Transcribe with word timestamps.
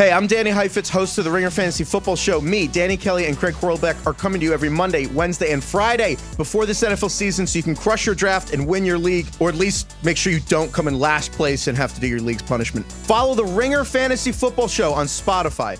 Hey, 0.00 0.12
I'm 0.12 0.26
Danny 0.26 0.48
Heifetz, 0.48 0.88
host 0.88 1.18
of 1.18 1.24
the 1.24 1.30
Ringer 1.30 1.50
Fantasy 1.50 1.84
Football 1.84 2.16
Show. 2.16 2.40
Me, 2.40 2.66
Danny 2.66 2.96
Kelly, 2.96 3.26
and 3.26 3.36
Craig 3.36 3.52
Horlbeck 3.52 4.06
are 4.06 4.14
coming 4.14 4.40
to 4.40 4.46
you 4.46 4.54
every 4.54 4.70
Monday, 4.70 5.04
Wednesday, 5.08 5.52
and 5.52 5.62
Friday 5.62 6.16
before 6.38 6.64
this 6.64 6.82
NFL 6.82 7.10
season 7.10 7.46
so 7.46 7.58
you 7.58 7.62
can 7.62 7.76
crush 7.76 8.06
your 8.06 8.14
draft 8.14 8.54
and 8.54 8.66
win 8.66 8.86
your 8.86 8.96
league, 8.96 9.26
or 9.40 9.50
at 9.50 9.56
least 9.56 9.94
make 10.02 10.16
sure 10.16 10.32
you 10.32 10.40
don't 10.48 10.72
come 10.72 10.88
in 10.88 10.98
last 10.98 11.32
place 11.32 11.66
and 11.66 11.76
have 11.76 11.92
to 11.92 12.00
do 12.00 12.06
your 12.06 12.18
league's 12.18 12.40
punishment. 12.40 12.90
Follow 12.90 13.34
the 13.34 13.44
Ringer 13.44 13.84
Fantasy 13.84 14.32
Football 14.32 14.68
Show 14.68 14.94
on 14.94 15.04
Spotify. 15.04 15.78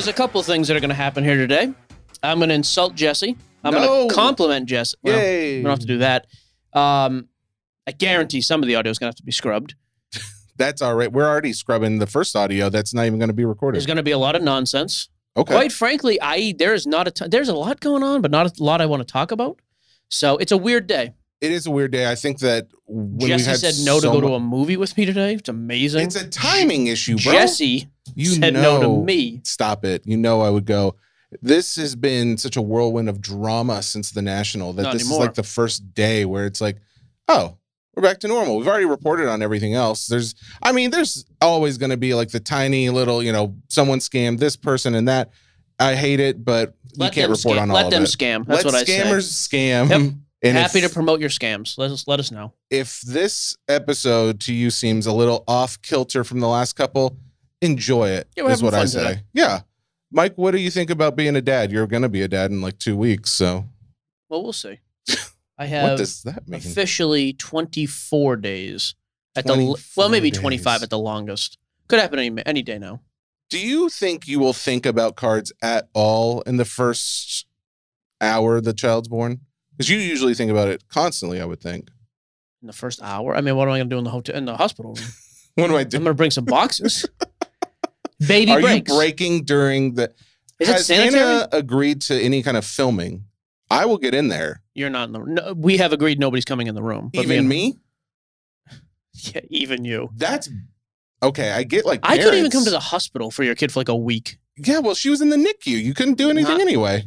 There's 0.00 0.08
a 0.08 0.14
couple 0.14 0.42
things 0.42 0.66
that 0.68 0.78
are 0.78 0.80
going 0.80 0.88
to 0.88 0.94
happen 0.94 1.24
here 1.24 1.36
today. 1.36 1.74
I'm 2.22 2.38
going 2.38 2.48
to 2.48 2.54
insult 2.54 2.94
Jesse. 2.94 3.36
I'm 3.62 3.74
No. 3.74 3.86
going 3.86 4.08
to 4.08 4.14
compliment 4.14 4.64
Jesse. 4.66 4.96
Well, 5.02 5.14
Yay. 5.18 5.58
We 5.58 5.62
don't 5.62 5.72
have 5.72 5.80
to 5.80 5.86
do 5.86 5.98
that. 5.98 6.26
Um, 6.72 7.28
I 7.86 7.92
guarantee 7.92 8.40
some 8.40 8.62
of 8.62 8.66
the 8.66 8.76
audio 8.76 8.90
is 8.90 8.98
going 8.98 9.08
to 9.08 9.10
have 9.10 9.16
to 9.16 9.22
be 9.24 9.30
scrubbed. 9.30 9.74
That's 10.56 10.80
all 10.80 10.94
right. 10.94 11.12
We're 11.12 11.28
already 11.28 11.52
scrubbing 11.52 11.98
the 11.98 12.06
first 12.06 12.34
audio. 12.34 12.70
That's 12.70 12.94
not 12.94 13.04
even 13.04 13.18
going 13.18 13.28
to 13.28 13.34
be 13.34 13.44
recorded. 13.44 13.76
There's 13.76 13.84
going 13.84 13.98
to 13.98 14.02
be 14.02 14.12
a 14.12 14.16
lot 14.16 14.34
of 14.34 14.40
nonsense. 14.42 15.10
Okay. 15.36 15.52
Quite 15.52 15.70
frankly, 15.70 16.18
I 16.22 16.54
there 16.58 16.72
is 16.72 16.86
not 16.86 17.06
a 17.06 17.10
ton, 17.10 17.28
there's 17.28 17.50
a 17.50 17.54
lot 17.54 17.80
going 17.80 18.02
on, 18.02 18.22
but 18.22 18.30
not 18.30 18.58
a 18.58 18.64
lot 18.64 18.80
I 18.80 18.86
want 18.86 19.06
to 19.06 19.12
talk 19.12 19.30
about. 19.32 19.60
So 20.08 20.38
it's 20.38 20.50
a 20.50 20.56
weird 20.56 20.86
day. 20.86 21.12
It 21.40 21.52
is 21.52 21.66
a 21.66 21.70
weird 21.70 21.90
day. 21.90 22.10
I 22.10 22.14
think 22.14 22.40
that 22.40 22.68
when 22.86 23.16
we 23.18 23.28
Jesse 23.28 23.54
said 23.54 23.86
no 23.86 23.98
to 24.00 24.06
go 24.08 24.20
to 24.20 24.34
a 24.34 24.40
movie 24.40 24.76
with 24.76 24.96
me 24.96 25.06
today. 25.06 25.34
It's 25.34 25.48
amazing. 25.48 26.02
It's 26.06 26.16
a 26.16 26.28
timing 26.28 26.88
issue, 26.88 27.16
bro. 27.16 27.32
Jesse 27.32 27.88
you 28.14 28.26
said 28.26 28.54
know, 28.54 28.80
no 28.80 28.96
to 28.98 29.04
me. 29.04 29.40
Stop 29.44 29.84
it. 29.84 30.02
You 30.06 30.16
know 30.16 30.42
I 30.42 30.50
would 30.50 30.66
go. 30.66 30.96
This 31.40 31.76
has 31.76 31.94
been 31.94 32.36
such 32.36 32.56
a 32.56 32.62
whirlwind 32.62 33.08
of 33.08 33.20
drama 33.20 33.82
since 33.82 34.10
the 34.10 34.20
national 34.20 34.72
that 34.74 34.82
Not 34.82 34.92
this 34.94 35.02
anymore. 35.02 35.20
is 35.22 35.26
like 35.28 35.34
the 35.34 35.42
first 35.44 35.94
day 35.94 36.24
where 36.24 36.44
it's 36.44 36.60
like, 36.60 36.78
oh, 37.28 37.56
we're 37.94 38.02
back 38.02 38.18
to 38.20 38.28
normal. 38.28 38.56
We've 38.56 38.66
already 38.66 38.84
reported 38.84 39.28
on 39.28 39.40
everything 39.40 39.74
else. 39.74 40.08
There's, 40.08 40.34
I 40.62 40.72
mean, 40.72 40.90
there's 40.90 41.24
always 41.40 41.78
going 41.78 41.90
to 41.90 41.96
be 41.96 42.14
like 42.14 42.30
the 42.30 42.40
tiny 42.40 42.90
little, 42.90 43.22
you 43.22 43.32
know, 43.32 43.54
someone 43.68 44.00
scammed 44.00 44.38
this 44.40 44.56
person 44.56 44.94
and 44.94 45.06
that. 45.08 45.30
I 45.78 45.94
hate 45.94 46.20
it, 46.20 46.44
but 46.44 46.74
Let 46.96 47.14
you 47.16 47.22
can't 47.22 47.30
report 47.30 47.56
scam. 47.58 47.62
on 47.62 47.70
all 47.70 47.76
Let 47.76 47.90
them 47.90 48.02
scam. 48.04 48.44
That's 48.44 48.64
Let 48.64 48.66
what 48.66 48.74
I 48.74 48.84
say. 48.84 49.00
scammers 49.00 49.30
scam. 49.48 49.88
Yep. 49.88 50.12
And 50.42 50.56
Happy 50.56 50.78
if, 50.78 50.88
to 50.88 50.94
promote 50.94 51.20
your 51.20 51.28
scams. 51.28 51.76
Let 51.76 51.90
us 51.90 52.06
let 52.08 52.18
us 52.18 52.30
know. 52.30 52.54
if 52.70 53.00
this 53.02 53.56
episode 53.68 54.40
to 54.40 54.54
you 54.54 54.70
seems 54.70 55.06
a 55.06 55.12
little 55.12 55.44
off 55.46 55.80
kilter 55.82 56.24
from 56.24 56.40
the 56.40 56.48
last 56.48 56.74
couple, 56.74 57.16
enjoy 57.60 58.08
it. 58.08 58.26
Yeah, 58.36 58.46
is 58.46 58.62
what 58.62 58.72
I 58.74 58.86
say. 58.86 59.02
today. 59.08 59.20
Yeah. 59.34 59.60
Mike, 60.10 60.32
what 60.36 60.52
do 60.52 60.58
you 60.58 60.70
think 60.70 60.88
about 60.90 61.14
being 61.14 61.36
a 61.36 61.42
dad? 61.42 61.70
You're 61.70 61.86
going 61.86 62.02
to 62.02 62.08
be 62.08 62.22
a 62.22 62.28
dad 62.28 62.50
in 62.50 62.60
like 62.62 62.78
two 62.78 62.96
weeks. 62.96 63.30
So, 63.30 63.66
Well, 64.28 64.42
we'll 64.42 64.52
see. 64.52 64.78
I 65.58 65.66
have 65.66 65.90
what 65.90 65.98
does 65.98 66.22
that 66.22 66.48
mean? 66.48 66.58
officially 66.58 67.34
24 67.34 68.36
days 68.36 68.94
at 69.36 69.44
the 69.46 69.52
l- 69.52 69.56
24 69.74 69.78
well 70.02 70.08
maybe 70.08 70.30
25 70.30 70.82
at 70.82 70.88
the 70.90 70.98
longest 70.98 71.58
could 71.86 72.00
happen 72.00 72.18
any, 72.18 72.42
any 72.46 72.62
day 72.62 72.78
now 72.78 73.00
Do 73.50 73.58
you 73.58 73.90
think 73.90 74.26
you 74.26 74.38
will 74.40 74.54
think 74.54 74.86
about 74.86 75.16
cards 75.16 75.52
at 75.60 75.88
all 75.92 76.40
in 76.42 76.56
the 76.56 76.64
first 76.64 77.44
hour 78.22 78.60
the 78.62 78.72
child's 78.72 79.08
born? 79.08 79.40
Because 79.80 79.88
you 79.88 79.98
usually 79.98 80.34
think 80.34 80.50
about 80.50 80.68
it 80.68 80.84
constantly, 80.90 81.40
I 81.40 81.46
would 81.46 81.62
think. 81.62 81.88
in 82.60 82.66
the 82.66 82.72
first 82.74 83.00
hour 83.00 83.34
i 83.34 83.40
mean 83.40 83.56
what 83.56 83.66
am 83.66 83.72
i 83.72 83.78
going 83.78 83.88
to 83.88 83.94
do 83.94 83.98
in 83.98 84.04
the 84.04 84.10
hotel 84.10 84.36
in 84.36 84.44
the 84.44 84.54
hospital 84.54 84.92
room 84.92 85.06
What 85.54 85.68
do 85.68 85.76
I 85.78 85.84
do? 85.84 85.96
i'm 85.96 86.02
going 86.04 86.12
to 86.14 86.18
bring 86.22 86.30
some 86.30 86.44
boxes 86.44 87.06
baby 88.28 88.52
Are 88.52 88.60
breaks 88.60 88.90
you 88.92 88.98
breaking 88.98 89.44
during 89.44 89.94
the. 89.94 90.12
is 90.58 90.68
it 90.68 90.72
Has 90.72 90.86
sanitary 90.86 91.22
Hannah 91.24 91.48
agreed 91.52 92.02
to 92.02 92.14
any 92.20 92.42
kind 92.42 92.58
of 92.58 92.66
filming? 92.66 93.24
I 93.70 93.86
will 93.86 93.96
get 93.96 94.14
in 94.14 94.28
there. 94.28 94.60
you're 94.74 94.90
not 94.90 95.04
in 95.08 95.12
the 95.12 95.20
no, 95.20 95.54
we 95.54 95.78
have 95.78 95.94
agreed 95.94 96.18
nobody's 96.20 96.44
coming 96.44 96.66
in 96.66 96.74
the 96.74 96.82
room 96.82 97.08
Even 97.14 97.38
and- 97.38 97.48
me? 97.48 97.78
yeah 99.14 99.40
even 99.48 99.86
you 99.86 100.10
That's 100.14 100.50
okay. 101.22 101.52
I 101.52 101.62
get 101.62 101.86
like 101.86 102.00
i 102.02 102.18
couldn't 102.18 102.34
even 102.38 102.50
come 102.50 102.64
to 102.64 102.70
the 102.70 102.80
hospital 102.80 103.30
for 103.30 103.44
your 103.44 103.54
kid 103.54 103.72
for 103.72 103.80
like 103.80 103.88
a 103.88 103.96
week 103.96 104.36
Yeah, 104.58 104.80
well, 104.80 104.94
she 104.94 105.08
was 105.08 105.22
in 105.22 105.30
the 105.30 105.36
NICU. 105.46 105.82
You 105.82 105.94
couldn't 105.94 106.18
do 106.18 106.28
anything 106.28 106.58
Not- 106.58 106.68
anyway. 106.68 107.04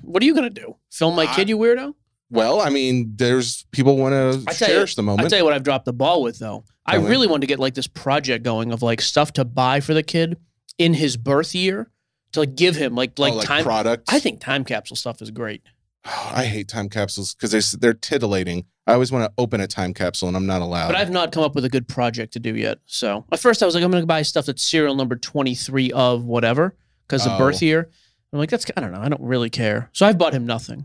what 0.00 0.22
are 0.22 0.26
you 0.26 0.34
going 0.34 0.48
to 0.54 0.60
do 0.62 0.76
film 0.90 1.14
my 1.16 1.24
I- 1.26 1.34
kid 1.36 1.50
you 1.50 1.58
weirdo 1.58 1.92
Well, 2.30 2.60
I 2.60 2.70
mean, 2.70 3.12
there's 3.16 3.64
people 3.70 3.96
want 3.96 4.12
to 4.12 4.44
tell 4.54 4.68
you- 4.68 4.74
cherish 4.74 4.94
the 4.96 5.02
moment. 5.02 5.22
I'll 5.24 5.30
tell 5.30 5.38
you 5.38 5.44
what 5.44 5.52
I've 5.54 5.62
dropped 5.62 5.84
the 5.84 5.92
ball 5.92 6.22
with 6.22 6.38
though. 6.38 6.64
I 6.86 6.92
Tell 6.94 7.02
me. 7.02 7.08
really 7.10 7.26
wanted 7.26 7.42
to 7.42 7.46
get 7.46 7.58
like 7.58 7.74
this 7.74 7.86
project 7.86 8.44
going 8.44 8.72
of 8.72 8.82
like 8.82 9.00
stuff 9.00 9.32
to 9.34 9.44
buy 9.44 9.80
for 9.80 9.94
the 9.94 10.02
kid 10.02 10.36
in 10.78 10.94
his 10.94 11.16
birth 11.16 11.54
year 11.54 11.90
to 12.32 12.40
like 12.40 12.56
give 12.56 12.76
him 12.76 12.94
like 12.94 13.18
like, 13.18 13.32
Oh, 13.32 13.36
like 13.36 13.46
time. 13.46 13.64
products. 13.64 14.12
I 14.12 14.18
think 14.18 14.40
time 14.40 14.64
capsule 14.64 14.96
stuff 14.96 15.22
is 15.22 15.30
great. 15.30 15.62
I 16.04 16.44
hate 16.44 16.68
time 16.68 16.88
capsules 16.88 17.34
because 17.34 17.52
they're, 17.52 17.78
they're 17.80 17.94
tittillating. 17.98 18.64
I 18.86 18.92
always 18.92 19.10
want 19.10 19.24
to 19.24 19.32
open 19.38 19.60
a 19.62 19.66
time 19.66 19.94
capsule 19.94 20.28
and 20.28 20.36
I'm 20.36 20.44
not 20.46 20.60
allowed. 20.60 20.88
But 20.88 20.96
I've 20.96 21.10
not 21.10 21.32
come 21.32 21.42
up 21.42 21.54
with 21.54 21.64
a 21.64 21.70
good 21.70 21.88
project 21.88 22.34
to 22.34 22.38
do 22.40 22.54
yet. 22.54 22.80
So 22.84 23.24
at 23.32 23.40
first 23.40 23.62
I 23.62 23.66
was 23.66 23.74
like, 23.74 23.82
I'm 23.84 23.90
going 23.90 24.02
to 24.02 24.06
buy 24.06 24.20
stuff 24.22 24.44
that's 24.46 24.62
serial 24.62 24.94
number 24.94 25.16
23 25.16 25.92
of 25.92 26.24
whatever 26.24 26.76
because 27.06 27.24
the 27.24 27.34
Oh. 27.34 27.38
birth 27.38 27.62
year. 27.62 27.88
I'm 28.32 28.38
like, 28.38 28.50
that's 28.50 28.66
I 28.76 28.80
don't 28.82 28.92
know. 28.92 29.00
I 29.00 29.08
don't 29.08 29.22
really 29.22 29.48
care. 29.48 29.88
So 29.94 30.04
I've 30.04 30.18
bought 30.18 30.34
him 30.34 30.44
nothing. 30.44 30.84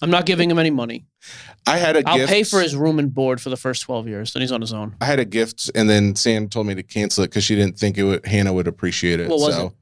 I'm 0.00 0.10
not 0.10 0.26
giving 0.26 0.50
him 0.50 0.58
any 0.58 0.70
money. 0.70 1.06
I 1.66 1.76
had 1.78 1.96
a 1.96 2.02
I'll 2.08 2.16
gift. 2.18 2.30
pay 2.30 2.44
for 2.44 2.60
his 2.60 2.76
room 2.76 2.98
and 3.00 3.12
board 3.12 3.40
for 3.40 3.50
the 3.50 3.56
first 3.56 3.82
12 3.82 4.06
years. 4.06 4.32
Then 4.32 4.42
he's 4.42 4.52
on 4.52 4.60
his 4.60 4.72
own. 4.72 4.94
I 5.00 5.06
had 5.06 5.18
a 5.18 5.24
gift, 5.24 5.70
and 5.74 5.90
then 5.90 6.14
Sam 6.14 6.48
told 6.48 6.66
me 6.68 6.74
to 6.76 6.82
cancel 6.84 7.24
it 7.24 7.28
because 7.28 7.42
she 7.44 7.56
didn't 7.56 7.78
think 7.78 7.98
it 7.98 8.04
would, 8.04 8.24
Hannah 8.26 8.52
would 8.52 8.68
appreciate 8.68 9.18
it. 9.18 9.28
What 9.28 9.40
was 9.40 9.54
so 9.56 9.66
it? 9.66 9.72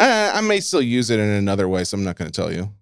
Uh, 0.00 0.32
I 0.34 0.40
may 0.40 0.58
still 0.60 0.82
use 0.82 1.10
it 1.10 1.20
in 1.20 1.28
another 1.28 1.68
way, 1.68 1.84
so 1.84 1.96
I'm 1.96 2.02
not 2.04 2.16
going 2.16 2.30
to 2.30 2.34
tell 2.34 2.52
you. 2.52 2.72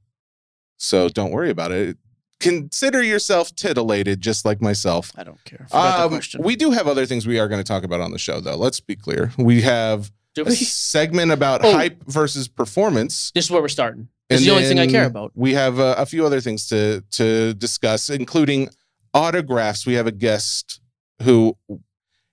So 0.79 1.11
don't 1.11 1.33
worry 1.33 1.51
about 1.51 1.71
it. 1.73 1.99
Consider 2.39 3.03
yourself 3.03 3.55
titillated, 3.55 4.23
just 4.23 4.47
like 4.47 4.62
myself. 4.62 5.12
I 5.15 5.25
don't 5.25 5.43
care. 5.45 5.67
Forgot 5.69 5.99
the 5.99 6.03
Um, 6.05 6.11
question. 6.11 6.43
we 6.43 6.57
do 6.57 6.71
have 6.71 6.87
other 6.89 7.05
things 7.05 7.27
we 7.27 7.39
are 7.39 7.49
going 7.49 7.61
to 7.62 7.69
talk 7.69 7.85
about 7.85 8.01
on 8.01 8.12
the 8.12 8.19
show, 8.19 8.41
though. 8.41 8.57
Let's 8.57 8.81
be 8.81 8.97
clear. 8.97 9.33
We 9.37 9.61
have 9.61 10.11
a 10.39 10.45
we? 10.45 10.55
segment 10.55 11.33
about 11.33 11.62
Oh. 11.62 11.73
hype 11.75 12.03
versus 12.07 12.49
performance. 12.49 13.31
This 13.35 13.45
is 13.45 13.51
where 13.51 13.61
we're 13.61 13.69
starting. 13.69 14.09
And 14.31 14.41
the 14.41 14.51
only 14.51 14.65
thing 14.65 14.79
I 14.79 14.87
care 14.87 15.07
about. 15.07 15.33
We 15.35 15.55
have 15.55 15.81
uh, 15.81 15.95
a 15.99 16.07
few 16.07 16.25
other 16.25 16.41
things 16.41 16.69
to 16.69 17.03
to 17.13 17.55
discuss, 17.55 18.09
including 18.11 18.69
autographs. 19.15 19.87
We 19.87 19.95
have 19.95 20.07
a 20.07 20.13
guest 20.13 20.81
who. 21.23 21.57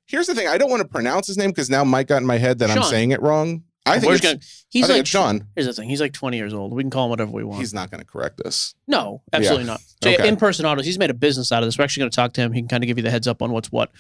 Here's 0.06 0.28
the 0.28 0.36
thing: 0.36 0.48
I 0.48 0.58
don't 0.58 0.70
want 0.70 0.82
to 0.82 0.88
pronounce 0.88 1.28
his 1.28 1.38
name 1.38 1.50
because 1.50 1.70
now 1.70 1.84
Mike 1.84 2.08
got 2.08 2.18
in 2.18 2.26
my 2.28 2.38
head 2.38 2.60
that 2.60 2.70
I'm 2.70 2.84
saying 2.84 3.12
it 3.12 3.22
wrong. 3.22 3.64
I 3.86 4.00
think 4.00 4.12
it's, 4.14 4.22
gonna, 4.22 4.40
he's 4.70 4.84
I 4.84 4.88
think 4.88 4.96
like 4.96 5.00
it's 5.02 5.10
Sean. 5.10 5.48
Here's 5.56 5.66
the 5.66 5.74
thing. 5.74 5.88
He's 5.90 6.02
like 6.02 6.12
20 6.12 6.36
years 6.36 6.54
old. 6.54 6.74
We 6.74 6.84
can 6.84 6.90
call 6.90 7.06
him 7.06 7.10
whatever 7.10 7.32
we 7.32 7.46
want. 7.46 7.60
He's 7.62 7.74
not 7.74 7.90
going 7.90 8.02
to 8.02 8.06
correct 8.06 8.42
us. 8.42 8.76
no, 8.86 9.22
absolutely 9.32 9.66
not. 9.66 9.80
So 10.04 10.10
Okay. 10.12 10.28
in 10.28 10.36
person 10.36 10.66
autos, 10.66 10.86
he's 10.86 11.00
made 11.00 11.10
a 11.10 11.14
business 11.14 11.54
out 11.54 11.64
of 11.64 11.68
this. 11.68 11.78
We're 11.78 11.86
actually 11.86 12.02
going 12.02 12.12
to 12.12 12.16
talk 12.18 12.34
to 12.34 12.42
him. 12.42 12.52
He 12.52 12.60
can 12.60 12.68
kind 12.68 12.84
of 12.84 12.88
give 12.90 12.98
you 12.98 13.04
the 13.04 13.10
heads 13.12 13.30
up 13.30 13.42
on 13.42 13.54
what's 13.54 13.72
what. 13.72 13.92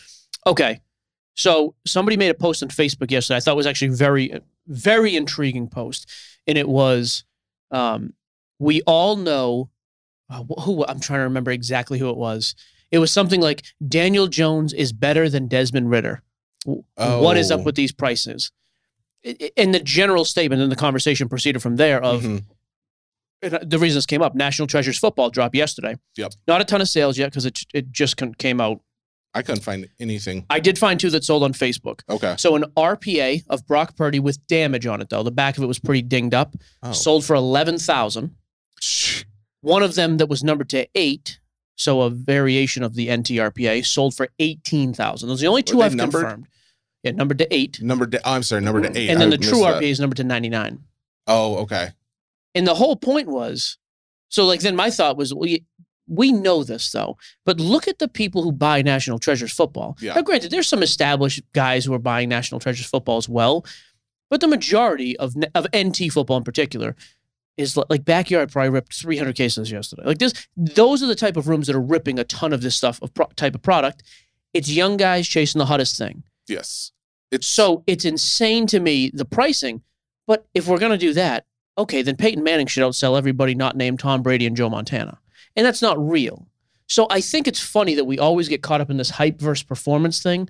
Okay. 0.45 0.81
So 1.35 1.73
somebody 1.85 2.17
made 2.17 2.29
a 2.29 2.33
post 2.33 2.61
on 2.63 2.67
Facebook 2.69 3.11
yesterday. 3.11 3.37
I 3.37 3.39
thought 3.39 3.55
was 3.55 3.65
actually 3.65 3.95
very, 3.95 4.37
very 4.67 5.15
intriguing 5.15 5.69
post, 5.69 6.11
and 6.47 6.57
it 6.57 6.67
was, 6.67 7.23
um, 7.71 8.13
we 8.59 8.81
all 8.83 9.15
know, 9.15 9.69
uh, 10.29 10.43
who 10.61 10.85
I'm 10.85 10.99
trying 10.99 11.19
to 11.19 11.23
remember 11.23 11.51
exactly 11.51 11.99
who 11.99 12.09
it 12.09 12.17
was. 12.17 12.55
It 12.91 12.99
was 12.99 13.11
something 13.11 13.41
like 13.41 13.63
Daniel 13.87 14.27
Jones 14.27 14.73
is 14.73 14.93
better 14.93 15.29
than 15.29 15.47
Desmond 15.47 15.89
Ridder. 15.89 16.21
W- 16.65 16.83
What 16.95 17.37
is 17.37 17.51
up 17.51 17.59
Oh. 17.61 17.63
with 17.63 17.75
these 17.75 17.91
prices? 17.91 18.51
And 19.57 19.73
the 19.73 19.79
general 19.81 20.23
statement 20.25 20.61
and 20.61 20.71
the 20.71 20.75
conversation 20.75 21.27
proceeded 21.27 21.61
from 21.61 21.75
there 21.75 22.01
of 22.01 22.21
Mhm. 22.23 22.43
uh, 23.43 23.59
the 23.61 23.77
reason 23.77 23.97
this 23.97 24.05
came 24.05 24.21
up, 24.21 24.35
National 24.35 24.67
Treasures 24.67 24.97
football 24.97 25.29
dropped 25.29 25.55
yesterday. 25.55 25.95
Yep. 26.15 26.33
Not 26.47 26.61
a 26.61 26.65
ton 26.65 26.81
of 26.81 26.87
sales 26.87 27.17
yet 27.17 27.27
because 27.31 27.45
it 27.45 27.59
it 27.73 27.91
just 27.91 28.15
came 28.37 28.61
out. 28.61 28.81
I 29.33 29.41
couldn't 29.43 29.63
find 29.63 29.87
anything. 29.99 30.45
I 30.49 30.59
did 30.59 30.77
find 30.79 30.99
two 30.99 31.09
that 31.11 31.23
sold 31.23 31.43
on 31.43 31.53
Facebook. 31.53 32.01
Okay. 32.09 32.35
So 32.39 32.55
an 32.55 32.63
RPA 32.75 33.43
of 33.49 33.67
Brock 33.67 33.95
Purdy 33.95 34.19
with 34.19 34.45
damage 34.47 34.85
on 34.87 34.99
it 35.01 35.09
though. 35.09 35.21
The 35.23 35.31
back 35.31 35.57
of 35.57 35.63
it 35.63 35.67
was 35.67 35.77
pretty 35.79 36.01
dinged 36.01 36.33
up. 36.33 36.55
Oh. 36.81 36.91
Sold 36.91 37.23
for 37.25 37.35
eleven 37.35 37.77
thousand. 37.77 38.35
One 39.61 39.83
of 39.83 39.95
them 39.95 40.17
that 40.17 40.27
was 40.29 40.43
numbered 40.43 40.69
to 40.69 40.87
eight, 40.95 41.39
so 41.75 42.01
a 42.01 42.09
variation 42.09 42.83
of 42.83 42.95
the 42.95 43.07
NTRPA, 43.09 43.85
sold 43.85 44.15
for 44.15 44.29
eighteen 44.39 44.93
thousand. 44.93 45.29
Those 45.29 45.41
are 45.41 45.45
the 45.45 45.47
only 45.49 45.63
two 45.63 45.81
I've 45.81 45.95
numbered? 45.95 46.21
confirmed. 46.23 46.47
Yeah, 47.03 47.11
numbered 47.11 47.37
to 47.37 47.53
eight, 47.53 47.79
Numbered 47.81 48.11
To, 48.13 48.27
oh, 48.27 48.33
I'm 48.33 48.43
sorry. 48.43 48.61
numbered 48.61 48.83
to 48.91 48.99
eight. 48.99 49.09
and 49.09 49.21
then 49.21 49.27
I 49.27 49.31
the 49.31 49.37
true 49.37 49.61
missed 49.63 49.75
RPA 49.81 49.83
is 49.83 49.99
numbered 49.99 50.17
to 50.17 50.23
ninety 50.23 50.49
nine. 50.49 50.79
Oh, 51.27 51.57
okay. 51.57 51.89
And 52.55 52.65
the 52.65 52.73
whole 52.75 52.95
point 52.95 53.27
was, 53.27 53.77
so 54.29 54.45
like 54.45 54.61
then 54.61 54.75
my 54.75 54.89
thought 54.89 55.15
was, 55.17 55.33
we 55.33 55.63
we 56.07 56.31
know 56.31 56.63
this 56.63 56.91
though, 56.91 57.17
but 57.45 57.59
look 57.59 57.87
at 57.87 57.99
the 57.99 58.07
people 58.07 58.43
who 58.43 58.51
buy 58.51 58.81
National 58.81 59.19
Treasures 59.19 59.53
football. 59.53 59.97
Yeah. 59.99 60.13
Now, 60.13 60.21
granted, 60.21 60.51
there's 60.51 60.67
some 60.67 60.83
established 60.83 61.41
guys 61.53 61.85
who 61.85 61.93
are 61.93 61.99
buying 61.99 62.29
National 62.29 62.59
Treasures 62.59 62.85
football 62.85 63.17
as 63.17 63.27
well, 63.27 63.65
but 64.29 64.41
the 64.41 64.47
majority 64.47 65.17
of 65.17 65.35
of 65.53 65.67
NT 65.75 66.11
football 66.11 66.37
in 66.37 66.43
particular 66.43 66.95
is 67.57 67.75
li- 67.75 67.83
like 67.89 68.05
backyard 68.05 68.51
probably 68.51 68.69
ripped 68.69 68.93
300 68.93 69.35
cases 69.35 69.71
yesterday. 69.71 70.03
Like 70.05 70.19
this, 70.19 70.33
those 70.55 71.01
are 71.01 71.07
the 71.07 71.15
type 71.15 71.37
of 71.37 71.47
rooms 71.47 71.67
that 71.67 71.75
are 71.75 71.81
ripping 71.81 72.19
a 72.19 72.23
ton 72.23 72.53
of 72.53 72.61
this 72.61 72.75
stuff 72.75 73.01
of 73.01 73.13
pro- 73.13 73.27
type 73.35 73.55
of 73.55 73.61
product. 73.61 74.03
It's 74.53 74.69
young 74.69 74.95
guys 74.97 75.27
chasing 75.27 75.59
the 75.59 75.65
hottest 75.65 75.97
thing. 75.97 76.23
Yes. 76.47 76.91
It's 77.31 77.47
So 77.47 77.83
it's 77.87 78.05
insane 78.05 78.67
to 78.67 78.79
me 78.79 79.09
the 79.13 79.25
pricing. 79.25 79.81
But 80.27 80.45
if 80.53 80.67
we're 80.67 80.77
gonna 80.77 80.97
do 80.97 81.13
that, 81.13 81.45
okay, 81.77 82.01
then 82.01 82.15
Peyton 82.15 82.43
Manning 82.43 82.67
should 82.67 82.83
outsell 82.83 83.17
everybody 83.17 83.55
not 83.55 83.75
named 83.75 83.99
Tom 83.99 84.21
Brady 84.21 84.45
and 84.45 84.55
Joe 84.55 84.69
Montana. 84.69 85.19
And 85.57 85.65
that's 85.65 85.81
not 85.81 85.97
real. 85.99 86.47
So 86.87 87.07
I 87.09 87.19
think 87.19 87.47
it's 87.49 87.59
funny 87.59 87.95
that 87.95 88.05
we 88.05 88.17
always 88.17 88.47
get 88.47 88.61
caught 88.63 88.79
up 88.79 88.89
in 88.89 88.95
this 88.95 89.09
hype 89.09 89.39
versus 89.41 89.63
performance 89.63 90.21
thing. 90.23 90.47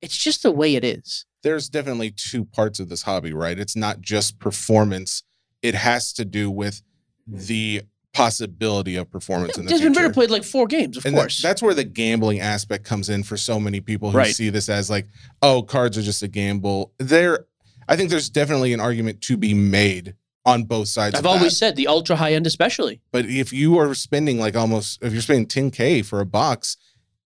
It's 0.00 0.16
just 0.16 0.42
the 0.42 0.50
way 0.50 0.74
it 0.76 0.84
is. 0.84 1.26
There's 1.42 1.68
definitely 1.68 2.12
two 2.12 2.44
parts 2.46 2.80
of 2.80 2.88
this 2.88 3.02
hobby, 3.02 3.34
right? 3.34 3.58
It's 3.58 3.76
not 3.76 4.00
just 4.00 4.38
performance. 4.38 5.22
It 5.62 5.74
has 5.74 6.12
to 6.14 6.24
do 6.24 6.50
with 6.50 6.80
the 7.26 7.82
possibility 8.14 8.96
of 8.96 9.10
performance 9.10 9.58
in 9.58 9.64
the 9.66 9.70
Desmond 9.70 9.94
future. 9.94 10.04
Ridder 10.06 10.14
played 10.14 10.30
like 10.30 10.42
four 10.44 10.66
games, 10.66 10.96
of 10.96 11.04
and 11.04 11.14
that- 11.16 11.20
course. 11.20 11.42
that's 11.42 11.60
where 11.60 11.74
the 11.74 11.84
gambling 11.84 12.40
aspect 12.40 12.84
comes 12.84 13.10
in 13.10 13.22
for 13.22 13.36
so 13.36 13.60
many 13.60 13.80
people 13.80 14.10
who 14.10 14.16
Right. 14.16 14.34
see 14.34 14.48
this 14.48 14.68
as 14.70 14.88
like, 14.88 15.06
oh, 15.42 15.62
cards 15.62 15.98
are 15.98 16.02
just 16.02 16.22
a 16.22 16.28
gamble. 16.28 16.92
There, 16.98 17.46
I 17.88 17.96
think 17.96 18.08
there's 18.08 18.30
definitely 18.30 18.72
an 18.72 18.80
argument 18.80 19.20
to 19.22 19.36
be 19.36 19.52
made 19.52 20.14
on 20.46 20.64
both 20.64 20.88
sides. 20.88 21.14
I've 21.18 21.26
always 21.26 21.52
that. 21.52 21.56
said 21.56 21.76
the 21.76 21.88
ultra 21.88 22.16
high 22.16 22.32
end, 22.32 22.46
especially. 22.46 23.02
But 23.12 23.26
if 23.26 23.52
you 23.52 23.78
are 23.78 23.92
spending 23.94 24.38
like 24.38 24.56
almost, 24.56 25.02
if 25.02 25.12
you're 25.12 25.20
spending 25.20 25.46
10k 25.46 26.06
for 26.06 26.20
a 26.20 26.24
box, 26.26 26.78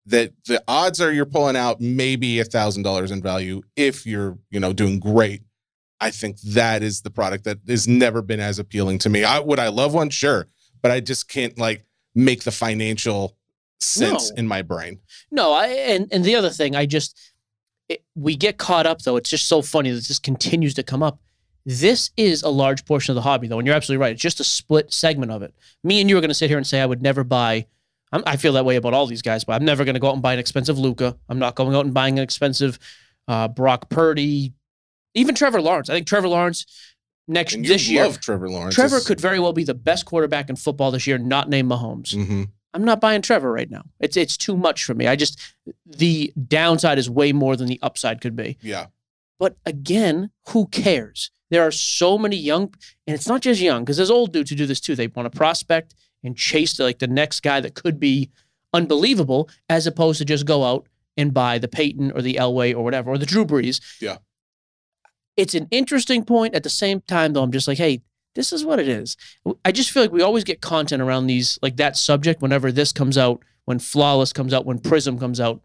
that 0.06 0.32
the 0.46 0.60
odds 0.66 1.00
are 1.00 1.12
you're 1.12 1.26
pulling 1.26 1.54
out 1.54 1.80
maybe 1.80 2.40
a 2.40 2.44
thousand 2.44 2.82
dollars 2.82 3.10
in 3.12 3.22
value 3.22 3.60
if 3.76 4.06
you're, 4.06 4.38
you 4.50 4.58
know, 4.58 4.72
doing 4.72 4.98
great. 4.98 5.42
I 6.00 6.10
think 6.10 6.40
that 6.40 6.82
is 6.82 7.02
the 7.02 7.10
product 7.10 7.44
that 7.44 7.58
has 7.68 7.86
never 7.86 8.22
been 8.22 8.40
as 8.40 8.58
appealing 8.58 8.98
to 9.00 9.10
me. 9.10 9.22
I 9.22 9.38
would 9.38 9.58
I 9.58 9.68
love 9.68 9.92
one, 9.92 10.08
sure, 10.08 10.46
but 10.80 10.90
I 10.90 11.00
just 11.00 11.28
can't 11.28 11.56
like 11.58 11.84
make 12.14 12.42
the 12.44 12.50
financial 12.50 13.36
sense 13.80 14.30
No. 14.30 14.36
in 14.36 14.48
my 14.48 14.62
brain. 14.62 15.00
No, 15.30 15.52
I 15.52 15.66
and 15.66 16.08
and 16.10 16.24
the 16.24 16.34
other 16.36 16.48
thing, 16.50 16.74
I 16.74 16.86
just 16.86 17.14
it, 17.90 18.02
we 18.14 18.34
get 18.34 18.56
caught 18.56 18.86
up 18.86 19.02
though. 19.02 19.16
It's 19.16 19.28
just 19.28 19.46
so 19.46 19.60
funny 19.60 19.90
that 19.90 20.08
this 20.08 20.18
continues 20.18 20.72
to 20.74 20.82
come 20.82 21.02
up. 21.02 21.20
This 21.66 22.10
is 22.16 22.42
a 22.42 22.48
large 22.48 22.84
portion 22.86 23.12
of 23.12 23.16
the 23.16 23.22
hobby, 23.22 23.46
though, 23.46 23.58
and 23.58 23.66
you're 23.66 23.76
absolutely 23.76 24.00
right. 24.00 24.12
It's 24.12 24.22
just 24.22 24.40
a 24.40 24.44
split 24.44 24.92
segment 24.92 25.30
of 25.30 25.42
it. 25.42 25.54
Me 25.84 26.00
and 26.00 26.08
you 26.08 26.16
are 26.16 26.20
going 26.20 26.30
to 26.30 26.34
sit 26.34 26.48
here 26.48 26.56
and 26.56 26.66
say 26.66 26.80
I 26.80 26.86
would 26.86 27.02
never 27.02 27.22
buy. 27.24 27.66
I'm, 28.12 28.22
I 28.26 28.36
feel 28.36 28.54
that 28.54 28.64
way 28.64 28.76
about 28.76 28.94
all 28.94 29.06
these 29.06 29.22
guys, 29.22 29.44
but 29.44 29.52
I'm 29.54 29.64
never 29.64 29.84
going 29.84 29.94
to 29.94 30.00
go 30.00 30.08
out 30.08 30.14
and 30.14 30.22
buy 30.22 30.32
an 30.32 30.38
expensive 30.38 30.78
Luca. 30.78 31.16
I'm 31.28 31.38
not 31.38 31.54
going 31.54 31.74
out 31.74 31.84
and 31.84 31.94
buying 31.94 32.18
an 32.18 32.22
expensive 32.24 32.78
uh, 33.28 33.48
Brock 33.48 33.90
Purdy, 33.90 34.52
even 35.14 35.34
Trevor 35.34 35.60
Lawrence. 35.60 35.90
I 35.90 35.94
think 35.94 36.06
Trevor 36.06 36.28
Lawrence 36.28 36.66
next 37.28 37.54
And 37.54 37.64
you 37.64 37.72
this 37.72 37.88
year, 37.88 38.04
love 38.04 38.20
Trevor 38.20 38.48
Lawrence. 38.48 38.74
Trevor 38.74 39.00
could 39.00 39.20
very 39.20 39.38
well 39.38 39.52
be 39.52 39.64
the 39.64 39.74
best 39.74 40.06
quarterback 40.06 40.48
in 40.50 40.56
football 40.56 40.90
this 40.90 41.06
year, 41.06 41.18
not 41.18 41.48
named 41.48 41.70
Mahomes. 41.70 42.14
hmm 42.14 42.44
I'm 42.72 42.84
not 42.84 43.00
buying 43.00 43.20
Trevor 43.20 43.50
right 43.52 43.68
now. 43.68 43.82
It's 43.98 44.16
it's 44.16 44.36
too 44.36 44.56
much 44.56 44.84
for 44.84 44.94
me. 44.94 45.08
I 45.08 45.16
just 45.16 45.40
the 45.84 46.32
downside 46.46 46.98
is 46.98 47.10
way 47.10 47.32
more 47.32 47.56
than 47.56 47.66
the 47.66 47.80
upside 47.82 48.20
could 48.20 48.36
be. 48.36 48.58
Yeah. 48.62 48.86
But 49.40 49.56
again, 49.66 50.30
who 50.50 50.66
cares? 50.68 51.32
There 51.50 51.66
are 51.66 51.72
so 51.72 52.16
many 52.16 52.36
young, 52.36 52.74
and 53.06 53.14
it's 53.14 53.26
not 53.28 53.40
just 53.40 53.60
young 53.60 53.82
because 53.82 53.96
there's 53.96 54.10
old 54.10 54.32
dudes 54.32 54.50
who 54.50 54.56
do 54.56 54.66
this 54.66 54.80
too. 54.80 54.94
They 54.94 55.08
want 55.08 55.30
to 55.30 55.36
prospect 55.36 55.94
and 56.22 56.36
chase 56.36 56.76
the, 56.76 56.84
like 56.84 56.98
the 56.98 57.08
next 57.08 57.40
guy 57.40 57.60
that 57.60 57.74
could 57.74 57.98
be 57.98 58.30
unbelievable, 58.72 59.48
as 59.68 59.86
opposed 59.86 60.18
to 60.18 60.24
just 60.24 60.46
go 60.46 60.64
out 60.64 60.86
and 61.16 61.34
buy 61.34 61.58
the 61.58 61.68
Peyton 61.68 62.12
or 62.12 62.22
the 62.22 62.34
Elway 62.34 62.74
or 62.74 62.84
whatever 62.84 63.10
or 63.10 63.18
the 63.18 63.26
Drew 63.26 63.44
Brees. 63.44 63.80
Yeah. 64.00 64.18
It's 65.36 65.54
an 65.54 65.66
interesting 65.70 66.24
point. 66.24 66.54
At 66.54 66.62
the 66.62 66.70
same 66.70 67.00
time, 67.00 67.32
though, 67.32 67.42
I'm 67.42 67.52
just 67.52 67.66
like, 67.66 67.78
hey, 67.78 68.02
this 68.34 68.52
is 68.52 68.64
what 68.64 68.78
it 68.78 68.86
is. 68.86 69.16
I 69.64 69.72
just 69.72 69.90
feel 69.90 70.02
like 70.02 70.12
we 70.12 70.22
always 70.22 70.44
get 70.44 70.60
content 70.60 71.02
around 71.02 71.26
these, 71.26 71.58
like 71.62 71.76
that 71.76 71.96
subject, 71.96 72.42
whenever 72.42 72.70
this 72.70 72.92
comes 72.92 73.18
out, 73.18 73.42
when 73.64 73.78
Flawless 73.78 74.32
comes 74.32 74.54
out, 74.54 74.66
when 74.66 74.78
Prism 74.78 75.18
comes 75.18 75.40
out. 75.40 75.62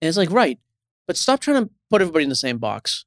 And 0.00 0.08
it's 0.08 0.18
like, 0.18 0.30
right, 0.30 0.58
but 1.06 1.16
stop 1.16 1.40
trying 1.40 1.64
to 1.64 1.70
put 1.88 2.02
everybody 2.02 2.24
in 2.24 2.28
the 2.28 2.34
same 2.34 2.58
box. 2.58 3.06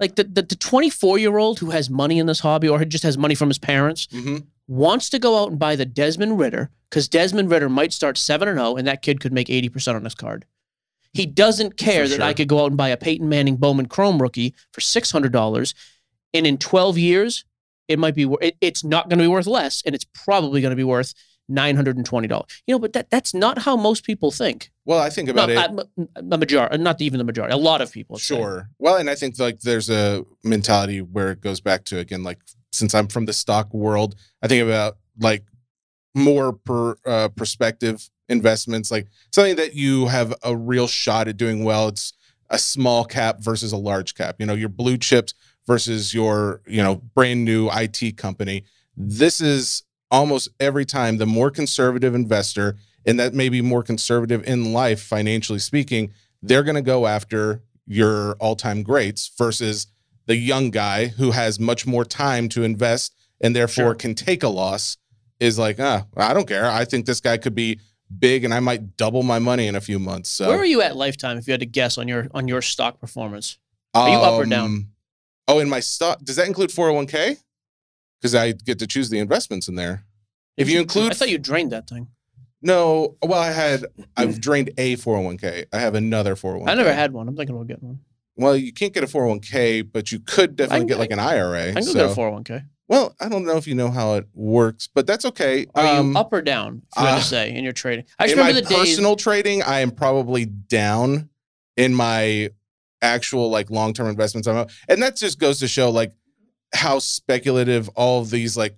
Like 0.00 0.16
the 0.16 0.24
the 0.24 0.42
24 0.42 1.18
year 1.18 1.36
old 1.38 1.58
who 1.58 1.70
has 1.70 1.90
money 1.90 2.18
in 2.18 2.26
this 2.26 2.40
hobby 2.40 2.68
or 2.68 2.78
who 2.78 2.84
just 2.84 3.04
has 3.04 3.18
money 3.18 3.34
from 3.34 3.48
his 3.48 3.58
parents 3.58 4.08
hmm 4.10 4.38
wants 4.66 5.10
to 5.10 5.18
go 5.18 5.42
out 5.42 5.50
and 5.50 5.58
buy 5.58 5.74
the 5.74 5.84
Desmond 5.84 6.38
Ridder 6.38 6.70
because 6.88 7.08
Desmond 7.08 7.50
Ridder 7.50 7.68
might 7.68 7.92
start 7.92 8.16
7 8.16 8.46
and 8.46 8.56
0 8.56 8.76
and 8.76 8.86
that 8.86 9.02
kid 9.02 9.18
could 9.18 9.32
make 9.32 9.48
80% 9.48 9.96
on 9.96 10.04
his 10.04 10.14
card. 10.14 10.46
He 11.12 11.26
doesn't 11.26 11.76
care 11.76 12.06
that 12.06 12.20
I 12.22 12.32
could 12.32 12.46
go 12.46 12.60
out 12.60 12.68
and 12.68 12.76
buy 12.76 12.90
a 12.90 12.96
Peyton 12.96 13.28
Manning 13.28 13.56
Bowman 13.56 13.86
Chrome 13.86 14.22
rookie 14.22 14.54
for 14.72 14.80
$600 14.80 15.74
and 16.32 16.46
in 16.46 16.56
12 16.56 16.98
years 16.98 17.44
it 17.88 17.98
might 17.98 18.14
be 18.14 18.32
it, 18.40 18.56
it's 18.60 18.84
not 18.84 19.08
going 19.08 19.18
to 19.18 19.24
be 19.24 19.28
worth 19.28 19.48
less 19.48 19.82
and 19.84 19.92
it's 19.92 20.06
probably 20.14 20.60
going 20.60 20.70
to 20.70 20.76
be 20.76 20.84
worth 20.84 21.14
$920. 21.50 22.44
You 22.68 22.74
know, 22.74 22.78
but 22.78 22.92
that 22.92 23.10
that's 23.10 23.34
not 23.34 23.62
how 23.62 23.76
most 23.76 24.04
people 24.04 24.30
think. 24.30 24.70
Well, 24.90 24.98
I 24.98 25.08
think 25.08 25.28
about 25.28 25.48
Not, 25.50 25.70
it. 25.72 25.88
uh, 26.16 26.20
the 26.20 26.36
majority, 26.36 26.78
not 26.78 27.00
even 27.00 27.18
the 27.18 27.24
majority. 27.24 27.54
A 27.54 27.56
lot 27.56 27.80
of 27.80 27.92
people. 27.92 28.14
let's 28.14 28.24
say. 28.24 28.34
Sure. 28.34 28.68
Well, 28.80 28.96
and 28.96 29.08
I 29.08 29.14
think 29.14 29.38
like 29.38 29.60
there's 29.60 29.88
a 29.88 30.24
mentality 30.42 31.00
where 31.00 31.30
it 31.30 31.40
goes 31.40 31.60
back 31.60 31.84
to 31.84 31.98
again, 32.00 32.24
like 32.24 32.38
since 32.72 32.92
I'm 32.92 33.06
from 33.06 33.26
the 33.26 33.32
stock 33.32 33.72
world, 33.72 34.16
I 34.42 34.48
think 34.48 34.64
about 34.64 34.96
like 35.20 35.44
more 36.12 36.52
per 36.52 36.96
uh, 37.06 37.28
perspective 37.28 38.10
investments, 38.28 38.90
like 38.90 39.06
something 39.32 39.54
that 39.54 39.74
you 39.74 40.08
have 40.08 40.34
a 40.42 40.56
real 40.56 40.88
shot 40.88 41.28
at 41.28 41.36
doing 41.36 41.62
well. 41.62 41.86
It's 41.86 42.12
a 42.48 42.58
small 42.58 43.04
cap 43.04 43.36
versus 43.38 43.70
a 43.70 43.76
large 43.76 44.16
cap. 44.16 44.36
You 44.40 44.46
know, 44.46 44.54
your 44.54 44.70
blue 44.70 44.98
chips 44.98 45.34
versus 45.68 46.12
your 46.12 46.62
you 46.66 46.82
know 46.82 46.96
brand 47.14 47.44
new 47.44 47.70
IT 47.72 48.16
company. 48.16 48.64
This 48.96 49.40
is 49.40 49.84
almost 50.10 50.48
every 50.58 50.84
time 50.84 51.18
the 51.18 51.26
more 51.26 51.52
conservative 51.52 52.12
investor, 52.16 52.76
and 53.06 53.18
that 53.18 53.34
may 53.34 53.48
be 53.48 53.62
more 53.62 53.82
conservative 53.82 54.44
in 54.46 54.72
life 54.72 55.02
financially 55.02 55.58
speaking, 55.58 56.12
they're 56.42 56.62
going 56.62 56.74
to 56.76 56.82
go 56.82 57.06
after 57.06 57.62
your 57.86 58.34
all-time 58.34 58.82
greats 58.82 59.30
versus 59.36 59.86
the 60.26 60.36
young 60.36 60.70
guy 60.70 61.08
who 61.08 61.32
has 61.32 61.58
much 61.58 61.86
more 61.86 62.04
time 62.04 62.48
to 62.48 62.62
invest 62.62 63.14
and 63.40 63.56
therefore 63.56 63.84
Sure. 63.86 63.94
can 63.94 64.14
take 64.14 64.42
a 64.42 64.48
loss 64.48 64.96
is 65.40 65.58
like 65.58 65.80
ah 65.80 66.06
i 66.16 66.32
don't 66.32 66.46
care 66.46 66.70
i 66.70 66.84
think 66.84 67.06
this 67.06 67.20
guy 67.20 67.36
could 67.36 67.54
be 67.54 67.80
big 68.18 68.44
and 68.44 68.54
i 68.54 68.60
might 68.60 68.96
double 68.96 69.22
my 69.24 69.38
money 69.40 69.66
in 69.66 69.74
a 69.74 69.80
few 69.80 69.98
months 69.98 70.30
so 70.30 70.48
Where 70.48 70.58
are 70.58 70.64
you 70.64 70.82
at 70.82 70.94
lifetime 70.94 71.36
if 71.38 71.48
you 71.48 71.52
had 71.52 71.60
to 71.60 71.66
guess 71.66 71.98
on 71.98 72.06
your 72.06 72.28
on 72.32 72.46
your 72.46 72.62
stock 72.62 73.00
performance? 73.00 73.58
Are 73.94 74.08
you 74.08 74.16
up 74.16 74.34
or 74.34 74.44
down? 74.44 74.64
Um, 74.66 74.88
oh 75.48 75.58
in 75.58 75.68
my 75.68 75.80
stock 75.80 76.22
does 76.22 76.36
that 76.36 76.46
include 76.46 76.70
401k 76.70 77.38
because 78.20 78.34
i 78.34 78.52
get 78.52 78.78
to 78.78 78.86
choose 78.86 79.10
the 79.10 79.18
investments 79.18 79.66
in 79.66 79.74
there 79.74 80.04
if 80.56 80.68
you 80.68 80.78
include 80.80 81.10
I 81.10 81.14
thought 81.14 81.30
you 81.30 81.38
drained 81.38 81.72
that 81.72 81.88
thing. 81.88 82.06
No 82.62 83.16
well 83.22 83.40
i 83.40 83.50
had 83.50 83.84
i've 84.16 84.40
drained 84.40 84.70
a 84.78 84.96
401k 84.96 85.64
i 85.72 85.78
have 85.78 85.94
another 85.94 86.34
401k 86.36 86.68
I 86.68 86.74
never 86.74 86.92
had 86.92 87.12
one. 87.12 87.28
I'm 87.28 87.36
thinking 87.36 87.54
about 87.56 87.68
getting 87.68 87.88
one. 87.88 88.00
well 88.36 88.56
you 88.56 88.72
can't 88.72 88.92
get 88.92 89.02
a 89.04 89.06
401k 89.06 89.90
but 89.92 90.12
you 90.12 90.20
could 90.20 90.56
definitely 90.56 90.80
can- 90.80 90.86
get 90.88 90.98
like 90.98 91.10
an 91.10 91.18
ira 91.18 91.70
I 91.70 91.72
can 91.72 91.74
go 91.76 91.80
so- 91.82 91.94
get 91.94 92.10
a 92.10 92.14
401k. 92.14 92.64
Well, 92.88 93.14
I 93.20 93.28
don't 93.28 93.44
know 93.44 93.56
if 93.56 93.68
you 93.68 93.76
know 93.76 93.88
how 93.92 94.14
it 94.14 94.26
works, 94.34 94.88
but 94.92 95.06
that's 95.06 95.24
okay. 95.24 95.64
Are 95.76 95.86
Um, 96.00 96.10
you 96.10 96.18
up 96.18 96.32
or 96.32 96.42
down? 96.42 96.82
If 96.96 97.00
you 97.00 97.06
had 97.06 97.14
uh, 97.14 97.18
to 97.20 97.24
say 97.24 97.54
in 97.54 97.62
your 97.62 97.72
trading, 97.72 98.04
I 98.18 98.24
just 98.24 98.32
in 98.32 98.40
my 98.40 98.48
remember 98.48 98.68
the 98.68 98.74
days. 98.74 98.78
personal 98.96 99.14
trading, 99.14 99.62
I 99.62 99.78
am 99.78 99.92
probably 99.92 100.44
down 100.46 101.28
in 101.76 101.94
my 101.94 102.50
actual 103.00 103.48
like 103.48 103.70
long 103.70 103.92
term 103.94 104.08
investments. 104.08 104.48
I'm 104.48 104.56
up. 104.56 104.70
and 104.88 105.00
that 105.04 105.14
just 105.14 105.38
goes 105.38 105.60
to 105.60 105.68
show 105.68 105.88
like 105.90 106.10
how 106.74 106.98
speculative 106.98 107.88
all 107.90 108.22
of 108.22 108.30
these 108.30 108.56
like. 108.56 108.76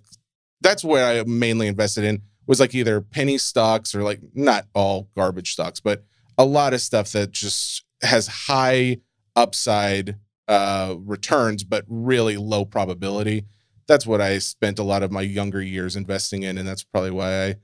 That's 0.61 0.83
where 0.83 1.03
I 1.21 1.23
mainly 1.23 1.65
invested 1.65 2.03
in 2.03 2.21
was 2.47 2.59
like 2.59 2.75
either 2.75 3.01
penny 3.01 3.37
stocks 3.37 3.95
or 3.95 4.03
like 4.03 4.19
not 4.33 4.65
all 4.73 5.09
garbage 5.15 5.53
stocks, 5.53 5.79
but 5.79 6.03
a 6.37 6.45
lot 6.45 6.73
of 6.73 6.81
stuff 6.81 7.11
that 7.11 7.31
just 7.31 7.83
has 8.01 8.27
high 8.27 8.97
upside 9.35 10.17
uh 10.47 10.95
returns 10.99 11.63
but 11.63 11.85
really 11.87 12.37
low 12.37 12.65
probability. 12.65 13.45
That's 13.87 14.05
what 14.05 14.21
i 14.21 14.37
spent 14.39 14.79
a 14.79 14.83
lot 14.83 15.03
of 15.03 15.11
my 15.11 15.21
younger 15.21 15.61
years 15.61 15.95
investing 15.95 16.43
in 16.43 16.57
and 16.57 16.67
that's 16.67 16.83
probably 16.83 17.11
why 17.11 17.45
i 17.45 17.55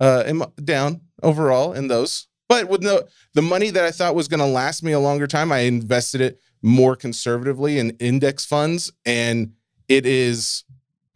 uh 0.00 0.22
am 0.26 0.44
down 0.62 1.00
overall 1.22 1.72
in 1.72 1.88
those. 1.88 2.28
But 2.48 2.68
with 2.68 2.82
no 2.82 3.02
the 3.34 3.42
money 3.42 3.70
that 3.70 3.84
i 3.84 3.90
thought 3.90 4.14
was 4.14 4.28
going 4.28 4.40
to 4.40 4.46
last 4.46 4.82
me 4.82 4.92
a 4.92 5.00
longer 5.00 5.26
time 5.26 5.50
i 5.50 5.60
invested 5.60 6.20
it 6.20 6.38
more 6.62 6.94
conservatively 6.94 7.78
in 7.78 7.90
index 7.98 8.44
funds 8.44 8.92
and 9.04 9.52
it 9.88 10.04
is 10.04 10.64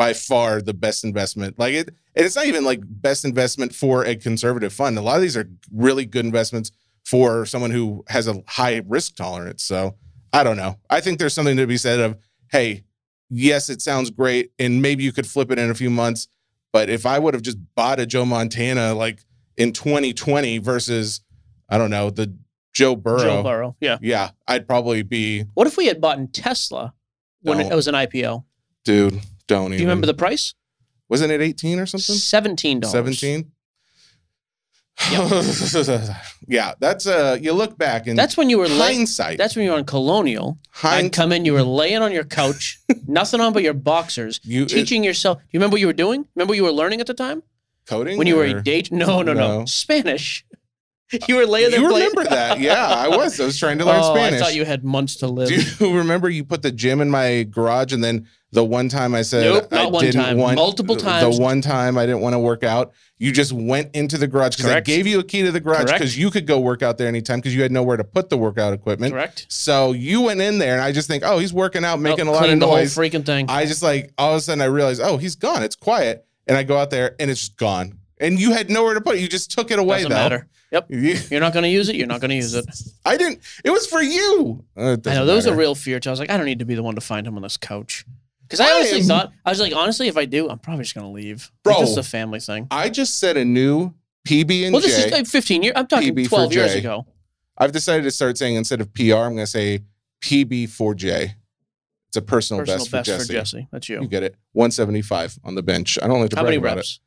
by 0.00 0.14
far 0.14 0.62
the 0.62 0.73
best 0.73 1.04
investment 1.04 1.59
like 1.59 1.75
it 1.75 1.88
and 2.14 2.25
it's 2.25 2.35
not 2.35 2.47
even 2.47 2.64
like 2.64 2.80
best 2.83 3.25
investment 3.25 3.75
for 3.75 4.04
a 4.04 4.16
conservative 4.16 4.73
fund 4.73 4.97
a 4.97 5.02
lot 5.02 5.16
of 5.16 5.23
these 5.23 5.37
are 5.37 5.49
really 5.73 6.07
good 6.07 6.25
investments 6.25 6.73
for 7.04 7.45
someone 7.45 7.71
who 7.71 8.02
has 8.09 8.26
a 8.26 8.42
high 8.47 8.80
risk 8.87 9.14
tolerance 9.14 9.62
so 9.62 9.95
I 10.33 10.45
don't 10.45 10.57
know. 10.57 10.78
I 10.88 11.00
think 11.00 11.19
there's 11.19 11.35
something 11.35 11.57
to 11.57 11.66
be 11.66 11.76
said 11.76 12.00
of, 12.00 12.16
hey, 12.50 12.85
yes, 13.28 13.69
it 13.69 13.83
sounds 13.83 14.11
great, 14.11 14.52
and 14.59 14.80
maybe 14.80 15.02
you 15.02 15.12
could 15.12 15.26
flip 15.26 15.50
it 15.50 15.59
in 15.59 15.71
a 15.71 15.75
few 15.75 15.90
months. 15.90 16.28
But 16.73 16.88
if 16.88 17.04
I 17.04 17.19
would 17.19 17.35
have 17.35 17.42
just 17.42 17.59
bought 17.75 17.99
a 17.99 18.07
Joe 18.07 18.25
Montana 18.25 18.95
like 18.95 19.25
in 19.57 19.73
2020 19.73 20.59
versus, 20.59 21.21
I 21.69 21.78
don't 21.78 21.90
know, 21.90 22.11
the 22.11 22.33
Joe 22.73 22.95
Burrow, 22.95 23.19
Joe 23.19 23.42
Burrow. 23.42 23.76
Yeah. 23.80 23.99
yeah, 24.00 24.30
I'd 24.47 24.69
probably 24.69 25.02
be, 25.02 25.45
What 25.54 25.66
if 25.66 25.76
we 25.76 25.87
had 25.87 26.00
bought 26.00 26.19
in 26.19 26.28
Tesla 26.28 26.95
when 27.42 27.59
it 27.61 27.75
was 27.75 27.88
an 27.88 27.95
IPO? 27.95 28.45
dude, 28.85 29.21
don't 29.50 29.71
Do 29.71 29.75
even. 29.75 29.83
you 29.83 29.88
remember 29.88 30.07
the 30.07 30.14
price? 30.14 30.54
Wasn't 31.09 31.33
it 31.33 31.40
18 31.42 31.80
or 31.80 31.87
something? 31.87 32.14
Seventeen 32.14 32.80
dollars. 32.80 32.92
17? 32.92 33.50
yeah, 36.47 36.75
that's 36.78 37.07
uh 37.07 37.38
you 37.40 37.52
look 37.54 37.78
back 37.78 38.07
and 38.07 38.19
That's 38.19 38.37
when 38.37 38.50
you 38.50 38.59
were 38.59 38.69
hindsight. 38.69 39.38
That's 39.38 39.57
when 39.57 39.64
you 39.64 39.71
were 39.71 39.78
on 39.78 39.85
Colonial. 39.85 40.59
I'd 40.83 41.12
come 41.12 41.33
in, 41.33 41.45
you 41.47 41.54
were 41.54 41.62
laying 41.62 42.02
on 42.02 42.12
your 42.12 42.25
couch, 42.25 42.78
nothing 43.09 43.40
on 43.40 43.52
but 43.54 43.62
your 43.62 43.73
boxers, 43.73 44.40
you 44.45 44.64
it- 44.64 44.69
teaching 44.69 45.02
yourself. 45.02 45.38
Do 45.38 45.45
you 45.52 45.59
remember 45.59 45.75
what 45.75 45.80
you 45.80 45.87
were 45.87 45.95
doing? 45.95 46.26
Remember 46.35 46.50
what 46.50 46.57
you 46.57 46.64
were 46.64 46.73
learning 46.73 47.00
at 47.00 47.07
the 47.07 47.14
time? 47.14 47.42
coding 47.87 48.19
When 48.19 48.26
you 48.26 48.37
were 48.37 48.45
a 48.45 48.62
date? 48.62 48.92
No, 48.92 49.23
no, 49.23 49.33
no, 49.33 49.59
No. 49.61 49.64
Spanish. 49.66 50.45
You 51.26 51.35
were 51.37 51.47
laying 51.47 51.73
there 51.73 51.80
You 51.80 51.88
playing. 51.88 52.11
remember 52.11 52.30
that? 52.30 52.61
Yeah, 52.61 52.87
I 52.87 53.09
was. 53.09 53.40
I 53.40 53.45
was 53.45 53.59
trying 53.59 53.78
to 53.78 53.85
learn 53.85 53.99
oh, 54.00 54.14
Spanish. 54.14 54.40
I 54.40 54.45
thought 54.45 54.54
you 54.54 54.64
had 54.64 54.85
months 54.85 55.16
to 55.16 55.26
live. 55.26 55.49
Do 55.49 55.88
you 55.88 55.97
remember 55.99 56.30
you 56.30 56.45
put 56.45 56.62
the 56.62 56.71
gym 56.71 57.00
in 57.00 57.11
my 57.11 57.42
garage 57.50 57.92
and 57.92 58.04
then 58.04 58.28
the 58.52 58.64
one 58.64 58.88
time 58.88 59.14
I 59.14 59.23
said 59.23 59.45
Nope, 59.45 59.73
I 59.73 59.87
one 59.87 60.04
didn't 60.04 60.23
time, 60.23 60.37
want 60.37 60.57
multiple 60.57 60.97
times. 60.97 61.37
The 61.37 61.42
one 61.42 61.61
time 61.61 61.97
I 61.97 62.04
didn't 62.07 62.21
want 62.21 62.35
to 62.35 62.38
work 62.38 62.64
out, 62.64 62.92
you 63.19 63.30
just 63.33 63.52
went 63.52 63.95
into 63.95 64.19
the 64.19 64.26
garage 64.26 64.57
because 64.57 64.71
I 64.71 64.80
gave 64.80 65.07
you 65.07 65.21
a 65.21 65.23
key 65.23 65.42
to 65.42 65.52
the 65.52 65.61
garage 65.61 65.85
because 65.92 66.19
you 66.19 66.30
could 66.30 66.47
go 66.47 66.59
work 66.59 66.83
out 66.83 66.99
there 66.99 67.07
anytime 67.07 67.38
because 67.38 67.54
you 67.54 67.62
had 67.62 67.71
nowhere 67.71 67.97
to 67.97 68.04
put 68.04 68.28
the 68.30 68.37
workout 68.38 68.73
equipment. 68.73 69.12
Correct. 69.12 69.47
So 69.49 69.92
you 69.92 70.23
went 70.23 70.40
in 70.40 70.59
there 70.59 70.73
and 70.75 70.83
I 70.83 70.90
just 70.92 71.07
think, 71.07 71.23
oh, 71.25 71.38
he's 71.38 71.52
working 71.52 71.85
out, 71.85 72.00
making 72.00 72.26
Oh, 72.28 72.30
a 72.30 72.33
lot 72.33 72.40
of 72.42 72.47
cleaned 72.47 72.62
the 72.62 72.66
whole 72.66 72.76
noise. 72.76 72.97
freaking 72.97 73.25
thing. 73.25 73.47
I 73.49 73.66
just 73.66 73.83
like 73.83 74.12
all 74.19 74.33
of 74.33 74.38
a 74.38 74.40
sudden 74.40 74.61
I 74.62 74.66
realized, 74.66 75.00
oh, 75.02 75.16
he's 75.16 75.37
gone. 75.37 75.62
It's 75.62 75.76
quiet, 75.76 76.26
and 76.47 76.57
I 76.57 76.62
go 76.64 76.76
out 76.76 76.90
there 76.90 77.14
and 77.21 77.30
it's 77.30 77.40
just 77.40 77.57
gone. 77.57 77.99
And 78.19 78.38
you 78.40 78.52
had 78.52 78.69
nowhere 78.69 78.95
to 78.95 79.00
put 79.00 79.16
it. 79.16 79.21
You 79.21 79.28
just 79.28 79.50
took 79.50 79.71
it 79.71 79.78
away 79.78 79.99
Doesn't 79.99 80.11
though. 80.11 80.16
matter. 80.16 80.49
Yep. 80.73 80.87
You- 80.90 81.19
You're 81.30 81.40
not 81.40 81.52
going 81.52 81.62
to 81.62 81.69
use 81.69 81.88
it. 81.88 81.97
You're 81.97 82.07
not 82.07 82.21
going 82.21 82.28
to 82.30 82.37
use 82.37 82.54
it. 82.54 82.64
I 83.04 83.16
didn't. 83.16 83.40
It 83.64 83.71
was 83.71 83.87
for 83.87 84.00
you. 84.02 84.64
Uh, 84.76 84.97
I 85.07 85.14
know 85.14 85.25
there 85.25 85.37
was 85.37 85.47
a 85.47 85.54
real 85.54 85.75
fear. 85.75 85.99
Too. 86.00 86.11
I 86.11 86.12
was 86.12 86.21
like, 86.21 86.30
I 86.30 86.37
don't 86.37 86.47
need 86.47 86.59
to 86.61 86.64
be 86.64 86.75
the 86.75 86.83
one 86.83 86.95
to 86.97 87.00
find 87.00 87.26
him 87.26 87.37
on 87.37 87.42
this 87.42 87.57
couch. 87.57 88.04
Because 88.50 88.61
I 88.61 88.73
honestly 88.75 88.99
am- 89.00 89.04
thought 89.07 89.33
I 89.47 89.50
was 89.50 89.61
like, 89.61 89.75
honestly, 89.75 90.09
if 90.09 90.16
I 90.16 90.25
do, 90.25 90.49
I'm 90.50 90.59
probably 90.59 90.83
just 90.83 90.95
going 90.97 91.07
to 91.07 91.12
leave. 91.12 91.52
Bro. 91.62 91.75
like, 91.75 91.80
this 91.83 91.90
is 91.90 91.97
a 91.99 92.02
family 92.02 92.40
thing. 92.40 92.66
I 92.71 92.88
just 92.90 93.21
set 93.21 93.37
a 93.37 93.45
new 93.45 93.95
PB 94.26 94.64
and 94.64 94.73
Well, 94.73 94.83
this 94.83 94.97
J. 94.97 95.07
is 95.07 95.12
like 95.12 95.26
15 95.26 95.62
years. 95.62 95.73
I'm 95.76 95.87
talking 95.87 96.14
PB 96.14 96.25
for 96.25 96.30
12 96.30 96.52
years 96.54 96.73
J. 96.73 96.78
ago. 96.80 97.07
I've 97.57 97.73
decided 97.73 98.02
to 98.02 98.11
start 98.11 98.37
saying 98.38 98.57
instead 98.57 98.80
of 98.80 98.92
PR, 98.92 99.02
I'm 99.14 99.35
going 99.35 99.37
to 99.38 99.47
say 99.47 99.80
PB4J. 100.23 101.35
It's 102.09 102.16
a 102.16 102.23
personal, 102.23 102.62
Personal 102.62 102.78
best, 102.78 102.90
best 103.09 103.26
for 103.26 103.33
Jesse. 103.33 103.69
That's 103.71 103.88
you. 103.88 104.00
You 104.02 104.09
get 104.09 104.25
it. 104.25 104.35
175 104.52 105.38
on 105.45 105.54
the 105.54 105.62
bench. 105.62 105.97
I 106.02 106.09
don't 106.09 106.21
like 106.21 106.30
to 106.30 106.37
How 106.37 106.42
brag 106.42 106.54
many 106.54 106.57
about 106.57 106.76
reps? 106.78 106.99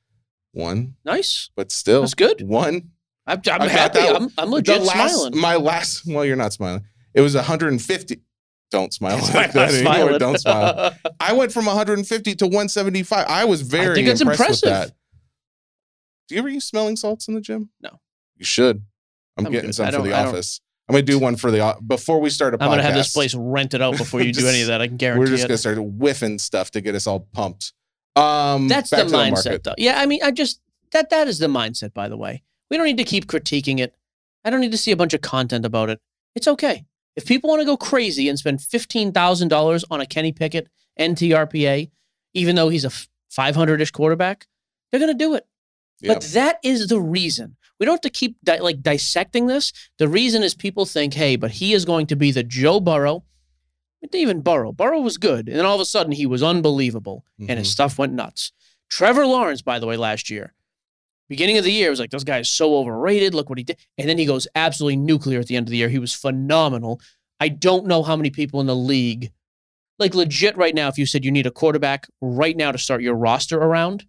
it. 0.54 0.60
One, 0.62 0.96
Nice. 1.04 1.50
but 1.56 1.72
still, 1.72 2.02
That's 2.02 2.14
good. 2.14 2.48
One. 2.48 2.92
I'm, 3.26 3.42
I'm 3.52 3.62
I 3.62 3.68
got 3.68 3.70
happy. 3.70 4.00
that 4.00 4.16
I'm, 4.16 4.30
I'm 4.38 4.50
legit 4.52 4.80
the 4.82 4.86
last, 4.86 5.14
smiling. 5.16 5.38
My 5.38 5.56
last. 5.56 6.04
Well, 6.08 6.24
you're 6.24 6.36
not 6.36 6.54
smiling. 6.54 6.84
It 7.14 7.22
was 7.22 7.36
150. 7.36 8.22
Don't 8.74 8.92
smile 8.92 9.20
like 9.36 9.54
that 9.54 9.72
anymore. 9.72 10.18
Don't 10.18 10.40
smile. 10.40 10.96
I 11.20 11.34
went 11.34 11.52
from 11.52 11.68
150 11.68 12.36
to 12.38 12.46
175. 12.46 13.28
I 13.30 13.46
was 13.46 13.62
very 13.62 13.94
think 13.94 14.08
it's 14.08 14.20
impressed 14.20 14.64
with 14.64 14.64
impressive. 14.64 14.90
that. 14.90 14.96
Do 16.28 16.34
you 16.34 16.40
ever 16.40 16.50
use 16.50 16.66
smelling 16.66 16.96
salts 16.96 17.28
in 17.28 17.36
the 17.36 17.40
gym? 17.42 17.70
No. 17.82 18.00
You 18.36 18.46
should. 18.46 18.82
I'm, 19.38 19.46
I'm 19.46 19.52
getting 19.52 19.68
good. 19.68 19.76
some 19.76 19.86
I 19.86 19.92
for 19.92 20.02
the 20.02 20.14
I 20.14 20.26
office. 20.26 20.60
I'm 20.90 20.94
gonna 20.94 21.04
do 21.04 21.20
one 21.20 21.36
for 21.36 21.52
the 21.52 21.78
before 21.86 22.20
we 22.20 22.32
start 22.32 22.56
a 22.56 22.58
podcast. 22.58 22.62
I'm 22.64 22.68
going 22.70 22.80
to 22.80 22.84
have 22.84 22.96
this 22.96 23.14
place 23.14 23.36
rented 23.36 23.84
out 23.84 23.96
before 23.96 24.22
you 24.22 24.34
do 24.34 24.48
any 24.48 24.62
of 24.62 24.68
that. 24.70 24.82
I 24.82 24.88
can 24.88 24.98
guarantee 24.98 25.20
We're 25.20 25.28
just 25.28 25.46
it. 25.46 25.50
gonna 25.50 25.58
start 25.60 25.78
whiffing 25.78 26.40
stuff 26.40 26.72
to 26.72 26.82
get 26.82 26.96
us 26.96 27.06
all 27.06 27.28
pumped. 27.32 27.74
Um, 28.16 28.68
That's 28.70 28.90
the 28.90 29.04
mindset, 29.04 29.32
market. 29.34 29.64
though. 29.66 29.76
Yeah, 29.78 30.02
I 30.02 30.08
mean, 30.08 30.22
I 30.24 30.32
just 30.32 30.62
that 30.94 31.12
that 31.12 31.28
is 31.28 31.38
the 31.38 31.46
mindset. 31.46 31.94
By 31.94 32.10
the 32.10 32.18
way, 32.18 32.42
we 32.72 32.78
don't 32.78 32.88
need 32.88 32.98
to 32.98 33.04
keep 33.04 33.28
critiquing 33.28 33.78
it. 33.78 33.94
I 34.44 34.50
don't 34.50 34.62
need 34.62 34.72
to 34.72 34.80
see 34.80 34.90
a 34.90 34.98
bunch 34.98 35.14
of 35.14 35.22
content 35.22 35.64
about 35.64 35.92
it. 35.92 36.02
It's 36.34 36.48
okay 36.48 36.86
if 37.16 37.26
people 37.26 37.50
want 37.50 37.62
to 37.62 37.66
go 37.66 37.78
crazy 37.78 38.28
and 38.30 38.38
spend 38.40 38.62
fifteen 38.62 39.12
thousand 39.12 39.48
dollars 39.50 39.84
on 39.92 40.02
a 40.02 40.06
Kenny 40.06 40.32
Pickett 40.32 40.68
NTRPA, 41.00 41.90
even 42.34 42.56
though 42.56 42.70
he's 42.70 42.86
a 42.86 42.92
five 43.30 43.56
hundred 43.56 43.82
ish 43.82 43.92
quarterback. 43.92 44.48
They're 44.92 45.00
going 45.00 45.12
to 45.12 45.18
do 45.18 45.34
it. 45.36 45.46
Yep. 46.02 46.16
But 46.16 46.24
that 46.34 46.60
is 46.64 46.88
the 46.88 47.00
reason. 47.02 47.56
We 47.80 47.86
don't 47.86 47.94
have 47.94 48.02
to 48.02 48.10
keep 48.10 48.38
di- 48.44 48.60
like 48.60 48.82
dissecting 48.82 49.48
this. 49.48 49.74
The 49.98 50.08
reason 50.08 50.44
is 50.44 50.54
people 50.54 50.86
think, 50.86 51.14
hey, 51.16 51.36
but 51.36 51.52
he 51.52 51.74
is 51.74 51.86
going 51.86 52.08
to 52.08 52.16
be 52.16 52.32
the 52.32 52.44
Joe 52.44 52.80
Burrow. 52.80 53.24
Didn't 54.02 54.16
even 54.16 54.42
Burrow. 54.42 54.72
Burrow 54.72 55.00
was 55.00 55.18
good. 55.18 55.48
And 55.48 55.58
then 55.58 55.66
all 55.66 55.76
of 55.76 55.82
a 55.82 55.86
sudden 55.86 56.12
he 56.12 56.26
was 56.26 56.44
unbelievable 56.44 57.26
and 57.40 57.58
his 57.58 57.70
Mhm. 57.70 57.72
stuff 57.72 57.98
went 57.98 58.14
nuts. 58.14 58.52
Trevor 58.90 59.26
Lawrence, 59.26 59.62
by 59.62 59.80
the 59.80 59.88
way, 59.88 59.98
last 59.98 60.30
year, 60.30 60.54
beginning 61.30 61.58
of 61.58 61.64
the 61.64 61.72
year, 61.72 61.88
it 61.88 61.92
was 61.92 62.00
like, 62.00 62.12
this 62.12 62.24
guy 62.24 62.40
is 62.40 62.50
so 62.50 62.76
overrated. 62.76 63.34
Look 63.34 63.50
what 63.50 63.58
he 63.58 63.64
did. 63.64 63.78
And 63.98 64.10
then 64.10 64.18
he 64.18 64.26
goes 64.26 64.48
absolutely 64.56 64.98
nuclear 64.98 65.40
at 65.40 65.48
the 65.48 65.56
end 65.56 65.68
of 65.68 65.72
the 65.72 65.78
year. 65.78 65.90
He 65.90 66.00
was 66.00 66.14
phenomenal. 66.14 67.00
I 67.40 67.50
don't 67.50 67.86
know 67.88 68.04
how 68.04 68.16
many 68.16 68.30
people 68.30 68.62
in 68.62 68.68
the 68.68 68.76
league, 68.76 69.32
like 70.00 70.16
legit 70.16 70.58
right 70.58 70.76
now, 70.76 70.88
if 70.88 70.98
you 70.98 71.06
said 71.06 71.26
you 71.26 71.32
need 71.32 71.46
a 71.46 71.52
quarterback 71.52 72.08
right 72.22 72.56
now 72.56 72.72
to 72.72 72.78
start 72.78 73.02
your 73.02 73.16
roster 73.16 73.58
around, 73.58 74.06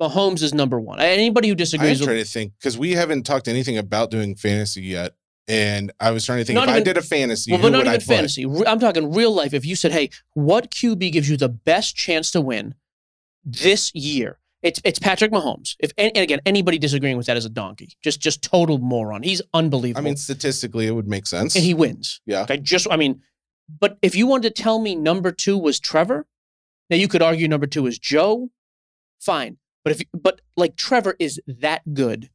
Mahomes 0.00 0.42
is 0.42 0.52
number 0.52 0.80
one. 0.80 1.00
Anybody 1.00 1.48
who 1.48 1.54
disagrees 1.54 1.88
I'm 1.88 1.92
disagrees 1.92 2.00
with 2.00 2.08
trying 2.08 2.24
to 2.24 2.30
think 2.30 2.52
because 2.58 2.78
we 2.78 2.92
haven't 2.92 3.24
talked 3.24 3.48
anything 3.48 3.78
about 3.78 4.10
doing 4.10 4.34
fantasy 4.34 4.82
yet, 4.82 5.14
and 5.46 5.92
I 6.00 6.10
was 6.10 6.24
trying 6.26 6.38
to 6.38 6.44
think 6.44 6.58
if 6.58 6.68
I 6.68 6.80
did 6.80 6.96
a 6.96 7.02
fantasy, 7.02 7.52
Well, 7.52 7.62
but 7.62 7.70
not 7.70 7.82
even 7.82 7.92
I 7.92 7.98
fantasy. 7.98 8.44
I'm 8.66 8.80
talking 8.80 9.12
real 9.12 9.32
life. 9.32 9.54
If 9.54 9.64
you 9.64 9.76
said, 9.76 9.92
"Hey, 9.92 10.10
what 10.34 10.70
QB 10.70 11.12
gives 11.12 11.28
you 11.28 11.36
the 11.36 11.48
best 11.48 11.94
chance 11.94 12.30
to 12.32 12.40
win 12.40 12.74
this 13.44 13.94
year?" 13.94 14.38
It's 14.62 14.80
it's 14.84 14.98
Patrick 14.98 15.32
Mahomes. 15.32 15.74
If 15.80 15.92
and 15.98 16.16
again 16.16 16.40
anybody 16.46 16.78
disagreeing 16.78 17.16
with 17.16 17.26
that 17.26 17.36
is 17.36 17.44
a 17.44 17.50
donkey. 17.50 17.88
Just 18.02 18.20
just 18.20 18.42
total 18.42 18.78
moron. 18.78 19.22
He's 19.22 19.42
unbelievable. 19.52 20.00
I 20.00 20.04
mean, 20.04 20.16
statistically, 20.16 20.86
it 20.86 20.92
would 20.92 21.08
make 21.08 21.26
sense. 21.26 21.56
and 21.56 21.64
he 21.64 21.74
wins. 21.74 22.20
yeah, 22.26 22.46
I 22.48 22.56
just 22.58 22.86
I 22.90 22.96
mean, 22.96 23.22
but 23.80 23.98
if 24.02 24.14
you 24.14 24.26
wanted 24.26 24.54
to 24.54 24.62
tell 24.62 24.78
me 24.78 24.94
number 24.94 25.32
two 25.32 25.58
was 25.58 25.80
Trevor, 25.80 26.26
now 26.90 26.96
you 26.96 27.08
could 27.08 27.22
argue 27.22 27.48
number 27.48 27.66
two 27.66 27.86
is 27.86 27.98
Joe. 27.98 28.50
Fine, 29.20 29.58
but 29.84 29.92
if 29.92 30.00
you- 30.00 30.06
but 30.20 30.40
like 30.56 30.76
Trevor 30.76 31.16
is 31.18 31.40
that 31.46 31.94
good, 31.94 32.30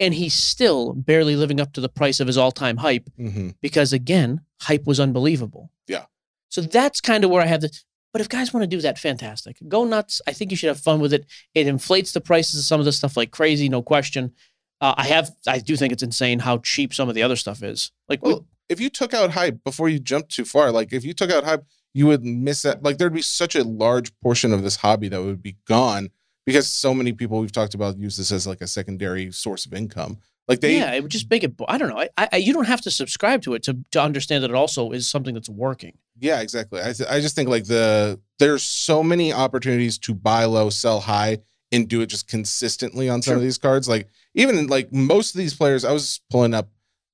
and 0.00 0.14
he's 0.14 0.34
still 0.34 0.92
barely 0.94 1.34
living 1.36 1.60
up 1.60 1.72
to 1.74 1.80
the 1.80 1.88
price 1.88 2.20
of 2.20 2.26
his 2.28 2.36
all 2.38 2.52
time 2.52 2.78
hype 2.78 3.08
hmm 3.16 3.50
because 3.60 3.92
again, 3.92 4.40
hype 4.62 4.84
was 4.86 5.00
unbelievable. 5.00 5.70
Yeah. 5.88 6.04
So 6.50 6.60
that's 6.60 7.00
kind 7.00 7.24
of 7.24 7.30
where 7.30 7.42
I 7.42 7.46
have 7.46 7.60
this. 7.62 7.84
But 8.14 8.20
if 8.22 8.28
guys 8.30 8.54
want 8.54 8.62
to 8.62 8.68
do 8.68 8.80
that, 8.80 8.98
fantastic. 8.98 9.56
Go 9.68 9.84
nuts. 9.84 10.22
I 10.26 10.32
think 10.32 10.50
you 10.52 10.56
should 10.56 10.68
have 10.68 10.80
fun 10.80 11.00
with 11.00 11.12
it. 11.12 11.26
It 11.54 11.66
inflates 11.66 12.12
the 12.12 12.20
prices 12.22 12.60
of 12.60 12.64
some 12.64 12.78
of 12.80 12.86
this 12.86 12.96
stuff 12.96 13.16
like 13.16 13.32
crazy, 13.32 13.68
no 13.68 13.82
question. 13.82 14.32
Uh, 14.80 14.94
I 14.96 15.04
have, 15.06 15.30
I 15.48 15.58
do 15.58 15.76
think 15.76 15.92
it's 15.92 16.02
insane 16.02 16.38
how 16.38 16.58
cheap 16.58 16.94
some 16.94 17.08
of 17.08 17.14
the 17.16 17.22
other 17.24 17.34
stuff 17.36 17.62
is. 17.62 17.90
Like, 18.08 18.24
we- 18.24 18.34
Well, 18.34 18.46
if 18.68 18.80
you 18.80 18.88
took 18.88 19.12
out 19.14 19.32
hype 19.32 19.62
before 19.64 19.88
you 19.88 19.98
jumped 19.98 20.30
too 20.30 20.44
far, 20.44 20.70
like 20.70 20.92
if 20.92 21.04
you 21.04 21.12
took 21.12 21.30
out 21.30 21.44
hype, 21.44 21.64
you 21.92 22.06
would 22.06 22.24
miss 22.24 22.62
that. 22.62 22.82
Like 22.84 22.98
there'd 22.98 23.12
be 23.12 23.20
such 23.20 23.54
a 23.56 23.64
large 23.64 24.12
portion 24.20 24.52
of 24.52 24.62
this 24.62 24.76
hobby 24.76 25.08
that 25.08 25.22
would 25.22 25.42
be 25.42 25.56
gone 25.66 26.08
because 26.46 26.68
so 26.70 26.94
many 26.94 27.12
people 27.12 27.40
we've 27.40 27.52
talked 27.52 27.74
about 27.74 27.98
use 27.98 28.16
this 28.16 28.30
as 28.32 28.46
like 28.46 28.60
a 28.60 28.66
secondary 28.66 29.32
source 29.32 29.66
of 29.66 29.74
income. 29.74 30.18
Like 30.46 30.60
they, 30.60 30.76
yeah, 30.76 30.92
it 30.92 31.02
would 31.02 31.10
just 31.10 31.30
make 31.30 31.42
it. 31.42 31.54
I 31.68 31.78
don't 31.78 31.88
know. 31.88 32.04
I, 32.18 32.28
I, 32.32 32.36
you 32.36 32.52
don't 32.52 32.66
have 32.66 32.82
to 32.82 32.90
subscribe 32.90 33.40
to 33.42 33.54
it 33.54 33.62
to 33.62 33.78
to 33.92 34.02
understand 34.02 34.44
that 34.44 34.50
it 34.50 34.56
also 34.56 34.90
is 34.90 35.08
something 35.08 35.32
that's 35.34 35.48
working. 35.48 35.96
Yeah, 36.20 36.40
exactly. 36.42 36.80
I, 36.80 36.92
th- 36.92 37.08
I 37.08 37.20
just 37.20 37.34
think 37.34 37.48
like 37.48 37.64
the 37.64 38.20
there's 38.38 38.62
so 38.62 39.02
many 39.02 39.32
opportunities 39.32 39.96
to 40.00 40.14
buy 40.14 40.44
low, 40.44 40.68
sell 40.70 41.00
high, 41.00 41.38
and 41.72 41.88
do 41.88 42.02
it 42.02 42.06
just 42.06 42.28
consistently 42.28 43.08
on 43.08 43.22
some 43.22 43.32
Sure. 43.32 43.36
of 43.36 43.42
these 43.42 43.56
cards. 43.58 43.88
Like 43.88 44.08
even 44.34 44.66
like 44.66 44.92
most 44.92 45.34
of 45.34 45.38
these 45.38 45.54
players, 45.54 45.84
I 45.84 45.92
was 45.92 46.20
pulling 46.30 46.52
up 46.52 46.68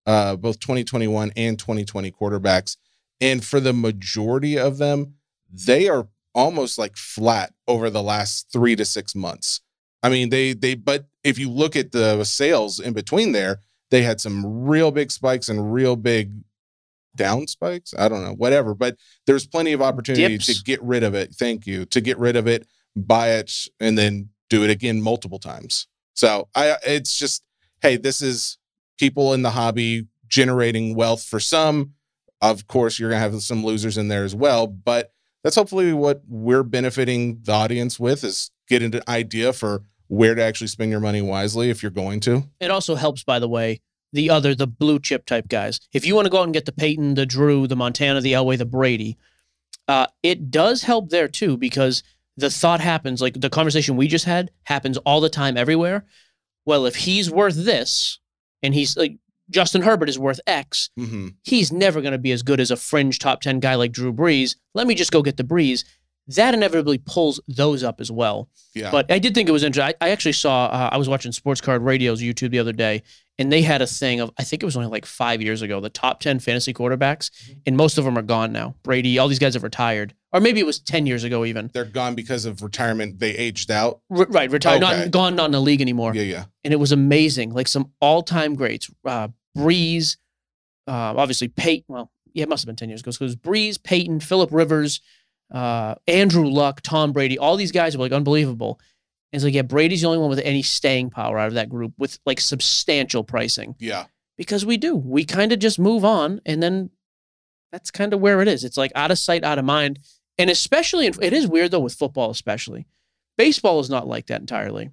uh 0.06 0.34
both 0.34 0.58
2021 0.58 1.30
and 1.36 1.56
2020 1.58 2.10
quarterbacks, 2.10 2.76
and 3.20 3.44
for 3.44 3.60
the 3.60 3.72
majority 3.72 4.58
of 4.58 4.78
them, 4.78 5.14
they 5.48 5.88
are 5.88 6.08
almost 6.34 6.78
like 6.78 6.96
flat 6.96 7.52
over 7.68 7.90
the 7.90 8.02
last 8.02 8.50
three 8.52 8.74
to 8.76 8.84
six 8.84 9.14
months. 9.14 9.60
I 10.02 10.08
mean, 10.08 10.30
they 10.30 10.52
they 10.52 10.74
but 10.74 11.06
if 11.24 11.38
you 11.38 11.50
look 11.50 11.76
at 11.76 11.92
the 11.92 12.24
sales 12.24 12.80
in 12.80 12.92
between 12.92 13.32
there, 13.32 13.60
they 13.90 14.02
had 14.02 14.20
some 14.20 14.64
real 14.64 14.90
big 14.90 15.10
spikes 15.10 15.48
and 15.48 15.72
real 15.72 15.96
big 15.96 16.32
down 17.16 17.46
spikes. 17.46 17.92
I 17.98 18.08
don't 18.08 18.24
know, 18.24 18.34
whatever. 18.34 18.74
But 18.74 18.96
there's 19.26 19.46
plenty 19.46 19.72
of 19.72 19.82
opportunity 19.82 20.38
Dips. 20.38 20.46
to 20.46 20.64
get 20.64 20.82
rid 20.82 21.02
of 21.02 21.14
it. 21.14 21.34
Thank 21.34 21.66
you. 21.66 21.84
To 21.86 22.00
get 22.00 22.18
rid 22.18 22.36
of 22.36 22.46
it, 22.46 22.66
buy 22.96 23.32
it, 23.32 23.52
and 23.78 23.98
then 23.98 24.30
do 24.48 24.64
it 24.64 24.70
again 24.70 25.00
multiple 25.02 25.38
times. 25.38 25.86
So 26.14 26.48
I 26.54 26.76
it's 26.86 27.18
just, 27.18 27.42
hey, 27.82 27.96
this 27.96 28.20
is 28.20 28.58
people 28.98 29.32
in 29.32 29.42
the 29.42 29.50
hobby 29.50 30.06
generating 30.28 30.94
wealth 30.94 31.22
for 31.22 31.40
some. 31.40 31.92
Of 32.40 32.66
course, 32.66 32.98
you're 32.98 33.10
gonna 33.10 33.20
have 33.20 33.42
some 33.42 33.64
losers 33.64 33.98
in 33.98 34.08
there 34.08 34.24
as 34.24 34.34
well, 34.34 34.66
but 34.66 35.12
that's 35.42 35.56
hopefully 35.56 35.92
what 35.92 36.22
we're 36.28 36.62
benefiting 36.62 37.40
the 37.42 37.52
audience 37.52 37.98
with 37.98 38.24
is 38.24 38.50
get 38.70 38.82
an 38.82 39.00
idea 39.08 39.52
for 39.52 39.82
where 40.08 40.34
to 40.34 40.42
actually 40.42 40.66
spend 40.68 40.90
your 40.90 41.00
money 41.00 41.20
wisely 41.20 41.68
if 41.70 41.82
you're 41.82 41.90
going 41.90 42.20
to. 42.20 42.44
It 42.60 42.70
also 42.70 42.94
helps, 42.94 43.22
by 43.22 43.38
the 43.38 43.48
way, 43.48 43.80
the 44.12 44.30
other, 44.30 44.54
the 44.54 44.66
blue 44.66 44.98
chip 44.98 45.26
type 45.26 45.48
guys. 45.48 45.78
If 45.92 46.06
you 46.06 46.14
want 46.14 46.24
to 46.26 46.30
go 46.30 46.38
out 46.40 46.44
and 46.44 46.54
get 46.54 46.64
the 46.66 46.72
Peyton, 46.72 47.14
the 47.14 47.26
Drew, 47.26 47.66
the 47.66 47.76
Montana, 47.76 48.20
the 48.20 48.32
Elway, 48.32 48.56
the 48.58 48.64
Brady, 48.64 49.18
uh, 49.86 50.06
it 50.22 50.50
does 50.50 50.82
help 50.82 51.10
there 51.10 51.28
too 51.28 51.56
because 51.56 52.02
the 52.36 52.50
thought 52.50 52.80
happens, 52.80 53.20
like 53.20 53.40
the 53.40 53.50
conversation 53.50 53.96
we 53.96 54.08
just 54.08 54.24
had 54.24 54.50
happens 54.64 54.96
all 54.98 55.20
the 55.20 55.28
time 55.28 55.56
everywhere. 55.56 56.04
Well, 56.64 56.86
if 56.86 56.96
he's 56.96 57.30
worth 57.30 57.64
this 57.64 58.18
and 58.62 58.74
he's 58.74 58.96
like 58.96 59.16
Justin 59.50 59.82
Herbert 59.82 60.08
is 60.08 60.18
worth 60.18 60.40
X, 60.46 60.90
Mm-hmm. 60.98 61.28
he's 61.42 61.72
never 61.72 62.00
going 62.00 62.12
to 62.12 62.18
be 62.18 62.32
as 62.32 62.42
good 62.42 62.60
as 62.60 62.70
a 62.70 62.76
fringe 62.76 63.18
top 63.18 63.40
10 63.40 63.58
guy 63.60 63.74
like 63.74 63.92
Drew 63.92 64.12
Brees. 64.12 64.56
Let 64.74 64.86
me 64.86 64.94
just 64.94 65.10
go 65.12 65.22
get 65.22 65.36
the 65.36 65.44
Brees. 65.44 65.84
That 66.36 66.54
inevitably 66.54 66.98
pulls 66.98 67.40
those 67.48 67.82
up 67.82 68.00
as 68.00 68.10
well. 68.10 68.48
Yeah. 68.74 68.90
But 68.90 69.10
I 69.10 69.18
did 69.18 69.34
think 69.34 69.48
it 69.48 69.52
was 69.52 69.64
interesting. 69.64 69.94
I, 70.00 70.06
I 70.06 70.10
actually 70.10 70.32
saw, 70.32 70.66
uh, 70.66 70.90
I 70.92 70.96
was 70.96 71.08
watching 71.08 71.32
Sports 71.32 71.60
Card 71.60 71.82
Radio's 71.82 72.20
YouTube 72.22 72.50
the 72.50 72.58
other 72.58 72.72
day, 72.72 73.02
and 73.38 73.50
they 73.50 73.62
had 73.62 73.82
a 73.82 73.86
thing 73.86 74.20
of, 74.20 74.30
I 74.38 74.44
think 74.44 74.62
it 74.62 74.66
was 74.66 74.76
only 74.76 74.88
like 74.88 75.06
five 75.06 75.40
years 75.42 75.62
ago, 75.62 75.80
the 75.80 75.90
top 75.90 76.20
10 76.20 76.38
fantasy 76.40 76.72
quarterbacks, 76.74 77.30
Mm-hmm. 77.30 77.58
and 77.66 77.76
most 77.76 77.98
of 77.98 78.04
them 78.04 78.16
are 78.18 78.22
gone 78.22 78.52
now. 78.52 78.74
Brady, 78.82 79.18
all 79.18 79.28
these 79.28 79.38
guys 79.38 79.54
have 79.54 79.62
retired. 79.62 80.14
Or 80.32 80.40
maybe 80.40 80.60
it 80.60 80.66
was 80.66 80.78
10 80.78 81.06
years 81.06 81.24
ago 81.24 81.44
even. 81.44 81.70
they're 81.74 81.84
gone 81.84 82.14
because 82.14 82.44
of 82.44 82.62
retirement. 82.62 83.18
They 83.18 83.30
aged 83.32 83.70
out. 83.70 84.00
R- 84.10 84.26
right, 84.30 84.50
retired, 84.50 84.82
Okay. 84.84 84.98
not 85.00 85.10
gone, 85.10 85.34
not 85.34 85.46
in 85.46 85.50
the 85.52 85.60
league 85.60 85.80
anymore. 85.80 86.14
Yeah, 86.14 86.22
yeah. 86.22 86.44
And 86.62 86.72
it 86.72 86.76
was 86.78 86.92
amazing. 86.92 87.50
Like 87.52 87.66
some 87.66 87.90
all 88.00 88.22
time 88.22 88.54
greats. 88.54 88.88
Uh, 89.04 89.28
Brees, 89.58 90.16
uh, 90.86 90.92
obviously 91.16 91.48
Peyton. 91.48 91.84
Well, 91.88 92.12
yeah, 92.32 92.44
it 92.44 92.48
must 92.48 92.62
have 92.62 92.66
been 92.66 92.76
10 92.76 92.88
years 92.90 93.00
ago. 93.00 93.10
So 93.10 93.24
it 93.24 93.26
was 93.26 93.36
Brees, 93.36 93.82
Peyton, 93.82 94.20
Philip 94.20 94.50
Rivers, 94.52 95.00
uh, 95.50 95.94
Andrew 96.06 96.48
Luck, 96.48 96.80
Tom 96.82 97.12
Brady. 97.12 97.38
All 97.38 97.56
these 97.56 97.72
guys 97.72 97.96
were 97.96 98.02
like 98.04 98.12
unbelievable. 98.12 98.78
And 99.32 99.38
it's 99.38 99.44
like, 99.44 99.54
yeah, 99.54 99.62
Brady's 99.62 100.00
the 100.00 100.06
only 100.08 100.18
one 100.18 100.30
with 100.30 100.40
any 100.40 100.62
staying 100.62 101.10
power 101.10 101.38
out 101.38 101.48
of 101.48 101.54
that 101.54 101.68
group 101.68 101.92
with 101.98 102.18
like 102.26 102.40
substantial 102.40 103.22
pricing 103.22 103.76
Yeah. 103.78 104.06
because 104.36 104.66
we 104.66 104.76
do. 104.76 104.96
We 104.96 105.24
kind 105.24 105.52
of 105.52 105.58
just 105.60 105.78
move 105.78 106.04
on, 106.04 106.40
and 106.44 106.62
then 106.62 106.90
that's 107.72 107.90
kind 107.92 108.12
of 108.12 108.20
where 108.20 108.40
it 108.42 108.48
is. 108.48 108.64
It's 108.64 108.76
like 108.76 108.90
out 108.96 109.10
of 109.12 109.18
sight, 109.18 109.44
out 109.44 109.58
of 109.58 109.64
mind, 109.64 110.00
and 110.38 110.50
especially 110.50 111.06
in, 111.06 111.14
it 111.22 111.32
is 111.32 111.46
weird 111.46 111.70
though 111.70 111.78
with 111.80 111.94
football, 111.94 112.30
especially 112.30 112.86
baseball 113.38 113.78
is 113.80 113.88
not 113.88 114.06
like 114.08 114.26
that 114.26 114.40
entirely. 114.40 114.90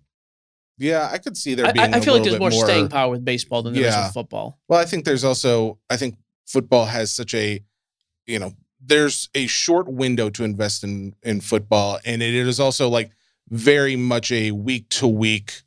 Yeah, 0.78 1.10
I 1.12 1.18
could 1.18 1.36
see 1.36 1.56
there 1.56 1.74
being. 1.74 1.94
I, 1.94 1.98
I 1.98 2.02
feel 2.02 2.14
like 2.14 2.22
there's 2.24 2.36
bit 2.36 2.40
more, 2.40 2.52
staying 2.52 2.90
power 2.90 3.10
with 3.10 3.26
baseball 3.26 3.64
than 3.64 3.74
there 3.74 3.86
is 3.88 3.94
Yeah. 3.96 4.06
with 4.06 4.14
football. 4.14 4.60
Well, 4.68 4.80
I 4.80 4.86
think 4.86 5.06
there's 5.06 5.24
also 5.24 5.80
I 5.90 5.98
think 5.98 6.16
football 6.46 6.86
has 6.86 7.12
such 7.12 7.34
a 7.34 7.64
you 8.28 8.38
know, 8.38 8.54
there's 8.80 9.30
a 9.34 9.48
short 9.48 9.88
window 9.88 10.30
to 10.30 10.44
invest 10.44 10.84
in 10.84 11.16
in 11.24 11.42
football 11.42 12.00
and 12.06 12.22
it 12.22 12.34
is 12.34 12.60
also 12.60 12.88
like 12.90 13.12
very 13.50 13.96
much 13.96 14.32
a 14.32 14.52
week 14.52 14.88
to 14.90 15.08
week 15.08 15.64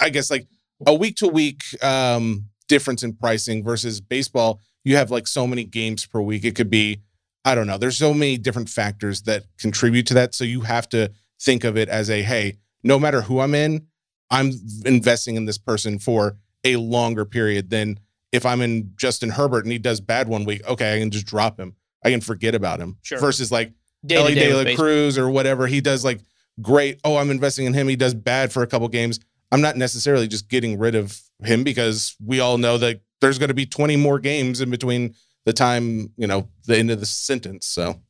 I 0.00 0.10
guess 0.10 0.30
like 0.30 0.46
a 0.86 0.94
week 0.94 1.16
to 1.16 1.28
week 1.28 1.62
um 1.82 2.48
difference 2.68 3.02
in 3.02 3.14
pricing 3.14 3.62
versus 3.62 4.00
baseball. 4.00 4.60
You 4.84 4.96
have 4.96 5.10
like 5.10 5.26
so 5.26 5.46
many 5.46 5.64
games 5.64 6.06
per 6.06 6.20
week. 6.20 6.44
It 6.44 6.54
could 6.54 6.70
be 6.70 7.00
I 7.44 7.54
don't 7.54 7.66
know 7.66 7.78
there's 7.78 7.98
so 7.98 8.12
many 8.12 8.38
different 8.38 8.68
factors 8.68 9.22
that 9.22 9.44
contribute 9.58 10.06
to 10.08 10.14
that 10.14 10.34
so 10.34 10.44
you 10.44 10.62
have 10.62 10.88
to 10.90 11.12
think 11.40 11.64
of 11.64 11.76
it 11.76 11.88
as 11.88 12.10
a 12.10 12.22
hey 12.22 12.56
no 12.82 12.98
matter 12.98 13.22
who 13.22 13.40
I'm 13.40 13.54
in 13.54 13.86
I'm 14.30 14.50
investing 14.84 15.36
in 15.36 15.44
this 15.44 15.58
person 15.58 15.98
for 16.00 16.36
a 16.64 16.76
longer 16.76 17.24
period 17.24 17.70
than 17.70 18.00
if 18.36 18.46
I'm 18.46 18.60
in 18.60 18.92
Justin 18.96 19.30
Herbert 19.30 19.64
and 19.64 19.72
he 19.72 19.78
does 19.78 20.00
bad 20.00 20.28
one 20.28 20.44
week. 20.44 20.66
Okay, 20.68 20.94
I 20.94 20.98
can 21.00 21.10
just 21.10 21.26
drop 21.26 21.58
him. 21.58 21.74
I 22.04 22.10
can 22.10 22.20
forget 22.20 22.54
about 22.54 22.78
him. 22.78 22.98
Sure. 23.02 23.18
Versus 23.18 23.50
like 23.50 23.72
Day 24.04 24.16
Ellie 24.16 24.34
day 24.34 24.50
De 24.50 24.70
La. 24.70 24.76
Cruz 24.76 25.18
or 25.18 25.28
whatever. 25.28 25.66
He 25.66 25.80
does 25.80 26.04
like 26.04 26.20
great. 26.62 27.00
Oh, 27.02 27.16
I'm 27.16 27.30
investing 27.30 27.66
in 27.66 27.74
him. 27.74 27.88
He 27.88 27.96
does 27.96 28.14
bad 28.14 28.52
for 28.52 28.62
a 28.62 28.66
couple 28.66 28.86
games. 28.88 29.18
I'm 29.50 29.60
not 29.60 29.76
necessarily 29.76 30.28
just 30.28 30.48
getting 30.48 30.78
rid 30.78 30.94
of 30.94 31.20
him 31.42 31.64
because 31.64 32.14
we 32.24 32.40
all 32.40 32.58
know 32.58 32.78
that 32.78 33.00
there's 33.20 33.38
going 33.38 33.48
to 33.48 33.54
be 33.54 33.66
20 33.66 33.96
more 33.96 34.18
games 34.18 34.60
in 34.60 34.70
between 34.70 35.14
the 35.44 35.52
time, 35.52 36.12
you 36.16 36.26
know, 36.26 36.48
the 36.66 36.76
end 36.76 36.90
of 36.90 37.00
the 37.00 37.06
sentence. 37.06 37.66
So 37.66 38.00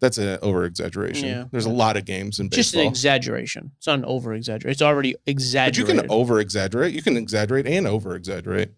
that's 0.00 0.18
an 0.18 0.38
over 0.42 0.64
exaggeration. 0.64 1.28
Yeah. 1.28 1.44
There's 1.50 1.66
a 1.66 1.70
lot 1.70 1.96
of 1.96 2.04
games 2.04 2.38
in 2.40 2.50
Just 2.50 2.74
an 2.74 2.80
exaggeration. 2.80 3.72
It's 3.76 3.86
not 3.86 3.98
an 3.98 4.04
over 4.04 4.32
exaggeration. 4.34 4.72
It's 4.72 4.82
already 4.82 5.16
but 5.26 5.76
you 5.76 5.84
can 5.84 6.10
over 6.10 6.40
exaggerate. 6.40 6.94
You 6.94 7.02
can 7.02 7.16
exaggerate 7.16 7.66
and 7.66 7.86
over 7.86 8.14
exaggerate. 8.14 8.72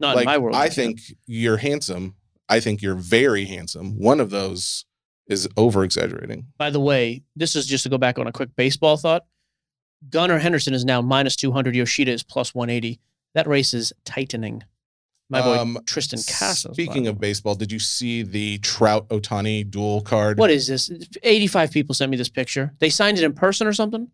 Not 0.00 0.16
like 0.16 0.22
in 0.22 0.26
my 0.26 0.38
world. 0.38 0.56
I 0.56 0.68
think 0.68 1.00
you're 1.26 1.58
handsome. 1.58 2.16
I 2.48 2.58
think 2.60 2.82
you're 2.82 2.94
very 2.96 3.44
handsome. 3.44 3.98
One 3.98 4.18
of 4.18 4.30
those 4.30 4.84
is 5.26 5.48
over 5.56 5.84
exaggerating. 5.84 6.46
By 6.58 6.70
the 6.70 6.80
way, 6.80 7.22
this 7.36 7.54
is 7.54 7.66
just 7.66 7.84
to 7.84 7.88
go 7.90 7.98
back 7.98 8.18
on 8.18 8.26
a 8.26 8.32
quick 8.32 8.48
baseball 8.56 8.96
thought. 8.96 9.24
Gunnar 10.08 10.38
Henderson 10.38 10.74
is 10.74 10.84
now 10.84 11.02
minus 11.02 11.36
200. 11.36 11.76
Yoshida 11.76 12.10
is 12.10 12.22
plus 12.22 12.54
180. 12.54 12.98
That 13.34 13.46
race 13.46 13.74
is 13.74 13.92
tightening. 14.04 14.64
My 15.28 15.42
boy 15.42 15.58
Um, 15.58 15.78
Triston 15.84 16.26
Casas. 16.26 16.72
Speaking 16.72 17.06
of 17.06 17.20
baseball, 17.20 17.54
did 17.54 17.70
you 17.70 17.78
see 17.78 18.22
the 18.22 18.58
Trout 18.58 19.08
Ohtani 19.10 19.70
dual 19.70 20.00
card? 20.00 20.38
what 20.38 20.50
is 20.50 20.66
this? 20.66 20.90
85 21.22 21.70
people 21.70 21.94
sent 21.94 22.10
me 22.10 22.16
this 22.16 22.28
picture. 22.28 22.74
They 22.80 22.90
signed 22.90 23.18
it 23.18 23.22
in 23.24 23.32
person 23.34 23.68
or 23.68 23.72
something? 23.72 24.08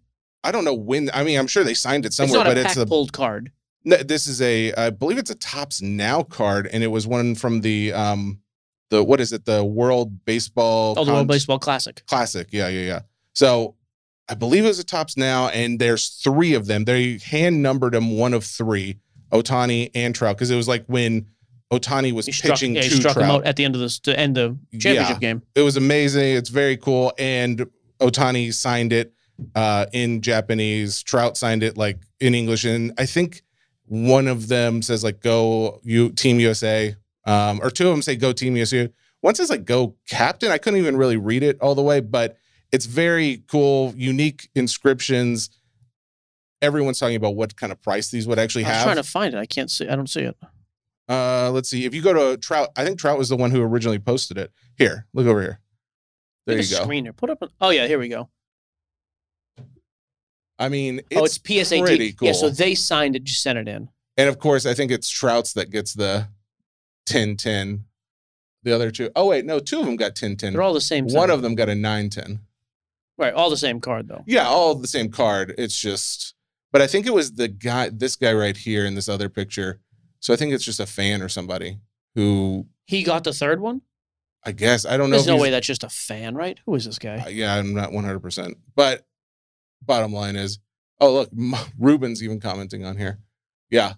I 0.45 0.52
don't 0.52 0.64
know 0.64 0.75
when. 0.75 1.11
I 1.14 1.25
mean, 1.25 1.38
I'm 1.38 1.47
sure 1.47 1.64
they 1.64 1.73
signed 1.73 2.05
it 2.05 2.12
somewhere, 2.12 2.40
it's 2.42 2.49
but 2.51 2.59
a 2.59 2.61
it's 2.61 2.77
a. 2.77 2.87
pulled 2.87 3.14
card. 3.14 3.51
No, 3.87 3.96
This 3.96 4.27
is 4.27 4.42
a. 4.42 4.75
I 4.75 4.90
believe 4.90 5.16
it's 5.16 5.31
a 5.31 5.37
Topps 5.37 5.81
Now 5.81 6.22
card, 6.25 6.68
and 6.70 6.83
it 6.83 6.88
was 6.88 7.07
one 7.07 7.37
from 7.37 7.61
the 7.61 7.92
um, 7.92 8.40
the 8.90 9.03
what 9.03 9.20
is 9.20 9.33
it? 9.33 9.44
The 9.44 9.64
World 9.64 10.25
Baseball. 10.25 10.94
Oh, 10.99 11.05
the 11.05 11.12
World 11.12 11.29
Baseball 11.29 11.61
Classic. 11.61 12.03
Classic. 12.07 12.49
Yeah, 12.51 12.68
yeah, 12.68 12.83
yeah. 12.83 13.01
So 13.33 13.77
I 14.29 14.35
believe 14.35 14.64
it 14.64 14.68
was 14.68 14.81
a 14.81 14.85
Topps 14.85 15.16
now, 15.16 15.49
and 15.49 15.79
there's 15.79 16.09
three 16.09 16.55
of 16.55 16.66
them. 16.66 16.85
They 16.85 17.18
hand 17.18 17.62
numbered 17.62 17.94
them 17.94 18.18
one 18.18 18.35
of 18.35 18.44
three, 18.44 18.99
Ohtani 19.33 19.92
and 19.94 20.14
Trout, 20.14 20.37
because 20.37 20.51
it 20.51 20.57
was 20.57 20.66
like 20.66 20.85
when 20.87 21.27
Ohtani 21.72 22.12
was 22.12 22.27
struck, 22.27 22.55
pitching 22.55 22.75
yeah, 22.75 22.83
to 22.83 23.01
Trout. 23.01 23.18
out 23.18 23.44
at 23.46 23.57
the 23.57 23.64
end 23.64 23.77
of 23.77 23.81
this 23.81 24.01
to 24.01 24.18
end 24.18 24.37
the 24.37 24.57
championship 24.79 25.20
game. 25.20 25.42
It 25.55 25.62
was 25.62 25.77
amazing. 25.77 26.37
It's 26.37 26.51
very 26.51 26.77
cool. 26.77 27.12
And 27.18 27.66
Ohtani 28.01 28.53
signed 28.53 28.92
it 28.92 29.12
uh, 29.55 29.87
in 29.92 30.22
Japanese. 30.22 31.03
Trout 31.03 31.37
signed 31.37 31.62
it 31.62 31.77
like 31.77 31.99
in 32.20 32.35
English. 32.35 32.64
And 32.64 32.92
I 32.99 33.07
think 33.07 33.42
one 33.87 34.29
of 34.29 34.49
them 34.49 34.83
says 34.83 35.03
like 35.05 35.20
"Go 35.20 35.81
you 35.83 36.11
Team 36.11 36.40
USA," 36.40 36.96
um, 37.25 37.61
or 37.62 37.70
two 37.70 37.88
of 37.88 37.92
them 37.92 38.03
say 38.03 38.16
"Go 38.16 38.33
Team 38.33 38.57
USA." 38.57 38.90
One 39.20 39.35
says 39.35 39.51
like 39.51 39.64
"Go 39.64 39.96
Captain." 40.09 40.51
I 40.51 40.59
couldn't 40.59 40.79
even 40.79 40.96
really 40.96 41.16
read 41.16 41.42
it 41.42 41.61
all 41.61 41.75
the 41.75 41.83
way, 41.83 42.01
but 42.01 42.37
it's 42.72 42.87
very 42.87 43.42
cool, 43.49 43.94
unique 43.96 44.49
inscriptions. 44.55 45.51
Everyone's 46.62 46.99
talking 46.99 47.16
about 47.16 47.37
what 47.37 47.57
kind 47.57 47.70
of 47.70 47.81
price 47.81 48.11
these 48.11 48.27
would 48.27 48.38
actually 48.38 48.64
have. 48.64 48.72
I 48.72 48.77
was 48.77 48.79
have. 48.79 48.87
trying 48.87 49.05
to 49.05 49.11
find 49.11 49.35
it. 49.35 49.38
I 49.38 49.46
can't 49.46 49.70
see. 49.70 49.88
I 49.88 49.94
don't 49.96 50.09
see 50.09 50.22
it. 50.22 50.37
Uh, 51.09 51.51
let's 51.53 51.68
see. 51.68 51.85
If 51.85 51.94
you 51.94 52.03
go 52.03 52.12
to 52.12 52.37
Trout, 52.37 52.70
I 52.77 52.85
think 52.85 52.99
Trout 52.99 53.18
was 53.18 53.29
the 53.29 53.37
one 53.37 53.51
who 53.51 53.62
originally 53.62 53.99
posted 53.99 54.38
it. 54.38 54.51
Here, 54.77 55.07
look 55.12 55.27
over 55.27 55.40
here. 55.40 55.61
There 56.46 56.57
Make 56.57 56.68
you 56.68 56.77
a 56.77 56.79
go. 56.79 56.85
Screen 56.85 57.05
here. 57.05 57.12
Put 57.12 57.31
up. 57.31 57.42
An, 57.42 57.49
oh 57.61 57.70
yeah, 57.70 57.87
here 57.87 57.99
we 57.99 58.09
go. 58.09 58.29
I 60.59 60.69
mean, 60.69 61.01
it's, 61.11 61.21
oh, 61.21 61.25
it's 61.25 61.38
PSAT. 61.38 61.81
pretty 61.83 62.12
cool. 62.12 62.29
Yeah, 62.29 62.33
so 62.35 62.49
they 62.49 62.75
signed 62.75 63.14
it. 63.16 63.25
Just 63.25 63.42
sent 63.42 63.59
it 63.59 63.69
in. 63.69 63.88
and 64.16 64.29
of 64.29 64.38
course, 64.38 64.64
I 64.66 64.75
think 64.75 64.90
it's 64.90 65.11
Trout's 65.11 65.53
that 65.55 65.71
gets 65.71 65.92
the 65.95 66.29
10-10. 67.09 67.81
The 68.62 68.75
other 68.75 68.90
two, 68.90 69.11
oh 69.14 69.27
wait, 69.29 69.45
no, 69.45 69.61
two 69.61 69.79
of 69.79 69.87
them 69.87 69.95
got 69.97 70.14
10-10. 70.16 70.53
They're 70.53 70.62
all 70.62 70.75
the 70.75 70.81
same. 70.81 71.07
One 71.07 71.31
of 71.31 71.42
them 71.42 71.55
got 71.55 71.69
a 71.69 71.73
9-10. 71.73 72.40
right, 73.16 73.33
all 73.33 73.49
the 73.49 73.57
same 73.57 73.81
card 73.81 74.09
though. 74.09 74.25
Yeah, 74.27 74.47
all 74.49 74.75
the 74.75 74.88
same 74.88 75.09
card. 75.11 75.55
It's 75.57 75.79
just, 75.79 76.35
but 76.73 76.83
I 76.83 76.88
think 76.88 77.07
it 77.07 77.14
was 77.14 77.35
the 77.35 77.47
guy, 77.49 77.90
this 77.90 78.16
guy 78.16 78.33
right 78.33 78.57
here 78.57 78.85
in 78.85 78.95
this 78.97 79.09
other 79.09 79.29
picture. 79.29 79.81
So 80.19 80.35
I 80.35 80.37
think 80.37 80.53
it's 80.53 80.64
just 80.64 80.81
a 80.81 80.87
fan 80.87 81.23
or 81.23 81.29
somebody 81.29 81.79
who, 82.16 82.66
He 82.87 83.05
got 83.05 83.23
the 83.23 83.33
third 83.33 83.61
one. 83.61 83.83
I 84.45 84.51
guess, 84.53 84.85
I 84.85 84.97
don't 84.97 85.11
know. 85.11 85.16
There's 85.16 85.27
no 85.29 85.37
way 85.37 85.51
that's 85.51 85.66
just 85.66 85.85
a 85.85 85.88
fan, 85.88 86.35
right? 86.35 86.59
Who 86.66 86.75
is 86.75 86.85
this 86.87 86.99
guy? 86.99 87.19
Uh, 87.19 87.29
yeah, 87.29 87.55
I'm 87.55 87.75
not 87.75 87.90
100%. 87.90 88.55
But 88.75 89.07
bottom 89.87 90.12
line 90.12 90.37
is, 90.37 90.59
oh, 91.01 91.12
look, 91.12 91.31
M- 91.38 91.55
Ruben's 91.79 92.22
even 92.22 92.40
commenting 92.40 92.85
on 92.85 92.96
here. 92.96 93.18
Yeah, 93.70 93.94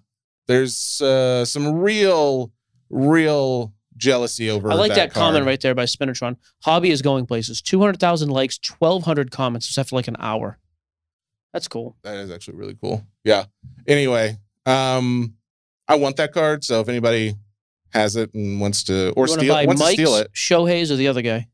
there's 0.47 1.01
uh, 1.01 1.45
some 1.45 1.75
real, 1.79 2.51
real 2.89 3.73
jealousy 3.97 4.49
over 4.49 4.71
I 4.71 4.75
like 4.75 4.95
that, 4.95 5.13
comment 5.13 5.45
right 5.45 5.61
there 5.61 5.75
by 5.75 5.83
Spinatron. 5.83 6.37
Hobby 6.63 6.89
is 6.89 7.01
going 7.01 7.25
places. 7.25 7.61
Two 7.61 7.79
hundred 7.79 7.99
thousand 7.99 8.29
likes, 8.29 8.57
twelve 8.57 9.03
hundred 9.03 9.29
comments 9.29 9.67
just 9.67 9.77
after 9.77 9.95
like 9.95 10.07
an 10.07 10.15
hour. 10.19 10.57
That's 11.53 11.67
cool. 11.67 11.97
That 12.03 12.17
is 12.17 12.31
actually 12.31 12.57
really 12.57 12.75
cool. 12.79 13.05
Yeah. 13.23 13.45
Anyway, 13.87 14.37
um, 14.65 15.35
I 15.87 15.95
want 15.95 16.17
that 16.17 16.31
card. 16.31 16.63
So 16.63 16.79
if 16.79 16.89
anybody 16.89 17.35
has 17.91 18.15
it 18.15 18.33
and 18.33 18.61
wants 18.61 18.83
to, 18.83 19.11
or 19.11 19.27
you 19.27 19.31
want 19.31 19.41
to 19.41 19.45
steal, 19.45 19.67
wants 19.67 19.81
to 19.81 19.91
steal 19.93 20.15
it, 20.15 20.31
Shohei's, 20.33 20.91
or 20.91 20.95
the 20.95 21.07
other 21.07 21.21
guy? 21.21 21.47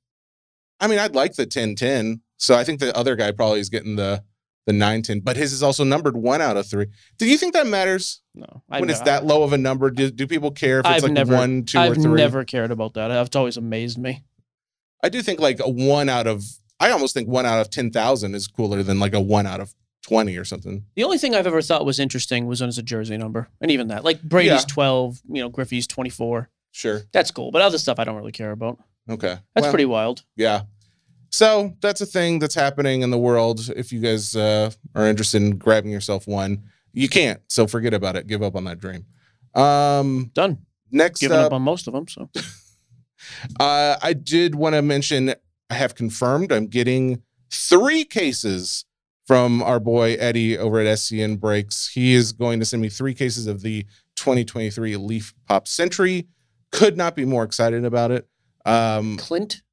I 0.79 0.87
mean, 0.87 0.99
I'd 0.99 1.15
like 1.15 1.35
the 1.35 1.45
10-10. 1.47 2.19
So 2.37 2.55
I 2.55 2.63
think 2.63 2.79
the 2.79 2.95
other 2.97 3.15
guy 3.15 3.31
probably 3.31 3.59
is 3.59 3.69
getting 3.69 3.95
the 3.95 4.23
the 4.67 4.73
9-10, 4.73 5.23
but 5.23 5.37
his 5.37 5.53
is 5.53 5.61
also 5.61 5.83
numbered 5.83 6.17
one 6.17 6.41
out 6.41 6.57
of 6.57 6.65
three. 6.67 6.87
Do 7.19 7.27
you 7.27 7.37
think 7.37 7.53
that 7.53 7.67
matters? 7.67 8.21
No, 8.33 8.63
when 8.67 8.89
it's 8.89 9.01
that 9.01 9.23
low 9.23 9.43
of 9.43 9.53
a 9.53 9.59
number, 9.59 9.91
do, 9.91 10.09
do 10.09 10.25
people 10.25 10.49
care 10.49 10.79
if 10.79 10.87
it's 10.87 10.95
I've 10.95 11.03
like 11.03 11.11
never- 11.11 11.35
one, 11.35 11.65
two, 11.65 11.77
I've 11.77 11.91
or 11.91 11.95
three? 11.95 12.15
never 12.15 12.43
cared 12.43 12.71
about 12.71 12.95
that. 12.95 13.11
It's 13.11 13.35
always 13.35 13.57
amazed 13.57 13.99
me. 13.99 14.23
I 15.03 15.09
do 15.09 15.21
think 15.21 15.39
like 15.39 15.59
a 15.59 15.69
one 15.69 16.09
out 16.09 16.25
of, 16.25 16.43
I 16.79 16.89
almost 16.89 17.13
think 17.13 17.29
one 17.29 17.45
out 17.45 17.61
of 17.61 17.69
10,000 17.69 18.33
is 18.33 18.47
cooler 18.47 18.81
than 18.81 18.99
like 18.99 19.13
a 19.13 19.21
one 19.21 19.45
out 19.45 19.59
of 19.59 19.75
20 20.01 20.35
or 20.35 20.43
something. 20.45 20.83
The 20.95 21.03
only 21.03 21.19
thing 21.19 21.35
I've 21.35 21.45
ever 21.45 21.61
thought 21.61 21.85
was 21.85 21.99
interesting 21.99 22.47
was 22.47 22.59
when 22.59 22.69
it's 22.69 22.79
a 22.79 22.83
jersey 22.83 23.17
number, 23.17 23.49
and 23.61 23.69
even 23.69 23.89
that, 23.89 24.03
like 24.03 24.23
Brady's 24.23 24.51
Yeah. 24.51 24.65
twelve, 24.67 25.21
you 25.29 25.43
know, 25.43 25.49
Griffey's 25.49 25.85
twenty 25.85 26.09
four. 26.09 26.49
Sure. 26.71 27.03
That's 27.13 27.29
cool, 27.29 27.51
but 27.51 27.61
other 27.61 27.77
stuff 27.77 27.99
I 27.99 28.03
don't 28.03 28.15
really 28.15 28.31
care 28.31 28.51
about. 28.51 28.79
Okay. 29.07 29.37
That's 29.53 29.63
Well, 29.65 29.71
pretty 29.71 29.85
wild. 29.85 30.23
Yeah. 30.35 30.63
So 31.35 31.73
that's 31.81 31.99
a 31.99 32.05
thing 32.05 32.39
that's 32.39 32.55
happening 32.55 33.01
in 33.01 33.09
the 33.09 33.17
world. 33.17 33.69
If 33.75 33.91
you 33.91 33.99
guys 33.99 34.37
uh, 34.37 34.71
are 34.95 35.05
interested 35.05 35.41
in 35.41 35.57
grabbing 35.57 35.91
yourself 35.91 36.29
one, 36.29 36.63
you 36.93 37.09
can't. 37.09 37.41
So 37.49 37.67
forget 37.67 37.93
about 37.93 38.15
it. 38.15 38.25
Give 38.25 38.41
up 38.41 38.55
on 38.55 38.63
that 38.63 38.79
dream. 38.79 39.05
Um, 39.53 40.31
Done. 40.33 40.59
next 40.91 41.19
Giving 41.19 41.37
up, 41.37 41.47
up 41.47 41.51
on 41.51 41.61
most 41.61 41.87
of 41.87 41.93
them. 41.93 42.07
So 42.07 42.29
Uh, 43.59 43.97
I 44.01 44.13
did 44.13 44.55
want 44.55 44.75
to 44.75 44.81
mention 44.81 45.33
I 45.69 45.73
have 45.73 45.93
confirmed 45.93 46.53
I'm 46.53 46.67
getting 46.67 47.21
three 47.51 48.05
cases 48.05 48.85
from 49.27 49.61
our 49.61 49.81
boy 49.81 50.13
Eddie 50.13 50.57
over 50.57 50.79
at 50.79 50.85
SCN 50.85 51.37
Breaks. 51.41 51.89
He 51.89 52.13
is 52.13 52.31
going 52.31 52.59
to 52.59 52.65
send 52.65 52.81
me 52.81 52.87
three 52.87 53.13
cases 53.13 53.45
of 53.45 53.61
the 53.61 53.83
2023 54.15 54.95
Leaf 54.95 55.33
Pop 55.49 55.67
Century. 55.67 56.29
Could 56.71 56.95
not 56.95 57.13
be 57.13 57.25
more 57.25 57.43
excited 57.43 57.83
about 57.83 58.11
it. 58.11 58.25
Um, 58.65 59.17
Clint 59.17 59.63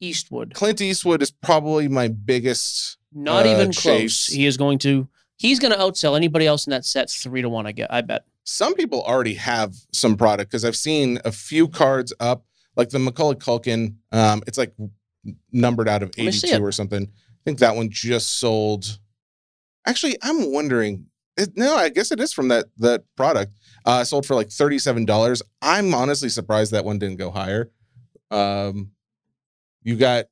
Eastwood. 0.00 0.54
Clint 0.54 0.80
Eastwood 0.80 1.22
is 1.22 1.30
probably 1.30 1.88
my 1.88 2.08
biggest. 2.08 2.98
Not 3.12 3.46
Uh, 3.46 3.50
even 3.50 3.66
close. 3.72 3.82
Chase. 3.82 4.26
He 4.26 4.46
is 4.46 4.56
going 4.56 4.78
to. 4.80 5.08
He's 5.36 5.58
going 5.58 5.72
to 5.72 5.78
outsell 5.78 6.16
anybody 6.16 6.46
else 6.46 6.66
in 6.66 6.70
that 6.70 6.84
set 6.84 7.10
three 7.10 7.42
to 7.42 7.48
one. 7.48 7.66
I 7.66 7.72
get. 7.72 7.92
I 7.92 8.00
bet. 8.02 8.24
Some 8.44 8.74
people 8.74 9.02
already 9.02 9.34
have 9.34 9.74
some 9.92 10.16
product 10.16 10.50
because 10.50 10.64
I've 10.64 10.76
seen 10.76 11.18
a 11.24 11.32
few 11.32 11.66
cards 11.68 12.12
up, 12.20 12.44
like 12.76 12.90
the 12.90 12.98
Macaulay 12.98 13.36
Culkin. 13.36 13.94
Um, 14.12 14.42
it's 14.46 14.58
like 14.58 14.74
numbered 15.52 15.88
out 15.88 16.02
of 16.02 16.10
82 16.18 16.62
or 16.62 16.70
something. 16.72 17.04
I 17.04 17.40
think 17.44 17.58
that 17.60 17.74
one 17.76 17.88
just 17.90 18.38
sold. 18.38 18.98
Actually, 19.86 20.16
I'm 20.22 20.52
wondering. 20.52 21.06
It, 21.36 21.56
no, 21.56 21.74
I 21.74 21.88
guess 21.88 22.12
it 22.12 22.20
is 22.20 22.32
from 22.32 22.48
that 22.48 22.66
that 22.78 23.02
product. 23.16 23.52
Uh, 23.84 24.04
sold 24.04 24.24
for 24.24 24.34
like 24.34 24.50
thirty 24.50 24.78
seven 24.78 25.04
dollars. 25.04 25.42
I'm 25.60 25.92
honestly 25.94 26.28
surprised 26.28 26.72
that 26.72 26.84
one 26.84 26.98
didn't 26.98 27.16
go 27.18 27.30
higher. 27.30 27.70
Um, 28.30 28.92
you 29.84 29.96
got 29.96 30.24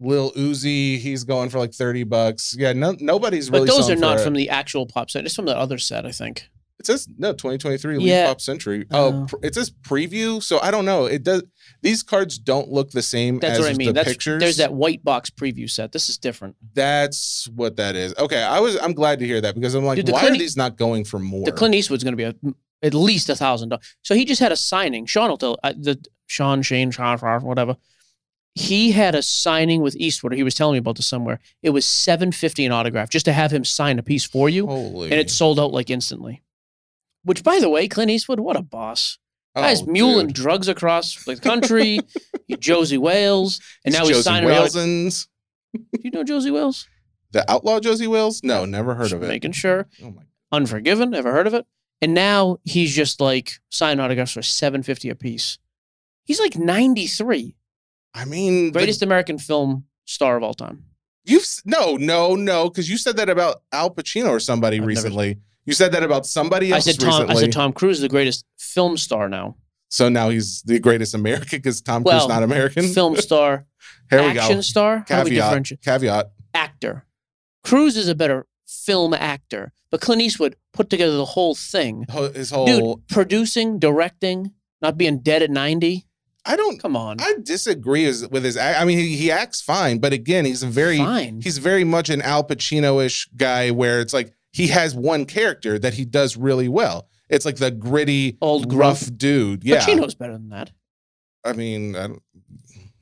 Lil 0.00 0.32
Uzi. 0.32 0.98
He's 0.98 1.24
going 1.24 1.48
for 1.48 1.58
like 1.58 1.72
thirty 1.72 2.04
bucks. 2.04 2.54
Yeah, 2.58 2.72
no, 2.74 2.94
nobody's 3.00 3.50
really. 3.50 3.66
but 3.66 3.74
those 3.74 3.88
are 3.90 3.96
not 3.96 4.20
from 4.20 4.34
the 4.34 4.50
actual 4.50 4.86
pop 4.86 5.10
set. 5.10 5.24
It's 5.24 5.34
from 5.34 5.46
the 5.46 5.56
other 5.56 5.78
set, 5.78 6.04
I 6.04 6.12
think. 6.12 6.48
It 6.78 6.84
says 6.84 7.08
no 7.16 7.32
2023 7.32 7.96
Leaf 7.96 8.06
Yeah. 8.06 8.26
Pop 8.26 8.40
Century. 8.40 8.84
Oh, 8.90 9.24
pr- 9.28 9.36
it 9.42 9.54
says 9.54 9.70
preview. 9.70 10.42
So 10.42 10.60
I 10.60 10.70
don't 10.70 10.84
know. 10.84 11.06
It 11.06 11.22
does. 11.22 11.42
These 11.80 12.02
cards 12.02 12.38
don't 12.38 12.68
look 12.68 12.90
the 12.90 13.00
same 13.00 13.38
That's 13.38 13.54
as 13.54 13.60
what 13.60 13.70
I 13.70 13.74
mean. 13.74 13.86
the 13.88 13.92
That's 13.94 14.08
pictures. 14.10 14.40
there's 14.40 14.58
that 14.58 14.74
white 14.74 15.02
box 15.02 15.30
preview 15.30 15.70
set. 15.70 15.92
This 15.92 16.10
is 16.10 16.18
different. 16.18 16.56
That's 16.74 17.48
what 17.54 17.76
that 17.76 17.96
is. 17.96 18.14
Okay, 18.18 18.42
I 18.42 18.60
was. 18.60 18.76
I'm 18.82 18.92
glad 18.92 19.20
to 19.20 19.26
hear 19.26 19.40
that 19.40 19.54
because 19.54 19.74
I'm 19.74 19.84
like, 19.84 19.96
Dude, 19.96 20.10
why 20.10 20.20
Clint 20.20 20.36
are 20.36 20.38
these 20.38 20.56
not 20.56 20.76
going 20.76 21.04
for 21.04 21.18
more? 21.18 21.46
The 21.46 21.52
Clint 21.52 21.74
Eastwood's 21.74 22.04
going 22.04 22.16
to 22.16 22.30
be 22.32 22.48
a, 22.48 22.54
at 22.86 22.92
least 22.92 23.30
a 23.30 23.34
thousand 23.34 23.70
dollars. 23.70 23.96
So 24.02 24.14
he 24.14 24.26
just 24.26 24.40
had 24.40 24.52
a 24.52 24.56
signing. 24.56 25.06
Sean 25.06 25.30
will 25.30 25.38
tell 25.38 25.58
uh, 25.64 25.72
the 25.74 26.04
Sean 26.26 26.60
Shane 26.60 26.90
Sean 26.90 27.18
whatever. 27.40 27.76
He 28.58 28.92
had 28.92 29.14
a 29.14 29.20
signing 29.22 29.82
with 29.82 29.94
Eastwood. 29.96 30.32
Or 30.32 30.36
he 30.36 30.42
was 30.42 30.54
telling 30.54 30.72
me 30.72 30.78
about 30.78 30.96
this 30.96 31.06
somewhere. 31.06 31.38
It 31.62 31.70
was 31.70 31.84
seven 31.84 32.32
fifty 32.32 32.64
an 32.64 32.72
autograph 32.72 33.10
just 33.10 33.26
to 33.26 33.32
have 33.34 33.52
him 33.52 33.64
sign 33.64 33.98
a 33.98 34.02
piece 34.02 34.24
for 34.24 34.48
you, 34.48 34.66
Holy, 34.66 35.10
and 35.10 35.20
it 35.20 35.30
sold 35.30 35.60
out 35.60 35.72
like 35.72 35.90
instantly. 35.90 36.42
Which, 37.22 37.44
by 37.44 37.60
the 37.60 37.68
way, 37.68 37.86
Clint 37.86 38.10
Eastwood, 38.10 38.40
what 38.40 38.56
a 38.56 38.62
boss! 38.62 39.18
Oh, 39.54 39.62
Guy's 39.62 39.86
muling 39.86 40.28
dude. 40.28 40.36
drugs 40.36 40.68
across 40.68 41.22
the 41.24 41.36
country. 41.36 42.00
He- 42.48 42.56
Josey 42.56 42.96
Wales, 42.96 43.60
and 43.84 43.92
now 43.92 44.02
he's 44.02 44.10
Josie 44.10 44.22
signing. 44.22 44.48
Walesons. 44.48 45.26
Do 45.74 45.82
you 46.04 46.12
know 46.12 46.22
Josey 46.22 46.52
Wales? 46.52 46.86
The 47.32 47.50
outlaw 47.50 47.80
Josey 47.80 48.06
Wales? 48.06 48.40
No, 48.44 48.64
never 48.64 48.94
heard 48.94 49.06
Just 49.10 49.14
of 49.14 49.24
it. 49.24 49.28
Making 49.28 49.50
sure. 49.52 49.88
Oh 50.02 50.12
my. 50.12 50.22
Unforgiven. 50.52 51.10
never 51.10 51.32
heard 51.32 51.48
of 51.48 51.54
it? 51.54 51.66
And 52.00 52.14
now 52.14 52.58
he's 52.62 52.94
just 52.94 53.20
like 53.20 53.54
signing 53.68 53.98
autographs 53.98 54.32
for 54.32 54.42
seven 54.42 54.82
fifty 54.84 55.08
a 55.10 55.16
piece. 55.16 55.58
He's 56.24 56.38
like 56.38 56.56
ninety 56.56 57.08
three, 57.08 57.56
I 58.16 58.24
mean, 58.24 58.66
the- 58.66 58.78
greatest 58.80 59.02
American 59.02 59.38
film 59.38 59.84
star 60.04 60.36
of 60.36 60.42
all 60.42 60.54
time. 60.54 60.84
You've 61.24 61.46
no, 61.64 61.96
no, 61.96 62.34
no, 62.36 62.68
because 62.70 62.88
you 62.88 62.98
said 62.98 63.16
that 63.16 63.28
about 63.28 63.62
Al 63.72 63.90
Pacino 63.94 64.28
or 64.30 64.40
somebody 64.40 64.76
I've 64.76 64.80
never- 64.82 64.88
recently. 64.88 65.38
You 65.64 65.72
said 65.74 65.90
that 65.92 66.04
about 66.04 66.26
somebody 66.26 66.72
I 66.72 66.76
else 66.76 66.84
said 66.84 67.00
Tom. 67.00 67.08
recently. 67.08 67.34
I 67.34 67.40
said 67.40 67.52
Tom 67.52 67.72
Cruise 67.72 67.96
is 67.98 68.02
the 68.02 68.08
greatest 68.08 68.44
film 68.56 68.96
star 68.96 69.28
now. 69.28 69.56
So 69.88 70.08
now 70.08 70.28
he's 70.30 70.62
the 70.62 70.78
greatest 70.78 71.14
American 71.14 71.58
because 71.58 71.80
Tom 71.80 72.04
Well, 72.04 72.18
Cruise 72.20 72.28
not 72.28 72.42
American. 72.44 72.86
Film 72.92 73.16
star, 73.28 73.66
Here 74.10 74.20
we 74.22 74.38
action 74.38 74.56
go. 74.56 74.60
star. 74.60 75.04
How 75.08 75.24
we 75.24 75.30
Caveat. 75.30 75.72
Caveat. 75.84 76.30
Actor. 76.54 77.04
Cruise 77.64 77.96
is 77.96 78.08
a 78.08 78.14
better 78.14 78.46
film 78.68 79.12
actor, 79.12 79.72
but 79.90 80.00
Clint 80.00 80.22
Eastwood 80.22 80.54
put 80.72 80.88
together 80.90 81.16
the 81.16 81.24
whole 81.24 81.54
thing. 81.56 82.04
His 82.34 82.50
whole. 82.50 82.66
Dude, 82.66 83.08
producing, 83.08 83.78
directing, 83.80 84.52
not 84.80 84.96
being 84.96 85.18
dead 85.18 85.42
at 85.42 85.50
ninety. 85.50 86.06
I 86.46 86.56
don't. 86.56 86.80
Come 86.80 86.96
on, 86.96 87.16
I 87.20 87.34
disagree 87.42 88.06
with 88.06 88.44
his. 88.44 88.56
I 88.56 88.84
mean, 88.84 88.98
he, 88.98 89.16
he 89.16 89.30
acts 89.30 89.60
fine, 89.60 89.98
but 89.98 90.12
again, 90.12 90.44
he's 90.44 90.62
a 90.62 90.66
very. 90.66 90.98
fine. 90.98 91.40
He's 91.42 91.58
very 91.58 91.84
much 91.84 92.08
an 92.08 92.22
Al 92.22 92.44
Pacino-ish 92.44 93.28
guy, 93.36 93.70
where 93.70 94.00
it's 94.00 94.12
like 94.12 94.32
he 94.52 94.68
has 94.68 94.94
one 94.94 95.24
character 95.24 95.78
that 95.78 95.94
he 95.94 96.04
does 96.04 96.36
really 96.36 96.68
well. 96.68 97.08
It's 97.28 97.44
like 97.44 97.56
the 97.56 97.70
gritty, 97.70 98.38
Old 98.40 98.72
rough 98.72 99.00
gruff. 99.00 99.16
dude. 99.16 99.64
Yeah, 99.64 99.80
Pacino's 99.80 100.14
better 100.14 100.34
than 100.34 100.50
that. 100.50 100.70
I 101.44 101.52
mean, 101.52 101.96
I 101.96 102.06
don't, 102.08 102.22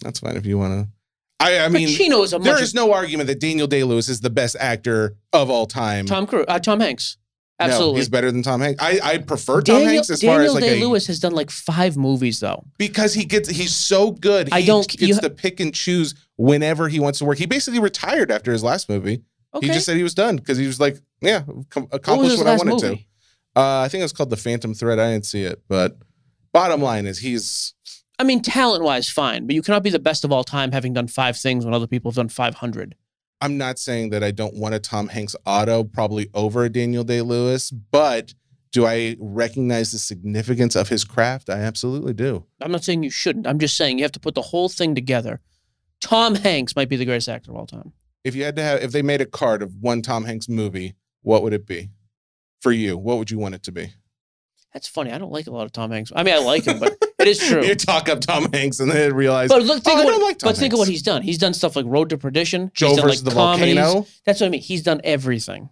that's 0.00 0.20
fine 0.20 0.36
if 0.36 0.46
you 0.46 0.58
want 0.58 0.86
to. 0.86 0.88
I, 1.40 1.58
I 1.58 1.68
mean, 1.68 1.88
Pacino 1.88 2.24
is 2.24 2.32
a 2.32 2.38
there 2.38 2.62
is 2.62 2.74
no 2.74 2.92
argument 2.92 3.26
that 3.26 3.40
Daniel 3.40 3.66
Day 3.66 3.84
Lewis 3.84 4.08
is 4.08 4.20
the 4.20 4.30
best 4.30 4.56
actor 4.58 5.16
of 5.32 5.50
all 5.50 5.66
time. 5.66 6.06
Tom 6.06 6.26
Cruise, 6.26 6.46
uh, 6.48 6.58
Tom 6.58 6.80
Hanks. 6.80 7.18
No, 7.70 7.94
he's 7.94 8.08
better 8.08 8.30
than 8.30 8.42
Tom 8.42 8.60
Hanks. 8.60 8.82
I, 8.82 9.00
I 9.02 9.18
prefer 9.18 9.60
Tom 9.60 9.76
Daniel, 9.76 9.92
Hanks 9.94 10.10
as 10.10 10.20
far 10.22 10.38
Daniel 10.38 10.56
as 10.56 10.62
like 10.62 10.70
Day 10.70 10.80
Lewis 10.80 11.06
has 11.08 11.20
done 11.20 11.32
like 11.32 11.50
five 11.50 11.96
movies 11.96 12.40
though. 12.40 12.64
because 12.78 13.14
he 13.14 13.24
gets 13.24 13.48
he's 13.48 13.74
so 13.74 14.10
good. 14.12 14.48
He 14.48 14.52
I 14.52 14.62
don't- 14.62 14.86
gets 14.88 15.02
you- 15.02 15.20
to 15.20 15.30
pick 15.30 15.60
and 15.60 15.74
choose 15.74 16.14
whenever 16.36 16.88
he 16.88 17.00
wants 17.00 17.18
to 17.20 17.24
work. 17.24 17.38
He 17.38 17.46
basically 17.46 17.80
retired 17.80 18.30
after 18.30 18.52
his 18.52 18.62
last 18.62 18.88
movie. 18.88 19.22
Okay. 19.54 19.68
He 19.68 19.72
just 19.72 19.86
said 19.86 19.96
he 19.96 20.02
was 20.02 20.14
done 20.14 20.36
because 20.36 20.58
he 20.58 20.66
was 20.66 20.80
like, 20.80 20.98
yeah, 21.20 21.42
com- 21.70 21.84
what 21.84 21.94
accomplished 21.94 22.32
his 22.32 22.38
what, 22.40 22.48
I 22.48 22.56
wanted 22.56 22.82
movie? 22.82 22.96
to. 23.54 23.60
Uh, 23.60 23.80
I 23.82 23.88
think 23.88 24.00
it 24.00 24.04
was 24.04 24.12
called 24.12 24.30
The 24.30 24.36
Phantom 24.36 24.74
Thread. 24.74 24.98
I 24.98 25.12
didn't 25.12 25.26
see 25.26 25.42
it, 25.44 25.62
but 25.68 25.96
bottom 26.52 26.82
line 26.82 27.06
is 27.06 27.18
he's 27.20 27.72
I 28.18 28.24
mean, 28.24 28.42
talent 28.42 28.82
wise, 28.84 29.08
fine, 29.08 29.46
but 29.46 29.54
you 29.54 29.62
cannot 29.62 29.82
be 29.82 29.90
the 29.90 29.98
best 29.98 30.24
of 30.24 30.30
all 30.32 30.44
time 30.44 30.72
having 30.72 30.92
done 30.92 31.06
five 31.08 31.36
things 31.36 31.64
when 31.64 31.72
other 31.74 31.86
people 31.86 32.10
have 32.10 32.16
done 32.16 32.28
five 32.28 32.56
hundred. 32.56 32.94
I'm 33.40 33.58
not 33.58 33.78
saying 33.78 34.10
that 34.10 34.22
I 34.22 34.30
don't 34.30 34.54
want 34.54 34.74
a 34.74 34.78
Tom 34.78 35.08
Hanks 35.08 35.36
auto 35.44 35.84
probably 35.84 36.28
over 36.34 36.64
a 36.64 36.68
Daniel 36.70 37.04
Day 37.04 37.20
Lewis, 37.20 37.70
but 37.70 38.34
do 38.72 38.86
I 38.86 39.16
recognize 39.20 39.92
the 39.92 39.98
significance 39.98 40.74
of 40.74 40.88
his 40.88 41.04
craft? 41.04 41.48
I 41.48 41.58
absolutely 41.60 42.12
do. 42.12 42.44
I'm 42.60 42.72
not 42.72 42.84
saying 42.84 43.02
you 43.02 43.10
shouldn't. 43.10 43.46
I'm 43.46 43.58
just 43.58 43.76
saying 43.76 43.98
you 43.98 44.04
have 44.04 44.12
to 44.12 44.20
put 44.20 44.34
the 44.34 44.42
whole 44.42 44.68
thing 44.68 44.94
together. 44.94 45.40
Tom 46.00 46.34
Hanks 46.34 46.74
might 46.74 46.88
be 46.88 46.96
the 46.96 47.04
greatest 47.04 47.28
actor 47.28 47.50
of 47.50 47.56
all 47.56 47.66
time. 47.66 47.92
If 48.24 48.34
you 48.34 48.44
had 48.44 48.56
to 48.56 48.62
have, 48.62 48.82
if 48.82 48.92
they 48.92 49.02
made 49.02 49.20
a 49.20 49.26
card 49.26 49.62
of 49.62 49.76
one 49.80 50.02
Tom 50.02 50.24
Hanks 50.24 50.48
movie, 50.48 50.94
what 51.22 51.42
would 51.42 51.52
it 51.52 51.66
be 51.66 51.90
for 52.60 52.72
you? 52.72 52.96
What 52.96 53.18
would 53.18 53.30
you 53.30 53.38
want 53.38 53.54
it 53.54 53.62
to 53.64 53.72
be? 53.72 53.92
That's 54.72 54.88
funny. 54.88 55.12
I 55.12 55.18
don't 55.18 55.32
like 55.32 55.46
a 55.46 55.52
lot 55.52 55.66
of 55.66 55.72
Tom 55.72 55.92
Hanks. 55.92 56.10
I 56.14 56.24
mean, 56.24 56.34
I 56.34 56.38
like 56.38 56.64
him, 56.64 56.80
but 56.80 56.96
it 57.26 57.30
is 57.30 57.38
true. 57.38 57.64
you 57.66 57.74
talk 57.74 58.08
up 58.08 58.20
Tom 58.20 58.50
Hanks 58.52 58.80
and 58.80 58.90
then 58.90 59.14
realize 59.14 59.48
But 59.48 59.62
look, 59.62 59.82
think 59.82 59.96
Oh, 59.96 60.00
of 60.02 60.06
I 60.08 60.12
what, 60.12 60.22
like 60.22 60.38
Tom 60.38 60.48
but 60.50 60.56
think 60.56 60.72
of 60.72 60.78
what 60.78 60.88
he's 60.88 61.02
done. 61.02 61.22
He's 61.22 61.38
done 61.38 61.54
stuff 61.54 61.76
like 61.76 61.86
Road 61.86 62.10
to 62.10 62.18
Perdition. 62.18 62.70
Joe 62.74 62.88
he's 62.88 62.96
done 62.96 63.06
versus 63.06 63.24
like 63.24 63.32
the 63.32 63.38
comedies. 63.40 63.74
volcano. 63.76 64.06
That's 64.26 64.40
what 64.40 64.46
I 64.46 64.50
mean. 64.50 64.60
He's 64.60 64.82
done 64.82 65.00
everything. 65.04 65.68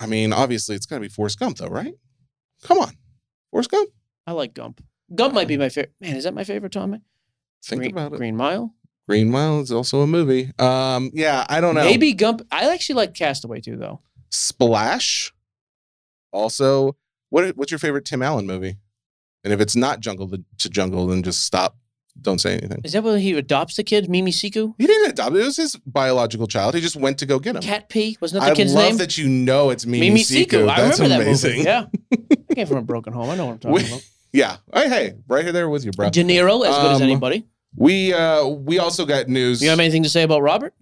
I 0.00 0.06
mean, 0.06 0.32
obviously, 0.32 0.74
it's 0.76 0.86
got 0.86 0.96
to 0.96 1.00
be 1.00 1.08
Forrest 1.08 1.38
Gump, 1.38 1.56
though, 1.58 1.68
right? 1.68 1.94
Come 2.64 2.78
on, 2.78 2.92
Forrest 3.50 3.70
Gump. 3.70 3.90
I 4.26 4.32
like 4.32 4.54
Gump. 4.54 4.82
Gump 5.14 5.34
might 5.34 5.48
be 5.48 5.56
my 5.56 5.68
favorite. 5.68 5.92
Man, 6.00 6.16
is 6.16 6.24
that 6.24 6.34
my 6.34 6.44
favorite 6.44 6.72
Tom? 6.72 6.92
Hanks? 6.92 7.04
Think 7.64 7.80
Green, 7.82 7.90
about 7.92 8.12
it. 8.12 8.16
Green 8.16 8.36
Mile. 8.36 8.74
Green 9.08 9.30
Mile 9.30 9.60
is 9.60 9.70
also 9.70 10.00
a 10.00 10.06
movie. 10.06 10.50
Um, 10.58 11.10
yeah, 11.14 11.44
I 11.48 11.60
don't 11.60 11.74
know. 11.74 11.84
Maybe 11.84 12.12
Gump. 12.14 12.42
I 12.50 12.72
actually 12.72 12.96
like 12.96 13.14
Castaway 13.14 13.60
too, 13.60 13.76
though. 13.76 14.00
Splash. 14.30 15.32
Also, 16.32 16.96
what 17.30 17.56
what's 17.56 17.70
your 17.70 17.78
favorite 17.78 18.04
Tim 18.04 18.22
Allen 18.22 18.46
movie? 18.46 18.76
And 19.44 19.52
if 19.52 19.60
it's 19.60 19.76
not 19.76 20.00
Jungle 20.00 20.28
to, 20.30 20.42
to 20.58 20.68
Jungle, 20.70 21.06
then 21.06 21.22
just 21.22 21.44
stop. 21.44 21.76
Don't 22.22 22.40
say 22.40 22.56
anything. 22.56 22.80
Is 22.84 22.92
that 22.92 23.02
when 23.02 23.18
he 23.18 23.32
adopts 23.32 23.74
the 23.76 23.82
kid, 23.84 24.08
Mimi 24.08 24.30
Siku? 24.30 24.74
He 24.78 24.86
didn't 24.86 25.10
adopt. 25.10 25.34
It 25.34 25.40
It 25.40 25.44
was 25.44 25.56
his 25.56 25.74
biological 25.84 26.46
child. 26.46 26.74
He 26.76 26.80
just 26.80 26.94
went 26.96 27.18
to 27.18 27.26
go 27.26 27.38
get 27.40 27.56
him. 27.56 27.62
Cat 27.62 27.88
P? 27.88 28.16
Wasn't 28.20 28.40
that 28.40 28.46
I 28.46 28.50
the 28.50 28.56
kid's 28.56 28.72
name? 28.72 28.78
I 28.78 28.82
love 28.84 28.90
name? 28.92 28.98
that 28.98 29.18
you 29.18 29.28
know 29.28 29.70
it's 29.70 29.84
Mimi, 29.84 30.08
Mimi 30.10 30.20
Siku. 30.22 30.46
Siku. 30.64 30.68
I 30.68 30.80
That's 30.82 31.00
remember 31.00 31.24
amazing. 31.24 31.64
that 31.64 31.90
movie. 32.10 32.24
Yeah. 32.30 32.36
I 32.50 32.54
came 32.54 32.66
from 32.68 32.76
a 32.78 32.82
broken 32.82 33.12
home. 33.12 33.30
I 33.30 33.34
know 33.36 33.46
what 33.46 33.52
I'm 33.54 33.58
talking 33.58 33.74
We- 33.74 33.86
about. 33.88 34.02
Yeah. 34.32 34.56
Hey, 34.72 34.88
hey, 34.88 35.14
right 35.28 35.44
here 35.44 35.52
there 35.52 35.68
with 35.68 35.84
you, 35.84 35.92
bro. 35.92 36.10
De 36.10 36.24
Niro, 36.24 36.66
as 36.66 36.74
good 36.76 36.90
as 36.90 36.96
Um, 36.96 37.02
anybody. 37.04 37.46
We 37.76 38.12
uh 38.12 38.44
we 38.46 38.80
also 38.80 39.06
got 39.06 39.28
news. 39.28 39.62
You 39.62 39.70
have 39.70 39.78
anything 39.78 40.02
to 40.02 40.08
say 40.08 40.24
about 40.24 40.42
Robert? 40.42 40.74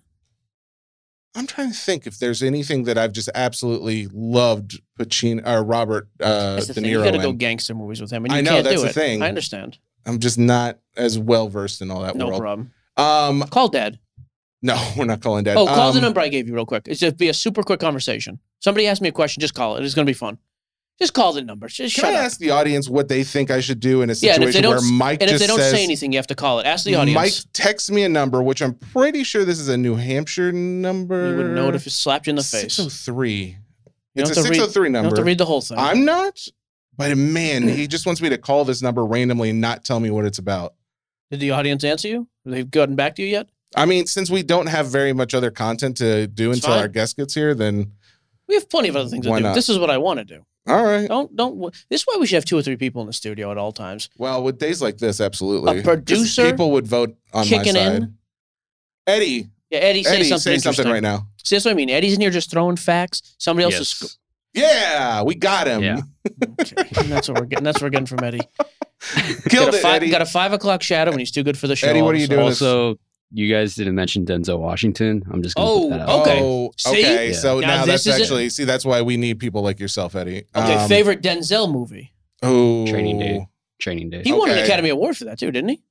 I'm 1.35 1.47
trying 1.47 1.71
to 1.73 1.77
think 1.77 2.07
if 2.07 2.19
there's 2.19 2.43
anything 2.43 2.85
that 2.85 2.99
I've 2.99 3.13
just 3.13 3.31
absolutely 3.35 4.07
loved 4.13 4.81
Pacino 4.99 5.47
or 5.47 5.65
Robert 5.65 6.09
uh, 6.21 6.57
That's 6.57 6.67
the 6.67 6.75
De 6.75 6.81
thing. 6.83 6.91
You 6.91 6.99
Niro. 6.99 7.05
got 7.05 7.11
to 7.13 7.19
go 7.19 7.33
gangster 7.33 7.75
movies 7.75 8.01
with 8.03 8.11
him, 8.11 8.25
and 8.25 8.33
you 8.33 8.39
I 8.39 8.43
know, 8.43 8.51
can't 8.51 8.65
that's 8.65 8.77
do 8.77 8.83
the 8.83 8.89
it. 8.91 8.95
thing. 8.95 9.23
I 9.23 9.29
understand. 9.29 9.79
I'm 10.05 10.19
just 10.19 10.39
not 10.39 10.79
as 10.97 11.19
well 11.19 11.49
versed 11.49 11.81
in 11.81 11.91
all 11.91 12.03
that 12.03 12.17
No 12.17 12.27
world. 12.29 12.41
problem. 12.41 12.73
Um, 12.97 13.43
Call 13.49 13.69
Dad. 13.69 13.99
no, 14.61 14.77
we're 14.97 15.07
not 15.07 15.23
calling 15.23 15.45
dad. 15.45 15.57
Oh, 15.57 15.67
call 15.67 15.89
um, 15.89 15.95
the 15.95 16.01
number 16.03 16.21
I 16.21 16.29
gave 16.29 16.47
you 16.49 16.55
real 16.55 16.67
quick. 16.67 16.87
It's 16.87 17.01
just 17.01 17.17
be 17.17 17.29
a 17.29 17.35
super 17.35 17.63
quick 17.63 17.81
conversation. 17.81 18.39
Somebody 18.61 18.87
asked 18.87 19.01
me 19.01 19.09
a 19.09 19.13
question, 19.13 19.41
just 19.41 19.55
call 19.55 19.77
it. 19.77 19.85
It's 19.85 19.95
going 19.95 20.05
to 20.07 20.11
be 20.11 20.15
fun. 20.15 20.39
Just 21.03 21.15
call 21.15 21.33
the 21.33 21.43
number. 21.43 21.67
Just 21.67 21.97
Can 21.97 22.05
I 22.05 22.13
up. 22.15 22.25
ask 22.25 22.39
the 22.39 22.51
audience 22.51 22.89
what 22.89 23.09
they 23.09 23.25
think 23.25 23.51
I 23.51 23.59
should 23.61 23.81
do 23.81 24.03
in 24.03 24.11
a 24.11 24.13
Yeah, 24.15 24.35
and 24.35 24.45
if 24.45 24.49
they 24.49 24.53
situation 24.53 24.63
don't 24.63 24.71
where 24.85 24.93
Mike 24.93 25.21
and 25.21 25.31
if 25.31 25.41
they 25.41 25.49
don't 25.49 25.59
says, 25.59 25.73
say 25.73 25.83
anything, 25.83 26.13
you 26.13 26.19
have 26.19 26.29
to 26.29 26.37
call 26.37 26.61
it. 26.61 26.67
Ask 26.67 26.85
the 26.85 26.95
audience. 26.95 27.15
Mike 27.17 27.33
texts 27.53 27.91
me 27.91 28.05
a 28.05 28.09
number, 28.09 28.41
which 28.41 28.63
I'm 28.63 28.75
pretty 28.75 29.25
sure 29.25 29.45
this 29.45 29.59
is 29.59 29.69
a 29.69 29.77
New 29.77 29.97
Hampshire 29.97 30.53
number. 30.53 31.31
you 31.31 31.37
wouldn't 31.39 31.55
know 31.57 31.69
it 31.71 31.75
if 31.75 31.87
it 31.89 31.91
slapped 31.91 32.29
you 32.29 32.31
in 32.31 32.37
the 32.37 32.43
face. 32.45 32.75
603. 32.75 33.35
You 34.15 34.23
It's 34.23 34.31
a 34.31 34.35
have 34.37 34.45
to 34.45 34.51
read- 34.51 34.57
603 34.61 34.89
You 34.89 34.93
don't 34.93 35.05
have 35.07 35.15
to 35.15 35.25
read 35.25 35.39
the 35.39 35.45
whole 35.45 35.61
thing. 35.61 35.77
I'm 35.79 36.05
not, 36.05 36.39
but 36.97 37.17
man, 37.19 37.67
he 37.67 37.89
just 37.89 38.07
wants 38.07 38.21
me 38.23 38.29
to 38.29 38.39
call 38.39 38.65
this 38.65 38.81
number 38.81 39.05
randomly 39.05 39.51
and 39.51 39.61
not 39.61 39.85
tell 39.85 39.99
me 39.99 40.11
what 40.11 40.25
it's 40.25 40.39
about. 40.39 40.75
Did 41.33 41.41
the 41.41 41.51
audience 41.51 41.83
answer 41.83 42.07
you? 42.07 42.29
They've 42.45 42.71
gotten 42.71 42.95
back 42.95 43.17
to 43.17 43.23
you 43.23 43.29
yet? 43.29 43.49
I 43.75 43.87
mean, 43.87 44.07
since 44.07 44.31
we 44.31 44.43
don't 44.45 44.67
have 44.67 44.87
very 44.89 45.13
much 45.13 45.35
other 45.35 45.51
content 45.51 45.97
to 45.97 46.27
do 46.29 46.51
It's 46.51 46.59
until 46.59 46.75
fine. 46.75 46.83
our 46.83 46.89
guest 46.89 47.17
gets 47.17 47.35
here, 47.35 47.55
then 47.55 47.91
We 48.47 48.55
have 48.55 48.69
plenty 48.69 48.89
of 48.91 48.97
other 48.97 49.09
things 49.09 49.25
to 49.27 49.33
do. 49.35 49.41
not? 49.41 49.55
This 49.57 49.69
is 49.69 49.79
what 49.79 49.91
I 49.91 49.99
want 49.99 50.19
to 50.19 50.25
do. 50.25 50.45
All 50.69 50.85
right. 50.85 51.09
Don't 51.09 51.35
don't. 51.37 51.61
This 51.91 52.03
is 52.03 52.05
why 52.07 52.17
we 52.21 52.27
should 52.27 52.37
have 52.37 52.45
two 52.45 52.57
or 52.59 52.63
three 52.63 52.77
people 52.77 53.01
in 53.01 53.07
the 53.07 53.13
studio 53.13 53.51
at 53.51 53.59
all 53.59 53.73
times. 53.73 54.09
Well, 54.19 54.43
with 54.43 54.59
days 54.59 54.81
like 54.83 54.99
this, 54.99 55.21
absolutely. 55.21 55.71
A 55.71 55.75
'Cause 55.77 55.83
producer 55.85 56.51
people 56.51 56.71
would 56.73 56.87
vote 56.87 57.17
on 57.33 57.49
my 57.51 57.63
side. 57.63 57.77
in. 57.77 58.15
Eddie, 59.07 59.49
Yeah, 59.71 59.79
Eddie, 59.81 60.03
say 60.05 60.15
Eddie, 60.17 60.25
something 60.25 60.59
say 60.61 60.73
something 60.73 60.87
right 60.93 61.03
now. 61.03 61.27
See, 61.43 61.57
that's 61.57 61.65
what 61.65 61.73
I 61.73 61.75
mean. 61.75 61.91
Eddie's 61.91 62.15
in 62.15 62.21
here 62.21 62.31
just 62.31 62.51
throwing 62.51 62.77
facts. 62.77 63.35
Somebody 63.39 63.65
else 63.65 63.75
Yes. 63.75 64.03
is. 64.03 64.19
Yeah, 64.55 65.23
we 65.23 65.35
got 65.35 65.67
him. 65.67 65.83
Yeah. 65.83 66.01
Okay. 66.61 66.85
that's 67.09 67.29
what 67.29 67.41
we're 67.41 67.47
getting. 67.47 67.65
That's 67.65 67.77
what 67.77 67.87
we're 67.87 67.91
getting 67.91 68.07
from 68.07 68.23
Eddie. 68.23 68.41
Killed 69.49 69.67
got 69.67 69.75
a 69.75 69.77
it, 69.79 69.83
five, 69.83 69.95
Eddie. 69.97 70.11
Got 70.11 70.23
a 70.23 70.27
five 70.27 70.53
o'clock 70.53 70.83
shadow, 70.83 71.11
and 71.11 71.19
he's 71.19 71.33
too 71.33 71.43
good 71.43 71.59
for 71.59 71.67
the 71.67 71.75
show. 71.75 71.89
Eddie, 71.89 72.03
what 72.03 72.15
are 72.15 72.19
you 72.19 72.27
sudden. 72.27 72.37
doing? 72.39 72.49
Also, 72.49 72.99
you 73.33 73.53
guys 73.53 73.75
didn't 73.75 73.95
mention 73.95 74.25
Denzel 74.27 74.59
Washington. 74.59 75.23
I'm 75.31 75.43
just 75.43 75.55
gonna 75.57 75.69
Oh, 75.71 75.89
put 75.89 75.99
that 75.99 76.09
out. 76.09 76.21
okay. 76.21 76.41
Oh, 76.43 76.71
See? 76.77 76.91
okay. 76.91 77.29
Yeah. 77.29 77.35
So 77.35 77.61
Now 77.61 77.67
now, 77.69 77.85
that's 77.87 78.07
is 78.07 78.17
it. 78.19 78.21
actually 78.23 78.49
see 78.51 78.65
that's 78.65 78.85
why 78.85 79.03
we 79.03 79.17
need 79.17 79.39
people 79.39 79.63
like 79.63 79.81
yourself, 79.81 80.15
Eddie. 80.15 80.45
Okay, 80.55 80.75
Um, 80.75 80.89
favorite 80.89 81.23
Denzel 81.23 81.71
movie. 81.73 82.13
Oh, 82.43 82.87
Training 82.87 83.19
Day. 83.19 83.47
Training 83.81 84.11
Day. 84.11 84.23
He 84.25 84.33
won 84.33 84.51
an. 84.51 84.59
Academy 84.59 84.89
Award 84.91 85.17
for 85.17 85.25
that 85.25 85.39
too, 85.39 85.51
didn't 85.51 85.71
he? 85.71 85.83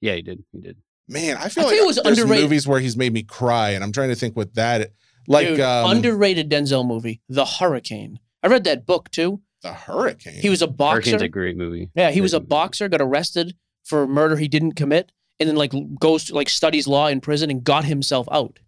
yeah, 0.00 0.14
he 0.14 0.22
did. 0.22 0.42
He 0.52 0.60
did. 0.60 0.76
Man, 1.08 1.36
I 1.38 1.48
feel 1.48 1.62
I 1.64 1.66
like 1.66 1.72
think 1.76 1.82
it 1.82 1.86
was 1.86 2.00
there's 2.02 2.18
underrated. 2.18 2.44
movies 2.44 2.66
where 2.68 2.80
he's 2.80 2.96
made 2.96 3.12
me 3.12 3.22
cry, 3.22 3.70
and 3.70 3.82
I'm 3.82 3.92
trying 3.92 4.10
to 4.10 4.14
think 4.14 4.36
what 4.36 4.54
that 4.54 4.92
like. 5.26 5.46
Dude, 5.48 5.60
um, 5.60 5.90
underrated 5.90 6.50
Denzel 6.50 6.86
movie, 6.86 7.20
The 7.28 7.44
Hurricane. 7.46 8.18
I 8.42 8.48
read 8.48 8.64
that 8.64 8.84
book 8.86 9.10
too. 9.10 9.40
the 9.62 9.72
hurricane. 9.72 10.40
He 10.40 10.48
was 10.50 10.62
a 10.62 10.66
boxer. 10.68 11.10
Hurricane's 11.10 11.22
a 11.22 11.28
great 11.28 11.56
movie. 11.56 11.90
Yeah, 11.94 12.10
he 12.12 12.20
was 12.20 12.32
a 12.34 12.38
movie. 12.38 12.48
boxer, 12.48 12.88
got 12.88 13.00
arrested 13.00 13.56
for 13.84 14.02
a 14.04 14.06
murder 14.08 14.36
he 14.36 14.46
didn't 14.48 14.72
commit, 14.72 15.10
and 15.40 15.48
then 15.48 15.56
like 15.56 15.72
goes 16.00 16.24
to 16.24 16.34
like 16.34 16.48
studies 16.48 16.86
law 16.86 17.06
in 17.08 17.20
prison 17.20 17.50
and 17.50 17.62
got 17.64 17.84
himself 17.84 18.28
out. 18.32 18.58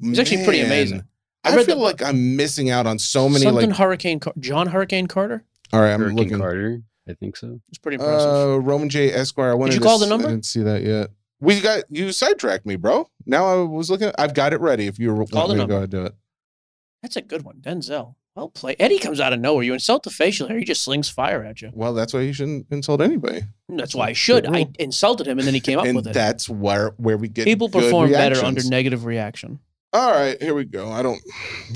It's 0.00 0.18
actually 0.18 0.44
pretty 0.44 0.58
Man, 0.60 0.66
amazing. 0.66 1.02
I 1.44 1.50
I, 1.58 1.64
feel 1.64 1.76
the- 1.76 1.82
like 1.82 2.02
I'm 2.02 2.36
missing 2.36 2.70
out 2.70 2.86
on 2.86 2.98
so 2.98 3.28
many. 3.28 3.44
Something 3.44 3.70
Like, 3.70 3.78
Hurricane 3.78 4.20
Car- 4.20 4.32
John 4.38 4.66
Hurricane 4.68 5.06
Carter. 5.06 5.44
all 5.72 5.80
right, 5.80 5.92
I'm 5.92 6.00
Hurricane 6.00 6.16
looking. 6.18 6.38
Carter. 6.38 6.80
I 7.08 7.12
think 7.14 7.36
so. 7.36 7.60
It's 7.68 7.78
pretty 7.78 7.96
impressive. 7.96 8.30
Uh, 8.30 8.58
Roman 8.60 8.88
J. 8.88 9.12
Esquire. 9.12 9.50
I 9.50 9.54
wanted 9.54 9.72
Did 9.72 9.74
you 9.76 9.80
to 9.80 9.86
call 9.86 9.98
the 9.98 10.06
number? 10.06 10.26
I 10.26 10.30
didn't 10.30 10.46
see 10.46 10.62
that 10.62 10.82
yet. 10.82 11.10
We 11.40 11.60
got 11.60 11.84
you 11.90 12.12
sidetracked 12.12 12.64
me, 12.64 12.76
bro. 12.76 13.10
Now 13.26 13.44
I 13.46 13.56
was 13.62 13.90
looking. 13.90 14.10
I've 14.18 14.32
got 14.32 14.54
it 14.54 14.60
ready. 14.60 14.86
If 14.86 14.98
you 14.98 15.08
Call 15.08 15.16
want 15.16 15.48
the 15.48 15.54
me 15.56 15.60
to 15.60 15.66
go 15.66 15.74
ahead 15.76 15.82
and 15.82 15.90
do 15.90 16.04
it. 16.06 16.14
That's 17.02 17.16
a 17.16 17.20
good 17.22 17.42
one, 17.42 17.56
Denzel. 17.60 18.14
Well 18.36 18.48
played. 18.48 18.76
Eddie 18.80 18.98
comes 18.98 19.20
out 19.20 19.32
of 19.32 19.38
nowhere. 19.38 19.62
You 19.62 19.74
insult 19.74 20.02
the 20.02 20.10
facial 20.10 20.48
hair, 20.48 20.58
he 20.58 20.64
just 20.64 20.82
slings 20.82 21.08
fire 21.08 21.44
at 21.44 21.62
you. 21.62 21.70
Well, 21.72 21.94
that's 21.94 22.12
why 22.12 22.20
you 22.20 22.32
shouldn't 22.32 22.66
insult 22.70 23.00
anybody, 23.00 23.42
mm, 23.70 23.78
That's 23.78 23.94
why 23.94 24.08
I 24.08 24.12
should. 24.12 24.46
I 24.46 24.66
insulted 24.80 25.28
him, 25.28 25.38
and 25.38 25.46
then 25.46 25.54
he 25.54 25.60
came 25.60 25.78
up 25.78 25.86
and 25.86 25.94
with 25.94 26.08
it. 26.08 26.14
that's 26.14 26.48
where 26.48 26.94
where 26.96 27.16
we 27.16 27.28
get 27.28 27.44
People 27.44 27.68
perform 27.68 28.10
better 28.10 28.44
under 28.44 28.62
negative 28.64 29.04
reaction. 29.04 29.60
All 29.92 30.10
right, 30.10 30.40
here 30.42 30.54
we 30.54 30.64
go. 30.64 30.90
I 30.90 31.02
don't. 31.02 31.20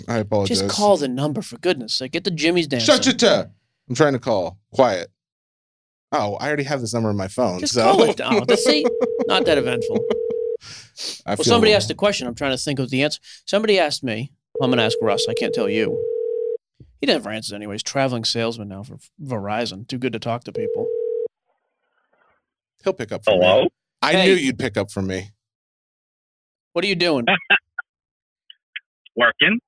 I 0.09 0.19
apologize. 0.19 0.61
Just 0.61 0.71
call 0.71 0.97
the 0.97 1.07
number 1.07 1.43
for 1.43 1.57
goodness 1.59 1.95
sake. 1.95 2.11
Get 2.11 2.25
the 2.25 2.33
Jimmy's 2.33 2.67
dancing. 2.67 2.93
Shut 2.93 3.07
your 3.07 3.15
ta- 3.15 3.47
I'm 3.89 3.95
trying 3.95 4.15
to 4.15 4.19
call. 4.19 4.59
Quiet. 4.73 5.09
Oh, 6.11 6.35
I 6.35 6.49
already 6.49 6.65
have 6.65 6.81
this 6.81 6.93
number 6.93 7.11
on 7.11 7.17
my 7.17 7.29
phone. 7.29 7.61
Just 7.61 7.75
so. 7.75 7.85
call 7.85 8.03
it 8.03 8.17
down. 8.17 8.43
Let's 8.49 8.65
see. 8.65 8.85
Not 9.29 9.45
that 9.45 9.59
eventful. 9.59 9.99
I 11.27 11.37
Well, 11.37 11.45
somebody 11.45 11.73
asked 11.73 11.91
a 11.91 11.95
question. 11.95 12.27
I'm 12.27 12.35
trying 12.35 12.51
to 12.51 12.59
think 12.59 12.81
of 12.81 12.91
the 12.91 13.05
answer. 13.05 13.21
Somebody 13.45 13.79
asked 13.79 14.03
me. 14.03 14.33
I'm 14.61 14.71
going 14.71 14.79
to 14.79 14.85
ask 14.85 14.99
Russ. 15.01 15.27
I 15.29 15.35
can't 15.35 15.55
tell 15.55 15.69
you. 15.69 15.97
He 17.01 17.07
never 17.07 17.31
answers 17.31 17.53
anyways. 17.53 17.83
Traveling 17.83 18.25
salesman 18.25 18.69
now 18.69 18.83
for 18.83 18.99
Verizon. 19.23 19.87
Too 19.87 19.99
good 19.99 20.13
to 20.15 20.19
talk 20.19 20.45
to 20.45 20.53
people. 20.53 20.89
He'll 22.85 22.93
pick 22.93 23.13
up. 23.13 23.25
From 23.25 23.35
Hello? 23.41 23.63
Me. 23.63 23.69
I 24.03 24.13
Hey. 24.13 24.27
knew 24.27 24.35
you'd 24.35 24.59
pick 24.59 24.77
up 24.77 24.91
for 24.91 25.03
me. 25.03 25.31
What 26.73 26.85
are 26.85 26.89
you 26.89 26.95
doing? 26.97 27.25
Working. 29.17 29.59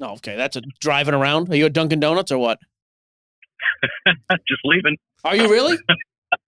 No, 0.00 0.10
okay. 0.14 0.36
That's 0.36 0.56
a 0.56 0.62
driving 0.80 1.14
around. 1.14 1.48
Are 1.50 1.56
you 1.56 1.66
at 1.66 1.72
Dunkin' 1.72 2.00
Donuts 2.00 2.30
or 2.32 2.38
what? 2.38 2.58
Just 4.48 4.60
leaving. 4.64 4.96
Are 5.24 5.36
you 5.36 5.48
really? 5.50 5.78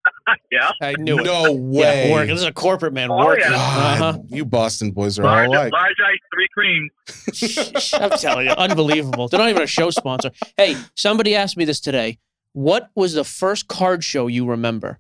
Yeah. 0.51 0.71
I 0.81 0.95
knew 0.99 1.19
it. 1.19 1.25
No 1.25 1.53
way. 1.53 2.09
Yeah, 2.09 2.13
working. 2.13 2.29
This 2.35 2.41
is 2.41 2.47
a 2.47 2.53
corporate 2.53 2.93
man 2.93 3.11
Oh, 3.11 3.17
working. 3.25 3.45
yeah. 3.51 3.57
Uh-huh. 3.57 4.19
You 4.29 4.45
Boston 4.45 4.91
boys 4.91 5.19
are 5.19 5.23
Large, 5.25 5.49
all 5.49 5.55
alike. 5.55 5.73
large 5.73 5.97
ice, 6.05 6.19
three 6.35 6.49
creams. 6.53 7.93
I'm 7.95 8.11
telling 8.11 8.47
you, 8.47 8.53
unbelievable. 8.53 9.29
They're 9.29 9.39
not 9.39 9.51
even 9.51 9.63
a 9.63 9.67
show 9.67 9.91
sponsor. 9.91 10.31
Hey, 10.57 10.77
somebody 10.95 11.35
asked 11.35 11.57
me 11.57 11.65
this 11.65 11.81
today. 11.81 12.19
What 12.53 12.91
was 12.95 13.13
the 13.15 13.25
first 13.25 13.69
card 13.69 14.03
show 14.03 14.27
you 14.27 14.47
remember? 14.47 14.99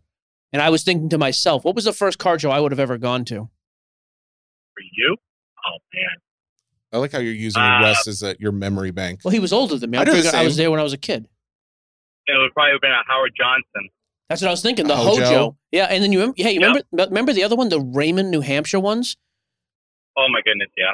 And 0.52 0.62
I 0.62 0.70
was 0.70 0.84
thinking 0.84 1.08
to 1.10 1.18
myself, 1.18 1.64
what 1.64 1.74
was 1.74 1.84
the 1.84 1.92
first 1.92 2.18
card 2.18 2.40
show 2.40 2.50
I 2.50 2.60
would 2.60 2.72
have 2.72 2.80
ever 2.80 2.98
gone 2.98 3.24
to? 3.26 3.34
For 3.36 4.82
you? 4.96 5.16
Oh, 5.66 5.78
man. 5.94 6.10
I 6.92 6.98
like 6.98 7.12
how 7.12 7.18
you're 7.18 7.32
using 7.32 7.62
Uh, 7.62 7.80
Russ 7.80 8.06
as 8.06 8.22
a, 8.22 8.36
your 8.38 8.52
memory 8.52 8.90
bank. 8.92 9.20
Well, 9.24 9.32
he 9.32 9.40
was 9.40 9.52
older 9.52 9.76
than 9.76 9.90
me. 9.90 9.98
I, 9.98 10.02
I 10.02 10.04
do 10.04 10.10
the 10.12 10.16
figured 10.18 10.34
I 10.34 10.44
was 10.44 10.56
there 10.56 10.70
when 10.70 10.78
I 10.80 10.82
was 10.84 10.92
a 10.92 10.98
kid. 10.98 11.28
It 12.26 12.36
would 12.40 12.52
probably 12.54 12.72
have 12.72 12.80
been 12.80 12.90
a 12.92 13.02
Howard 13.08 13.32
Johnson. 13.36 13.88
That's 14.28 14.42
what 14.42 14.48
I 14.48 14.50
was 14.50 14.62
thinking. 14.62 14.86
The 14.86 14.96
Hojo. 14.96 15.24
Hojo. 15.24 15.56
Yeah, 15.70 15.84
and 15.84 16.02
then 16.02 16.12
you 16.12 16.18
remember? 16.18 16.34
Yeah, 16.38 16.48
you 16.48 16.60
Yeah. 16.60 16.66
remember? 16.68 16.86
Remember 17.10 17.32
the 17.32 17.44
other 17.44 17.56
one, 17.56 17.68
the 17.68 17.80
Raymond, 17.80 18.30
New 18.30 18.40
Hampshire 18.40 18.80
ones? 18.80 19.16
Oh, 20.16 20.26
my 20.32 20.40
goodness, 20.44 20.68
yeah. 20.76 20.92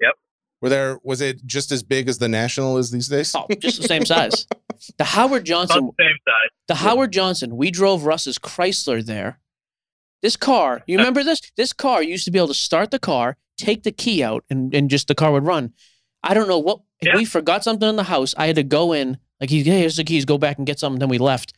Yep. 0.00 0.14
Were 0.60 0.68
there? 0.68 0.98
Was 1.02 1.20
it 1.20 1.44
just 1.46 1.70
as 1.72 1.82
big 1.82 2.08
as 2.08 2.18
the 2.18 2.28
National 2.28 2.76
is 2.76 2.90
these 2.90 3.08
days? 3.08 3.34
Oh, 3.34 3.46
just 3.58 3.80
the 3.80 3.88
same 3.88 4.04
size. 4.04 4.46
The 4.98 5.04
Howard 5.04 5.42
About 5.42 5.44
Johnson. 5.46 5.86
the 5.96 6.04
same 6.04 6.16
size. 6.26 6.50
The 6.68 6.74
Howard 6.74 7.12
Johnson. 7.12 7.56
We 7.56 7.70
drove 7.70 8.04
Russ's 8.04 8.38
Chrysler 8.38 9.02
there. 9.06 9.38
This 10.20 10.36
car, 10.36 10.82
you 10.86 10.98
remember 10.98 11.22
this? 11.22 11.40
This 11.56 11.72
car 11.72 12.02
used 12.02 12.24
to 12.24 12.30
be 12.30 12.38
able 12.38 12.48
to 12.48 12.54
start 12.54 12.90
the 12.90 12.98
car, 12.98 13.36
take 13.56 13.84
the 13.84 13.92
key 13.92 14.22
out, 14.22 14.44
and, 14.50 14.74
and 14.74 14.90
just 14.90 15.06
the 15.08 15.14
car 15.14 15.30
would 15.32 15.46
run. 15.46 15.72
I 16.22 16.34
don't 16.34 16.48
know 16.48 16.58
what 16.58 16.80
Yeah. 17.00 17.16
we 17.16 17.24
forgot 17.24 17.62
something 17.64 17.88
in 17.88 17.96
the 17.96 18.02
house. 18.04 18.34
I 18.36 18.46
had 18.46 18.56
to 18.56 18.62
go 18.62 18.92
in, 18.92 19.18
like 19.40 19.48
he 19.48 19.62
hey, 19.62 19.78
here's 19.80 19.96
the 19.96 20.04
keys, 20.04 20.24
go 20.24 20.36
back 20.38 20.58
and 20.58 20.66
get 20.66 20.78
something. 20.80 20.98
Then 20.98 21.08
we 21.08 21.18
left. 21.18 21.52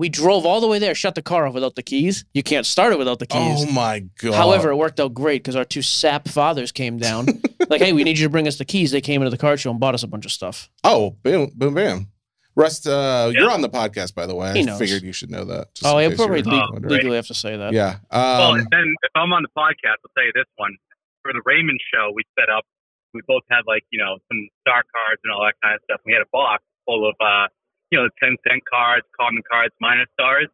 We 0.00 0.08
drove 0.08 0.46
all 0.46 0.62
the 0.62 0.66
way 0.66 0.78
there, 0.78 0.94
shut 0.94 1.14
the 1.14 1.20
car 1.20 1.46
off 1.46 1.52
without 1.52 1.74
the 1.76 1.82
keys. 1.82 2.24
You 2.32 2.42
can't 2.42 2.64
start 2.64 2.94
it 2.94 2.98
without 2.98 3.18
the 3.18 3.26
keys. 3.26 3.66
Oh 3.68 3.70
my 3.70 4.00
god! 4.18 4.32
However, 4.32 4.70
it 4.70 4.76
worked 4.76 4.98
out 4.98 5.12
great 5.12 5.42
because 5.42 5.56
our 5.56 5.64
two 5.66 5.82
sap 5.82 6.26
fathers 6.26 6.72
came 6.72 6.96
down. 6.96 7.26
like, 7.68 7.82
hey, 7.82 7.92
we 7.92 8.02
need 8.02 8.18
you 8.18 8.24
to 8.24 8.30
bring 8.30 8.48
us 8.48 8.56
the 8.56 8.64
keys. 8.64 8.92
They 8.92 9.02
came 9.02 9.20
into 9.20 9.30
the 9.30 9.36
car 9.36 9.58
show 9.58 9.70
and 9.70 9.78
bought 9.78 9.94
us 9.94 10.02
a 10.02 10.06
bunch 10.08 10.24
of 10.24 10.32
stuff. 10.32 10.70
oh, 10.84 11.16
boom, 11.22 11.52
boom, 11.54 11.74
bam. 11.74 12.08
Russ, 12.56 12.86
uh, 12.86 13.30
Yeah. 13.32 13.42
you're 13.42 13.50
on 13.50 13.60
the 13.60 13.68
podcast, 13.68 14.14
by 14.14 14.24
the 14.24 14.34
way. 14.34 14.54
He 14.54 14.60
I 14.60 14.62
knows. 14.62 14.78
figured 14.78 15.02
you 15.02 15.12
should 15.12 15.30
know 15.30 15.44
that. 15.44 15.68
oh, 15.84 15.98
I 15.98 16.08
case 16.08 16.16
probably 16.16 16.40
you 16.40 16.62
were 16.72 16.80
legally 16.88 17.16
have 17.16 17.26
to 17.28 17.34
say 17.34 17.56
that. 17.58 17.72
Yeah. 17.74 17.98
well, 18.10 18.52
Um, 18.52 18.58
and 18.60 18.68
then 18.70 18.94
if 19.02 19.10
I'm 19.14 19.32
on 19.34 19.42
the 19.42 19.52
podcast, 19.56 20.00
I'll 20.02 20.10
tell 20.16 20.24
you 20.24 20.32
this 20.34 20.48
one. 20.56 20.76
For 21.22 21.32
the 21.34 21.42
Raymond 21.44 21.78
show, 21.92 22.10
we 22.14 22.22
set 22.38 22.48
up, 22.48 22.64
we 23.12 23.20
both 23.28 23.42
had 23.50 23.60
like, 23.66 23.82
you 23.90 23.98
know, 23.98 24.16
some 24.32 24.48
star 24.62 24.82
cards 24.82 25.20
and 25.24 25.30
all 25.32 25.44
that 25.44 25.54
kind 25.62 25.74
of 25.76 25.82
stuff. 25.84 26.00
We 26.06 26.12
had 26.14 26.22
a 26.22 26.30
box 26.32 26.64
full 26.86 27.06
of, 27.06 27.14
uh, 27.20 27.48
you 27.90 27.98
know, 27.98 28.06
the 28.06 28.14
10 28.26 28.36
cent 28.48 28.62
cards, 28.70 29.06
common 29.18 29.42
cards, 29.50 29.74
minus 29.80 30.06
stars. 30.14 30.48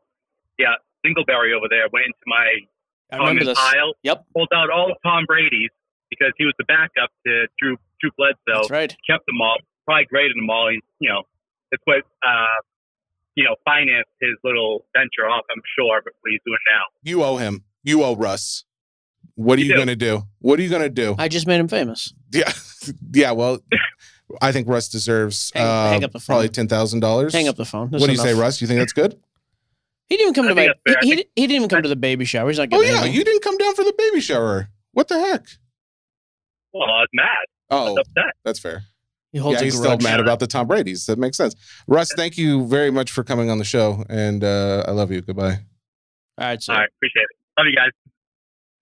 Yeah, 0.59 0.75
Singleberry 1.05 1.53
over 1.57 1.67
there 1.71 1.87
went 1.93 2.07
into 2.07 2.25
my 2.27 2.47
I 3.13 3.19
remember 3.19 3.45
this. 3.45 3.59
pile, 3.59 3.93
Yep, 4.03 4.25
pulled 4.35 4.49
out 4.55 4.71
all 4.71 4.91
of 4.91 4.97
Tom 5.05 5.25
Brady's 5.27 5.71
because 6.11 6.33
he 6.39 6.45
was 6.45 6.55
the 6.59 6.65
backup 6.65 7.11
to 7.27 7.47
Drew, 7.61 7.77
Drew 8.01 8.11
Bledsoe. 8.17 8.63
that's 8.63 8.71
right. 8.71 8.97
kept 9.09 9.27
them 9.27 9.41
all, 9.41 9.59
probably 9.85 10.07
graded 10.07 10.37
them 10.37 10.49
all. 10.51 10.69
And, 10.69 10.81
you 11.01 11.09
know, 11.11 11.23
it's 11.73 11.83
what, 11.85 12.03
uh, 12.27 12.59
you 13.35 13.45
know, 13.45 13.55
financed 13.65 14.11
his 14.21 14.33
little 14.43 14.87
venture 14.97 15.29
off, 15.29 15.45
I'm 15.55 15.63
sure, 15.79 16.01
but 16.03 16.15
what 16.21 16.31
he's 16.31 16.41
doing 16.47 16.59
now. 16.73 16.85
you 17.03 17.23
owe 17.23 17.37
him. 17.37 17.65
You 17.85 18.03
owe 18.03 18.17
Russ. 18.17 18.65
What 19.35 19.59
are 19.59 19.63
You 19.63 19.73
you 19.73 19.77
gonna 19.77 19.95
do? 19.97 20.23
What 20.39 20.59
are 20.59 20.63
you 20.63 20.71
gonna 20.71 20.89
do? 20.89 21.15
I 21.19 21.29
just 21.29 21.47
made 21.47 21.61
him 21.61 21.69
famous. 21.69 22.15
Yeah, 22.33 22.51
yeah. 23.13 23.33
Well, 23.33 23.59
I 24.43 24.53
think 24.53 24.69
Russ 24.69 24.89
deserves 24.89 25.53
Hang- 25.55 25.65
uh, 25.65 25.89
hang 25.91 26.05
up 26.05 26.13
the 26.13 26.19
phone. 26.21 26.35
probably 26.35 26.49
ten 26.49 26.69
thousand 26.69 27.01
dollars. 27.01 27.33
Hang 27.33 27.49
up 27.49 27.57
the 27.57 27.65
phone. 27.65 27.91
That's 27.91 28.01
What 28.01 28.07
do 28.09 28.13
you 28.13 28.19
say. 28.19 28.35
Russ? 28.35 28.61
You 28.61 28.67
think 28.67 28.81
that's 28.81 28.93
good? 28.93 29.21
He 30.09 30.17
didn't 30.17 30.31
even 30.31 30.35
come 30.35 30.45
I 30.47 30.49
to 30.49 30.55
my. 30.55 30.61
think 30.67 30.77
that's 30.85 30.95
fair. 30.97 31.03
He, 31.03 31.09
he, 31.11 31.17
he 31.37 31.47
didn't 31.47 31.57
even 31.57 31.69
come 31.69 31.83
to 31.83 31.89
the 31.89 31.97
baby 31.97 32.25
shower. 32.25 32.49
He's 32.49 32.59
not 32.59 32.69
oh 32.73 32.81
yeah, 32.81 32.91
anything. 32.93 33.13
you 33.15 33.25
didn't 33.25 33.43
come 33.43 33.57
down 33.59 33.75
for 33.75 33.85
the 33.85 33.95
baby 33.97 34.21
shower. 34.21 34.69
What 34.93 35.09
the 35.09 35.19
heck? 35.19 35.47
Well, 36.73 36.85
I 36.85 37.01
was 37.01 37.09
mad. 37.13 37.27
Oh, 37.71 37.97
upset. 37.99 38.35
that's 38.45 38.59
fair. 38.59 38.85
He 39.33 39.39
holds 39.39 39.59
yeah, 39.61 39.65
he's 39.65 39.77
still 39.77 39.99
mad 39.99 40.21
about 40.21 40.39
the 40.41 40.47
Tom 40.47 40.67
Brady's. 40.69 41.07
That 41.07 41.19
makes 41.19 41.37
sense. 41.37 41.55
Russ, 41.89 42.13
thank 42.17 42.39
you 42.39 42.67
very 42.67 42.91
much 42.91 43.11
for 43.11 43.23
coming 43.25 43.51
on 43.51 43.59
the 43.59 43.65
show, 43.65 44.05
and 44.09 44.43
uh, 44.45 44.85
I 44.87 44.93
love 44.93 45.11
you. 45.11 45.21
Goodbye. 45.21 45.59
All 46.39 46.47
right, 46.47 46.63
so 46.63 46.73
All 46.73 46.79
right, 46.79 46.89
appreciate 46.99 47.23
it. 47.23 47.37
Love 47.59 47.67
you 47.67 47.75
guys. 47.77 47.91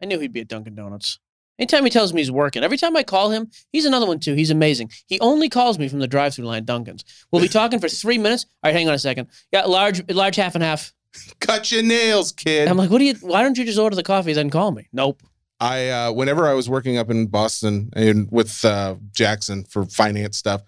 I 0.03 0.07
knew 0.07 0.19
he'd 0.19 0.33
be 0.33 0.41
at 0.41 0.49
Dunkin' 0.49 0.75
Donuts. 0.75 1.19
Anytime 1.59 1.85
he 1.85 1.91
tells 1.91 2.13
me 2.13 2.21
he's 2.21 2.31
working, 2.31 2.65
every 2.65 2.77
time 2.77 2.97
I 2.97 3.03
call 3.05 3.31
him, 3.31 3.51
he's 3.73 3.85
another 3.85 4.07
one 4.07 4.19
too. 4.19 4.35
He's 4.35 4.51
amazing. 4.51 4.91
He 5.07 5.21
only 5.21 5.49
calls 5.49 5.79
me 5.79 5.89
from 5.89 6.01
the 6.01 6.09
drive-through 6.09 6.47
line 6.47 6.59
at 6.59 6.67
Dunkin's. 6.67 7.05
We'll 7.31 7.43
be 7.43 7.49
talking 7.49 7.79
for 7.79 7.89
three 7.89 8.19
minutes. 8.19 8.47
All 8.63 8.69
right, 8.69 8.75
hang 8.75 8.89
on 8.89 8.95
a 8.95 8.99
second. 8.99 9.29
Yeah, 9.53 9.63
large, 9.63 10.11
large 10.11 10.37
half 10.37 10.55
and 10.57 10.65
half. 10.65 10.93
Cut 11.39 11.71
your 11.71 11.85
nails, 11.85 12.33
kid. 12.33 12.67
I'm 12.67 12.77
like, 12.77 12.91
what 12.91 12.99
do 12.99 13.05
you? 13.05 13.15
Why 13.21 13.43
don't 13.43 13.57
you 13.57 13.65
just 13.65 13.79
order 13.79 13.95
the 13.95 14.03
coffee 14.03 14.33
then 14.33 14.51
call 14.51 14.73
me? 14.73 14.89
Nope. 14.93 15.23
I 15.61 15.89
uh, 15.89 16.13
whenever 16.13 16.49
I 16.49 16.55
was 16.55 16.69
working 16.69 16.99
up 16.99 17.09
in 17.09 17.29
Boston 17.29 17.91
and 17.95 18.29
with 18.33 18.65
uh, 18.65 18.97
Jackson 19.13 19.63
for 19.63 19.85
finance 19.85 20.37
stuff, 20.37 20.63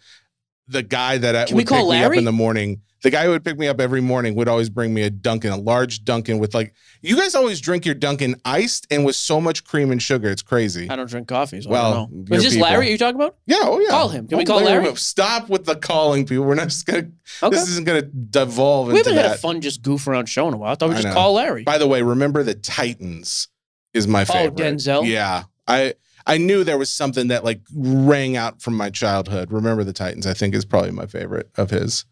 the 0.69 0.83
guy 0.83 1.19
that 1.19 1.37
I 1.37 1.45
Can 1.45 1.57
we 1.57 1.61
would 1.61 1.69
call 1.69 1.91
pick 1.91 2.01
me 2.01 2.05
up 2.05 2.13
in 2.15 2.25
the 2.25 2.33
morning, 2.33 2.81
the 3.03 3.11
guy 3.11 3.25
who 3.25 3.31
would 3.31 3.45
pick 3.45 3.57
me 3.59 3.69
up 3.69 3.81
every 3.81 4.01
morning 4.01 4.35
would 4.35 4.49
always 4.49 4.69
bring 4.69 4.93
me 4.93 5.03
a 5.03 5.11
Dunkin', 5.11 5.51
a 5.53 5.57
large 5.57 6.05
Dunkin' 6.05 6.39
with 6.39 6.55
like, 6.55 6.75
you 7.03 7.15
guys 7.15 7.35
always 7.37 7.61
drink 7.61 7.85
your 7.87 7.95
Dunkin' 7.95 8.35
iced 8.45 8.87
and 8.91 9.05
with 9.05 9.15
so 9.15 9.41
much 9.41 9.63
cream 9.65 9.93
and 9.93 10.03
sugar. 10.03 10.29
It's 10.29 10.43
crazy. 10.43 10.91
I 10.91 10.97
don't 10.97 11.09
drink 11.09 11.29
coffee, 11.29 11.61
so 11.61 11.69
I 11.71 11.73
Well, 11.73 11.93
don't 11.93 12.13
know. 12.13 12.25
your 12.31 12.39
Is 12.39 12.45
this 12.45 12.55
people. 12.55 12.69
Larry? 12.69 12.89
Are 12.89 12.91
you 12.91 12.99
talking 12.99 13.15
about? 13.21 13.37
Yeah, 13.47 13.59
oh 13.63 13.79
yeah. 13.79 13.91
Call 13.91 14.09
him. 14.09 14.27
Can 14.27 14.39
we 14.39 14.45
Oh, 14.45 14.47
call 14.47 14.63
Larry? 14.63 14.97
Stop 14.97 15.49
with 15.49 15.67
the 15.67 15.77
calling 15.77 16.27
people. 16.27 16.45
We're 16.47 16.55
not 16.57 16.69
just 16.69 16.85
gonna. 16.87 17.09
Okay. 17.43 17.51
This 17.55 17.69
isn't 17.69 17.87
gonna 17.87 18.03
devolve 18.03 18.89
we 18.89 18.99
into 18.99 19.11
haven't 19.11 19.25
had 19.25 19.33
a 19.37 19.39
fun 19.39 19.61
just 19.61 19.83
goof 19.83 20.09
around 20.09 20.27
show 20.27 20.49
in 20.49 20.55
a 20.55 20.57
while. 20.57 20.73
I 20.73 20.75
thought 20.75 20.89
we'd 20.89 21.01
just 21.01 21.15
call 21.15 21.35
Larry. 21.35 21.63
By 21.63 21.79
the 21.79 21.87
way, 21.87 22.03
remember 22.03 22.43
the 22.43 22.55
Titans 22.55 23.49
is 23.95 24.09
my 24.09 24.25
favorite. 24.25 24.61
Oh, 24.61 24.65
Denzel? 24.65 25.07
Yeah, 25.07 25.45
I 25.69 25.95
I 26.27 26.39
knew 26.39 26.65
there 26.65 26.79
was 26.79 26.91
something 26.91 27.29
that 27.29 27.45
like 27.45 27.61
rang 27.75 28.37
out 28.37 28.61
from 28.61 28.77
my 28.77 28.91
childhood. 28.91 29.53
Remember 29.53 29.85
the 29.85 29.93
Titans? 29.93 30.27
I 30.27 30.35
think 30.35 30.55
is 30.55 30.65
probably 30.65 30.91
my 30.91 31.07
favorite 31.07 31.51
of 31.57 31.71
his. 31.71 32.05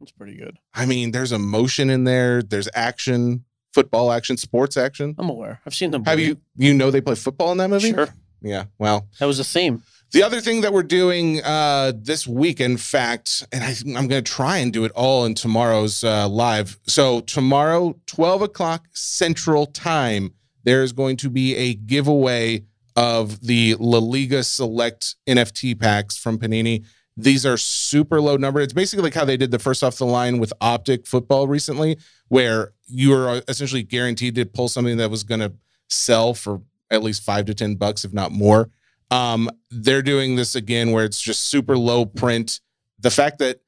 That's 0.00 0.12
pretty 0.12 0.34
good. 0.36 0.58
I 0.74 0.84
mean, 0.84 1.12
there's 1.12 1.30
emotion 1.30 1.88
in 1.88 2.04
there. 2.04 2.42
There's 2.42 2.68
action, 2.74 3.44
football 3.72 4.10
action, 4.10 4.36
sports 4.36 4.76
action. 4.76 5.14
I'm 5.16 5.30
aware. 5.30 5.60
I've 5.64 5.74
seen 5.74 5.92
them. 5.92 6.04
Have 6.04 6.18
you 6.18 6.38
you 6.56 6.74
know 6.74 6.90
they 6.90 7.00
play 7.00 7.14
football 7.14 7.52
in 7.52 7.58
that 7.58 7.68
movie? 7.70 7.92
Sure. 7.92 8.08
Yeah. 8.42 8.64
Well, 8.78 9.08
That 9.20 9.26
was 9.26 9.38
the 9.38 9.44
theme. 9.44 9.82
The 10.10 10.22
other 10.24 10.40
thing 10.42 10.60
that 10.60 10.74
we're 10.74 10.82
doing 10.82 11.42
uh, 11.42 11.92
this 11.96 12.26
week, 12.26 12.60
in 12.60 12.76
fact, 12.76 13.46
and 13.50 13.64
I, 13.64 13.74
I'm 13.98 14.08
going 14.08 14.22
to 14.22 14.30
try 14.30 14.58
and 14.58 14.70
do 14.70 14.84
it 14.84 14.92
all 14.92 15.24
in 15.24 15.34
tomorrow's 15.34 16.04
uh, 16.04 16.28
live. 16.28 16.78
So, 16.86 17.20
tomorrow, 17.20 17.98
12 18.06 18.42
o'clock 18.42 18.84
Central 18.92 19.64
Time, 19.64 20.34
there's 20.64 20.92
going 20.92 21.16
to 21.18 21.30
be 21.30 21.56
a 21.56 21.72
giveaway 21.72 22.64
of 22.96 23.40
the 23.40 23.76
La 23.78 23.98
Liga 23.98 24.42
Select 24.42 25.16
NFT 25.28 25.78
packs 25.78 26.16
from 26.16 26.38
Panini. 26.38 26.84
These 27.16 27.44
are 27.44 27.56
super 27.56 28.20
low 28.20 28.36
number. 28.36 28.60
It's 28.60 28.72
basically 28.72 29.04
like 29.04 29.14
how 29.14 29.24
they 29.24 29.36
did 29.36 29.50
the 29.50 29.58
first 29.58 29.84
off 29.84 29.96
the 29.96 30.06
line 30.06 30.38
with 30.38 30.52
Optic 30.60 31.06
football 31.06 31.46
recently, 31.46 31.98
where 32.28 32.72
you 32.86 33.10
were 33.10 33.42
essentially 33.48 33.82
guaranteed 33.82 34.34
to 34.36 34.46
pull 34.46 34.68
something 34.68 34.96
that 34.96 35.10
was 35.10 35.22
going 35.22 35.40
to 35.40 35.52
sell 35.88 36.32
for 36.34 36.62
at 36.90 37.02
least 37.02 37.22
five 37.22 37.44
to 37.46 37.54
10 37.54 37.76
bucks, 37.76 38.04
if 38.04 38.12
not 38.12 38.32
more. 38.32 38.70
Um, 39.10 39.50
they're 39.70 40.02
doing 40.02 40.36
this 40.36 40.54
again 40.54 40.90
where 40.90 41.04
it's 41.04 41.20
just 41.20 41.48
super 41.48 41.76
low 41.76 42.06
print. 42.06 42.60
The 42.98 43.10
fact 43.10 43.38
that 43.40 43.60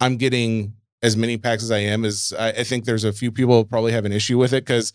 I'm 0.00 0.16
getting 0.16 0.74
as 1.02 1.16
many 1.16 1.36
packs 1.36 1.64
as 1.64 1.72
I 1.72 1.78
am 1.78 2.04
is, 2.04 2.32
I, 2.38 2.50
I 2.50 2.64
think 2.64 2.84
there's 2.84 3.04
a 3.04 3.12
few 3.12 3.32
people 3.32 3.64
probably 3.64 3.90
have 3.92 4.04
an 4.04 4.12
issue 4.12 4.38
with 4.38 4.52
it 4.52 4.64
because 4.64 4.92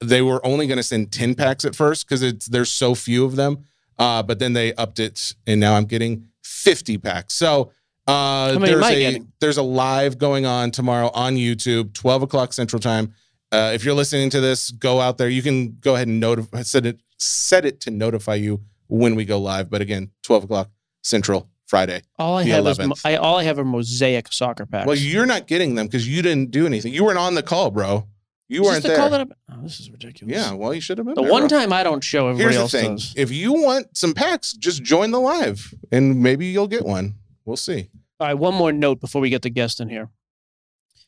they 0.00 0.22
were 0.22 0.44
only 0.44 0.66
going 0.66 0.78
to 0.78 0.82
send 0.82 1.12
10 1.12 1.34
packs 1.34 1.64
at 1.64 1.74
first 1.74 2.06
because 2.06 2.22
it's 2.22 2.46
there's 2.46 2.70
so 2.70 2.94
few 2.94 3.24
of 3.24 3.36
them. 3.36 3.64
Uh, 3.98 4.22
but 4.22 4.38
then 4.38 4.54
they 4.54 4.72
upped 4.74 4.98
it 4.98 5.34
and 5.46 5.60
now 5.60 5.74
I'm 5.74 5.84
getting 5.84 6.28
50 6.42 6.96
packs. 6.98 7.34
So 7.34 7.70
uh, 8.06 8.58
there's 8.58 8.86
a 8.86 8.98
getting? 8.98 9.32
there's 9.40 9.58
a 9.58 9.62
live 9.62 10.16
going 10.18 10.46
on 10.46 10.70
tomorrow 10.70 11.10
on 11.12 11.34
YouTube, 11.34 11.92
12 11.92 12.22
o'clock 12.22 12.52
Central 12.52 12.80
Time. 12.80 13.14
Uh, 13.52 13.72
if 13.74 13.84
you're 13.84 13.94
listening 13.94 14.30
to 14.30 14.40
this, 14.40 14.70
go 14.70 15.00
out 15.00 15.18
there. 15.18 15.28
You 15.28 15.42
can 15.42 15.76
go 15.80 15.96
ahead 15.96 16.08
and 16.08 16.18
notify 16.18 16.62
set 16.62 16.86
it 16.86 17.00
set 17.18 17.64
it 17.66 17.80
to 17.80 17.90
notify 17.90 18.36
you 18.36 18.60
when 18.88 19.14
we 19.14 19.24
go 19.24 19.38
live. 19.38 19.68
But 19.68 19.82
again, 19.82 20.10
12 20.22 20.44
o'clock 20.44 20.70
Central 21.02 21.50
Friday. 21.66 22.02
All 22.18 22.38
I 22.38 22.44
have 22.44 22.66
is 22.66 22.78
11th. 22.78 22.86
mo- 22.88 22.94
I, 23.04 23.16
all 23.16 23.36
I 23.38 23.44
have 23.44 23.58
are 23.58 23.64
mosaic 23.64 24.32
soccer 24.32 24.66
packs. 24.66 24.86
Well, 24.86 24.96
you're 24.96 25.26
not 25.26 25.46
getting 25.46 25.74
them 25.74 25.86
because 25.86 26.08
you 26.08 26.22
didn't 26.22 26.50
do 26.50 26.66
anything. 26.66 26.92
You 26.92 27.04
weren't 27.04 27.18
on 27.18 27.34
the 27.34 27.42
call, 27.42 27.70
bro. 27.70 28.06
You 28.50 28.62
weren't 28.64 28.82
this 28.82 28.90
there. 28.90 28.96
call 28.96 29.10
that 29.10 29.20
I- 29.20 29.54
oh, 29.54 29.62
this 29.62 29.78
is 29.80 29.90
ridiculous. 29.90 30.34
yeah, 30.34 30.52
well, 30.52 30.74
you 30.74 30.80
should 30.80 30.98
have 30.98 31.06
been. 31.06 31.14
The 31.14 31.22
there, 31.22 31.30
one 31.30 31.48
time 31.48 31.72
I 31.72 31.82
don't 31.84 32.02
show, 32.02 32.28
everybody 32.28 32.42
Here's 32.56 32.56
the 32.56 32.60
else 32.62 32.72
thing: 32.72 32.96
does. 32.96 33.14
if 33.16 33.30
you 33.30 33.52
want 33.52 33.96
some 33.96 34.12
packs, 34.12 34.52
just 34.54 34.82
join 34.82 35.10
the 35.12 35.20
live, 35.20 35.72
and 35.92 36.20
maybe 36.22 36.46
you'll 36.46 36.66
get 36.68 36.84
one. 36.84 37.14
We'll 37.44 37.56
see. 37.56 37.90
All 38.18 38.26
right, 38.26 38.34
one 38.34 38.54
more 38.54 38.72
note 38.72 39.00
before 39.00 39.20
we 39.22 39.30
get 39.30 39.42
the 39.42 39.50
guest 39.50 39.80
in 39.80 39.88
here. 39.88 40.08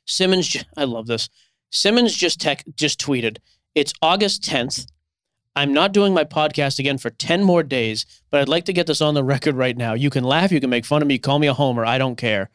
Simmons, 0.06 0.48
ju- 0.48 0.60
I 0.76 0.84
love 0.84 1.06
this. 1.06 1.28
Simmons 1.70 2.14
just 2.14 2.40
tech 2.40 2.64
just 2.76 3.00
tweeted, 3.00 3.38
"It's 3.74 3.92
August 4.02 4.42
10th. 4.44 4.86
I'm 5.54 5.72
not 5.72 5.92
doing 5.92 6.14
my 6.14 6.24
podcast 6.24 6.78
again 6.78 6.96
for 6.96 7.10
10 7.10 7.42
more 7.42 7.62
days, 7.62 8.06
but 8.30 8.40
I'd 8.40 8.48
like 8.48 8.64
to 8.66 8.72
get 8.72 8.86
this 8.86 9.00
on 9.02 9.14
the 9.14 9.22
record 9.24 9.54
right 9.54 9.76
now. 9.76 9.92
You 9.94 10.08
can 10.10 10.24
laugh, 10.24 10.50
you 10.50 10.60
can 10.60 10.70
make 10.70 10.86
fun 10.86 11.02
of 11.02 11.08
me, 11.08 11.18
call 11.18 11.38
me 11.38 11.46
a 11.46 11.54
homer, 11.54 11.84
I 11.84 11.98
don't 11.98 12.16
care." 12.16 12.50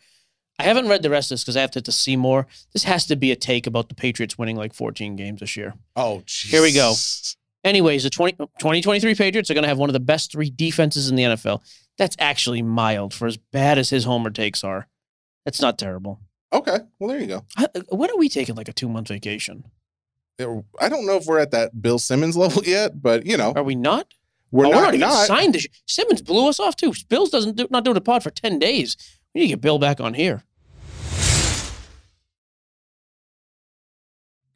I 0.60 0.64
haven't 0.64 0.88
read 0.88 1.04
the 1.04 1.10
rest 1.10 1.30
of 1.32 1.36
this 1.36 1.44
because 1.44 1.56
I 1.58 1.62
have 1.62 1.72
to, 1.72 1.82
to 1.82 1.92
see 1.92 2.16
more. 2.16 2.48
This 2.74 2.84
has 2.84 3.06
to 3.08 3.16
be 3.16 3.32
a 3.32 3.36
take 3.36 3.68
about 3.68 3.90
the 3.90 3.96
Patriots 3.96 4.38
winning 4.38 4.56
like 4.56 4.74
14 4.74 5.16
games 5.16 5.40
this 5.42 5.56
year. 5.56 5.76
Oh, 5.96 6.24
Here 6.28 6.62
we 6.62 6.74
go. 6.74 6.94
Anyways, 7.64 8.04
the 8.04 8.10
20, 8.10 8.34
2023 8.34 9.14
Patriots 9.16 9.52
are 9.52 9.54
going 9.54 9.64
to 9.64 9.68
have 9.68 9.78
one 9.78 9.90
of 9.90 9.94
the 9.94 10.00
best 10.00 10.32
three 10.32 10.50
defenses 10.50 11.10
in 11.10 11.16
the 11.16 11.24
NFL. 11.24 11.62
That's 11.98 12.16
actually 12.20 12.62
mild 12.62 13.14
for 13.14 13.28
as 13.28 13.38
bad 13.38 13.78
as 13.78 13.90
his 13.90 14.06
homer 14.06 14.30
takes 14.30 14.64
are. 14.64 14.88
That's 15.46 15.62
not 15.62 15.78
terrible. 15.78 16.20
Okay, 16.54 16.78
well 17.00 17.10
there 17.10 17.20
you 17.20 17.28
go. 17.28 17.46
I, 17.58 17.66
uh, 17.76 17.82
when 17.96 18.10
are 18.10 18.18
we 18.18 18.30
taking 18.30 18.56
like 18.56 18.70
a 18.70 18.74
two 18.74 18.88
month 18.88 19.10
vacation? 19.10 19.66
I 20.40 20.88
don't 20.90 21.06
know 21.06 21.16
if 21.18 21.26
we're 21.26 21.40
at 21.40 21.52
that 21.52 21.82
Bill 21.82 22.00
Simmons 22.00 22.38
level 22.38 22.64
yet, 22.64 23.02
but 23.02 23.26
you 23.26 23.38
know, 23.38 23.54
Are 23.56 23.64
we 23.64 23.76
not? 23.76 24.08
we're 24.52 24.66
Oh, 24.68 24.70
not. 24.70 24.76
we're 24.78 24.82
not 24.86 24.94
even 24.96 25.08
not. 25.10 25.28
signed 25.28 25.56
this. 25.56 25.68
Simmons 25.88 26.22
blew 26.22 26.48
us 26.48 26.60
off 26.60 26.76
too. 26.76 26.94
Bills 27.10 27.30
doesn't 27.32 27.58
do, 27.58 27.68
not 27.70 27.84
doing 27.84 27.98
a 27.98 28.02
pod 28.02 28.24
for 28.24 28.30
ten 28.30 28.60
days. 28.60 28.96
We 29.38 29.42
need 29.42 29.50
to 29.50 29.54
get 29.54 29.62
Bill 29.62 29.78
back 29.78 30.02
on 30.02 30.16
here. 30.16 30.44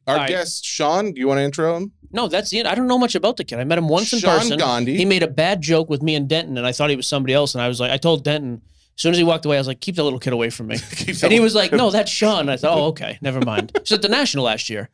Our 0.08 0.16
right. 0.16 0.28
guest 0.28 0.64
Shaan, 0.64 1.14
do 1.14 1.20
you 1.20 1.28
want 1.28 1.38
to 1.38 1.44
intro 1.44 1.76
him? 1.76 1.92
No, 2.10 2.26
that's 2.26 2.52
it. 2.52 2.66
I 2.66 2.74
don't 2.74 2.88
know 2.88 2.98
much 2.98 3.14
about 3.14 3.36
the 3.36 3.44
kid. 3.44 3.60
I 3.60 3.64
met 3.64 3.78
him 3.78 3.86
once 3.86 4.12
in 4.12 4.18
Shaan 4.18 4.38
person. 4.38 4.58
Gandhi. 4.58 4.96
He 4.96 5.04
made 5.04 5.22
a 5.22 5.28
bad 5.28 5.62
joke 5.62 5.88
with 5.88 6.02
me 6.02 6.16
and 6.16 6.28
Denton, 6.28 6.58
and 6.58 6.66
I 6.66 6.72
thought 6.72 6.90
he 6.90 6.96
was 6.96 7.06
somebody 7.06 7.32
else. 7.32 7.54
And 7.54 7.62
I 7.62 7.68
was 7.68 7.78
like, 7.78 7.92
I 7.92 7.96
told 7.96 8.24
Denton 8.24 8.60
as 8.96 9.02
soon 9.02 9.12
as 9.12 9.18
he 9.18 9.24
walked 9.24 9.44
away, 9.46 9.56
I 9.56 9.60
was 9.60 9.66
like, 9.66 9.80
keep 9.80 9.96
the 9.96 10.04
little 10.04 10.18
kid 10.18 10.32
away 10.32 10.50
from 10.50 10.66
me. 10.68 10.76
And 11.22 11.32
he 11.32 11.40
was 11.40 11.54
like, 11.54 11.72
"No, 11.72 11.90
that's 11.90 12.10
Shaan." 12.10 12.48
I 12.50 12.56
thought, 12.56 12.76
"Oh, 12.76 12.84
okay, 12.86 13.18
never 13.22 13.40
mind." 13.40 13.70
He 13.74 13.80
was 13.80 13.92
at 13.92 14.02
the 14.02 14.08
national 14.08 14.44
last 14.44 14.68
year. 14.70 14.88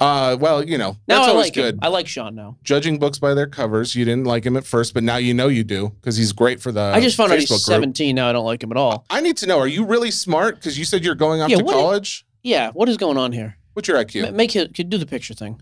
Uh, 0.00 0.36
well, 0.40 0.62
you 0.64 0.76
know, 0.78 0.96
Now 1.08 1.18
that's 1.18 1.28
I 1.28 1.30
always 1.30 1.46
like 1.46 1.54
good. 1.54 1.74
him. 1.74 1.80
I 1.82 1.88
like 1.88 2.06
Shaan 2.06 2.34
now. 2.34 2.56
Judging 2.64 2.98
books 2.98 3.18
by 3.18 3.32
their 3.34 3.46
covers, 3.46 3.94
you 3.94 4.04
didn't 4.04 4.24
like 4.24 4.44
him 4.44 4.56
at 4.56 4.64
first, 4.66 4.92
but 4.94 5.02
now 5.02 5.16
you 5.16 5.34
know 5.34 5.48
you 5.48 5.62
do 5.64 5.90
because 6.00 6.16
he's 6.16 6.32
great 6.32 6.60
for 6.60 6.72
the. 6.72 6.80
I 6.80 7.00
just 7.00 7.16
found 7.16 7.32
out 7.32 7.38
he's 7.38 7.46
Facebook 7.48 7.64
group. 7.66 7.74
17 7.74 8.14
now. 8.16 8.28
I 8.28 8.32
don't 8.32 8.44
like 8.44 8.62
him 8.62 8.70
at 8.72 8.76
all. 8.76 9.04
I 9.10 9.20
need 9.20 9.36
to 9.38 9.46
know: 9.46 9.58
Are 9.58 9.66
you 9.68 9.84
really 9.84 10.10
smart? 10.10 10.56
Because 10.56 10.78
you 10.78 10.84
said 10.84 11.04
you're 11.04 11.14
going 11.14 11.40
off 11.40 11.50
Yeah, 11.50 11.58
to 11.58 11.64
what- 11.64 11.74
college. 11.74 12.26
Yeah, 12.42 12.70
what 12.72 12.88
is 12.88 12.96
going 12.96 13.16
on 13.18 13.32
here? 13.32 13.56
What's 13.74 13.88
your 13.88 13.96
IQ? 13.96 14.22
Ma- 14.22 14.30
Make 14.36 14.54
it 14.56 14.74
could 14.74 14.90
do 14.90 14.98
the 14.98 15.06
picture 15.06 15.32
thing. 15.34 15.60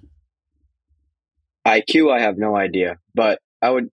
IQ, 1.67 2.13
I 2.13 2.21
have 2.21 2.39
no 2.39 2.57
idea, 2.57 2.99
but 3.15 3.39
I 3.61 3.71
would, 3.71 3.89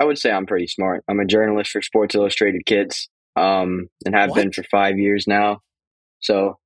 I 0.00 0.04
would 0.04 0.18
say 0.18 0.30
I'm 0.32 0.46
pretty 0.46 0.66
smart. 0.66 1.04
I'm 1.08 1.20
a 1.20 1.24
journalist 1.24 1.70
for 1.70 1.80
Sports 1.80 2.14
Illustrated 2.14 2.66
Kids, 2.66 3.08
um, 3.36 3.88
and 4.04 4.14
have 4.14 4.34
been 4.34 4.52
for 4.52 4.62
five 4.64 4.98
years 4.98 5.26
now. 5.26 5.60
So 6.20 6.58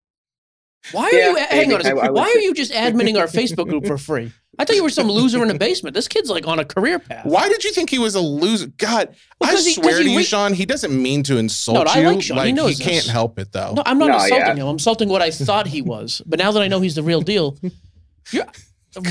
Why 0.92 1.04
are 1.06 1.12
Yeah, 1.12 1.30
you? 1.30 1.36
Hang 1.38 1.72
on 1.74 1.80
a 1.80 1.84
second. 1.84 1.98
I- 2.00 2.06
I 2.06 2.10
Why 2.10 2.22
are 2.34 2.38
you 2.38 2.54
just 2.54 2.72
adminning 2.72 3.18
our 3.18 3.26
Facebook 3.26 3.68
group 3.68 3.86
for 3.86 3.98
free? 3.98 4.32
I 4.60 4.64
thought 4.64 4.76
you 4.76 4.82
were 4.82 4.90
some 4.90 5.08
loser 5.08 5.42
in 5.42 5.50
a 5.50 5.54
basement. 5.58 5.94
This 5.94 6.08
kid's 6.08 6.30
like 6.30 6.46
on 6.46 6.58
a 6.58 6.64
career 6.64 6.98
path. 6.98 7.24
Why 7.26 7.48
did 7.48 7.62
you 7.64 7.72
think 7.72 7.90
he 7.90 7.98
was 7.98 8.14
a 8.14 8.20
loser? 8.20 8.68
God, 8.76 9.14
I 9.40 9.46
Because 9.50 9.66
he- 9.66 9.72
swear 9.74 9.90
'cause 9.92 9.98
to 10.04 10.10
you, 10.10 10.16
re- 10.18 10.24
Shaan, 10.24 10.54
he 10.54 10.64
doesn't 10.66 11.00
mean 11.00 11.22
to 11.24 11.36
insult 11.36 11.74
No, 11.76 11.82
I 11.92 11.98
you. 12.00 12.06
like 12.06 12.18
Shaan. 12.18 12.44
He 12.46 12.52
knows 12.52 12.78
he 12.78 12.84
this. 12.84 12.86
can't 13.04 13.06
help 13.06 13.38
it 13.38 13.52
though. 13.52 13.74
No, 13.74 13.82
I'm 13.86 13.98
not 13.98 14.08
No, 14.08 14.14
insulting 14.14 14.46
yeah. 14.46 14.54
him. 14.54 14.66
I'm 14.66 14.74
insulting 14.74 15.08
what 15.08 15.20
I 15.22 15.30
thought 15.30 15.66
he 15.68 15.82
was. 15.82 16.22
But 16.26 16.38
now 16.38 16.50
that 16.52 16.62
I 16.62 16.68
know 16.68 16.80
he's 16.80 16.94
the 16.96 17.02
real 17.02 17.20
deal, 17.20 17.56
you're 18.32 18.46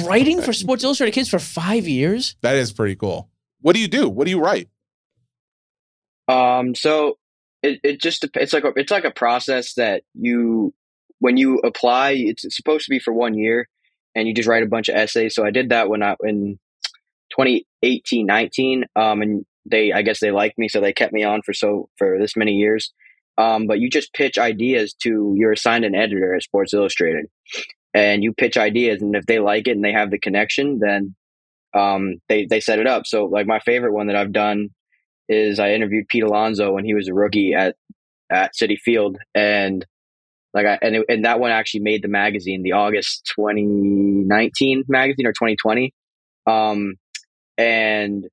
writing 0.06 0.41
for 0.41 0.54
Sports 0.54 0.84
Illustrated 0.84 1.13
Kids 1.13 1.30
for 1.30 1.39
five 1.39 1.88
years. 1.88 2.36
That 2.41 2.56
is 2.56 2.72
pretty 2.74 2.96
cool. 2.96 3.30
What 3.62 3.74
do 3.74 3.82
you 3.82 3.88
do? 3.88 4.10
What 4.10 4.26
do 4.26 4.32
you 4.32 4.39
write? 4.39 4.70
Um, 6.28 6.76
so 6.76 7.17
it, 7.63 7.80
it 7.84 8.02
just 8.02 8.26
it's 8.36 8.54
like 8.54 8.63
a, 8.63 8.74
it's 8.76 8.91
like 8.91 9.06
a 9.06 9.12
process 9.12 9.74
that 9.76 10.04
you 10.13 10.74
when 11.20 11.38
you 11.38 11.60
apply, 11.60 12.12
it's, 12.12 12.46
supposed 12.56 12.86
to 12.86 12.91
be 12.91 13.00
for 13.00 13.13
one 13.13 13.34
year, 13.34 13.67
and 14.15 14.28
you 14.28 14.34
just 14.34 14.48
write 14.48 14.63
a 14.63 14.67
bunch 14.67 14.89
of 14.89 14.96
essays. 14.96 15.34
So 15.36 15.46
I 15.46 15.52
did 15.52 15.70
that 15.70 15.89
when 15.89 16.04
I 16.04 16.15
in 16.24 16.60
2018, 17.32 18.26
19, 18.26 18.86
um, 18.96 19.22
and 19.22 19.46
they 19.65 19.91
I 19.91 20.02
guess 20.02 20.20
they 20.20 20.32
liked 20.32 20.58
me, 20.58 20.67
so 20.67 20.80
they 20.80 20.93
kept 20.93 21.13
me 21.13 21.24
on 21.24 21.41
for 21.41 21.54
so 21.54 21.89
for 21.98 22.17
this 22.20 22.36
many 22.36 22.54
years. 22.54 22.93
Um, 23.38 23.67
but 23.67 23.80
you 23.80 23.89
just 23.89 24.13
pitch 24.13 24.38
ideas 24.39 24.93
to 25.02 25.34
you're 25.38 25.52
assigned 25.52 25.86
an 25.86 25.96
editor 25.96 26.34
at 26.34 26.43
Sports 26.43 26.74
Illustrated, 26.74 27.26
and 27.93 28.24
you 28.24 28.34
pitch 28.34 28.58
ideas, 28.58 29.02
and 29.02 29.15
if 29.15 29.26
they 29.26 29.39
like 29.39 29.67
it 29.67 29.72
and 29.72 29.84
they 29.84 29.91
have 29.91 30.12
the 30.12 30.20
connection, 30.20 30.80
then 30.80 31.15
um, 31.74 32.15
they 32.30 32.46
they 32.46 32.60
set 32.60 32.80
it 32.80 32.88
up. 32.88 33.06
So 33.06 33.26
like 33.26 33.48
my 33.48 33.60
favorite 33.60 33.93
one 33.93 34.08
that 34.08 34.15
I've 34.15 34.32
done 34.32 34.70
is 35.30 35.60
I 35.60 35.72
interviewed 35.72 36.08
Pete 36.08 36.24
Alonso 36.24 36.74
when 36.74 36.86
he 36.86 36.94
was 36.94 37.08
a 37.08 37.13
rookie 37.13 37.54
at 37.54 37.76
at 38.30 38.52
Citi 38.62 38.78
Field, 38.78 39.18
and 39.34 39.86
like 40.54 40.66
I 40.66 40.80
and 40.82 40.98
it, 40.98 41.06
and 41.10 41.26
that 41.26 41.40
one 41.40 41.52
actually 41.52 41.82
made 41.82 42.02
the 42.02 42.08
magazine, 42.08 42.63
the 42.63 42.74
August 42.74 43.32
2019 43.36 44.84
magazine 44.88 45.28
or 45.28 45.32
2020, 45.32 45.94
um, 46.46 46.96
and 47.58 48.28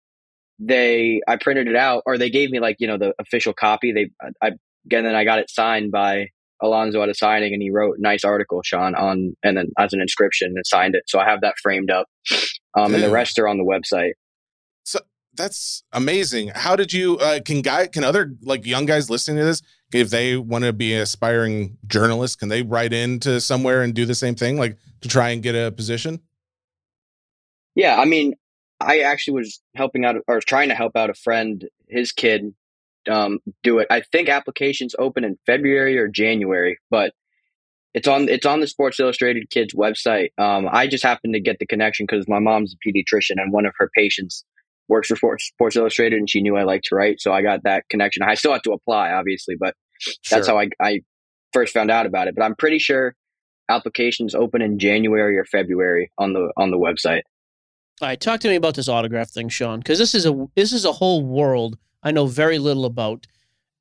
they 0.59 1.21
I 1.27 1.37
printed 1.37 1.69
it 1.69 1.77
out 1.77 2.03
or 2.07 2.17
they 2.17 2.31
gave 2.31 2.51
me 2.51 2.61
like 2.61 2.77
you 2.79 2.87
know 2.87 2.99
the 2.99 3.15
official 3.19 3.53
copy. 3.53 3.93
They 3.93 4.11
I 4.43 4.53
again 4.87 5.05
then 5.05 5.15
I 5.15 5.25
got 5.25 5.39
it 5.39 5.51
signed 5.51 5.91
by 5.91 6.29
Alonso 6.63 7.03
at 7.03 7.09
a 7.09 7.15
signing, 7.15 7.53
and 7.53 7.63
he 7.63 7.71
wrote 7.71 7.97
nice 7.99 8.25
article, 8.25 8.63
Shaan, 8.63 8.99
on 8.99 9.37
and 9.43 9.57
then 9.57 9.69
as 9.79 9.93
an 9.93 10.01
inscription 10.01 10.53
and 10.55 10.67
signed 10.67 10.95
it. 10.95 11.05
So 11.07 11.19
I 11.19 11.29
have 11.29 11.41
that 11.43 11.55
framed 11.63 11.91
up, 11.91 12.07
um, 12.77 12.95
and 12.95 13.03
the 13.03 13.11
rest 13.11 13.39
are 13.39 13.49
on 13.49 13.59
the 13.59 13.65
website. 13.65 14.13
That's 15.37 15.83
amazing. 15.93 16.49
How 16.55 16.77
did 16.77 16.93
you 16.93 17.19
uh, 17.19 17.41
can 17.45 17.63
guy 17.63 17.87
can 17.87 18.05
other 18.05 18.35
like 18.43 18.67
young 18.67 18.87
guys 18.87 19.11
listening 19.11 19.39
to 19.39 19.45
this 19.45 19.63
if 19.93 20.11
they 20.11 20.37
want 20.37 20.65
to 20.65 20.73
be 20.73 20.95
an 20.95 21.03
aspiring 21.03 21.77
journalists 21.87 22.37
can 22.37 22.49
they 22.49 22.63
write 22.63 22.93
into 22.93 23.41
somewhere 23.41 23.83
and 23.83 23.95
do 23.95 24.05
the 24.05 24.15
same 24.15 24.35
thing 24.35 24.59
like 24.59 24.77
to 25.01 25.09
try 25.09 25.31
and 25.31 25.43
get 25.43 25.55
a 25.55 25.71
position? 25.73 26.21
Yeah, 27.75 27.99
I 27.99 28.05
mean, 28.05 28.35
I 28.81 29.01
actually 29.01 29.35
was 29.35 29.61
helping 29.75 30.05
out 30.05 30.17
or 30.29 30.41
trying 30.41 30.69
to 30.69 30.75
help 30.75 30.97
out 30.97 31.11
a 31.11 31.15
friend, 31.15 31.65
his 31.89 32.13
kid 32.13 32.55
um, 33.11 33.41
do 33.63 33.79
it. 33.79 33.87
I 33.91 34.01
think 34.01 34.29
applications 34.29 34.95
open 34.99 35.25
in 35.25 35.39
February 35.47 35.99
or 35.99 36.09
January, 36.09 36.79
but 36.91 37.13
it's 37.95 38.09
on 38.09 38.29
it's 38.29 38.47
on 38.47 38.61
the 38.61 38.67
Sports 38.67 38.99
Illustrated 38.99 39.51
kids 39.51 39.75
website. 39.75 40.31
Um, 40.39 40.69
I 40.71 40.87
just 40.87 41.05
happened 41.05 41.35
to 41.35 41.41
get 41.41 41.59
the 41.59 41.67
connection 41.67 42.07
because 42.09 42.29
my 42.29 42.39
mom's 42.39 42.75
a 42.75 42.89
pediatrician 42.89 43.37
and 43.37 43.53
one 43.53 43.67
of 43.67 43.75
her 43.79 43.91
patients 43.97 44.45
works 44.89 45.09
for 45.09 45.17
Sports, 45.17 45.47
Sports 45.47 45.77
Illustrated, 45.77 46.19
and 46.19 46.29
she 46.29 46.43
knew 46.43 46.57
I 46.57 46.65
liked 46.65 46.87
to 46.87 46.95
write, 46.97 47.21
so 47.21 47.33
I 47.33 47.43
got 47.43 47.63
that 47.65 47.85
connection. 47.91 48.23
I 48.23 48.35
still 48.35 48.53
have 48.53 48.63
to 48.63 48.73
apply, 48.73 49.13
obviously, 49.13 49.57
but 49.59 49.75
that's 50.31 50.47
Sure. 50.47 50.55
how 50.57 50.61
I, 50.61 50.69
I 50.81 51.01
first 51.53 51.73
found 51.73 51.91
out 51.91 52.07
about 52.07 52.29
it. 52.29 52.35
But 52.37 52.45
I'm 52.45 52.55
pretty 52.57 52.79
sure 52.79 53.15
applications 53.69 54.35
open 54.35 54.61
in 54.63 54.79
January 54.79 55.39
or 55.39 55.45
February 55.45 56.11
on 56.19 56.33
the 56.33 56.53
on 56.57 56.71
the 56.71 56.77
website. 56.79 57.23
All 58.03 58.09
right, 58.09 58.21
talk 58.21 58.41
to 58.41 58.49
me 58.49 58.57
about 58.57 58.75
this 58.75 58.89
autograph 58.89 59.31
thing, 59.31 59.49
Shaan, 59.49 59.79
because 59.79 59.99
this 59.99 60.15
is 60.15 60.27
a 60.27 60.47
this 60.57 60.73
is 60.73 60.85
a 60.85 60.93
whole 60.93 61.23
world 61.25 61.79
I 62.03 62.11
know 62.11 62.27
very 62.27 62.59
little 62.59 62.85
about. 62.85 63.27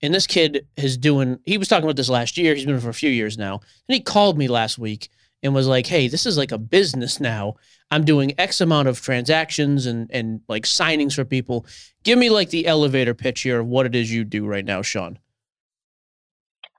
And 0.01 0.13
this 0.13 0.27
kid 0.27 0.67
is 0.75 0.97
doing. 0.97 1.39
He 1.45 1.57
was 1.57 1.69
talking 1.69 1.85
about 1.85 1.95
this 1.95 2.09
last 2.09 2.37
year. 2.37 2.53
He's 2.55 2.65
been 2.65 2.79
for 2.81 2.89
a 2.89 2.93
few 2.93 3.09
years 3.09 3.37
now. 3.37 3.61
And 3.87 3.95
he 3.95 4.01
called 4.01 4.37
me 4.37 4.49
last 4.49 4.77
week 4.77 5.09
and 5.43 5.53
was 5.53 5.67
like, 5.67 5.85
"Hey, 5.87 6.07
this 6.07 6.25
is 6.25 6.37
like 6.37 6.51
a 6.51 6.57
business 6.57 7.19
now. 7.19 7.55
I'm 7.91 8.05
doing 8.05 8.33
X 8.39 8.61
amount 8.61 8.87
of 8.87 9.01
transactions 9.01 9.85
and 9.85 10.09
and 10.11 10.41
like 10.47 10.63
signings 10.63 11.13
for 11.15 11.25
people. 11.25 11.65
Give 12.03 12.17
me 12.17 12.29
like 12.29 12.49
the 12.49 12.65
elevator 12.65 13.13
pitch 13.13 13.41
here 13.41 13.59
of 13.59 13.67
what 13.67 13.85
it 13.85 13.95
is 13.95 14.11
you 14.11 14.23
do 14.23 14.45
right 14.45 14.65
now, 14.65 14.81
Shaan." 14.81 15.17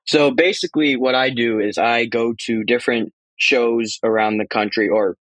So 0.06 0.30
basically, 0.30 0.96
what 0.96 1.14
I 1.14 1.30
do 1.30 1.60
is 1.60 1.78
I 1.78 2.06
go 2.06 2.34
to 2.46 2.64
different 2.64 3.12
shows 3.36 3.98
around 4.02 4.38
the 4.38 4.46
country, 4.46 4.88
or 4.88 5.16